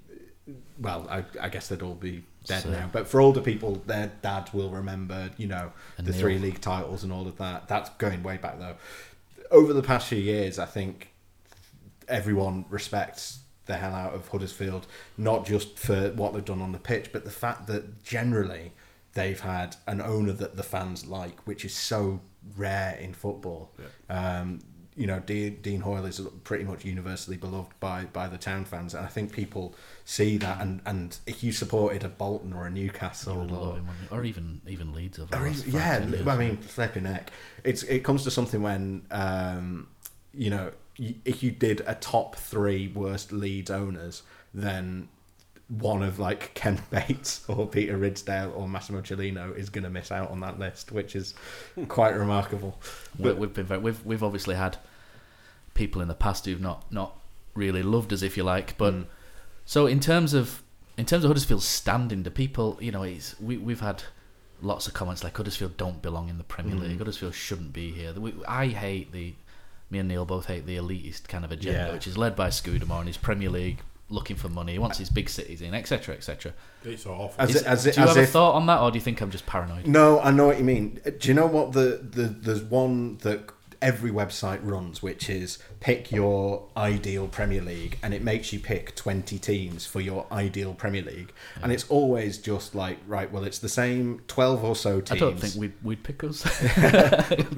well, 0.80 1.08
I, 1.10 1.24
I 1.42 1.50
guess 1.50 1.70
they'd 1.70 1.82
all 1.82 1.96
be 1.96 2.24
dead 2.46 2.64
So- 2.64 2.70
now. 2.70 2.90
But 2.92 3.08
for 3.08 3.22
older 3.22 3.40
people, 3.42 3.82
their 3.88 4.12
dad 4.22 4.50
will 4.54 4.70
remember, 4.70 5.30
you 5.38 5.48
know, 5.48 5.72
the 5.98 6.12
three 6.14 6.38
league 6.38 6.60
titles 6.60 7.04
and 7.06 7.14
all 7.14 7.28
of 7.28 7.38
that. 7.38 7.70
That's 7.70 7.90
going 7.92 8.22
way 8.24 8.38
back 8.38 8.60
though. 8.60 8.76
Over 9.52 9.74
the 9.74 9.84
past 9.84 10.08
few 10.08 10.18
years, 10.20 10.60
I 10.60 10.66
think 10.66 11.14
everyone 12.08 12.66
respects 12.70 13.40
the 13.66 13.76
hell 13.78 13.94
out 13.94 14.14
of 14.14 14.28
Huddersfield, 14.28 14.86
not 15.18 15.46
just 15.46 15.80
for 15.80 16.12
what 16.12 16.34
they've 16.34 16.46
done 16.46 16.62
on 16.62 16.72
the 16.72 16.80
pitch, 16.80 17.12
but 17.12 17.24
the 17.26 17.32
fact 17.32 17.68
that 17.68 18.04
generally 18.04 18.72
they've 19.14 19.40
had 19.40 19.76
an 19.88 20.02
owner 20.02 20.34
that 20.34 20.56
the 20.56 20.64
fans 20.64 21.06
like, 21.08 21.48
which 21.48 21.66
is 21.66 21.74
so 21.74 22.22
rare 22.56 22.96
in 22.98 23.14
football. 23.14 23.72
Um, 24.10 24.60
you 24.98 25.08
know, 25.08 25.20
Dean, 25.20 25.60
Dean 25.62 25.82
Hoyle 25.82 26.06
is 26.06 26.22
pretty 26.44 26.64
much 26.64 26.86
universally 26.86 27.36
beloved 27.36 27.78
by, 27.80 28.06
by 28.06 28.28
the 28.28 28.38
town 28.38 28.64
fans, 28.64 28.94
and 28.94 29.06
I 29.06 29.10
think 29.10 29.34
people 29.34 29.76
see 30.06 30.38
that. 30.38 30.62
And, 30.62 30.82
and 30.86 31.18
if 31.28 31.44
you 31.44 31.52
supported 31.52 32.04
a 32.04 32.10
Bolton 32.10 32.54
or 32.54 32.66
a 32.66 32.70
Newcastle, 32.70 33.54
or, 33.54 33.76
him, 33.76 33.88
or 34.10 34.24
even 34.24 34.62
even 34.68 34.94
Leeds 34.94 35.20
or 35.20 35.24
even- 35.24 35.74
yeah. 35.74 36.00
I 36.28 36.38
mean, 36.38 36.58
flipping 36.58 37.04
neck. 37.04 37.32
It's 37.64 37.84
it 37.84 38.04
comes 38.04 38.24
to 38.24 38.32
something 38.32 38.62
when 38.62 39.06
um, 39.12 39.88
you 40.34 40.50
know 40.50 40.72
if 40.98 41.44
you 41.44 41.52
did 41.52 41.82
a 41.86 41.96
top 41.96 42.36
three 42.38 42.88
worst 42.88 43.34
Leeds 43.34 43.70
owners, 43.70 44.24
then 44.54 45.10
one 45.68 46.04
of 46.04 46.20
like 46.20 46.54
Ken 46.54 46.80
Bates 46.92 47.44
or 47.48 47.68
Peter 47.68 47.98
Ridsdale 47.98 48.56
or 48.56 48.68
Massimo 48.70 49.02
Cellino 49.02 49.56
is 49.58 49.70
going 49.70 49.84
to 49.84 49.90
miss 49.90 50.12
out 50.12 50.30
on 50.30 50.40
that 50.42 50.60
list, 50.60 50.92
which 50.92 51.16
is 51.16 51.34
quite 51.88 52.16
remarkable. 52.16 52.80
But 53.20 53.38
we've 53.38 53.54
been 53.54 53.66
very, 53.66 53.80
we've 53.82 54.06
we've 54.06 54.24
obviously 54.24 54.56
had 54.56 54.78
people 55.74 56.02
in 56.02 56.08
the 56.08 56.14
past 56.16 56.46
who've 56.46 56.62
not 56.62 56.90
not 56.92 57.16
really 57.54 57.84
loved 57.84 58.14
us, 58.14 58.22
if 58.22 58.38
you 58.38 58.44
like. 58.44 58.78
But 58.78 58.94
Mm. 58.94 59.06
so 59.66 59.88
in 59.88 60.00
terms 60.00 60.34
of 60.34 60.62
in 60.98 61.06
terms 61.06 61.24
of 61.26 61.30
Huddersfield's 61.30 61.66
standing, 61.66 62.24
do 62.24 62.30
people, 62.30 62.78
you 62.80 62.92
know, 62.92 63.04
it's 63.04 63.40
we 63.42 63.58
we've 63.58 63.82
had 63.82 64.04
lots 64.62 64.88
of 64.88 64.94
comments 64.94 65.24
like 65.24 65.36
Huddersfield 65.36 65.76
don't 65.78 66.02
belong 66.02 66.30
in 66.30 66.38
the 66.38 66.44
Premier 66.44 66.76
Mm. 66.76 66.82
League. 66.90 66.98
Huddersfield 67.00 67.34
shouldn't 67.34 67.74
be 67.74 67.92
here. 67.92 68.14
We, 68.14 68.34
I 68.48 68.68
hate 68.68 69.12
the 69.12 69.34
me 69.90 70.00
and 70.00 70.08
Neil 70.10 70.26
both 70.26 70.46
hate 70.48 70.66
the 70.66 70.78
elitist 70.78 71.28
kind 71.28 71.44
of 71.46 71.52
agenda, 71.52 71.88
Yeah. 71.88 71.94
which 71.94 72.08
is 72.08 72.18
led 72.18 72.36
by 72.36 72.50
Scudamore 72.50 73.00
and 73.00 73.08
his 73.08 73.18
Premier 73.18 73.50
League 73.50 73.80
looking 74.10 74.36
for 74.36 74.50
money. 74.50 74.74
He 74.74 74.80
wants 74.80 74.98
his 74.98 75.10
big 75.10 75.30
cities 75.30 75.62
in, 75.62 75.74
etc., 75.74 76.16
etc. 76.16 76.54
It's 76.84 77.06
awful. 77.06 77.34
As 77.40 77.50
Is- 77.50 77.56
it- 77.62 77.66
as 77.68 77.86
it- 77.88 77.96
do 77.96 78.02
you 78.02 78.08
as 78.08 78.14
have 78.16 78.24
if- 78.24 78.30
a 78.30 78.32
thought 78.32 78.54
on 78.54 78.66
that, 78.68 78.80
or 78.80 78.92
do 78.92 78.96
you 78.98 79.02
think 79.02 79.22
I'm 79.22 79.32
just 79.32 79.46
paranoid? 79.46 79.88
No, 79.88 80.20
I 80.20 80.32
know 80.32 80.46
what 80.48 80.58
you 80.60 80.64
mean. 80.64 81.00
Do 81.20 81.28
you 81.28 81.34
know 81.34 81.48
what 81.48 81.72
the, 81.72 82.00
the 82.12 82.24
there's 82.24 82.62
one 82.64 83.18
that 83.20 83.50
every 83.86 84.10
website 84.10 84.60
runs, 84.64 85.04
which 85.04 85.30
is 85.30 85.60
pick 85.80 86.12
your 86.12 86.68
ideal 86.76 87.28
Premier 87.28 87.62
League, 87.62 88.00
and 88.02 88.14
it 88.14 88.24
makes 88.24 88.52
you 88.52 88.60
pick 88.60 88.96
twenty 88.96 89.38
teams 89.38 89.86
for 89.86 90.02
your 90.02 90.26
ideal 90.32 90.74
Premier 90.74 91.04
League, 91.04 91.32
and 91.62 91.72
it's 91.72 91.86
always 91.90 92.40
just 92.40 92.74
like 92.74 92.98
right. 93.08 93.32
Well, 93.32 93.44
it's 93.44 93.60
the 93.60 93.70
same 93.70 94.22
twelve 94.28 94.64
or 94.64 94.76
so 94.76 95.00
teams. 95.02 95.22
I 95.22 95.26
don't 95.26 95.38
think 95.40 95.56
we'd 95.56 95.74
we'd 95.84 96.04
pick 96.04 96.24
us. 96.24 96.44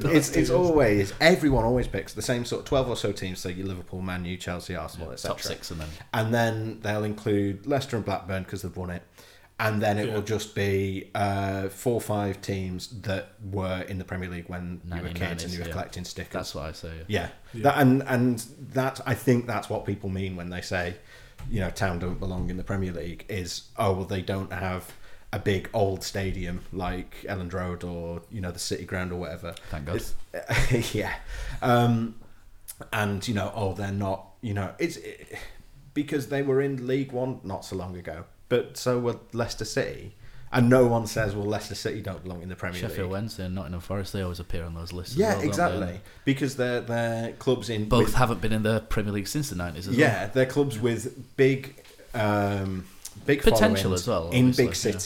it's 0.04 0.36
it's 0.36 0.50
always 0.50 1.14
everyone 1.22 1.64
always 1.64 1.88
picks 1.88 2.14
the 2.14 2.22
same 2.22 2.44
sort 2.46 2.60
of 2.62 2.66
twelve 2.66 2.90
or 2.90 2.96
so 2.98 3.12
teams. 3.12 3.40
So 3.40 3.50
your 3.50 3.66
Liverpool, 3.68 4.02
Man 4.02 4.26
U, 4.26 4.36
Chelsea, 4.38 4.76
Arsenal, 4.76 5.08
Yeah, 5.08 5.14
etc. 5.14 5.36
top 5.36 5.42
six 5.42 5.72
and 5.72 5.80
then- 5.80 5.88
and 6.14 6.34
then 6.34 6.80
they'll 6.82 7.04
include 7.06 7.66
Leicester 7.66 7.96
and 7.96 8.06
Blackburn 8.06 8.44
because 8.44 8.62
they've 8.64 8.76
won 8.76 8.90
it, 8.90 9.04
and 9.60 9.82
then 9.82 9.98
it 9.98 10.08
Yeah. 10.08 10.14
will 10.14 10.22
just 10.22 10.54
be 10.54 11.10
uh, 11.16 11.70
four 11.70 11.96
or 11.96 12.02
five 12.02 12.42
teams 12.42 12.88
that 13.02 13.30
were 13.52 13.82
in 13.82 13.98
the 13.98 14.06
Premier 14.06 14.30
League 14.30 14.48
when 14.50 14.82
you 14.94 15.02
were 15.02 15.10
kids 15.10 15.44
and 15.44 15.52
you 15.52 15.60
were 15.60 15.66
yeah. 15.66 15.72
collecting 15.72 16.04
stickers. 16.04 16.34
That's 16.34 16.56
what 16.56 16.66
I 16.66 16.72
say. 16.74 16.92
Yeah, 17.08 17.30
Yeah. 17.54 17.64
That, 17.64 17.78
and 17.80 18.04
and 18.04 18.40
that 18.74 19.02
I 19.06 19.14
think 19.16 19.48
that's 19.48 19.70
what 19.70 19.86
people 19.86 20.10
mean 20.10 20.36
when 20.36 20.50
they 20.50 20.62
say, 20.62 20.96
you 21.50 21.60
know, 21.60 21.70
town 21.72 21.98
don't 22.00 22.20
belong 22.20 22.50
in 22.50 22.58
the 22.58 22.64
Premier 22.64 22.92
League. 22.92 23.26
Is 23.30 23.70
oh 23.78 23.94
well, 23.94 24.06
they 24.06 24.22
don't 24.22 24.54
have 24.54 24.94
a 25.34 25.40
big 25.40 25.70
old 25.74 26.04
stadium 26.04 26.62
like 26.72 27.16
Elland 27.28 27.52
Road 27.54 27.84
or 27.84 28.22
you 28.32 28.42
know 28.42 28.52
the 28.52 28.60
City 28.60 28.86
Ground 28.86 29.12
or 29.12 29.18
whatever. 29.18 29.56
Thank 29.72 29.86
God. 29.86 30.02
Yeah, 30.94 31.16
um, 31.64 32.16
and 32.94 33.28
you 33.28 33.34
know, 33.34 33.52
oh, 33.56 33.74
they're 33.74 33.92
not. 33.92 34.34
You 34.42 34.54
know, 34.54 34.74
it's 34.78 34.98
it, 34.98 35.36
because 35.96 36.28
they 36.30 36.44
were 36.44 36.62
in 36.62 36.86
League 36.86 37.12
One 37.12 37.40
not 37.44 37.66
so 37.66 37.76
long 37.76 37.98
ago, 37.98 38.26
but 38.50 38.78
so 38.78 39.00
were 39.00 39.18
Leicester 39.34 39.66
City. 39.66 40.14
And 40.50 40.70
no 40.70 40.88
one 40.88 41.08
says, 41.08 41.36
well, 41.36 41.46
Leicester 41.46 41.76
City 41.76 42.00
don't 42.02 42.24
belong 42.24 42.42
in 42.42 42.48
the 42.48 42.56
Premier 42.56 42.76
Sheffield 42.80 42.90
League. 42.90 42.96
Sheffield 42.96 43.12
Wednesday 43.12 43.46
and 43.48 43.56
Nottingham 43.56 43.82
Forest, 43.82 44.14
they 44.14 44.22
always 44.22 44.40
appear 44.40 44.64
on 44.64 44.76
those 44.76 44.94
lists. 44.94 45.12
as 45.16 45.18
Yeah, 45.20 45.26
well, 45.28 45.34
don't 45.36 45.42
they? 45.42 45.48
exactly. 45.48 46.02
Because 46.24 46.56
they're 46.56 46.80
they're 46.80 47.34
clubs 47.34 47.70
in 47.70 47.90
Both 47.90 48.06
with- 48.06 48.14
haven't 48.16 48.40
been 48.40 48.54
in 48.54 48.64
the 48.64 48.80
Premier 48.88 49.12
League 49.12 49.28
since 49.28 49.50
the 49.50 49.58
nineties. 49.58 49.90
yeah, 49.90 50.28
they're 50.28 50.46
clubs 50.46 50.80
with 50.80 51.36
big, 51.36 51.76
um, 52.14 52.86
big 53.26 53.42
Potential 53.42 53.94
as 53.94 54.08
well, 54.08 54.30
in 54.30 54.48
obviously, 54.50 54.64
big 54.68 54.76
yeah. 54.76 55.00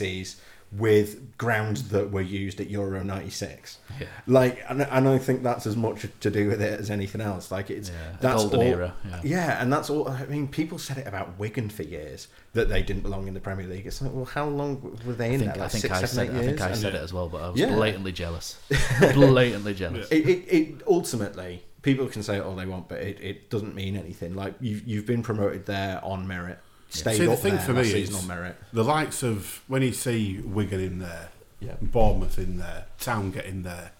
With 0.72 1.38
grounds 1.38 1.90
that 1.90 2.12
were 2.12 2.22
used 2.22 2.62
at 2.62 2.70
Euro 2.70 3.04
'96. 3.04 3.78
Yeah. 4.00 4.08
Like, 4.26 4.64
and, 4.70 4.82
and 4.84 5.08
I 5.08 5.18
think 5.18 5.44
that's 5.44 5.66
as 5.68 5.76
much 5.76 6.06
to 6.22 6.30
do 6.32 6.48
with 6.48 6.62
it 6.62 6.80
as 6.80 6.90
anything 6.90 7.20
else. 7.22 7.52
Like, 7.52 7.70
it's 7.70 7.90
Yeah, 7.90 7.96
that's 8.22 8.42
golden 8.44 8.60
all, 8.60 8.66
era, 8.66 8.94
yeah. 9.24 9.62
and 9.62 9.72
that's 9.72 9.90
all. 9.90 10.08
I 10.08 10.26
mean, 10.26 10.48
people 10.48 10.78
said 10.78 10.98
it 10.98 11.08
about 11.08 11.38
Wigan 11.38 11.70
for 11.70 11.84
years 11.84 12.28
that 12.54 12.70
they 12.70 12.82
didn't 12.82 13.04
belong 13.04 13.28
in 13.28 13.34
the 13.34 13.40
Premier 13.40 13.68
League. 13.68 13.86
It's 13.86 14.02
like, 14.02 14.14
well, 14.14 14.26
how 14.26 14.46
long 14.48 14.98
were 15.06 15.14
they 15.14 15.34
in 15.34 15.42
think, 15.42 15.54
there? 15.56 15.64
I 15.64 15.68
think 15.68 15.82
six, 15.82 15.94
I 15.94 16.06
seven, 16.06 16.08
said 16.36 16.36
eight 16.36 16.40
I 16.40 16.46
think? 16.48 16.62
I 16.62 16.74
said 16.74 16.96
it 16.96 17.02
as 17.02 17.14
well, 17.14 17.28
but 17.28 17.42
I 17.42 17.50
was 17.50 17.60
Yeah. 17.60 17.74
blatantly 17.76 18.12
jealous. 18.14 18.58
blatantly 19.14 19.74
jealous. 19.74 20.10
It, 20.12 20.28
it, 20.28 20.54
it 20.54 20.82
ultimately 20.88 21.64
people 21.82 22.08
can 22.08 22.24
say 22.24 22.40
all 22.40 22.56
they 22.56 22.66
want, 22.66 22.88
but 22.88 23.00
it, 23.00 23.20
it 23.22 23.50
doesn't 23.50 23.76
mean 23.76 23.96
anything. 23.98 24.36
Like 24.36 24.56
you've 24.62 24.88
you've 24.88 25.06
been 25.06 25.24
promoted 25.24 25.66
there 25.66 26.00
on 26.04 26.28
merit, 26.28 26.60
stayed 26.94 27.18
See, 27.18 27.26
the 27.26 27.34
up 27.34 27.40
thing 27.40 27.56
there 27.56 27.64
for 27.64 27.74
me 27.74 27.82
is 28.04 28.16
on 28.16 28.28
merit. 28.28 28.56
the 28.74 28.84
likes 28.84 29.24
of 29.24 29.62
when 29.68 29.82
you 29.82 29.94
see 29.94 30.40
Wigan 30.44 30.80
in 30.80 31.00
there, 31.00 31.30
Yeah. 31.60 31.76
Bournemouth 31.82 32.38
in 32.40 32.58
there, 32.58 32.86
Town 33.00 33.32
getting 33.32 33.64
there. 33.64 33.92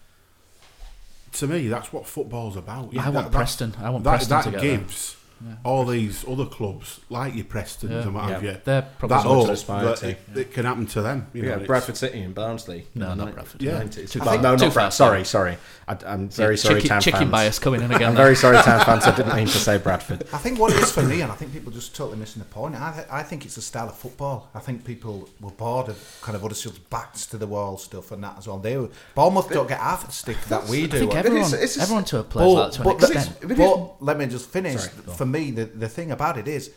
To 1.32 1.46
me, 1.46 1.68
that's 1.68 1.92
what 1.92 2.06
football's 2.06 2.56
about. 2.56 2.94
I 2.96 3.08
want 3.08 3.30
that- 3.30 3.32
Preston. 3.36 3.74
I 3.80 3.88
want 3.90 4.04
that, 4.04 4.10
Preston 4.10 4.28
that 4.30 4.44
to 4.44 4.50
get 4.50 4.60
there. 4.60 4.78
gives 4.78 5.16
Yeah. 5.44 5.54
all 5.64 5.84
these 5.84 6.24
other 6.28 6.46
clubs, 6.46 7.00
like 7.10 7.34
your 7.34 7.44
Prestons 7.44 7.90
Yeah. 7.90 8.02
and 8.02 8.14
what 8.14 8.24
have 8.30 8.42
you, 8.44 8.56
They're 8.64 8.82
probably 8.98 9.16
that 9.16 9.22
something 9.24 9.46
to 9.46 9.52
aspire 9.52 9.84
that 9.86 9.96
to. 9.98 10.08
it, 10.10 10.18
it 10.36 10.52
can 10.52 10.64
happen 10.64 10.86
to 10.86 11.02
them. 11.02 11.26
You 11.32 11.42
know, 11.42 11.48
yeah, 11.48 11.54
it's- 11.54 11.66
Bradford 11.66 11.96
City 11.96 12.20
and 12.20 12.34
Barnsley. 12.34 12.86
No, 12.94 13.12
in 13.12 13.18
not 13.18 13.34
Bradford. 13.34 13.62
Yeah. 13.62 13.80
90s. 13.82 14.10
Too 14.12 14.18
Well, 14.20 14.28
far. 14.34 14.42
no, 14.42 14.56
not 14.56 14.72
Bradford. 14.72 14.92
Sorry, 14.92 15.18
yeah. 15.18 15.24
sorry. 15.24 15.58
I, 15.88 15.96
I'm 16.06 16.28
very 16.28 16.56
sorry, 16.56 16.76
chicken, 16.76 16.88
Town 16.90 17.00
chicken 17.00 17.20
fans. 17.20 17.30
bias 17.32 17.58
coming 17.58 17.82
in 17.82 17.90
again. 17.92 18.10
I'm 18.10 18.16
very 18.16 18.36
sorry, 18.36 18.56
Town 18.62 18.80
fans. 18.84 19.04
I 19.04 19.16
didn't 19.16 19.34
mean 19.34 19.46
to 19.46 19.58
say 19.58 19.78
Bradford. 19.78 20.22
I 20.32 20.38
think 20.38 20.58
what 20.58 20.72
it 20.72 20.78
is 20.78 20.92
for 20.92 21.02
me, 21.02 21.20
and 21.22 21.32
I 21.32 21.34
think 21.34 21.52
people 21.52 21.72
just 21.72 21.94
totally 21.96 22.18
missing 22.18 22.40
the 22.40 22.48
point. 22.48 22.74
I, 22.80 22.92
th- 22.92 23.06
I 23.10 23.22
think 23.22 23.44
it's 23.44 23.56
a 23.56 23.62
style 23.62 23.88
of 23.88 23.96
football. 23.96 24.48
I 24.54 24.60
think 24.60 24.84
people 24.84 25.28
were 25.40 25.50
bored 25.50 25.88
of 25.88 26.18
kind 26.22 26.36
of 26.36 26.42
Huddersfield's 26.42 26.78
backs 26.78 27.26
to 27.26 27.36
the 27.38 27.46
wall 27.46 27.78
stuff 27.78 28.12
and 28.12 28.22
that 28.22 28.38
as 28.38 28.46
well. 28.46 28.58
They 28.58 28.76
were, 28.76 28.90
Bournemouth 29.14 29.50
don't 29.50 29.68
get 29.68 29.80
half 29.80 30.06
the 30.06 30.12
stick 30.12 30.36
that 30.48 30.66
we 30.68 30.84
I 30.84 30.86
do. 30.86 30.98
think 31.00 31.14
everyone, 31.16 31.40
it's- 31.40 31.52
it's- 31.52 31.78
everyone 31.82 32.04
to 32.04 32.18
a 32.18 32.22
plays 32.22 32.46
like 32.54 32.72
that 32.72 32.72
to 32.76 32.80
an 32.82 32.96
but, 32.98 33.10
extent. 33.10 33.36
but, 33.48 33.56
but 33.56 34.02
let 34.04 34.18
me 34.18 34.26
just 34.26 34.48
finish. 34.50 34.80
Sorry, 34.80 34.92
go 35.04 35.12
on. 35.12 35.18
for 35.18 35.26
me, 35.32 35.50
the, 35.50 35.64
the 35.64 35.88
thing 35.88 36.10
about 36.12 36.36
it 36.38 36.46
is 36.46 36.70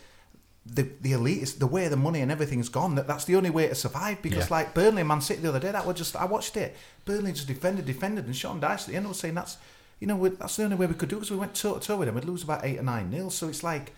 the 0.64 0.82
the 1.00 1.12
elite 1.12 1.42
is 1.42 1.54
the 1.58 1.66
way 1.66 1.86
the 1.86 1.96
money 1.96 2.20
and 2.20 2.32
everything's 2.32 2.68
gone. 2.68 2.96
That 2.96 3.06
that's 3.06 3.24
the 3.24 3.36
only 3.36 3.50
way 3.50 3.68
to 3.68 3.74
survive. 3.74 4.20
Because 4.22 4.50
Yeah. 4.50 4.56
like 4.56 4.74
Burnley 4.74 5.02
and 5.02 5.08
Man 5.08 5.20
City 5.20 5.40
the 5.42 5.50
other 5.50 5.60
day, 5.60 5.70
that 5.70 5.86
were 5.86 5.94
just 5.94 6.16
I 6.16 6.24
watched 6.24 6.56
it. 6.56 6.74
Burnley 7.04 7.32
just 7.32 7.46
defended, 7.46 7.86
defended, 7.86 8.24
and 8.26 8.34
Sean 8.34 8.60
Dyche 8.60 8.80
at 8.80 8.86
the 8.86 8.96
end 8.96 9.06
was 9.06 9.20
saying 9.20 9.34
that's 9.34 9.58
you 10.00 10.06
know 10.08 10.28
that's 10.28 10.56
the 10.56 10.64
only 10.64 10.76
way 10.76 10.86
we 10.86 10.94
could 10.94 11.08
do 11.08 11.16
because 11.16 11.30
we 11.30 11.36
went 11.36 11.54
toe 11.54 11.74
to 11.74 11.80
toe 11.86 11.96
with 11.98 12.06
them. 12.06 12.16
We'd 12.16 12.24
lose 12.24 12.42
about 12.42 12.64
eight 12.64 12.78
or 12.78 12.82
nine 12.82 13.10
nil. 13.10 13.30
So 13.30 13.48
it's 13.48 13.62
like 13.62 13.92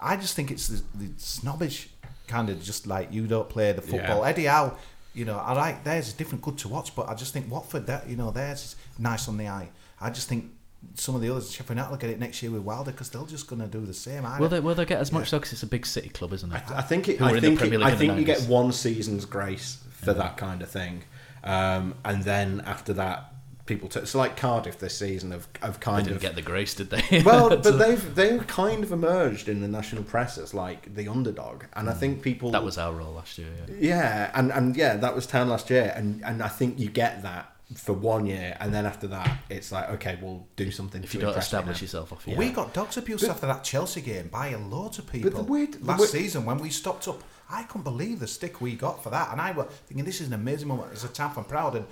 I 0.00 0.16
just 0.16 0.34
think 0.34 0.50
it's 0.50 0.68
the, 0.68 0.82
the 0.94 1.08
snobbish 1.18 1.88
kind 2.26 2.48
of 2.48 2.62
just 2.62 2.86
like 2.86 3.12
you 3.12 3.26
don't 3.26 3.48
play 3.50 3.72
the 3.72 3.82
football. 3.82 4.22
Yeah. 4.22 4.28
Eddie 4.30 4.44
Howe, 4.46 4.78
you 5.12 5.26
know, 5.26 5.38
I 5.38 5.52
like 5.52 5.84
theirs 5.84 6.06
is 6.08 6.14
different, 6.14 6.40
good 6.42 6.56
to 6.58 6.68
watch, 6.68 6.96
but 6.96 7.06
I 7.08 7.14
just 7.14 7.34
think 7.34 7.50
Watford 7.50 7.86
that 7.88 8.08
you 8.08 8.16
know 8.16 8.30
theirs 8.30 8.60
is 8.64 8.76
nice 8.98 9.28
on 9.28 9.36
the 9.36 9.48
eye. 9.48 9.68
I 10.00 10.08
just 10.08 10.26
think. 10.28 10.52
Some 10.94 11.14
of 11.14 11.20
the 11.20 11.30
others, 11.30 11.50
Sheffield 11.52 11.70
United 11.76 11.90
will 11.90 11.98
get 11.98 12.10
it 12.10 12.18
next 12.20 12.42
year 12.42 12.52
with 12.52 12.62
Wilder 12.62 12.90
because 12.92 13.10
they're 13.10 13.22
just 13.24 13.46
going 13.48 13.60
to 13.62 13.68
do 13.68 13.84
the 13.84 13.94
same. 13.94 14.24
I 14.26 14.38
Will 14.38 14.48
they, 14.48 14.60
will 14.60 14.74
they 14.74 14.84
get 14.84 15.00
as 15.00 15.12
much 15.12 15.30
So, 15.30 15.38
Because 15.38 15.52
it's 15.52 15.62
a 15.62 15.66
big 15.66 15.86
city 15.86 16.08
club, 16.08 16.32
isn't 16.32 16.52
it? 16.52 16.62
I 16.70 16.82
think 16.82 17.08
it, 17.08 17.20
I 17.20 17.40
think 17.40 17.60
it, 17.62 17.82
I 17.82 17.94
think 17.94 18.18
you 18.18 18.24
get 18.24 18.42
one 18.42 18.72
season's 18.72 19.24
grace 19.24 19.78
for 19.90 20.12
that 20.14 20.36
kind 20.36 20.62
of 20.62 20.70
thing, 20.70 21.04
um, 21.42 21.94
and 22.04 22.22
then 22.24 22.62
after 22.66 22.92
that, 22.94 23.32
people. 23.66 23.88
T- 23.88 24.04
so 24.04 24.18
like 24.18 24.36
Cardiff 24.36 24.78
this 24.78 24.98
season 24.98 25.30
have 25.30 25.48
have 25.62 25.80
They 25.80 25.84
kind 25.84 26.04
didn't 26.04 26.16
of 26.16 26.22
get 26.22 26.34
the 26.34 26.42
grace, 26.42 26.74
did 26.74 26.90
they? 26.90 27.22
well, 27.24 27.48
but 27.56 27.78
they've 27.78 28.14
they've 28.14 28.46
kind 28.46 28.84
of 28.84 28.92
emerged 28.92 29.48
in 29.48 29.60
the 29.62 29.68
national 29.68 30.02
press 30.04 30.36
as 30.38 30.52
like 30.52 30.94
the 30.94 31.08
underdog, 31.08 31.64
and 31.74 31.88
I 31.88 31.94
think 31.94 32.22
people 32.22 32.50
Mm. 32.50 32.52
that 32.52 32.64
was 32.64 32.76
our 32.78 32.92
role 32.92 33.12
last 33.14 33.38
year. 33.38 33.48
Yeah. 33.68 33.74
yeah, 33.80 34.30
and 34.34 34.52
and 34.52 34.76
yeah, 34.76 34.96
that 34.96 35.14
was 35.14 35.26
town 35.26 35.48
last 35.48 35.70
year, 35.70 35.92
and 35.96 36.22
and 36.24 36.42
I 36.42 36.48
think 36.48 36.78
you 36.78 36.88
get 36.90 37.22
that 37.22 37.50
for 37.76 37.92
one 37.94 38.26
year, 38.26 38.56
and 38.60 38.72
then 38.74 38.84
after 38.86 39.06
that, 39.08 39.38
it's 39.48 39.72
like 39.72 39.88
okay, 39.90 40.18
we'll 40.20 40.46
do 40.56 40.70
something. 40.70 41.02
If 41.02 41.12
to 41.12 41.18
you 41.18 41.22
don't 41.22 41.36
establish 41.38 41.78
now. 41.80 41.84
yourself 41.84 42.12
off, 42.12 42.26
Well, 42.26 42.34
yeah. 42.34 42.38
We 42.38 42.50
got 42.50 42.74
dogs 42.74 42.96
abuse 42.96 43.24
after 43.24 43.46
that 43.46 43.64
Chelsea 43.64 44.00
game 44.02 44.28
by 44.28 44.54
loads 44.54 44.98
of 44.98 45.06
people. 45.10 45.30
But 45.30 45.36
the 45.38 45.44
weird- 45.44 45.72
the 45.74 45.84
last 45.86 45.98
weird- 46.00 46.10
season 46.10 46.44
when 46.44 46.58
we 46.58 46.68
stopped 46.70 47.08
up, 47.08 47.22
I 47.48 47.62
couldn't 47.64 47.84
believe 47.84 48.20
the 48.20 48.26
stick 48.26 48.60
we 48.60 48.74
got 48.76 49.02
for 49.02 49.10
that, 49.10 49.32
and 49.32 49.40
I 49.40 49.52
was 49.52 49.66
thinking 49.86 50.04
this 50.04 50.20
is 50.20 50.26
an 50.28 50.34
amazing 50.34 50.68
moment. 50.68 50.92
It's 50.92 51.04
a 51.04 51.08
time 51.08 51.32
I'm 51.36 51.44
proud, 51.44 51.74
and 51.76 51.86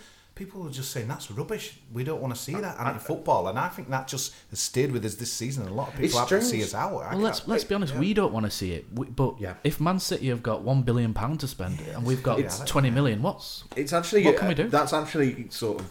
people 0.44 0.62
were 0.62 0.70
just 0.70 0.90
saying 0.90 1.06
that's 1.06 1.30
rubbish. 1.30 1.78
We 1.92 2.02
don't 2.02 2.20
want 2.20 2.34
to 2.34 2.40
see 2.40 2.54
that 2.54 2.78
in 2.94 2.98
football, 2.98 3.46
and 3.48 3.58
I 3.58 3.68
think 3.68 3.88
that 3.90 4.08
just 4.08 4.34
has 4.50 4.58
stayed 4.58 4.90
with 4.90 5.04
us 5.04 5.14
this 5.14 5.32
season. 5.32 5.62
and 5.64 5.72
A 5.72 5.74
lot 5.74 5.88
of 5.88 5.94
people 6.00 6.18
have 6.18 6.28
to 6.28 6.40
see 6.42 6.62
strange. 6.62 6.64
us 6.64 6.74
out. 6.74 6.98
I 7.02 7.14
Well, 7.14 7.22
let's 7.24 7.46
let's 7.46 7.64
be 7.64 7.74
honest. 7.74 7.94
yeah. 7.94 8.00
We 8.00 8.12
don't 8.14 8.32
want 8.32 8.46
to 8.46 8.50
see 8.50 8.72
it. 8.72 8.86
We, 8.92 9.06
but 9.06 9.36
Yeah. 9.40 9.54
if 9.62 9.80
Man 9.80 9.98
City 10.00 10.28
have 10.28 10.42
got 10.42 10.62
one 10.62 10.82
billion 10.82 11.14
pound 11.14 11.40
to 11.40 11.48
spend 11.48 11.78
and 11.94 12.04
we've 12.04 12.22
got 12.22 12.38
Yeah, 12.40 12.48
that- 12.48 12.66
twenty 12.66 12.90
million, 12.90 13.22
what's 13.22 13.64
It's 13.76 13.92
actually 13.92 14.24
What 14.24 14.36
can 14.36 14.48
we 14.48 14.54
do? 14.54 14.68
That's 14.68 14.92
actually 14.92 15.46
sort 15.50 15.80
of 15.80 15.86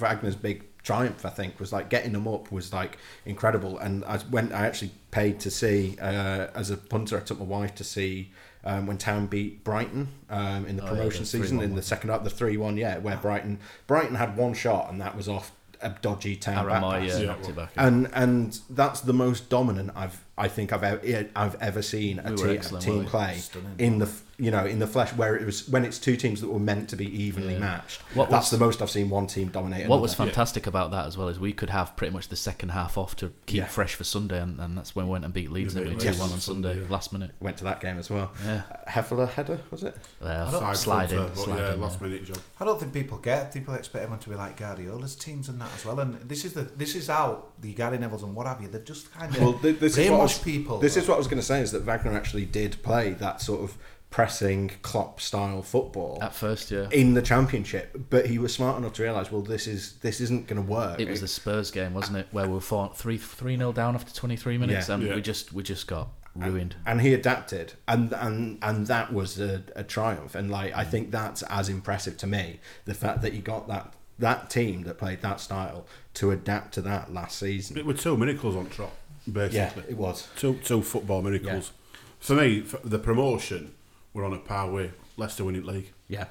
Wagner's 0.00 0.36
big 0.36 0.64
triumph. 0.82 1.24
I 1.24 1.30
think 1.30 1.58
was 1.60 1.72
like 1.72 1.88
getting 1.90 2.12
them 2.12 2.26
up 2.28 2.50
was 2.52 2.72
like 2.72 2.98
incredible. 3.24 3.78
And 3.78 4.04
I 4.04 4.18
went. 4.30 4.52
I 4.52 4.66
actually 4.66 4.92
paid 5.10 5.40
to 5.40 5.50
see 5.50 5.96
uh, 6.00 6.48
as 6.54 6.70
a 6.70 6.76
punter. 6.76 7.16
I 7.16 7.20
took 7.20 7.38
my 7.38 7.44
wife 7.44 7.74
to 7.76 7.84
see. 7.84 8.32
Um, 8.66 8.86
when 8.86 8.98
Town 8.98 9.26
beat 9.28 9.62
Brighton 9.62 10.08
um, 10.28 10.66
in 10.66 10.76
the 10.76 10.82
Oh, 10.82 10.86
yeah, 10.86 10.90
promotion 10.90 11.20
the 11.22 11.26
season 11.26 11.60
in 11.62 11.68
the 11.70 11.74
one. 11.76 11.82
second 11.82 12.10
up 12.10 12.24
the 12.24 12.30
three 12.30 12.56
one 12.56 12.76
yeah 12.76 12.98
where 12.98 13.16
Brighton 13.16 13.60
Brighton 13.86 14.16
had 14.16 14.36
one 14.36 14.54
shot 14.54 14.90
and 14.90 15.00
that 15.00 15.16
was 15.16 15.28
off 15.28 15.52
a 15.80 15.90
dodgy 16.02 16.34
Town 16.34 16.66
back 16.66 16.82
Aramai? 16.82 17.06
pass. 17.08 17.20
Yeah, 17.20 17.26
knocked 17.26 17.48
it 17.48 17.54
back. 17.54 17.70
and 17.76 18.10
and 18.12 18.58
that's 18.70 19.00
the 19.02 19.12
most 19.12 19.48
dominant 19.48 19.92
I've 19.94 20.24
I 20.36 20.48
think 20.48 20.72
I've 20.72 20.82
ever 20.82 21.26
I've 21.36 21.54
ever 21.62 21.80
seen 21.80 22.18
a, 22.18 22.24
We 22.32 22.42
were 22.42 22.56
te- 22.58 22.74
a 22.76 22.78
team 22.80 23.04
play 23.04 23.36
Stunning. 23.36 23.74
in 23.78 23.98
the 24.00 24.06
f- 24.06 24.22
you 24.38 24.50
know 24.50 24.66
in 24.66 24.78
the 24.78 24.86
flesh 24.86 25.12
where 25.14 25.34
it 25.34 25.46
was 25.46 25.66
when 25.68 25.82
it's 25.84 25.98
two 25.98 26.14
teams 26.16 26.42
that 26.42 26.48
were 26.48 26.58
meant 26.58 26.90
to 26.90 26.96
be 26.96 27.06
evenly 27.22 27.54
Yeah. 27.54 27.58
matched. 27.60 28.02
What 28.14 28.28
that's 28.28 28.50
was- 28.52 28.58
the 28.58 28.64
most 28.64 28.82
I've 28.82 28.90
seen 28.90 29.08
one 29.08 29.26
team 29.26 29.48
dominate. 29.48 29.88
what 29.88 30.00
was 30.02 30.12
another. 30.14 30.30
fantastic 30.30 30.66
about 30.66 30.90
that 30.90 31.06
as 31.06 31.16
well 31.16 31.28
is 31.28 31.40
we 31.40 31.52
could 31.54 31.70
have 31.70 31.96
pretty 31.96 32.12
much 32.12 32.28
the 32.28 32.36
second 32.36 32.68
half 32.70 32.98
off 32.98 33.16
to 33.16 33.32
keep 33.46 33.56
Yeah. 33.58 33.66
fresh 33.66 33.94
for 33.94 34.04
Sunday, 34.04 34.38
and, 34.40 34.60
and 34.60 34.76
that's 34.76 34.94
when 34.94 35.06
we 35.06 35.12
went 35.12 35.24
and 35.24 35.32
beat 35.32 35.50
Leeds, 35.50 35.74
Yeah, 35.74 35.80
didn't 35.84 35.98
we? 35.98 36.04
beat 36.04 36.12
Two 36.12 36.18
one 36.20 36.28
on 36.28 36.34
on 36.34 36.40
Sunday, 36.40 36.68
Sunday, 36.70 36.82
yeah. 36.84 36.92
last 36.92 37.12
minute. 37.14 37.30
Went 37.40 37.56
to 37.58 37.64
that 37.64 37.80
game 37.80 37.98
as 37.98 38.10
well. 38.10 38.30
Yeah, 38.44 38.62
Hefele 38.88 39.28
header 39.28 39.58
was 39.70 39.82
it? 39.84 39.96
uh, 40.20 40.50
Side 40.50 40.76
sliding, 40.76 41.18
filter, 41.18 41.34
sliding. 41.36 41.56
yeah, 41.64 41.70
yeah. 41.74 41.80
last 41.80 42.00
minute 42.02 42.24
job. 42.26 42.38
I 42.60 42.64
don't 42.66 42.78
think 42.78 42.92
people 42.92 43.16
get. 43.18 43.54
People 43.54 43.72
expect 43.74 44.02
everyone 44.02 44.18
to 44.20 44.28
be 44.28 44.34
like 44.36 44.58
Guardiola's 44.58 45.14
teams 45.16 45.48
and 45.48 45.58
that 45.62 45.70
as 45.74 45.84
well. 45.86 45.98
And 46.00 46.20
this 46.28 46.44
is 46.44 46.52
the 46.52 46.62
this 46.62 46.94
is 46.94 47.06
how 47.06 47.44
the 47.60 47.72
Gary 47.72 47.96
Neville's 47.96 48.22
and 48.22 48.34
what 48.34 48.46
have 48.46 48.60
you. 48.60 48.68
They've 48.68 48.84
just 48.84 49.10
kind 49.14 49.34
of 49.34 49.40
Well, 49.40 49.54
th- 49.54 49.78
this 49.78 49.96
is 49.96 50.10
what 50.10 50.20
was, 50.20 50.38
people. 50.38 50.78
This 50.78 50.98
is 50.98 51.08
what 51.08 51.14
I 51.14 51.18
was 51.18 51.26
going 51.26 51.40
to 51.40 51.46
say 51.46 51.62
is 51.62 51.72
that 51.72 51.84
Wagner 51.84 52.12
actually 52.12 52.44
did 52.44 52.82
play 52.82 53.12
that 53.14 53.40
sort 53.40 53.62
of 53.62 53.78
pressing 54.10 54.70
Klopp 54.82 55.20
style 55.20 55.62
football 55.62 56.18
At 56.22 56.34
first, 56.34 56.70
yeah. 56.70 56.88
in 56.90 57.14
the 57.14 57.22
championship, 57.22 57.96
but 58.10 58.26
he 58.26 58.38
was 58.38 58.54
smart 58.54 58.78
enough 58.78 58.94
to 58.94 59.02
realise, 59.02 59.30
well, 59.30 59.42
this 59.42 59.66
is 59.66 59.94
this 59.98 60.20
isn't 60.20 60.46
going 60.46 60.62
to 60.64 60.68
work. 60.70 61.00
It 61.00 61.08
was 61.08 61.20
the 61.20 61.28
Spurs 61.28 61.70
game, 61.70 61.92
wasn't 61.94 62.18
it, 62.18 62.28
where 62.30 62.46
we 62.46 62.54
were 62.54 62.60
four, 62.60 62.92
three 62.94 63.18
three 63.18 63.56
nil 63.56 63.72
down 63.72 63.94
after 63.94 64.14
twenty 64.14 64.36
three 64.36 64.58
minutes, 64.58 64.88
Yeah. 64.88 64.94
and 64.94 65.02
Yeah. 65.04 65.14
we 65.16 65.22
just 65.22 65.52
we 65.52 65.62
just 65.62 65.86
got 65.86 66.08
ruined. 66.34 66.76
and 66.84 67.00
he 67.00 67.14
adapted 67.14 67.72
and 67.88 68.12
and 68.12 68.58
and 68.60 68.86
that 68.88 69.10
was 69.10 69.40
a, 69.40 69.62
a 69.74 69.82
triumph 69.82 70.34
and 70.34 70.50
like 70.50 70.70
i 70.76 70.84
think 70.84 71.10
that's 71.10 71.40
as 71.44 71.70
impressive 71.70 72.18
to 72.18 72.26
me 72.26 72.60
the 72.84 72.92
fact 72.92 73.22
that 73.22 73.32
you 73.32 73.40
got 73.40 73.66
that 73.68 73.94
that 74.18 74.50
team 74.50 74.82
that 74.82 74.98
played 74.98 75.22
that 75.22 75.40
style 75.40 75.86
to 76.12 76.30
adapt 76.30 76.74
to 76.74 76.82
that 76.82 77.10
last 77.10 77.38
season 77.38 77.78
It 77.78 77.86
were 77.86 77.94
two 77.94 78.18
miracles 78.18 78.54
on 78.54 78.68
trot, 78.68 78.92
basically. 79.32 79.56
yeah 79.84 79.88
it 79.88 79.96
was 79.96 80.28
Two, 80.36 80.58
two 80.62 80.82
football 80.82 81.22
miracles. 81.22 81.72
For 82.20 82.34
me, 82.34 82.60
for 82.60 82.86
the 82.86 82.98
promotion, 82.98 83.72
we're 84.16 84.24
on 84.24 84.32
a 84.32 84.38
par 84.38 84.70
with 84.70 84.92
Leicester 85.18 85.44
winning 85.44 85.66
league. 85.66 85.92
yeah 86.08 86.24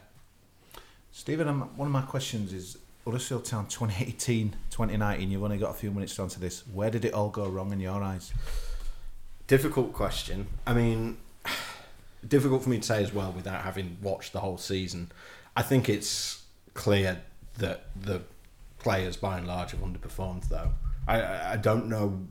Stephen, 1.12 1.48
one 1.78 1.88
of 1.88 1.94
my 1.94 2.02
questions 2.02 2.52
is 2.52 2.78
Huddersfield 3.06 3.46
Town 3.46 3.68
2018, 3.68 4.50
2019. 4.70 5.32
You've 5.32 5.44
only 5.44 5.58
got 5.58 5.70
a 5.70 5.74
few 5.74 5.90
minutes 5.92 6.14
to 6.18 6.24
answer 6.24 6.42
this. 6.42 6.68
Where 6.74 6.90
did 6.90 7.06
it 7.06 7.14
all 7.14 7.30
go 7.30 7.48
wrong 7.48 7.72
in 7.72 7.80
your 7.80 8.04
eyes? 8.04 8.34
difficult 9.48 9.94
question 9.94 10.48
i 10.66 10.74
mean 10.74 11.18
difficult 12.28 12.64
for 12.64 12.70
me 12.70 12.78
to 12.80 12.84
say 12.84 13.04
as 13.04 13.14
well 13.14 13.32
without 13.32 13.62
having 13.62 13.96
watched 14.02 14.34
the 14.34 14.40
whole 14.40 14.58
season 14.58 15.12
i 15.56 15.62
think 15.62 15.88
it's 15.88 16.44
clear 16.74 17.22
that 17.60 17.86
the 17.96 18.22
players 18.80 19.16
by 19.18 19.38
and 19.38 19.48
large 19.48 19.70
have 19.72 19.82
underperformed 19.82 20.50
though 20.50 20.72
i 21.08 21.22
i 21.22 21.52
I 21.52 21.58
don't 21.58 21.88
know 21.88 22.26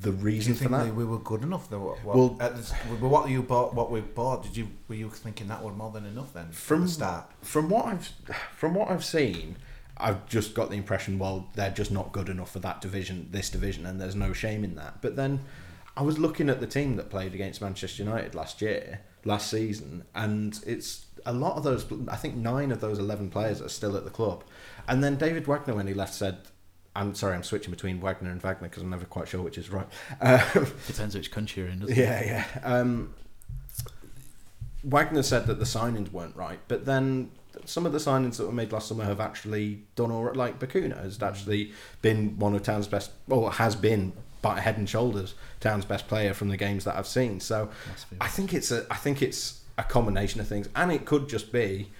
the 0.00 0.12
reason 0.12 0.54
for 0.54 0.60
think 0.60 0.70
that 0.72 0.94
we 0.94 1.04
were 1.04 1.18
good 1.18 1.42
enough? 1.42 1.70
Though? 1.70 1.80
What, 1.80 2.04
what, 2.04 2.16
Well- 2.16 2.36
at 2.40 2.56
this- 2.56 2.72
what 3.00 3.28
you 3.30 3.42
bought, 3.42 3.74
what 3.74 3.90
we 3.90 4.00
bought, 4.00 4.42
did 4.42 4.56
you 4.56 4.68
were 4.88 4.94
you 4.96 5.10
thinking 5.10 5.48
that 5.48 5.62
were 5.62 5.72
more 5.72 5.90
than 5.92 6.04
enough 6.06 6.32
then 6.34 6.50
from 6.50 6.82
the 6.82 6.88
start? 6.88 7.30
From 7.42 7.68
what 7.68 7.86
I've 7.86 8.10
from 8.56 8.74
what 8.74 8.90
I've 8.90 9.04
seen, 9.04 9.56
I've 9.96 10.26
just 10.26 10.54
got 10.54 10.70
the 10.70 10.76
impression 10.76 11.18
well 11.18 11.48
they're 11.54 11.70
just 11.70 11.90
not 11.92 12.12
good 12.12 12.28
enough 12.28 12.50
for 12.52 12.58
that 12.60 12.80
division, 12.80 13.28
this 13.30 13.48
division, 13.50 13.86
and 13.86 14.00
there's 14.00 14.16
no 14.16 14.32
shame 14.32 14.64
in 14.64 14.74
that. 14.74 15.00
But 15.02 15.16
then 15.16 15.40
I 15.96 16.02
was 16.02 16.18
looking 16.18 16.50
at 16.50 16.60
the 16.60 16.66
team 16.66 16.96
that 16.96 17.08
played 17.08 17.32
against 17.34 17.60
Manchester 17.62 18.02
United 18.02 18.34
last 18.34 18.60
year, 18.60 19.00
last 19.24 19.48
season, 19.50 20.04
and 20.14 20.58
it's 20.66 21.06
a 21.24 21.32
lot 21.32 21.56
of 21.56 21.62
those. 21.62 21.86
I 22.08 22.16
think 22.16 22.34
nine 22.36 22.70
of 22.72 22.80
those 22.80 22.98
eleven 22.98 23.30
players 23.30 23.62
are 23.62 23.68
still 23.68 23.96
at 23.96 24.04
the 24.04 24.10
club, 24.10 24.44
and 24.88 25.02
then 25.02 25.16
David 25.16 25.46
Wagner 25.46 25.74
when 25.74 25.86
he 25.86 25.94
left 25.94 26.12
said. 26.14 26.38
I'm 26.96 27.14
sorry, 27.14 27.34
I'm 27.34 27.42
switching 27.42 27.70
between 27.70 28.00
Wagner 28.00 28.30
and 28.30 28.40
Wagner 28.40 28.68
because 28.68 28.82
I'm 28.82 28.90
never 28.90 29.04
quite 29.04 29.28
sure 29.28 29.42
which 29.42 29.58
is 29.58 29.70
right. 29.70 29.86
Um, 30.20 30.66
Depends 30.86 31.14
which 31.14 31.30
country 31.30 31.62
you're 31.62 31.70
in, 31.70 31.80
doesn't 31.80 31.96
it? 31.96 32.00
yeah, 32.00 32.24
yeah. 32.24 32.44
Um, 32.64 33.14
Wagner 34.82 35.22
said 35.22 35.46
that 35.46 35.58
the 35.58 35.64
signings 35.64 36.10
weren't 36.12 36.36
right, 36.36 36.58
but 36.68 36.86
then 36.86 37.30
some 37.64 37.86
of 37.86 37.92
the 37.92 37.98
signings 37.98 38.36
that 38.36 38.46
were 38.46 38.52
made 38.52 38.72
last 38.72 38.88
summer 38.88 39.04
have 39.04 39.20
actually 39.20 39.82
done 39.94 40.10
all 40.10 40.24
right. 40.24 40.36
Like 40.36 40.58
Bacuna 40.58 41.02
has 41.02 41.22
actually 41.22 41.72
been 42.02 42.38
one 42.38 42.54
of 42.54 42.62
Town's 42.62 42.86
best, 42.86 43.10
or 43.28 43.52
has 43.52 43.74
been 43.76 44.12
by 44.42 44.60
head 44.60 44.78
and 44.78 44.88
shoulders 44.88 45.34
Town's 45.60 45.84
best 45.84 46.06
player 46.06 46.32
from 46.32 46.48
the 46.48 46.56
games 46.56 46.84
that 46.84 46.96
I've 46.96 47.06
seen. 47.06 47.40
So 47.40 47.70
I 48.20 48.28
think 48.28 48.54
it's 48.54 48.70
a 48.70 48.86
I 48.90 48.96
think 48.96 49.22
it's 49.22 49.62
a 49.78 49.82
combination 49.82 50.40
of 50.40 50.46
things, 50.48 50.68
and 50.76 50.92
it 50.92 51.04
could 51.04 51.28
just 51.28 51.52
be 51.52 51.90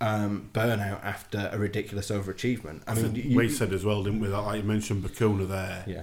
um, 0.00 0.50
burnout 0.52 1.02
after 1.04 1.48
a 1.52 1.58
ridiculous 1.58 2.10
overachievement. 2.10 2.82
I 2.86 2.94
mean, 2.94 3.14
you- 3.14 3.36
we 3.36 3.48
said 3.48 3.72
as 3.72 3.84
well, 3.84 4.02
didn't 4.02 4.20
we? 4.20 4.28
That 4.28 4.40
like 4.40 4.62
you 4.62 4.68
mentioned 4.68 5.02
Bacuna 5.04 5.48
there. 5.48 5.84
Yeah. 5.86 6.02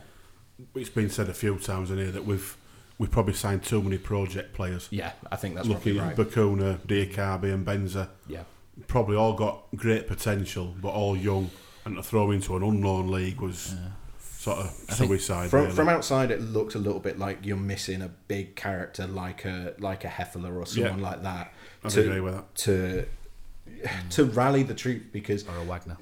It's 0.75 0.89
been 0.89 1.09
said 1.09 1.27
a 1.29 1.33
few 1.33 1.57
times 1.57 1.91
in 1.91 1.97
here 1.97 2.11
that 2.11 2.25
we've 2.25 2.55
we've 2.97 3.09
probably 3.11 3.33
signed 3.33 3.63
too 3.63 3.81
many 3.81 3.97
project 3.97 4.53
players. 4.53 4.87
Yeah, 4.91 5.13
I 5.31 5.35
think 5.35 5.55
that's 5.55 5.67
looking 5.67 5.97
right. 5.97 6.15
Bacuna, 6.15 6.77
Diakhaby, 6.85 7.51
and 7.53 7.65
Mbenza. 7.65 8.09
Yeah. 8.27 8.43
probably 8.87 9.15
all 9.15 9.33
got 9.33 9.63
great 9.75 10.07
potential, 10.07 10.75
but 10.81 10.89
all 10.89 11.17
young, 11.17 11.49
and 11.85 11.95
to 11.95 12.03
throw 12.03 12.31
into 12.31 12.55
an 12.55 12.63
unknown 12.63 13.09
league 13.11 13.41
was 13.41 13.75
sort 14.19 14.59
of 14.59 14.69
suicide. 14.89 15.49
From, 15.49 15.63
really. 15.63 15.75
from 15.75 15.89
outside, 15.89 16.29
it 16.31 16.41
looks 16.41 16.75
a 16.75 16.79
little 16.79 16.99
bit 16.99 17.17
like 17.19 17.39
you're 17.45 17.57
missing 17.57 18.01
a 18.03 18.07
big 18.27 18.55
character 18.55 19.07
like 19.07 19.45
a 19.45 19.73
like 19.79 20.03
a 20.05 20.07
Hefele 20.07 20.55
or 20.55 20.65
someone 20.65 20.99
Yeah. 20.99 21.03
like 21.09 21.23
that. 21.23 21.53
I'd 21.83 21.91
to, 21.91 22.01
agree 22.01 22.21
with 22.21 22.35
that. 22.35 22.55
To 22.55 23.05
to 24.11 24.25
rally 24.25 24.63
the 24.63 24.73
troops 24.75 25.05
because 25.11 25.47
or 25.47 25.57
a 25.57 25.63
Wagner. 25.63 25.97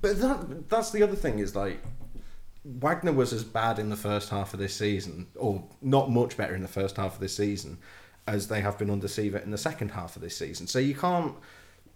But 0.00 0.20
that 0.20 0.68
that's 0.68 0.90
the 0.90 1.02
other 1.02 1.16
thing 1.16 1.38
is 1.38 1.56
like 1.56 1.82
Wagner 2.64 3.12
was 3.12 3.32
as 3.32 3.44
bad 3.44 3.78
in 3.78 3.88
the 3.90 3.96
first 3.96 4.28
half 4.30 4.52
of 4.52 4.60
this 4.60 4.74
season, 4.74 5.28
or 5.36 5.64
not 5.80 6.10
much 6.10 6.36
better 6.36 6.54
in 6.54 6.62
the 6.62 6.68
first 6.68 6.96
half 6.96 7.14
of 7.14 7.20
this 7.20 7.36
season, 7.36 7.78
as 8.26 8.48
they 8.48 8.60
have 8.60 8.76
been 8.78 8.90
under 8.90 9.06
Siewert 9.06 9.44
in 9.44 9.50
the 9.50 9.58
second 9.58 9.92
half 9.92 10.16
of 10.16 10.22
this 10.22 10.36
season. 10.36 10.66
So 10.66 10.78
you 10.78 10.94
can't 10.94 11.34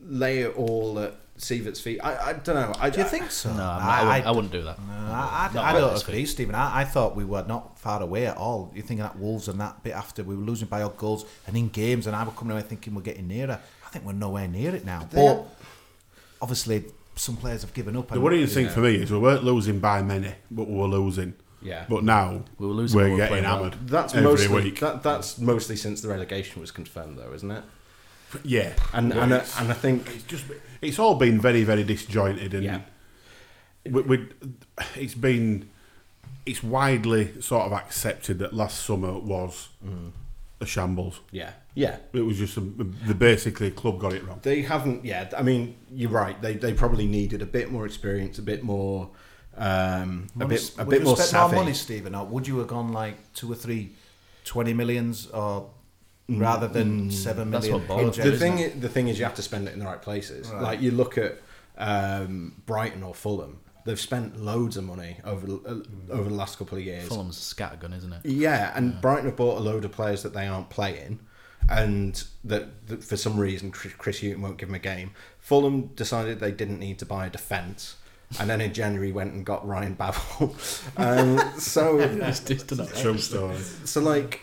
lay 0.01 0.39
it 0.41 0.57
all 0.57 0.99
at 1.01 1.15
Siewert's 1.37 1.81
feet. 1.81 1.99
I, 2.03 2.31
I 2.31 2.33
don't 2.35 2.55
know. 2.55 2.73
I, 2.79 2.89
Do 2.89 3.01
you 3.01 3.07
think 3.07 3.31
so? 3.31 3.53
No, 3.53 3.63
I'm 3.65 3.83
I 3.83 4.05
wouldn't- 4.05 4.27
I 4.27 4.31
wouldn't 4.31 4.53
do 4.53 4.63
that. 4.63 4.79
No, 4.79 4.93
I, 4.95 5.49
I, 5.51 5.55
Not 5.55 5.65
I 5.65 5.73
don't 5.79 5.93
this 5.93 6.03
agree, 6.03 6.25
Stephen. 6.25 6.55
I, 6.55 6.81
I 6.81 6.85
thought 6.85 7.17
we 7.17 7.25
were 7.25 7.45
not 7.47 7.79
far 7.79 8.01
away 8.03 8.27
at 8.27 8.37
all. 8.37 8.71
You're 8.75 8.85
thinking 8.85 9.03
that 9.03 9.19
Wolves 9.19 9.49
and 9.49 9.61
that 9.61 9.83
bit 9.83 9.93
after 9.95 10.23
we 10.23 10.37
were 10.37 10.43
losing 10.45 10.69
by 10.69 10.83
odd 10.83 10.97
goals 10.97 11.25
and 11.47 11.57
in 11.57 11.69
games, 11.69 12.07
and 12.07 12.15
I 12.15 12.23
were 12.25 12.31
coming 12.31 12.53
away 12.53 12.63
thinking 12.63 12.95
we're 12.95 13.03
getting 13.03 13.27
nearer. 13.29 13.59
I 13.91 13.93
think 13.93 14.05
we're 14.05 14.13
nowhere 14.13 14.47
near 14.47 14.73
it 14.73 14.85
now. 14.87 15.09
They 15.11 15.17
But 15.17 15.37
are- 15.37 15.45
obviously, 16.41 16.85
some 17.17 17.37
players 17.37 17.63
have 17.63 17.75
given 17.75 17.97
up. 17.97 18.07
The 18.07 18.15
and- 18.15 18.23
worrying 18.23 18.47
thing 18.47 18.69
for 18.69 18.79
me 18.81 18.95
is 18.95 19.11
we 19.11 19.19
weren't 19.19 19.43
losing 19.43 19.81
by 19.81 20.01
many, 20.01 20.33
but 20.49 20.69
we 20.69 20.75
were 20.77 20.87
losing. 20.87 21.35
Yeah. 21.61 21.87
But 21.89 22.05
now 22.05 22.45
We 22.59 22.69
were 22.69 22.73
losing, 22.73 22.97
we're 22.97 23.05
we 23.07 23.11
were 23.11 23.17
getting 23.17 23.29
playing 23.31 23.45
well. 23.45 23.65
hammered. 23.65 23.89
That's 23.89 24.15
every 24.15 24.25
mostly 24.31 24.63
week. 24.63 24.79
That, 24.81 25.03
that's 25.03 25.39
mostly 25.39 25.75
since 25.75 26.01
the 26.03 26.09
relegation 26.09 26.61
was 26.61 26.71
confirmed, 26.71 27.19
though, 27.19 27.33
isn't 27.35 27.51
it? 27.51 27.65
Yeah, 28.45 28.73
and 28.93 29.13
Yeah, 29.13 29.25
and, 29.25 29.35
I- 29.35 29.45
and 29.59 29.71
I 29.71 29.75
think 29.75 30.09
it's 30.15 30.23
just 30.23 30.45
it's 30.81 31.01
all 31.01 31.17
been 31.17 31.41
very 31.41 31.65
very 31.65 31.83
disjointed 31.83 32.55
and 32.55 32.63
Yeah. 32.63 32.81
we, 33.85 34.03
we, 34.03 34.29
it's 34.95 35.15
been 35.17 35.69
it's 36.47 36.63
widely 36.63 37.43
sort 37.43 37.67
of 37.67 37.73
accepted 37.73 38.39
that 38.39 38.55
last 38.55 38.85
summer 38.87 39.19
was 39.19 39.69
mm. 39.85 40.13
A 40.61 40.67
shambles. 40.67 41.21
Yeah. 41.31 41.53
Yeah. 41.75 41.97
It 42.13 42.21
was 42.23 42.37
just 42.39 42.57
a, 42.57 42.61
the 42.61 43.15
basically 43.15 43.71
club 43.71 43.99
got 43.99 44.13
it 44.13 44.27
wrong. 44.27 44.41
They 44.43 44.63
haven't 44.63 45.05
yet. 45.05 45.33
I 45.37 45.43
mean, 45.43 45.77
you're 45.91 46.11
right. 46.11 46.41
They 46.43 46.55
they 46.55 46.75
probably 46.75 47.07
needed 47.07 47.41
a 47.43 47.47
bit 47.47 47.71
more 47.71 47.87
experience, 47.87 48.39
a 48.39 48.43
bit 48.43 48.63
more, 48.63 49.09
um, 49.57 50.27
a 50.35 50.39
Money- 50.39 50.49
bit 50.57 50.73
a 50.79 50.85
bit 50.85 51.03
more 51.03 51.17
savvy. 51.17 51.55
more 51.55 51.65
money, 51.65 51.75
Stephen, 51.75 52.15
or 52.15 52.27
would 52.27 52.47
you 52.47 52.59
have 52.59 52.69
gone 52.69 52.93
like 52.93 53.17
two 53.35 53.51
or 53.51 53.55
three, 53.55 53.93
20 54.45 54.75
millions, 54.75 55.27
or 55.29 55.71
rather 56.29 56.69
than 56.69 57.09
Mm. 57.09 57.13
seven 57.13 57.51
That's 57.51 57.69
what 57.69 57.89
bothers 57.89 58.17
the 58.17 58.23
thing, 58.37 58.59
isn't 58.59 58.59
it? 58.59 58.75
is, 58.77 58.81
the 58.83 58.89
thing 58.89 59.09
is, 59.09 59.19
you 59.19 59.25
have 59.25 59.35
to 59.37 59.43
spend 59.43 59.67
it 59.69 59.73
in 59.73 59.81
the 59.81 59.87
right 59.87 60.01
places. 60.03 60.49
Right. 60.51 60.63
Like 60.63 60.81
you 60.83 60.91
look 60.91 61.17
at 61.19 61.41
um, 61.79 62.61
Brighton 62.67 63.03
or 63.03 63.15
Fulham, 63.15 63.61
they've 63.85 64.01
spent 64.01 64.41
loads 64.41 64.77
of 64.77 64.85
money 64.85 65.17
over 65.25 65.47
the- 65.47 65.61
uh, 66.11 66.13
over 66.13 66.29
the 66.29 66.35
last 66.35 66.59
couple 66.59 66.79
of 66.79 66.85
years. 66.85 67.09
Fulham's 67.09 67.37
a 67.39 67.55
scattergun, 67.55 67.97
isn't 67.97 68.13
it? 68.13 68.21
Yeah, 68.27 68.73
and 68.75 69.01
Brighton 69.01 69.27
have 69.27 69.37
bought 69.37 69.59
a 69.59 69.61
load 69.61 69.85
of 69.85 69.93
players 69.93 70.23
that 70.23 70.33
they 70.35 70.47
aren't 70.47 70.71
playing, 70.71 71.21
and 71.69 72.23
that, 72.45 72.87
that 72.89 73.05
for 73.05 73.17
some 73.17 73.39
reason 73.39 73.71
Chris 73.71 73.93
Chris 73.95 74.21
Hughton 74.21 74.43
won't 74.43 74.59
give 74.59 74.69
them 74.69 74.75
a 74.75 74.79
game. 74.81 75.13
Fulham 75.39 75.89
decided 75.95 76.41
they 76.41 76.53
didn't 76.53 76.79
need 76.79 76.99
to 77.01 77.07
buy 77.07 77.27
a 77.27 77.31
defence, 77.31 77.97
and 78.39 78.49
then 78.51 78.61
in 78.61 78.73
January 78.73 79.13
went 79.13 79.33
and 79.33 79.45
got 79.45 79.67
Ryan 79.67 79.95
Babel. 79.95 80.55
um, 80.97 81.39
so 81.59 81.99
It's 82.01 82.41
just 82.41 82.73
enough. 82.73 83.01
True 83.01 83.19
story. 83.19 83.57
So 83.85 84.01
like. 84.01 84.43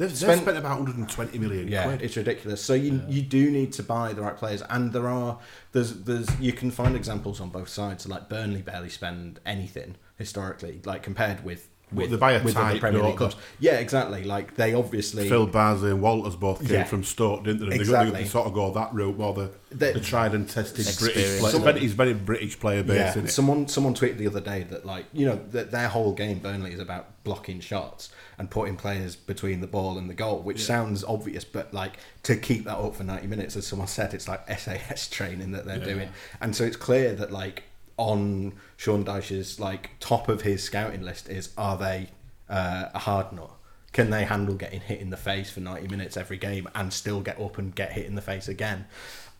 They've, 0.00 0.08
they've 0.08 0.16
Spent- 0.18 0.40
spent, 0.42 0.56
about 0.56 0.78
120 0.78 1.38
million 1.38 1.68
Yeah, 1.68 1.84
quid. 1.84 2.00
it's 2.02 2.16
ridiculous. 2.16 2.62
So 2.62 2.72
you 2.74 3.02
you 3.06 3.20
do 3.20 3.50
need 3.50 3.72
to 3.74 3.82
buy 3.82 4.12
the 4.14 4.22
right 4.22 4.36
players, 4.36 4.62
and 4.70 4.92
there 4.92 5.06
are 5.08 5.38
there's 5.72 5.92
there's 6.04 6.28
you 6.40 6.52
can 6.52 6.70
find 6.70 6.96
examples 6.96 7.38
on 7.40 7.50
both 7.50 7.68
sides. 7.68 8.08
Like 8.08 8.28
Burnley 8.30 8.62
barely 8.62 8.88
spend 8.88 9.40
anything 9.44 9.96
historically, 10.16 10.80
like 10.84 11.02
compared 11.02 11.44
with 11.44 11.68
Well, 11.92 12.02
with, 12.02 12.10
they 12.12 12.16
buy 12.16 12.32
a 12.32 12.42
with 12.42 12.54
type, 12.54 12.80
Premier 12.80 13.02
League 13.02 13.16
clubs. 13.16 13.36
Yeah, 13.58 13.74
exactly. 13.74 14.24
Like 14.24 14.54
they 14.56 14.72
obviously 14.74 15.28
Phil 15.28 15.46
Bardsley 15.46 15.90
and 15.90 16.00
Walters 16.00 16.36
both 16.36 16.60
came 16.60 16.70
Yeah. 16.78 16.84
from 16.84 17.04
Stoke, 17.04 17.44
didn't 17.44 17.68
they? 17.68 17.76
Exactly. 17.76 18.12
They, 18.12 18.22
they 18.22 18.28
sort 18.28 18.46
of 18.46 18.54
go 18.54 18.72
that 18.72 18.94
route, 18.94 19.18
more 19.18 19.34
the, 19.34 19.50
They- 19.72 19.92
the 19.92 20.00
tried 20.00 20.32
and 20.34 20.48
tested 20.48 20.86
British 20.98 21.40
player. 21.40 21.78
He's 21.78 21.92
very 21.92 22.14
British 22.14 22.58
player 22.58 22.82
base, 22.82 23.16
Yeah, 23.16 23.26
someone 23.26 23.68
someone 23.68 23.94
tweeted 23.94 24.16
the 24.18 24.28
other 24.28 24.40
day 24.40 24.62
that 24.70 24.86
like 24.86 25.06
you 25.12 25.26
know 25.26 25.38
that 25.50 25.70
their 25.72 25.88
whole 25.88 26.12
game 26.12 26.38
Burnley 26.38 26.72
is 26.72 26.80
about 26.80 27.22
blocking 27.24 27.60
shots 27.60 28.08
and 28.40 28.50
putting 28.50 28.74
players 28.74 29.14
between 29.16 29.60
the 29.60 29.66
ball 29.66 29.98
and 29.98 30.08
the 30.08 30.14
goal, 30.14 30.40
which 30.40 30.64
sounds 30.64 31.04
obvious, 31.04 31.44
but 31.44 31.72
like 31.74 31.98
to 32.22 32.34
keep 32.36 32.64
that 32.64 32.78
up 32.78 32.96
for 32.96 33.04
ninety 33.04 33.26
minutes, 33.26 33.54
as 33.54 33.66
someone 33.66 33.86
said, 33.86 34.14
it's 34.14 34.26
like 34.26 34.48
SAS 34.58 35.08
training 35.08 35.52
that 35.52 35.66
they're 35.66 35.78
Yeah. 35.78 35.84
doing, 35.94 36.08
and 36.40 36.56
so 36.56 36.64
it's 36.64 36.76
clear 36.76 37.14
that 37.14 37.30
like 37.30 37.64
on 37.98 38.54
Sean 38.78 39.04
Dyche's 39.04 39.60
like 39.60 39.90
top 40.00 40.28
of 40.30 40.40
his 40.40 40.62
scouting 40.64 41.02
list 41.02 41.28
is 41.28 41.50
are 41.58 41.76
they 41.76 42.08
uh, 42.48 42.86
a 42.94 42.98
hard 42.98 43.30
nut? 43.32 43.50
Can 43.92 44.08
they 44.08 44.24
handle 44.24 44.54
getting 44.54 44.80
hit 44.80 45.00
in 45.00 45.10
the 45.10 45.16
face 45.18 45.50
for 45.50 45.60
90 45.60 45.88
minutes 45.88 46.16
every 46.16 46.38
game 46.38 46.66
and 46.74 46.92
still 46.92 47.20
get 47.20 47.38
up 47.40 47.58
and 47.58 47.74
get 47.74 47.92
hit 47.92 48.06
in 48.06 48.14
the 48.14 48.22
face 48.22 48.48
again? 48.48 48.86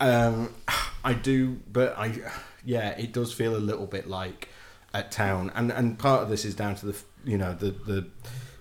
Um, 0.01 0.53
I 1.05 1.15
do, 1.15 1.61
but 1.73 1.97
I, 1.97 2.19
yeah, 2.65 2.91
it 2.91 3.13
does 3.13 3.33
feel 3.33 3.57
a 3.57 3.59
little 3.71 3.87
bit 3.87 4.09
like 4.09 4.49
at 4.93 5.11
town, 5.11 5.51
and 5.55 5.71
and 5.73 5.99
part 5.99 6.23
of 6.23 6.29
this 6.29 6.45
is 6.45 6.55
down 6.55 6.75
to 6.77 6.87
the 6.87 6.97
you 7.25 7.39
know 7.39 7.55
the 7.55 7.71
the 7.71 8.07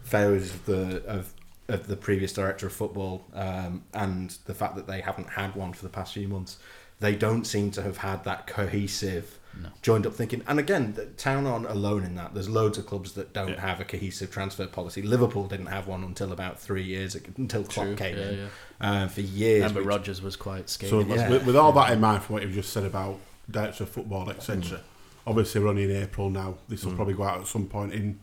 failures 0.10 0.52
of 0.54 0.66
the 0.66 1.04
of 1.06 1.34
of 1.68 1.86
the 1.88 1.96
previous 1.96 2.34
director 2.34 2.66
of 2.66 2.74
football 2.74 3.24
um, 3.36 3.84
and 3.94 4.38
the 4.46 4.56
fact 4.56 4.76
that 4.76 4.88
they 4.88 5.02
haven't 5.02 5.30
had 5.30 5.56
one 5.56 5.72
for 5.72 5.84
the 5.84 5.90
past 5.90 6.14
few 6.16 6.28
months. 6.28 6.58
They 7.00 7.16
don't 7.16 7.46
seem 7.46 7.70
to 7.72 7.84
have 7.84 7.98
had 7.98 8.24
that 8.26 8.48
cohesive, 8.48 9.38
joined 9.84 10.06
up 10.08 10.16
thinking. 10.16 10.42
And 10.48 10.58
again, 10.60 10.94
the 10.96 11.06
town 11.06 11.46
aren't 11.46 11.68
alone 11.70 12.04
in 12.04 12.16
that. 12.16 12.34
There's 12.34 12.50
loads 12.50 12.78
of 12.80 12.88
clubs 12.88 13.14
that 13.14 13.32
don't 13.34 13.50
Yeah. 13.52 13.62
have 13.62 13.80
a 13.80 13.86
cohesive 13.86 14.32
transfer 14.32 14.66
policy. 14.68 15.02
Liverpool 15.04 15.48
didn't 15.48 15.68
have 15.68 15.88
one 15.88 16.04
until 16.04 16.34
about 16.34 16.60
three 16.60 16.84
years 16.84 17.14
ago, 17.16 17.30
until 17.38 17.64
Klopp 17.64 17.86
True, 17.86 17.96
came 17.96 18.18
yeah, 18.18 18.30
in. 18.30 18.38
yeah. 18.38 18.48
Uh, 18.82 19.08
for 19.08 19.22
years, 19.22 19.62
Remember, 19.62 19.80
which- 19.82 19.88
Rodgers 19.88 20.22
was 20.22 20.36
quite 20.36 20.70
scathing. 20.70 21.08
So 21.08 21.16
Yeah. 21.16 21.30
with, 21.30 21.46
with 21.46 21.56
all 21.56 21.72
that 21.74 21.92
in 21.94 22.02
mind, 22.02 22.24
from 22.24 22.34
what 22.34 22.44
you've 22.44 22.52
just 22.54 22.74
said 22.74 22.84
about 22.84 23.18
director 23.50 23.84
of 23.84 23.90
football, 23.92 24.30
etc. 24.30 24.82
Obviously, 25.28 25.62
we're 25.62 25.68
only 25.70 25.84
in 25.84 25.92
April 26.04 26.30
now. 26.32 26.56
This 26.68 26.84
will 26.84 26.96
probably 26.96 27.14
go 27.14 27.24
out 27.24 27.40
at 27.42 27.48
some 27.48 27.68
point 27.68 27.94
in 27.94 28.20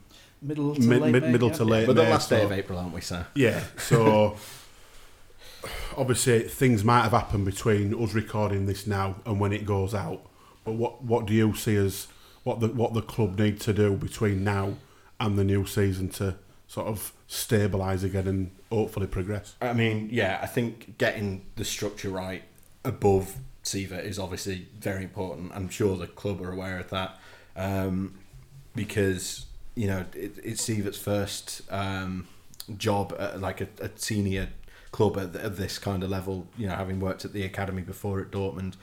Middle 0.47 0.75
to 0.75 0.81
mid, 0.81 1.03
late 1.03 1.13
mid, 1.13 1.23
May, 1.25 1.33
middle 1.33 1.49
yeah. 1.49 1.55
to 1.55 1.65
late. 1.65 1.89
we're 1.89 1.95
the 1.95 2.05
May, 2.05 2.11
last 2.11 2.31
day 2.31 2.39
so- 2.39 2.45
of 2.47 2.53
April, 2.53 2.79
aren't 2.79 2.95
we, 2.95 3.01
sir? 3.01 3.27
Yeah. 3.35 3.65
So 3.79 4.37
obviously, 5.97 6.43
things 6.43 6.85
might 6.85 7.03
have 7.03 7.13
happened 7.13 7.45
between 7.45 7.93
us 7.95 8.15
recording 8.15 8.67
this 8.67 8.87
now 8.87 9.17
and 9.25 9.41
when 9.41 9.53
it 9.53 9.67
goes 9.67 9.95
out. 9.95 10.23
But 10.65 10.73
what 10.73 11.03
what 11.03 11.27
do 11.27 11.35
you 11.35 11.55
see 11.55 11.77
as 11.77 12.09
what 12.45 12.61
the 12.61 12.69
what 12.69 12.95
the 12.95 13.03
club 13.03 13.39
need 13.39 13.61
to 13.63 13.73
do 13.73 13.97
between 13.97 14.45
now 14.45 14.75
and 15.19 15.39
the 15.39 15.45
new 15.45 15.67
season 15.67 16.09
to 16.11 16.37
sort 16.69 16.87
of 16.87 17.13
stabilise 17.29 18.05
again 18.05 18.29
and 18.29 18.51
hopefully 18.71 19.07
progress? 19.07 19.57
I 19.61 19.73
mean, 19.73 20.09
yeah, 20.13 20.39
I 20.43 20.47
think 20.47 20.99
getting 20.99 21.45
the 21.57 21.65
structure 21.65 22.11
right 22.11 22.43
above 22.85 23.37
Siewert 23.65 24.05
is 24.05 24.19
obviously 24.19 24.69
very 24.79 25.03
important. 25.03 25.53
I'm 25.55 25.69
sure 25.69 25.97
the 25.97 26.07
club 26.07 26.41
are 26.41 26.53
aware 26.53 26.79
of 26.79 26.91
that 26.91 27.19
um, 27.57 28.15
because 28.75 29.46
you 29.77 29.87
know 29.87 30.05
it, 30.15 30.33
it's 30.43 30.69
Siewert's 30.69 30.99
first 30.99 31.63
um, 31.71 32.27
job 32.77 33.15
at 33.19 33.41
like 33.41 33.61
a, 33.61 33.69
a 33.81 33.91
senior 33.95 34.49
club 34.91 35.17
at, 35.17 35.37
at 35.37 35.57
this 35.57 35.79
kind 35.79 36.03
of 36.03 36.11
level. 36.11 36.49
You 36.59 36.67
know, 36.67 36.75
having 36.75 36.99
worked 36.99 37.25
at 37.25 37.33
the 37.33 37.45
academy 37.45 37.83
before 37.83 38.21
at 38.21 38.33
Dortmund, 38.33 38.75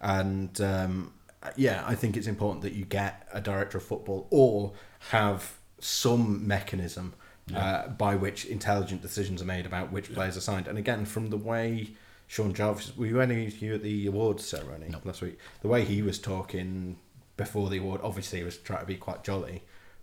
and 0.00 0.60
um, 0.60 1.12
yeah, 1.56 1.84
I 1.86 1.94
think 1.94 2.16
it's 2.16 2.26
important 2.26 2.62
that 2.62 2.72
you 2.72 2.84
get 2.84 3.28
a 3.32 3.40
director 3.40 3.78
of 3.78 3.84
football 3.84 4.26
or 4.30 4.72
have 5.10 5.58
some 5.78 6.46
mechanism 6.46 7.14
uh, 7.54 7.88
by 7.88 8.14
which 8.14 8.44
intelligent 8.44 9.02
decisions 9.02 9.42
are 9.42 9.46
made 9.46 9.66
about 9.66 9.92
which 9.92 10.12
players 10.12 10.36
are 10.36 10.40
signed. 10.40 10.68
And 10.68 10.78
again, 10.78 11.04
from 11.04 11.30
the 11.30 11.36
way 11.36 11.90
Sean 12.26 12.54
Jarvis, 12.54 12.96
were 12.96 13.06
you 13.06 13.20
any 13.20 13.46
of 13.46 13.60
you 13.60 13.74
at 13.74 13.82
the 13.82 14.06
awards 14.06 14.46
ceremony 14.46 14.94
last 15.04 15.20
week? 15.20 15.38
The 15.60 15.68
way 15.68 15.84
he 15.84 16.00
was 16.00 16.18
talking 16.18 16.96
before 17.36 17.68
the 17.68 17.78
award, 17.78 18.00
obviously 18.02 18.38
he 18.38 18.44
was 18.44 18.56
trying 18.56 18.80
to 18.80 18.86
be 18.86 18.96
quite 18.96 19.24
jolly, 19.24 19.62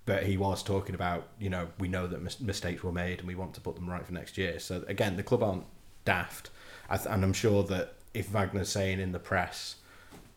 but 0.10 0.24
he 0.24 0.38
was 0.38 0.64
talking 0.64 0.96
about, 0.96 1.28
you 1.40 1.52
know, 1.52 1.68
we 1.78 1.88
know 1.88 2.08
that 2.08 2.20
mis- 2.24 2.40
mistakes 2.40 2.82
were 2.82 2.92
made 2.92 3.20
and 3.20 3.28
we 3.28 3.36
want 3.36 3.54
to 3.54 3.62
put 3.62 3.76
them 3.76 3.88
right 3.88 4.04
for 4.04 4.12
next 4.12 4.40
year. 4.40 4.58
So 4.60 4.84
again, 4.88 5.18
the 5.18 5.22
club 5.24 5.44
aren't 5.44 5.66
daft. 6.04 6.50
I 6.90 6.98
th- 6.98 7.06
and 7.12 7.24
I'm 7.24 7.32
sure 7.34 7.62
that 7.66 7.94
if 8.16 8.32
Wagner's 8.32 8.70
saying 8.70 9.00
in 9.00 9.12
the 9.12 9.20
press 9.20 9.76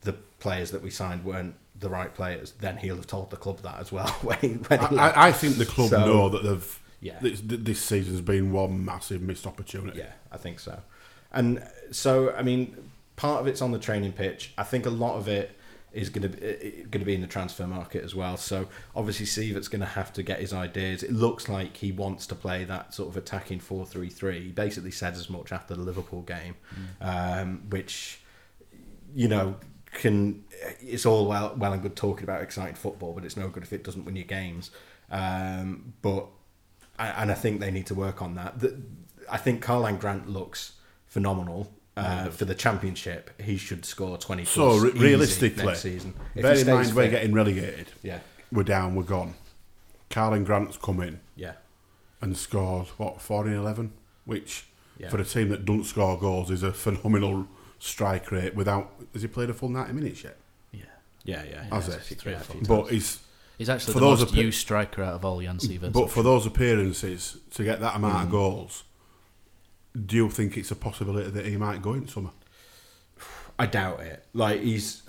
the 0.02 0.12
players 0.40 0.72
that 0.72 0.82
we 0.82 0.90
signed 0.90 1.24
weren't 1.24 1.54
the 1.80 1.88
right 1.88 2.14
players, 2.14 2.52
then 2.60 2.76
he'll 2.76 2.96
have 2.96 3.06
told 3.06 3.30
the 3.30 3.36
club 3.38 3.60
that 3.62 3.78
as 3.80 3.90
well. 3.90 4.08
When 4.22 4.38
he, 4.40 4.48
when 4.48 4.80
he 4.90 4.98
I. 4.98 5.08
I, 5.08 5.28
I 5.28 5.32
think 5.32 5.56
the 5.56 5.64
club 5.64 5.88
So- 5.88 6.04
know 6.04 6.28
that 6.28 6.42
they've. 6.42 6.78
Yeah. 7.00 7.18
This, 7.20 7.40
this 7.44 7.80
season's 7.80 8.20
been 8.20 8.52
one 8.52 8.84
massive 8.84 9.22
missed 9.22 9.46
opportunity. 9.46 9.98
Yeah, 10.00 10.12
I 10.30 10.36
think 10.36 10.60
so. 10.60 10.82
And 11.32 11.66
so, 11.90 12.30
I 12.34 12.42
mean, 12.42 12.76
part 13.16 13.40
of 13.40 13.46
it's 13.48 13.60
on 13.62 13.72
the 13.72 13.78
training 13.78 14.12
pitch. 14.12 14.52
I 14.58 14.64
think 14.64 14.84
a 14.86 14.90
lot 14.90 15.16
of 15.16 15.26
it 15.28 15.56
is 15.92 16.08
going 16.08 16.22
to 16.22 16.28
be 16.28 16.84
going 16.90 17.00
to 17.00 17.04
be 17.04 17.14
in 17.14 17.20
the 17.20 17.26
transfer 17.26 17.66
market 17.66 18.02
as 18.04 18.14
well. 18.14 18.36
So 18.36 18.68
obviously, 18.94 19.26
Siewert's 19.26 19.68
going 19.68 19.80
to 19.80 19.86
have 19.86 20.12
to 20.14 20.22
get 20.22 20.40
his 20.40 20.52
ideas. 20.52 21.02
It 21.02 21.12
looks 21.12 21.48
like 21.48 21.76
he 21.76 21.92
wants 21.92 22.26
to 22.28 22.34
play 22.34 22.64
that 22.64 22.94
sort 22.94 23.08
of 23.08 23.16
attacking 23.16 23.60
four 23.60 23.86
three 23.86 24.08
three. 24.08 24.40
He 24.40 24.52
basically 24.52 24.90
said 24.90 25.14
as 25.14 25.28
much 25.28 25.52
after 25.52 25.74
the 25.74 25.82
Liverpool 25.82 26.22
game, 26.22 26.56
um, 27.00 27.62
which 27.68 28.20
you 29.14 29.28
know 29.28 29.56
can 29.92 30.44
it's 30.80 31.04
all 31.04 31.26
well 31.26 31.54
well 31.56 31.72
and 31.72 31.82
good 31.82 31.96
talking 31.96 32.24
about 32.24 32.42
exciting 32.42 32.74
football, 32.74 33.12
but 33.12 33.24
it's 33.24 33.36
no 33.36 33.48
good 33.48 33.62
if 33.62 33.72
it 33.72 33.84
doesn't 33.84 34.04
win 34.04 34.16
you 34.16 34.24
games. 34.24 34.70
Um, 35.10 35.94
but 36.02 36.26
and 36.98 37.30
I 37.30 37.34
think 37.34 37.60
they 37.60 37.70
need 37.70 37.86
to 37.86 37.94
work 37.94 38.22
on 38.22 38.34
that. 38.36 38.54
I 39.30 39.36
think 39.36 39.64
Karlan 39.64 39.98
Grant 39.98 40.28
looks 40.28 40.72
phenomenal. 41.06 41.72
Uh, 41.94 42.30
for 42.30 42.46
the 42.46 42.54
championship, 42.54 43.30
he 43.40 43.56
should 43.58 43.84
score 43.84 44.16
twenty. 44.16 44.44
So 44.46 44.70
plus 44.70 44.80
re- 44.82 44.90
easy 44.90 44.98
realistically, 44.98 45.66
next 45.66 45.80
season. 45.82 46.14
If 46.34 46.42
bear 46.42 46.54
he 46.54 46.60
in 46.60 46.64
stays 46.64 46.86
mind 46.86 46.96
we're 46.96 47.10
getting 47.10 47.34
relegated. 47.34 47.88
Yeah. 48.02 48.20
we're 48.50 48.62
down, 48.62 48.94
we're 48.94 49.02
gone. 49.02 49.34
Karlan 50.10 50.44
Grant's 50.44 50.76
come 50.76 51.00
in. 51.00 51.20
Yeah. 51.36 51.52
and 52.20 52.36
scored 52.36 52.86
what 52.98 53.20
four 53.20 53.46
in 53.46 53.52
eleven, 53.54 53.92
which 54.24 54.66
Yeah. 54.98 55.10
for 55.10 55.20
a 55.20 55.24
team 55.24 55.48
that 55.50 55.64
doesn't 55.64 55.84
score 55.84 56.18
goals 56.18 56.50
is 56.50 56.62
a 56.62 56.72
phenomenal 56.72 57.46
strike 57.78 58.30
rate. 58.32 58.54
Without 58.54 58.92
has 59.12 59.22
he 59.22 59.28
played 59.28 59.50
a 59.50 59.54
full 59.54 59.68
ninety 59.68 59.92
minutes 59.92 60.22
yet? 60.24 60.36
Yeah. 60.72 60.84
Yeah, 61.24 61.42
yeah. 61.50 61.62
Has 61.74 61.88
yeah, 61.88 61.94
it? 61.96 62.20
three 62.20 62.32
or 62.32 62.40
But 62.66 62.90
he's 62.90 63.18
He's 63.58 63.68
actually 63.68 63.92
for 63.92 64.00
the 64.00 64.06
those 64.06 64.20
most 64.20 64.34
appe- 64.34 64.38
used 64.44 64.60
striker 64.60 65.02
out 65.02 65.14
of 65.14 65.24
all 65.24 65.40
Jan 65.40 65.58
Siewert's. 65.58 65.90
But 65.92 66.10
for 66.10 66.22
those 66.22 66.46
appearances 66.46 67.36
to 67.52 67.62
get 67.64 67.80
that 67.80 67.96
amount 67.96 68.22
of 68.22 68.28
Mm. 68.28 68.32
goals, 68.32 68.84
do 70.06 70.16
you 70.16 70.30
think 70.30 70.56
it's 70.56 70.70
a 70.70 70.76
possibility 70.76 71.30
that 71.30 71.46
he 71.46 71.56
might 71.56 71.82
go 71.82 71.94
in 71.94 72.08
summer? 72.08 72.30
I 73.58 73.66
doubt 73.66 74.00
it. 74.00 74.24
Like 74.32 74.60
he's, 74.62 75.02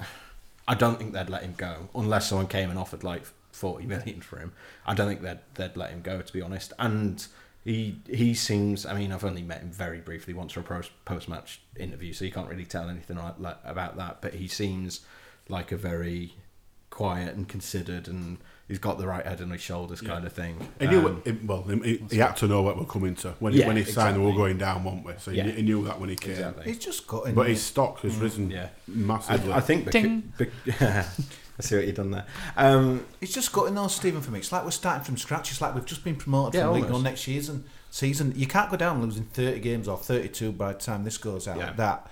I 0.67 0.75
don't 0.75 0.97
think 0.97 1.13
they'd 1.13 1.29
let 1.29 1.43
him 1.43 1.55
go 1.57 1.89
unless 1.95 2.27
someone 2.27 2.47
came 2.47 2.69
and 2.69 2.77
offered 2.77 3.03
like 3.03 3.25
forty 3.51 3.85
million 3.85 4.21
for 4.21 4.37
him. 4.37 4.53
I 4.85 4.93
don't 4.93 5.07
think 5.07 5.21
they'd 5.21 5.39
they'd 5.55 5.77
let 5.77 5.91
him 5.91 6.01
go 6.01 6.21
to 6.21 6.33
be 6.33 6.41
honest. 6.41 6.73
And 6.77 7.25
he 7.63 7.99
he 8.09 8.33
seems. 8.33 8.85
I 8.85 8.93
mean, 8.93 9.11
I've 9.11 9.23
only 9.23 9.41
met 9.41 9.61
him 9.61 9.71
very 9.71 10.01
briefly 10.01 10.33
once 10.33 10.51
for 10.51 10.59
a 10.59 10.83
post 11.05 11.29
match 11.29 11.61
interview, 11.77 12.11
so 12.13 12.25
you 12.25 12.31
can't 12.31 12.49
really 12.49 12.65
tell 12.65 12.89
anything 12.89 13.17
about 13.17 13.97
that. 13.97 14.21
But 14.21 14.33
he 14.33 14.47
seems 14.47 15.01
like 15.47 15.71
a 15.71 15.77
very 15.77 16.35
quiet 16.89 17.35
and 17.35 17.47
considered, 17.47 18.07
and 18.07 18.37
he's 18.73 18.79
got 18.79 18.97
the 18.97 19.05
right 19.07 19.23
head 19.25 19.39
on 19.39 19.51
his 19.51 19.61
shoulders 19.61 20.01
kind 20.01 20.25
of 20.25 20.33
thing. 20.33 20.55
He 20.79 20.87
knew 20.87 20.97
Um, 20.97 21.03
what, 21.03 21.25
he- 21.27 21.45
well, 21.45 21.61
he, 21.63 22.03
he 22.09 22.17
had 22.17 22.35
to 22.37 22.47
know 22.47 22.63
what 22.63 22.75
we're 22.77 22.85
coming 22.85 23.13
to 23.17 23.35
when 23.39 23.53
he, 23.53 23.59
Yeah, 23.59 23.67
when 23.67 23.77
he 23.77 23.83
signed. 23.83 24.17
We 24.19 24.25
were 24.31 24.35
going 24.37 24.57
down, 24.57 24.83
weren't 24.83 25.05
we? 25.05 25.13
So 25.19 25.29
he, 25.31 25.37
Yeah. 25.37 25.51
he 25.51 25.61
knew 25.61 25.83
that 25.85 25.99
when 25.99 26.09
he 26.09 26.15
came. 26.15 26.31
Exactly. 26.31 26.63
He's 26.65 26.79
just 26.79 27.05
got 27.07 27.27
in 27.27 27.35
But 27.35 27.43
there. 27.43 27.51
his 27.51 27.61
stock 27.61 27.99
has 27.99 28.15
Mm. 28.15 28.21
risen 28.21 28.49
Yeah. 28.49 28.69
massively. 28.87 29.53
I, 29.53 29.57
I 29.57 29.59
think. 29.61 29.91
Ding. 29.91 30.33
Bec- 30.37 30.49
bec- 30.65 30.79
I 31.59 31.61
see 31.61 31.75
what 31.75 31.85
you've 31.85 31.95
done 31.95 32.09
there. 32.09 32.25
Um, 32.57 33.05
It's 33.21 33.31
just 33.33 33.51
gutting 33.53 33.75
though, 33.75 33.87
Stephen, 33.87 34.21
for 34.21 34.31
me. 34.31 34.39
It's 34.39 34.51
like 34.51 34.63
we're 34.63 34.71
starting 34.71 35.03
from 35.03 35.17
scratch. 35.17 35.51
It's 35.51 35.61
like 35.61 35.75
we've 35.75 35.85
just 35.85 36.03
been 36.03 36.15
promoted 36.15 36.55
Yeah, 36.55 36.63
from 36.65 36.73
League 36.73 36.83
almost. 36.85 36.93
One 36.93 37.03
next 37.03 37.21
season. 37.21 37.65
Season, 37.91 38.33
you 38.35 38.47
can't 38.47 38.71
go 38.71 38.77
down 38.77 39.03
losing 39.03 39.25
thirty 39.25 39.59
games 39.59 39.87
or 39.87 39.97
thirty-two 39.97 40.51
by 40.53 40.73
the 40.73 40.79
time 40.79 41.03
this 41.03 41.19
goes 41.19 41.47
out. 41.47 41.57
Yeah. 41.57 41.73
That, 41.73 42.09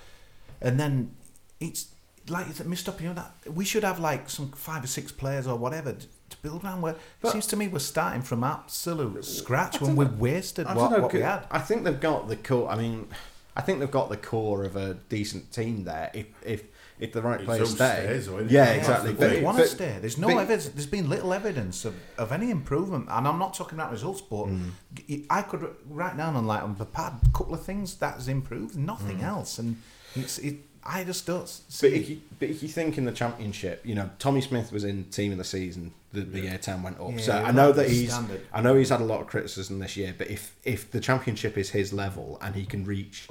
and 0.62 0.80
then 0.80 1.16
it's 1.60 1.88
like 2.30 2.48
it's 2.50 2.60
a 2.60 2.66
missed 2.66 2.88
up. 2.88 3.02
You 3.02 3.08
know 3.08 3.16
that 3.16 3.34
we 3.52 3.66
should 3.66 3.84
have 3.84 3.98
like 4.00 4.30
some 4.30 4.52
five 4.52 4.84
or 4.84 4.88
six 4.88 5.12
players 5.12 5.48
or 5.48 5.58
whatever 5.58 5.96
to 6.32 6.38
to 6.38 6.42
build 6.44 6.64
around. 6.64 6.82
Where 6.82 6.96
it 7.24 7.30
seems 7.30 7.48
to 7.48 7.56
me 7.56 7.68
we're 7.68 7.80
starting 7.80 8.22
from 8.22 8.44
absolute 8.44 9.24
scratch 9.26 9.80
when 9.82 9.96
we've 9.96 10.18
wasted 10.20 10.66
I 10.68 10.74
what, 10.74 10.90
don't 10.90 10.92
know, 11.00 11.04
what 11.04 11.14
we 11.14 11.22
had. 11.22 11.46
I 11.52 11.60
think 11.60 11.84
they've 11.84 12.00
got 12.00 12.28
the 12.28 12.36
core. 12.36 12.70
I 12.70 12.76
mean, 12.78 13.08
I 13.56 13.62
think 13.62 13.80
they've 13.80 13.92
got 13.92 14.10
the 14.10 14.18
core 14.18 14.64
of 14.64 14.76
a 14.76 14.96
decent 15.10 15.52
team 15.52 15.84
there. 15.84 16.10
If 16.14 16.28
if 16.46 16.64
if 17.00 17.14
the 17.14 17.22
right 17.22 17.40
It's 17.40 17.46
players 17.46 17.72
stay, 17.72 18.04
stays, 18.04 18.28
isn't 18.28 18.52
yeah, 18.52 18.66
exactly. 18.74 19.14
the 19.14 19.28
They 19.28 19.42
want 19.42 19.58
to 19.58 19.68
stay. 19.68 19.98
There's 20.00 20.20
no 20.20 20.28
but- 20.28 20.38
evidence. 20.38 20.68
There's 20.70 20.86
been 20.86 21.10
little 21.10 21.34
evidence 21.34 21.84
of, 21.84 21.96
of 22.18 22.32
any 22.32 22.52
improvement, 22.52 23.08
and 23.10 23.28
I'm 23.28 23.40
not 23.40 23.56
talking 23.56 23.78
about 23.80 23.92
results, 23.92 24.22
but 24.22 24.46
Mm. 24.46 24.72
y- 25.10 25.24
I 25.30 25.42
could 25.42 25.68
write 25.90 26.16
down 26.18 26.36
on 26.36 26.46
like 26.46 26.62
on 26.62 26.76
the 26.78 26.86
pad 26.86 27.14
a 27.28 27.32
couple 27.38 27.56
of 27.56 27.64
things 27.64 27.96
that's 27.96 28.28
improved, 28.28 28.78
nothing 28.78 29.18
Mm. 29.20 29.24
else, 29.24 29.58
and 29.60 29.78
it's 30.16 30.38
it. 30.38 30.58
I 30.84 31.04
just 31.04 31.26
don't 31.28 31.48
see. 31.48 31.90
But 31.90 31.98
if, 32.00 32.10
you, 32.10 32.22
but 32.40 32.50
if 32.50 32.64
you 32.64 32.70
think 32.70 32.98
in 32.98 33.06
the 33.06 33.12
championship, 33.12 33.82
you 33.86 33.94
know, 33.96 34.10
Tommy 34.20 34.42
Smith 34.42 34.72
was 34.72 34.84
in 34.84 35.04
team 35.06 35.32
of 35.32 35.38
the 35.40 35.44
season 35.44 35.94
the, 36.14 36.22
the 36.22 36.42
year 36.42 36.58
Town 36.58 36.84
went 36.84 37.00
up. 37.00 37.12
Yeah, 37.12 37.18
so 37.18 37.34
I 37.34 37.52
know 37.52 37.72
that 37.72 37.90
he's 37.90 38.12
standard. 38.14 38.46
I 38.54 38.62
know 38.62 38.76
he's 38.76 38.90
had 38.90 39.02
a 39.02 39.06
lot 39.06 39.22
of 39.22 39.28
criticism 39.28 39.80
this 39.80 39.96
year. 39.96 40.14
But 40.18 40.30
if 40.30 40.56
if 40.64 40.92
the 40.92 41.00
championship 41.00 41.58
is 41.58 41.72
his 41.72 41.94
level 41.94 42.38
and 42.42 42.56
he 42.56 42.66
can 42.66 42.86
reach 42.86 43.28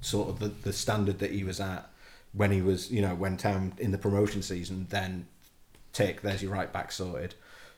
sort 0.00 0.28
of 0.28 0.38
the, 0.38 0.48
the 0.48 0.72
standard 0.72 1.18
that 1.20 1.30
he 1.30 1.44
was 1.44 1.60
at 1.60 1.90
when 2.32 2.50
he 2.50 2.60
was, 2.60 2.90
you 2.90 3.00
know, 3.00 3.14
when 3.14 3.36
Town 3.36 3.72
in 3.78 3.92
the 3.92 3.98
promotion 3.98 4.42
season, 4.42 4.86
then 4.90 5.26
take 5.92 6.22
there's 6.22 6.42
your 6.42 6.52
right 6.52 6.72
back 6.72 6.92
sorted. 6.92 7.34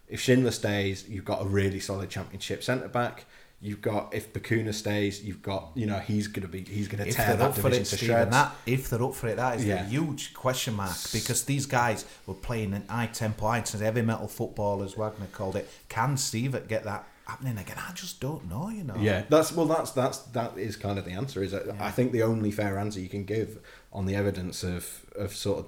If 0.09 0.21
Schindler 0.21 0.53
stays, 0.53 1.09
you've 1.09 1.25
got 1.25 1.43
a 1.43 1.45
really 1.45 1.81
solid 1.81 2.11
championship 2.11 2.63
centre 2.63 2.89
back. 2.89 3.27
You've 3.61 3.81
got 3.81 4.15
if 4.15 4.33
Bacuna 4.35 4.75
stays, 4.75 5.25
you've 5.25 5.41
got 5.43 5.71
you 5.75 5.87
know 5.87 5.99
he's 5.99 6.29
gonna 6.29 6.47
be 6.49 6.63
he's 6.63 6.89
gonna 6.89 7.05
if 7.05 7.17
tear 7.17 7.37
that 7.37 7.41
up 7.41 7.57
for 7.57 7.69
it, 7.69 7.79
to 7.79 7.85
Stephen, 7.87 8.07
shreds. 8.07 8.31
that 8.31 8.55
if 8.67 8.91
they're 8.91 9.03
up 9.03 9.15
for 9.15 9.29
it, 9.29 9.37
that 9.37 9.57
is 9.57 9.65
Yeah. 9.65 9.81
a 9.83 9.89
huge 9.89 10.35
question 10.35 10.75
mark 10.75 10.95
because 11.13 11.45
these 11.45 11.65
guys 11.65 12.05
were 12.27 12.35
playing 12.35 12.75
an 12.75 12.85
high 12.89 13.07
tempo, 13.07 13.47
high 13.49 13.65
heavy 13.79 14.03
metal 14.03 14.29
football, 14.29 14.83
as 14.83 14.95
Wagner 14.95 15.27
called 15.33 15.57
it. 15.57 15.69
Can 15.89 16.19
Steve 16.19 16.53
get 16.69 16.85
that 16.85 17.07
happening 17.27 17.57
again? 17.57 17.77
I 17.79 17.93
just 17.95 18.21
don't 18.21 18.47
know. 18.49 18.69
You 18.69 18.85
know. 18.85 18.97
Yeah, 18.99 19.23
that's 19.31 19.53
well. 19.53 19.67
That's 19.67 19.91
that's 19.93 20.19
that 20.19 20.59
is 20.59 20.77
kind 20.77 20.99
of 20.99 21.07
the 21.07 21.13
answer. 21.13 21.43
Is 21.43 21.53
that 21.53 21.81
I 21.81 21.91
think 21.91 22.13
the 22.13 22.23
only 22.23 22.51
fair 22.51 22.79
answer 22.79 23.01
you 23.01 23.09
can 23.09 23.25
give 23.25 23.59
on 23.91 24.05
the 24.05 24.15
evidence 24.17 24.63
of 24.65 25.07
of 25.17 25.35
sort 25.35 25.61
of 25.61 25.67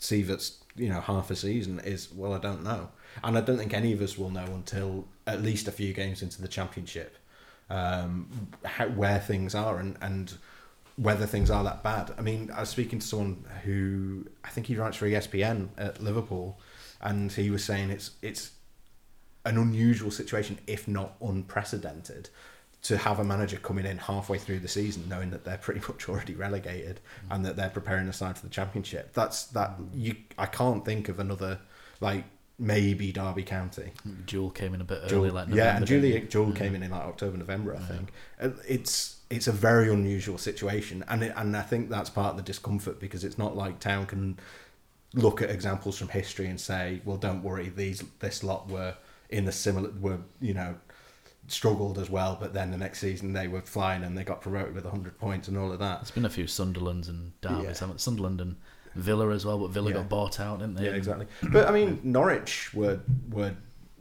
Siewert's 0.00 0.64
you 0.74 0.88
know 0.88 1.00
half 1.00 1.30
a 1.30 1.36
season 1.36 1.80
is 1.80 2.10
well, 2.12 2.32
I 2.32 2.38
don't 2.38 2.64
know, 2.64 2.88
and 3.22 3.36
I 3.36 3.40
don't 3.42 3.58
think 3.58 3.74
any 3.74 3.92
of 3.92 4.00
us 4.00 4.16
will 4.16 4.30
know 4.30 4.46
until 4.46 5.06
at 5.26 5.42
least 5.42 5.68
a 5.68 5.72
few 5.72 5.92
games 5.92 6.22
into 6.22 6.40
the 6.40 6.48
championship, 6.48 7.16
um, 7.70 8.28
how, 8.64 8.88
where 8.88 9.18
things 9.18 9.54
are 9.54 9.78
and 9.78 9.96
and 10.00 10.34
whether 10.96 11.26
things 11.26 11.50
are 11.50 11.62
that 11.64 11.82
bad. 11.82 12.14
I 12.16 12.22
mean, 12.22 12.50
I 12.54 12.60
was 12.60 12.70
speaking 12.70 12.98
to 12.98 13.06
someone 13.06 13.44
who 13.64 14.26
I 14.44 14.48
think 14.48 14.66
he 14.66 14.76
writes 14.76 14.96
for 14.96 15.06
ESPN 15.06 15.68
at 15.76 16.02
Liverpool, 16.02 16.58
and 17.00 17.30
he 17.30 17.50
was 17.50 17.64
saying 17.64 17.90
it's 17.90 18.12
it's 18.22 18.52
an 19.44 19.58
unusual 19.58 20.10
situation, 20.10 20.58
if 20.66 20.88
not 20.88 21.14
unprecedented, 21.20 22.30
to 22.82 22.96
have 22.96 23.18
a 23.18 23.24
manager 23.24 23.58
coming 23.58 23.86
in 23.86 23.98
halfway 23.98 24.38
through 24.38 24.58
the 24.58 24.68
season 24.68 25.04
knowing 25.08 25.30
that 25.30 25.44
they're 25.44 25.58
pretty 25.58 25.80
much 25.88 26.08
already 26.08 26.34
relegated 26.34 27.00
and 27.30 27.44
that 27.44 27.56
they're 27.56 27.70
preparing 27.70 28.08
a 28.08 28.12
side 28.12 28.36
for 28.38 28.46
the 28.46 28.52
championship. 28.52 29.12
That's 29.12 29.44
that 29.48 29.74
you. 29.92 30.16
I 30.38 30.46
can't 30.46 30.84
think 30.84 31.08
of 31.08 31.20
another 31.20 31.60
like 32.00 32.24
maybe 32.58 33.12
Derby 33.12 33.42
County. 33.42 33.92
Jewell 34.26 34.50
came 34.50 34.74
in 34.74 34.80
a 34.80 34.84
bit 34.84 35.06
Jewell- 35.08 35.24
early, 35.24 35.30
like 35.30 35.48
yeah, 35.48 35.76
and 35.76 35.86
Julie? 35.86 36.20
Jewell 36.22 36.52
mm. 36.52 36.56
came 36.56 36.74
in 36.74 36.82
in 36.82 36.90
like 36.90 37.02
October, 37.02 37.36
November, 37.36 37.76
I 37.76 37.80
think. 37.80 38.12
It's 38.66 39.16
it's 39.28 39.46
a 39.46 39.52
very 39.52 39.92
unusual 39.92 40.38
situation, 40.38 41.04
and 41.08 41.24
it, 41.24 41.32
and 41.36 41.56
I 41.56 41.62
think 41.62 41.90
that's 41.90 42.10
part 42.10 42.30
of 42.32 42.36
the 42.36 42.42
discomfort 42.42 43.00
because 43.00 43.24
it's 43.24 43.38
not 43.38 43.56
like 43.56 43.80
Town 43.80 44.06
can 44.06 44.38
look 45.14 45.40
at 45.42 45.50
examples 45.50 45.98
from 45.98 46.08
history 46.08 46.46
and 46.46 46.60
say, 46.60 47.00
well, 47.04 47.16
don't 47.16 47.42
worry, 47.42 47.68
these 47.68 48.04
this 48.20 48.44
lot 48.44 48.68
were 48.68 48.94
in 49.28 49.48
a 49.48 49.52
similar 49.52 49.90
were 50.00 50.18
you 50.40 50.54
know 50.54 50.76
struggled 51.48 51.98
as 51.98 52.10
well, 52.10 52.36
but 52.40 52.52
then 52.54 52.70
the 52.70 52.76
next 52.76 52.98
season 53.00 53.32
they 53.32 53.48
were 53.48 53.60
flying 53.62 54.02
and 54.04 54.16
they 54.16 54.24
got 54.24 54.40
promoted 54.40 54.74
with 54.74 54.84
hundred 54.84 55.18
points 55.18 55.48
and 55.48 55.56
all 55.56 55.72
of 55.72 55.78
that. 55.78 56.00
It's 56.02 56.10
been 56.10 56.24
a 56.24 56.30
few 56.30 56.44
Sunderlands 56.44 57.08
and 57.08 57.38
Derby's, 57.40 57.64
Yeah. 57.64 57.74
haven't 57.78 58.00
Sunderland 58.00 58.40
and 58.40 58.56
Villa 58.96 59.30
as 59.30 59.44
well, 59.44 59.58
but 59.58 59.70
Villa 59.70 59.90
Yeah. 59.90 59.96
got 59.96 60.08
bought 60.08 60.40
out, 60.40 60.58
didn't 60.60 60.74
they? 60.76 60.84
Yeah, 60.86 60.92
exactly. 60.92 61.26
But 61.42 61.68
I 61.68 61.72
mean, 61.72 62.00
Norwich 62.02 62.72
were 62.74 63.00
were 63.30 63.52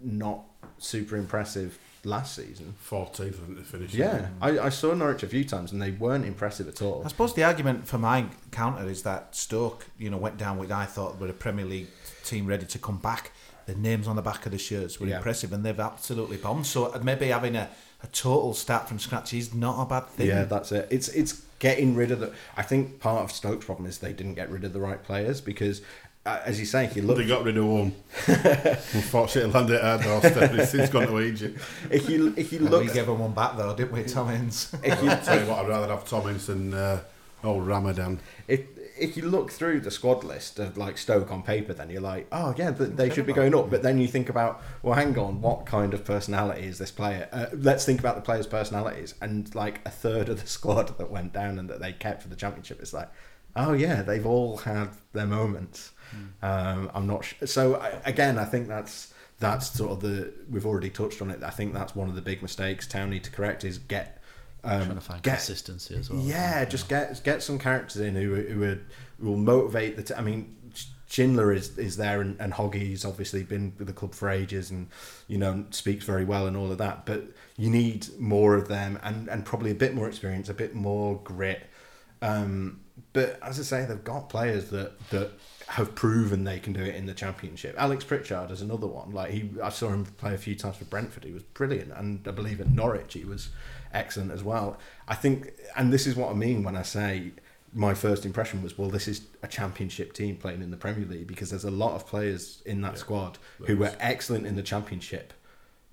not 0.02 0.44
super 0.78 1.16
impressive 1.18 1.78
last 2.04 2.36
season. 2.36 2.76
14th, 2.88 3.20
I 3.20 3.32
think 3.32 3.58
they 3.58 3.64
finished. 3.64 3.94
Yeah, 3.96 4.28
I, 4.42 4.60
I 4.60 4.70
saw 4.70 4.94
Norwich 4.94 5.24
a 5.24 5.28
few 5.28 5.44
times 5.44 5.72
and 5.72 5.82
they 5.82 5.92
weren't 5.92 6.26
impressive 6.26 6.68
at 6.68 6.82
all. 6.82 7.02
I 7.04 7.08
suppose 7.08 7.34
the 7.34 7.44
argument 7.44 7.88
for 7.88 7.98
my 7.98 8.26
counter 8.52 8.88
is 8.88 9.02
that 9.04 9.36
Stoke, 9.36 9.88
you 9.98 10.10
know, 10.12 10.18
went 10.18 10.38
down 10.38 10.58
with 10.60 10.72
I 10.72 10.86
thought 10.86 11.20
were 11.20 11.28
a 11.28 11.34
Premier 11.34 11.66
League 11.66 11.88
team 12.24 12.46
ready 12.46 12.66
to 12.68 12.78
come 12.80 12.98
back. 13.00 13.32
The 13.66 13.74
names 13.74 14.08
on 14.08 14.16
the 14.16 14.22
back 14.22 14.46
of 14.46 14.52
the 14.52 14.60
shirts 14.60 15.00
were 15.00 15.08
Yeah. 15.08 15.18
impressive, 15.18 15.52
and 15.52 15.66
they've 15.66 15.80
absolutely 15.80 16.38
bombed. 16.38 16.68
So 16.68 16.86
uh, 16.94 17.00
maybe 17.02 17.28
having 17.30 17.56
a, 17.56 17.68
a 18.04 18.08
total 18.08 18.54
start 18.54 18.88
from 18.88 19.00
scratch 19.00 19.34
is 19.34 19.56
not 19.56 19.82
a 19.82 19.86
bad 19.90 20.06
thing. 20.10 20.28
Yeah, 20.28 20.44
that's 20.44 20.72
it. 20.72 20.88
It's 20.92 21.08
it's 21.08 21.42
getting 21.60 21.96
rid 21.96 22.12
of 22.12 22.20
the. 22.20 22.34
I 22.58 22.62
think 22.64 23.00
part 23.00 23.24
of 23.24 23.32
Stoke's 23.32 23.66
problem 23.66 23.88
is 23.88 23.98
they 24.00 24.14
didn't 24.14 24.36
get 24.36 24.50
rid 24.50 24.64
of 24.64 24.74
the 24.74 24.80
right 24.80 25.02
players 25.04 25.42
because, 25.42 25.82
uh, 26.26 26.40
as 26.46 26.60
you 26.60 26.66
say, 26.66 26.86
if 26.86 26.96
you 26.96 27.02
look, 27.02 27.18
They 27.18 27.28
got 27.28 27.44
rid 27.44 27.58
of 27.58 27.66
one. 27.66 27.96
Unfortunately, 28.94 29.52
landed 29.52 29.76
at 29.82 29.84
our 29.84 30.04
doorstep. 30.22 30.54
It's 30.54 30.72
since 30.72 30.90
gone 30.90 31.08
to 31.08 31.20
Egypt. 31.20 31.60
if 31.90 32.10
you 32.10 32.34
if 32.38 32.52
you 32.52 32.60
look, 32.60 32.84
we 32.86 32.94
gave 32.94 33.08
him 33.08 33.20
one 33.20 33.34
back 33.34 33.58
though, 33.58 33.76
didn't 33.76 33.92
we, 33.92 34.04
Tom 34.04 34.30
Ince? 34.32 34.74
if 34.84 35.02
you 35.02 35.10
Tell 35.10 35.40
you 35.40 35.48
what, 35.50 35.60
I'd 35.60 35.68
rather 35.70 35.88
have 35.88 36.08
Tom 36.08 36.28
Ince 36.30 36.48
than 36.48 36.74
uh, 36.74 37.02
Oh, 37.44 37.60
Ramadan. 37.60 38.20
If 38.48 38.62
if 38.98 39.18
you 39.18 39.30
look 39.30 39.52
through 39.52 39.82
the 39.82 39.92
squad 39.92 40.24
list 40.24 40.60
of 40.60 40.78
like 40.78 40.98
Stoke 40.98 41.32
on 41.32 41.44
paper, 41.44 41.74
then 41.74 41.90
you're 41.90 42.02
like, 42.02 42.28
oh 42.32 42.54
yeah, 42.58 42.72
th- 42.72 42.92
they 42.92 43.10
should 43.10 43.26
be 43.26 43.34
going 43.34 43.56
up. 43.56 43.70
But 43.70 43.84
then 43.84 44.00
you 44.00 44.08
think 44.08 44.30
about, 44.30 44.62
well, 44.84 44.96
hang 44.96 45.18
on, 45.18 45.42
what 45.42 45.66
kind 45.66 45.94
of 45.94 46.06
personality 46.06 46.66
is 46.66 46.78
this 46.78 46.92
player? 46.92 47.28
Uh, 47.32 47.48
let's 47.54 47.86
think 47.86 48.00
about 48.00 48.16
the 48.16 48.22
players' 48.22 48.48
personalities, 48.48 49.16
and 49.22 49.54
like 49.56 49.82
a 49.86 49.90
third 49.90 50.30
of 50.30 50.42
the 50.42 50.48
squad 50.58 50.98
that 50.98 51.12
went 51.12 51.34
down 51.34 51.60
and 51.60 51.70
that 51.70 51.80
they 51.80 51.94
kept 51.94 52.22
for 52.22 52.30
the 52.30 52.36
championship. 52.36 52.80
It's 52.82 52.94
like, 52.94 53.10
oh 53.56 53.74
yeah, 53.74 54.02
they've 54.02 54.26
all 54.26 54.58
had 54.58 54.90
their 55.14 55.28
moments. 55.28 55.92
Um, 56.42 56.90
I'm 56.94 57.08
not 57.08 57.26
sh- 57.26 57.34
so 57.46 57.76
I, 57.76 58.00
again. 58.06 58.38
I 58.38 58.46
think 58.46 58.68
that's 58.68 59.14
that's 59.40 59.72
sort 59.72 59.92
of 59.92 60.00
the 60.02 60.34
we've 60.50 60.66
already 60.66 60.90
touched 60.90 61.22
on 61.22 61.30
it. 61.30 61.44
I 61.44 61.50
think 61.50 61.74
that's 61.74 61.96
one 61.96 62.08
of 62.08 62.16
the 62.16 62.22
big 62.22 62.42
mistakes 62.42 62.88
Town 62.88 63.10
need 63.10 63.24
to 63.26 63.32
correct 63.32 63.64
is 63.64 63.78
get 63.78 64.22
um, 64.66 64.86
Trying 64.86 64.96
to 64.96 65.02
find 65.02 65.22
get- 65.24 65.36
consistency 65.38 65.96
as 65.96 66.10
well. 66.10 66.22
yeah, 66.22 66.66
just 66.66 66.90
get 66.90 67.24
get 67.24 67.42
some 67.44 67.58
characters 67.60 68.02
in 68.02 68.16
who 68.16 68.36
who, 68.36 68.60
would, 68.60 68.86
who 69.20 69.30
will 69.30 69.38
motivate 69.38 69.96
the. 69.96 70.04
T- 70.04 70.14
I 70.16 70.22
mean, 70.22 70.56
Schindler 71.08 71.54
is 71.54 71.78
is 71.78 71.98
there, 71.98 72.22
and, 72.22 72.40
and 72.42 72.52
Hoggy's 72.54 73.06
obviously 73.06 73.44
been 73.44 73.74
with 73.78 73.88
the 73.88 73.94
club 73.94 74.14
for 74.16 74.30
ages, 74.30 74.72
and 74.72 74.88
you 75.28 75.38
know 75.38 75.66
speaks 75.70 76.04
very 76.04 76.26
well 76.26 76.48
and 76.48 76.58
all 76.58 76.72
of 76.72 76.78
that. 76.80 77.06
But 77.06 77.24
you 77.58 77.70
need 77.70 78.08
more 78.20 78.56
of 78.56 78.68
them, 78.68 79.00
and 79.04 79.28
and 79.30 79.46
probably 79.46 79.72
a 79.72 79.76
bit 79.76 79.94
more 79.94 80.08
experience, 80.08 80.50
a 80.50 80.54
bit 80.54 80.74
more 80.76 81.20
grit. 81.24 81.64
Um, 82.22 82.82
but 83.14 83.38
as 83.44 83.60
I 83.60 83.64
say, 83.64 83.86
they've 83.86 84.04
got 84.04 84.30
players 84.30 84.70
that 84.72 84.98
that 85.12 85.32
have 85.68 85.96
proven 85.96 86.44
they 86.44 86.60
can 86.60 86.74
do 86.74 86.82
it 86.82 86.96
in 86.96 87.06
the 87.08 87.14
championship. 87.14 87.76
Alex 87.78 88.04
Pritchard 88.04 88.52
is 88.52 88.62
another 88.62 88.88
one. 88.88 89.12
Like 89.12 89.32
he, 89.32 89.50
I 89.64 89.70
saw 89.70 89.90
him 89.90 90.06
play 90.06 90.34
a 90.34 90.38
few 90.38 90.56
times 90.56 90.78
for 90.78 90.86
Brentford. 90.86 91.24
He 91.24 91.32
was 91.32 91.44
brilliant, 91.44 91.92
and 91.96 92.26
I 92.28 92.32
believe 92.32 92.62
at 92.62 92.70
Norwich 92.72 93.14
he 93.14 93.26
was 93.26 93.50
excellent 93.96 94.32
as 94.32 94.44
well. 94.44 94.78
I 95.08 95.16
think, 95.16 95.54
and 95.76 95.92
this 95.92 96.06
is 96.06 96.16
what 96.16 96.30
I 96.30 96.34
mean 96.34 96.64
when 96.64 96.76
I 96.76 96.82
say 96.84 97.32
my 97.74 97.94
first 97.94 98.26
impression 98.26 98.62
was, 98.64 98.78
well, 98.78 98.90
this 98.90 99.08
is 99.08 99.22
a 99.44 99.48
championship 99.48 100.14
team 100.14 100.36
playing 100.38 100.62
in 100.62 100.72
the 100.72 100.78
Premier 100.78 101.06
League 101.08 101.28
because 101.28 101.50
there's 101.50 101.66
a 101.66 101.72
lot 101.72 101.94
of 101.96 102.06
players 102.08 102.62
in 102.66 102.82
that 102.82 102.98
squad 102.98 103.38
who 103.66 103.76
were 103.78 103.94
excellent 104.00 104.46
in 104.46 104.56
the 104.56 104.64
championship, 104.64 105.34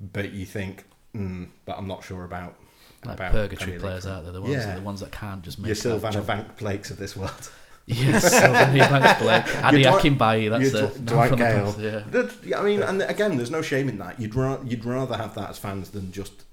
but 0.01 0.33
you 0.33 0.45
think, 0.47 0.85
mm, 1.15 1.49
but 1.65 1.77
I'm 1.79 1.87
not 1.89 2.05
sure 2.05 2.25
about. 2.25 2.57
Like 3.05 3.17
about 3.17 3.33
purgatory 3.33 3.73
Premier 3.73 3.81
players 3.81 4.05
football. 4.05 4.19
out 4.19 4.23
there, 4.25 4.33
the 4.33 4.41
ones, 4.43 4.65
the 4.77 4.81
ones 4.81 5.01
that 5.01 5.11
can't 5.11 5.43
just 5.43 5.59
make 5.59 5.67
Your 5.67 5.75
that 5.75 6.03
Sylvana 6.03 6.13
jump. 6.13 6.27
Van 6.27 6.51
Blakes 6.59 6.91
of 6.91 6.99
this 6.99 7.17
world. 7.17 7.51
Yes, 7.85 8.33
Sylvana 8.33 8.79
Banks 9.03 9.21
Blake. 9.21 9.65
Adi 9.65 9.81
Your 9.83 10.01
Dwight- 10.01 10.51
that's 10.51 10.73
your 10.73 10.87
the- 10.87 10.99
Dwight 11.05 11.37
Gayle. 11.37 11.65
past, 11.65 11.79
yeah. 11.81 12.05
Yeah, 12.45 12.61
I 12.61 12.63
mean, 12.63 12.81
and 12.81 13.03
again, 13.03 13.37
there's 13.37 13.51
no 13.51 13.61
shame 13.61 13.89
in 13.89 13.99
that. 13.99 14.21
You'd 14.21 14.37
ra- 14.37 14.61
you'd 14.65 14.85
rather 14.85 15.17
have 15.17 15.35
that 15.35 15.51
as 15.51 15.59
fans 15.59 15.91
than 15.91 16.13
just 16.13 16.45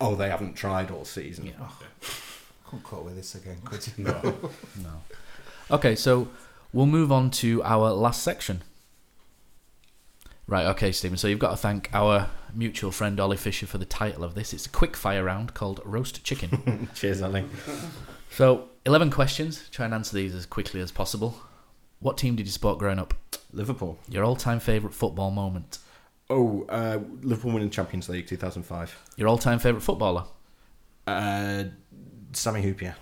oh 0.00 0.14
they 0.14 0.28
haven't 0.28 0.54
tried 0.54 0.90
all 0.90 1.04
season. 1.04 1.46
Yeah. 1.46 1.52
Oh, 1.60 1.78
can't 2.70 2.82
cope 2.82 3.04
with 3.04 3.16
this 3.16 3.34
again, 3.34 3.58
could 3.64 3.86
you? 3.86 4.04
No. 4.04 4.50
No. 4.82 5.02
Okay, 5.70 5.96
so 5.96 6.28
we'll 6.72 6.86
move 6.86 7.10
on 7.10 7.30
to 7.32 7.62
our 7.64 7.90
last 7.90 8.22
section. 8.22 8.62
Right, 10.48 10.66
okay, 10.66 10.92
Stephen. 10.92 11.16
So 11.16 11.26
you've 11.26 11.40
got 11.40 11.50
to 11.50 11.56
thank 11.56 11.90
our 11.92 12.30
mutual 12.54 12.92
friend 12.92 13.18
Ollie 13.18 13.36
Fisher 13.36 13.66
for 13.66 13.78
the 13.78 13.84
title 13.84 14.22
of 14.22 14.34
this. 14.36 14.52
It's 14.52 14.66
a 14.66 14.70
quick 14.70 14.96
fire 14.96 15.24
round 15.24 15.54
called 15.54 15.80
Roast 15.84 16.22
Chicken. 16.22 16.88
Cheers, 16.94 17.20
Ollie. 17.20 17.44
So, 18.30 18.68
11 18.84 19.10
questions. 19.10 19.68
Try 19.72 19.86
and 19.86 19.94
answer 19.94 20.14
these 20.14 20.34
as 20.36 20.46
quickly 20.46 20.80
as 20.80 20.92
possible. 20.92 21.40
What 21.98 22.16
team 22.16 22.36
did 22.36 22.46
you 22.46 22.52
support 22.52 22.78
growing 22.78 23.00
up? 23.00 23.14
Liverpool. 23.52 23.98
Your 24.08 24.22
all 24.22 24.36
time 24.36 24.60
favourite 24.60 24.94
football 24.94 25.32
moment? 25.32 25.78
Oh, 26.28 26.64
uh, 26.68 26.98
Liverpool 27.22 27.52
winning 27.52 27.70
Champions 27.70 28.08
League 28.08 28.26
2005. 28.26 28.96
Your 29.16 29.28
all 29.28 29.38
time 29.38 29.58
favourite 29.58 29.82
footballer? 29.84 30.24
Uh, 31.06 31.64
Sami 32.32 32.62
Hyypiä. 32.62 32.94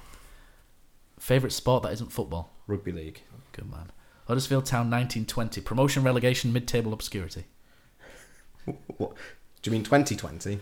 Favourite 1.19 1.53
sport 1.53 1.83
that 1.85 1.93
isn't 1.93 2.13
football? 2.13 2.51
Rugby 2.67 2.93
league. 2.93 3.23
Good 3.53 3.71
man. 3.71 3.91
Huddersfield 4.27 4.67
Town 4.67 4.91
1920. 4.91 5.61
Promotion, 5.63 6.03
relegation, 6.03 6.53
mid 6.53 6.69
table 6.69 6.93
obscurity. 6.93 7.45
What? 8.97 9.15
Do 9.63 9.71
you 9.71 9.73
mean 9.73 9.85
2020? 9.85 10.59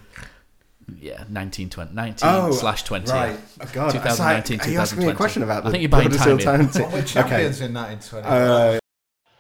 Yeah, 1.01 1.19
1920. 1.31 1.95
19 1.95 2.29
Oh, 2.29 2.51
slash 2.53 2.83
20. 2.85 3.11
right. 3.11 3.31
yeah. 3.31 3.37
Oh, 3.61 3.71
God, 3.73 3.91
2019, 3.93 4.61
are 4.61 4.69
you 4.69 4.79
asking 4.79 4.99
me 5.01 5.09
a 5.09 5.15
question 5.15 5.43
about 5.45 5.63
that? 5.63 5.69
I 5.69 5.73
think 5.73 5.83
you're 5.83 5.89
buying 5.89 6.11
time 6.11 6.19
Huddersfield 6.19 6.41
here. 6.41 6.59
Town 6.59 6.69
team? 6.69 6.83
Well, 6.83 6.93
we're 6.93 7.03
champions 7.07 7.61
in 7.61 7.73
1920. 7.75 8.27
Uh, 8.29 8.79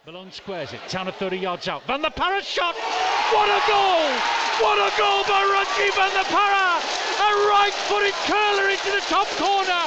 Malone 0.06 0.32
squares 0.32 0.72
it. 0.72 0.80
Town 0.88 1.08
of 1.08 1.16
30 1.16 1.36
yards 1.38 1.68
out. 1.68 1.84
Van 1.86 2.02
La 2.02 2.10
Parra 2.10 2.42
shot. 2.42 2.74
What 3.32 3.48
a 3.48 3.60
goal! 3.66 4.06
What 4.60 4.78
a 4.78 4.90
goal 5.00 5.24
by 5.24 5.40
Rajiv 5.40 5.94
van 5.96 6.12
La 6.14 6.24
Parra! 6.28 6.78
A 6.78 7.30
right-footed 7.48 8.14
curler 8.28 8.68
into 8.68 8.90
the 8.92 9.04
top 9.08 9.26
corner. 9.40 9.82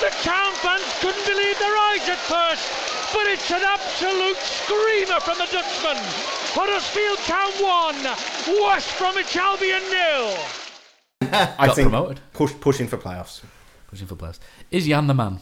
The 0.00 0.10
Town 0.24 0.52
fans 0.64 0.86
couldn't 1.00 1.24
believe 1.26 1.58
their 1.58 1.76
eyes 1.76 2.08
at 2.08 2.18
first, 2.24 2.64
but 3.12 3.26
it's 3.26 3.50
an 3.50 3.62
absolute 3.62 4.36
screamer 4.36 5.20
from 5.20 5.38
the 5.38 5.48
Dutchman. 5.52 5.98
Huddersfield 6.56 7.18
Town 7.28 7.52
one, 7.60 8.02
West 8.62 8.96
Bromwich 8.98 9.36
Albion 9.36 9.82
nil. 9.90 10.38
I 11.58 11.66
Got 11.66 11.76
think 11.76 11.90
promoted. 11.90 12.20
Push, 12.32 12.52
pushing 12.60 12.88
for 12.88 12.96
playoffs. 12.96 13.42
Pushing 13.88 14.06
for 14.06 14.16
playoffs. 14.16 14.38
Is 14.70 14.86
Jan 14.86 15.06
the 15.06 15.14
man? 15.14 15.40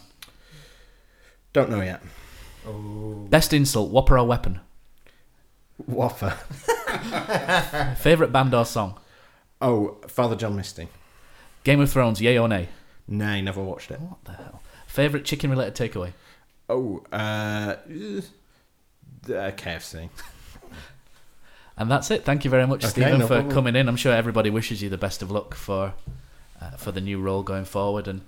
Don't 1.53 1.71
know 1.71 1.83
yet. 1.83 2.03
Best 3.31 3.53
insult, 3.53 3.91
whopper 3.91 4.19
or 4.19 4.27
weapon? 4.27 4.61
Whopper. 5.87 6.31
Favourite 7.99 8.33
band 8.33 8.55
or 8.55 8.65
song? 8.65 8.99
Oh, 9.61 9.99
Father 10.09 10.37
John 10.37 10.57
Misty. 10.57 10.89
Game 11.65 11.81
of 11.81 11.91
Thrones, 11.91 12.21
yay 12.21 12.39
or 12.39 12.49
nay? 12.49 12.69
Nay, 13.09 13.41
never 13.43 13.63
watched 13.63 13.91
it. 13.91 14.01
What 14.01 14.25
the 14.25 14.33
hell? 14.33 14.63
Favourite 14.87 15.25
chicken 15.25 15.51
related 15.51 15.75
takeaway? 15.75 16.13
Oh, 16.69 17.03
uh, 17.13 17.77
uh, 17.77 17.77
KFC. 19.27 20.09
And 21.77 21.91
that's 21.91 22.11
it. 22.11 22.25
Thank 22.25 22.45
you 22.45 22.51
very 22.51 22.67
much, 22.67 22.85
Okay, 22.85 22.91
Stephen, 22.91 23.19
no 23.19 23.27
for 23.27 23.35
problem. 23.35 23.53
coming 23.53 23.77
in. 23.77 23.89
I'm 23.89 23.97
sure 23.97 24.13
everybody 24.15 24.49
wishes 24.49 24.81
you 24.81 24.89
the 24.89 24.97
best 24.99 25.23
of 25.23 25.31
luck 25.33 25.55
for 25.55 25.95
uh, 26.61 26.71
for 26.77 26.93
the 26.93 27.01
new 27.01 27.21
role 27.21 27.43
going 27.43 27.65
forward, 27.65 28.07
and 28.07 28.21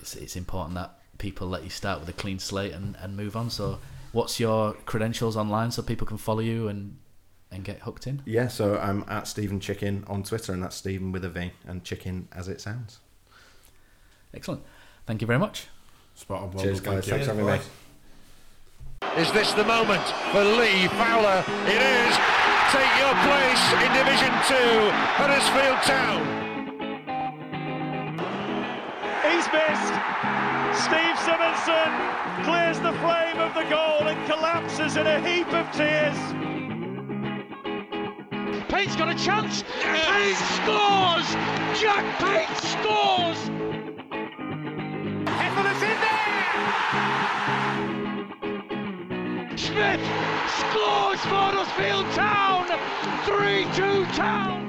it's 0.00 0.14
it's 0.14 0.36
important 0.36 0.76
that 0.76 0.92
people 1.18 1.48
let 1.48 1.64
you 1.64 1.70
start 1.70 1.98
with 1.98 2.08
a 2.08 2.12
clean 2.12 2.38
slate 2.38 2.72
and, 2.72 2.96
and 3.00 3.16
move 3.16 3.36
on. 3.36 3.50
So, 3.50 3.80
what's 4.12 4.40
your 4.40 4.74
credentials 4.86 5.36
online 5.36 5.70
so 5.70 5.82
people 5.82 6.06
can 6.06 6.16
follow 6.16 6.40
you 6.40 6.68
and 6.68 6.98
and 7.52 7.64
get 7.64 7.80
hooked 7.80 8.06
in? 8.06 8.22
Yeah, 8.24 8.48
so 8.48 8.78
I'm 8.78 9.04
at 9.08 9.26
Stephen 9.26 9.58
Chicken 9.60 10.04
on 10.06 10.22
Twitter, 10.22 10.52
and 10.52 10.62
that's 10.62 10.76
Stephen 10.76 11.10
with 11.12 11.24
a 11.24 11.30
V, 11.30 11.50
and 11.66 11.82
chicken 11.82 12.28
as 12.32 12.48
it 12.48 12.60
sounds. 12.60 13.00
Excellent. 14.32 14.62
Thank 15.06 15.20
you 15.20 15.26
very 15.26 15.38
much. 15.38 15.66
Spot 16.14 16.42
on. 16.42 16.50
well 16.52 16.62
Cheers, 16.62 16.80
guys. 16.80 17.06
Thanks 17.06 17.26
you. 17.26 17.32
for 17.32 17.38
having 17.40 17.60
me. 17.60 19.20
Is 19.20 19.32
this 19.32 19.52
the 19.54 19.64
moment 19.64 20.06
for 20.30 20.44
Lee 20.44 20.86
Fowler? 20.88 21.42
It 21.66 21.82
is. 21.82 22.16
Take 22.70 22.94
your 23.02 23.14
place 23.26 23.72
in 23.82 23.90
Division 23.98 24.30
2, 24.46 24.54
Huddersfield 25.18 25.82
Town. 25.82 26.39
Steve 30.80 31.16
Simonsen 31.18 31.92
clears 32.42 32.80
the 32.80 32.92
flame 33.00 33.38
of 33.38 33.52
the 33.52 33.64
goal 33.64 34.08
and 34.08 34.26
collapses 34.26 34.96
in 34.96 35.06
a 35.06 35.20
heap 35.20 35.52
of 35.52 35.70
tears. 35.72 36.16
Pate's 38.70 38.96
got 38.96 39.10
a 39.10 39.14
chance, 39.14 39.62
he 39.62 40.34
scores! 40.56 41.36
Jack 41.78 42.04
Pate 42.18 42.56
scores! 42.56 43.50
Is 45.70 45.82
in 45.82 45.98
there! 46.00 46.26
Smith 49.56 50.04
scores 50.58 51.20
for 51.20 51.40
Huddersfield 51.44 52.06
Town! 52.14 52.66
3-2 53.24 54.16
Town! 54.16 54.59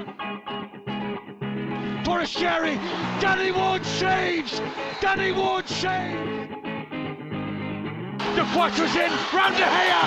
Forestieri, 2.11 2.75
Danny 3.21 3.53
Ward 3.53 3.85
saves! 3.85 4.59
Danny 4.99 5.31
Ward 5.31 5.65
saves! 5.65 6.51
Depoitre's 8.35 8.93
in, 8.97 9.11
round 9.31 9.55
De 9.55 9.63
Gea! 9.63 10.01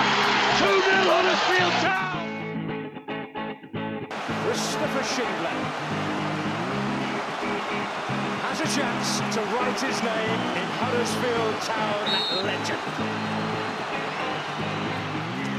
2-0 0.61 1.09
Huddersfield 1.09 1.73
Town! 1.81 2.21
Christopher 4.45 5.01
Schindler 5.15 5.57
has 8.45 8.61
a 8.61 8.69
chance 8.77 9.09
to 9.33 9.41
write 9.55 9.79
his 9.81 9.97
name 10.03 10.41
in 10.61 10.67
Huddersfield 10.77 11.55
Town 11.65 12.05
legend. 12.45 12.85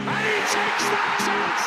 And 0.07 0.25
he 0.25 0.39
takes 0.55 0.87
that 0.95 1.11
chance! 1.27 1.67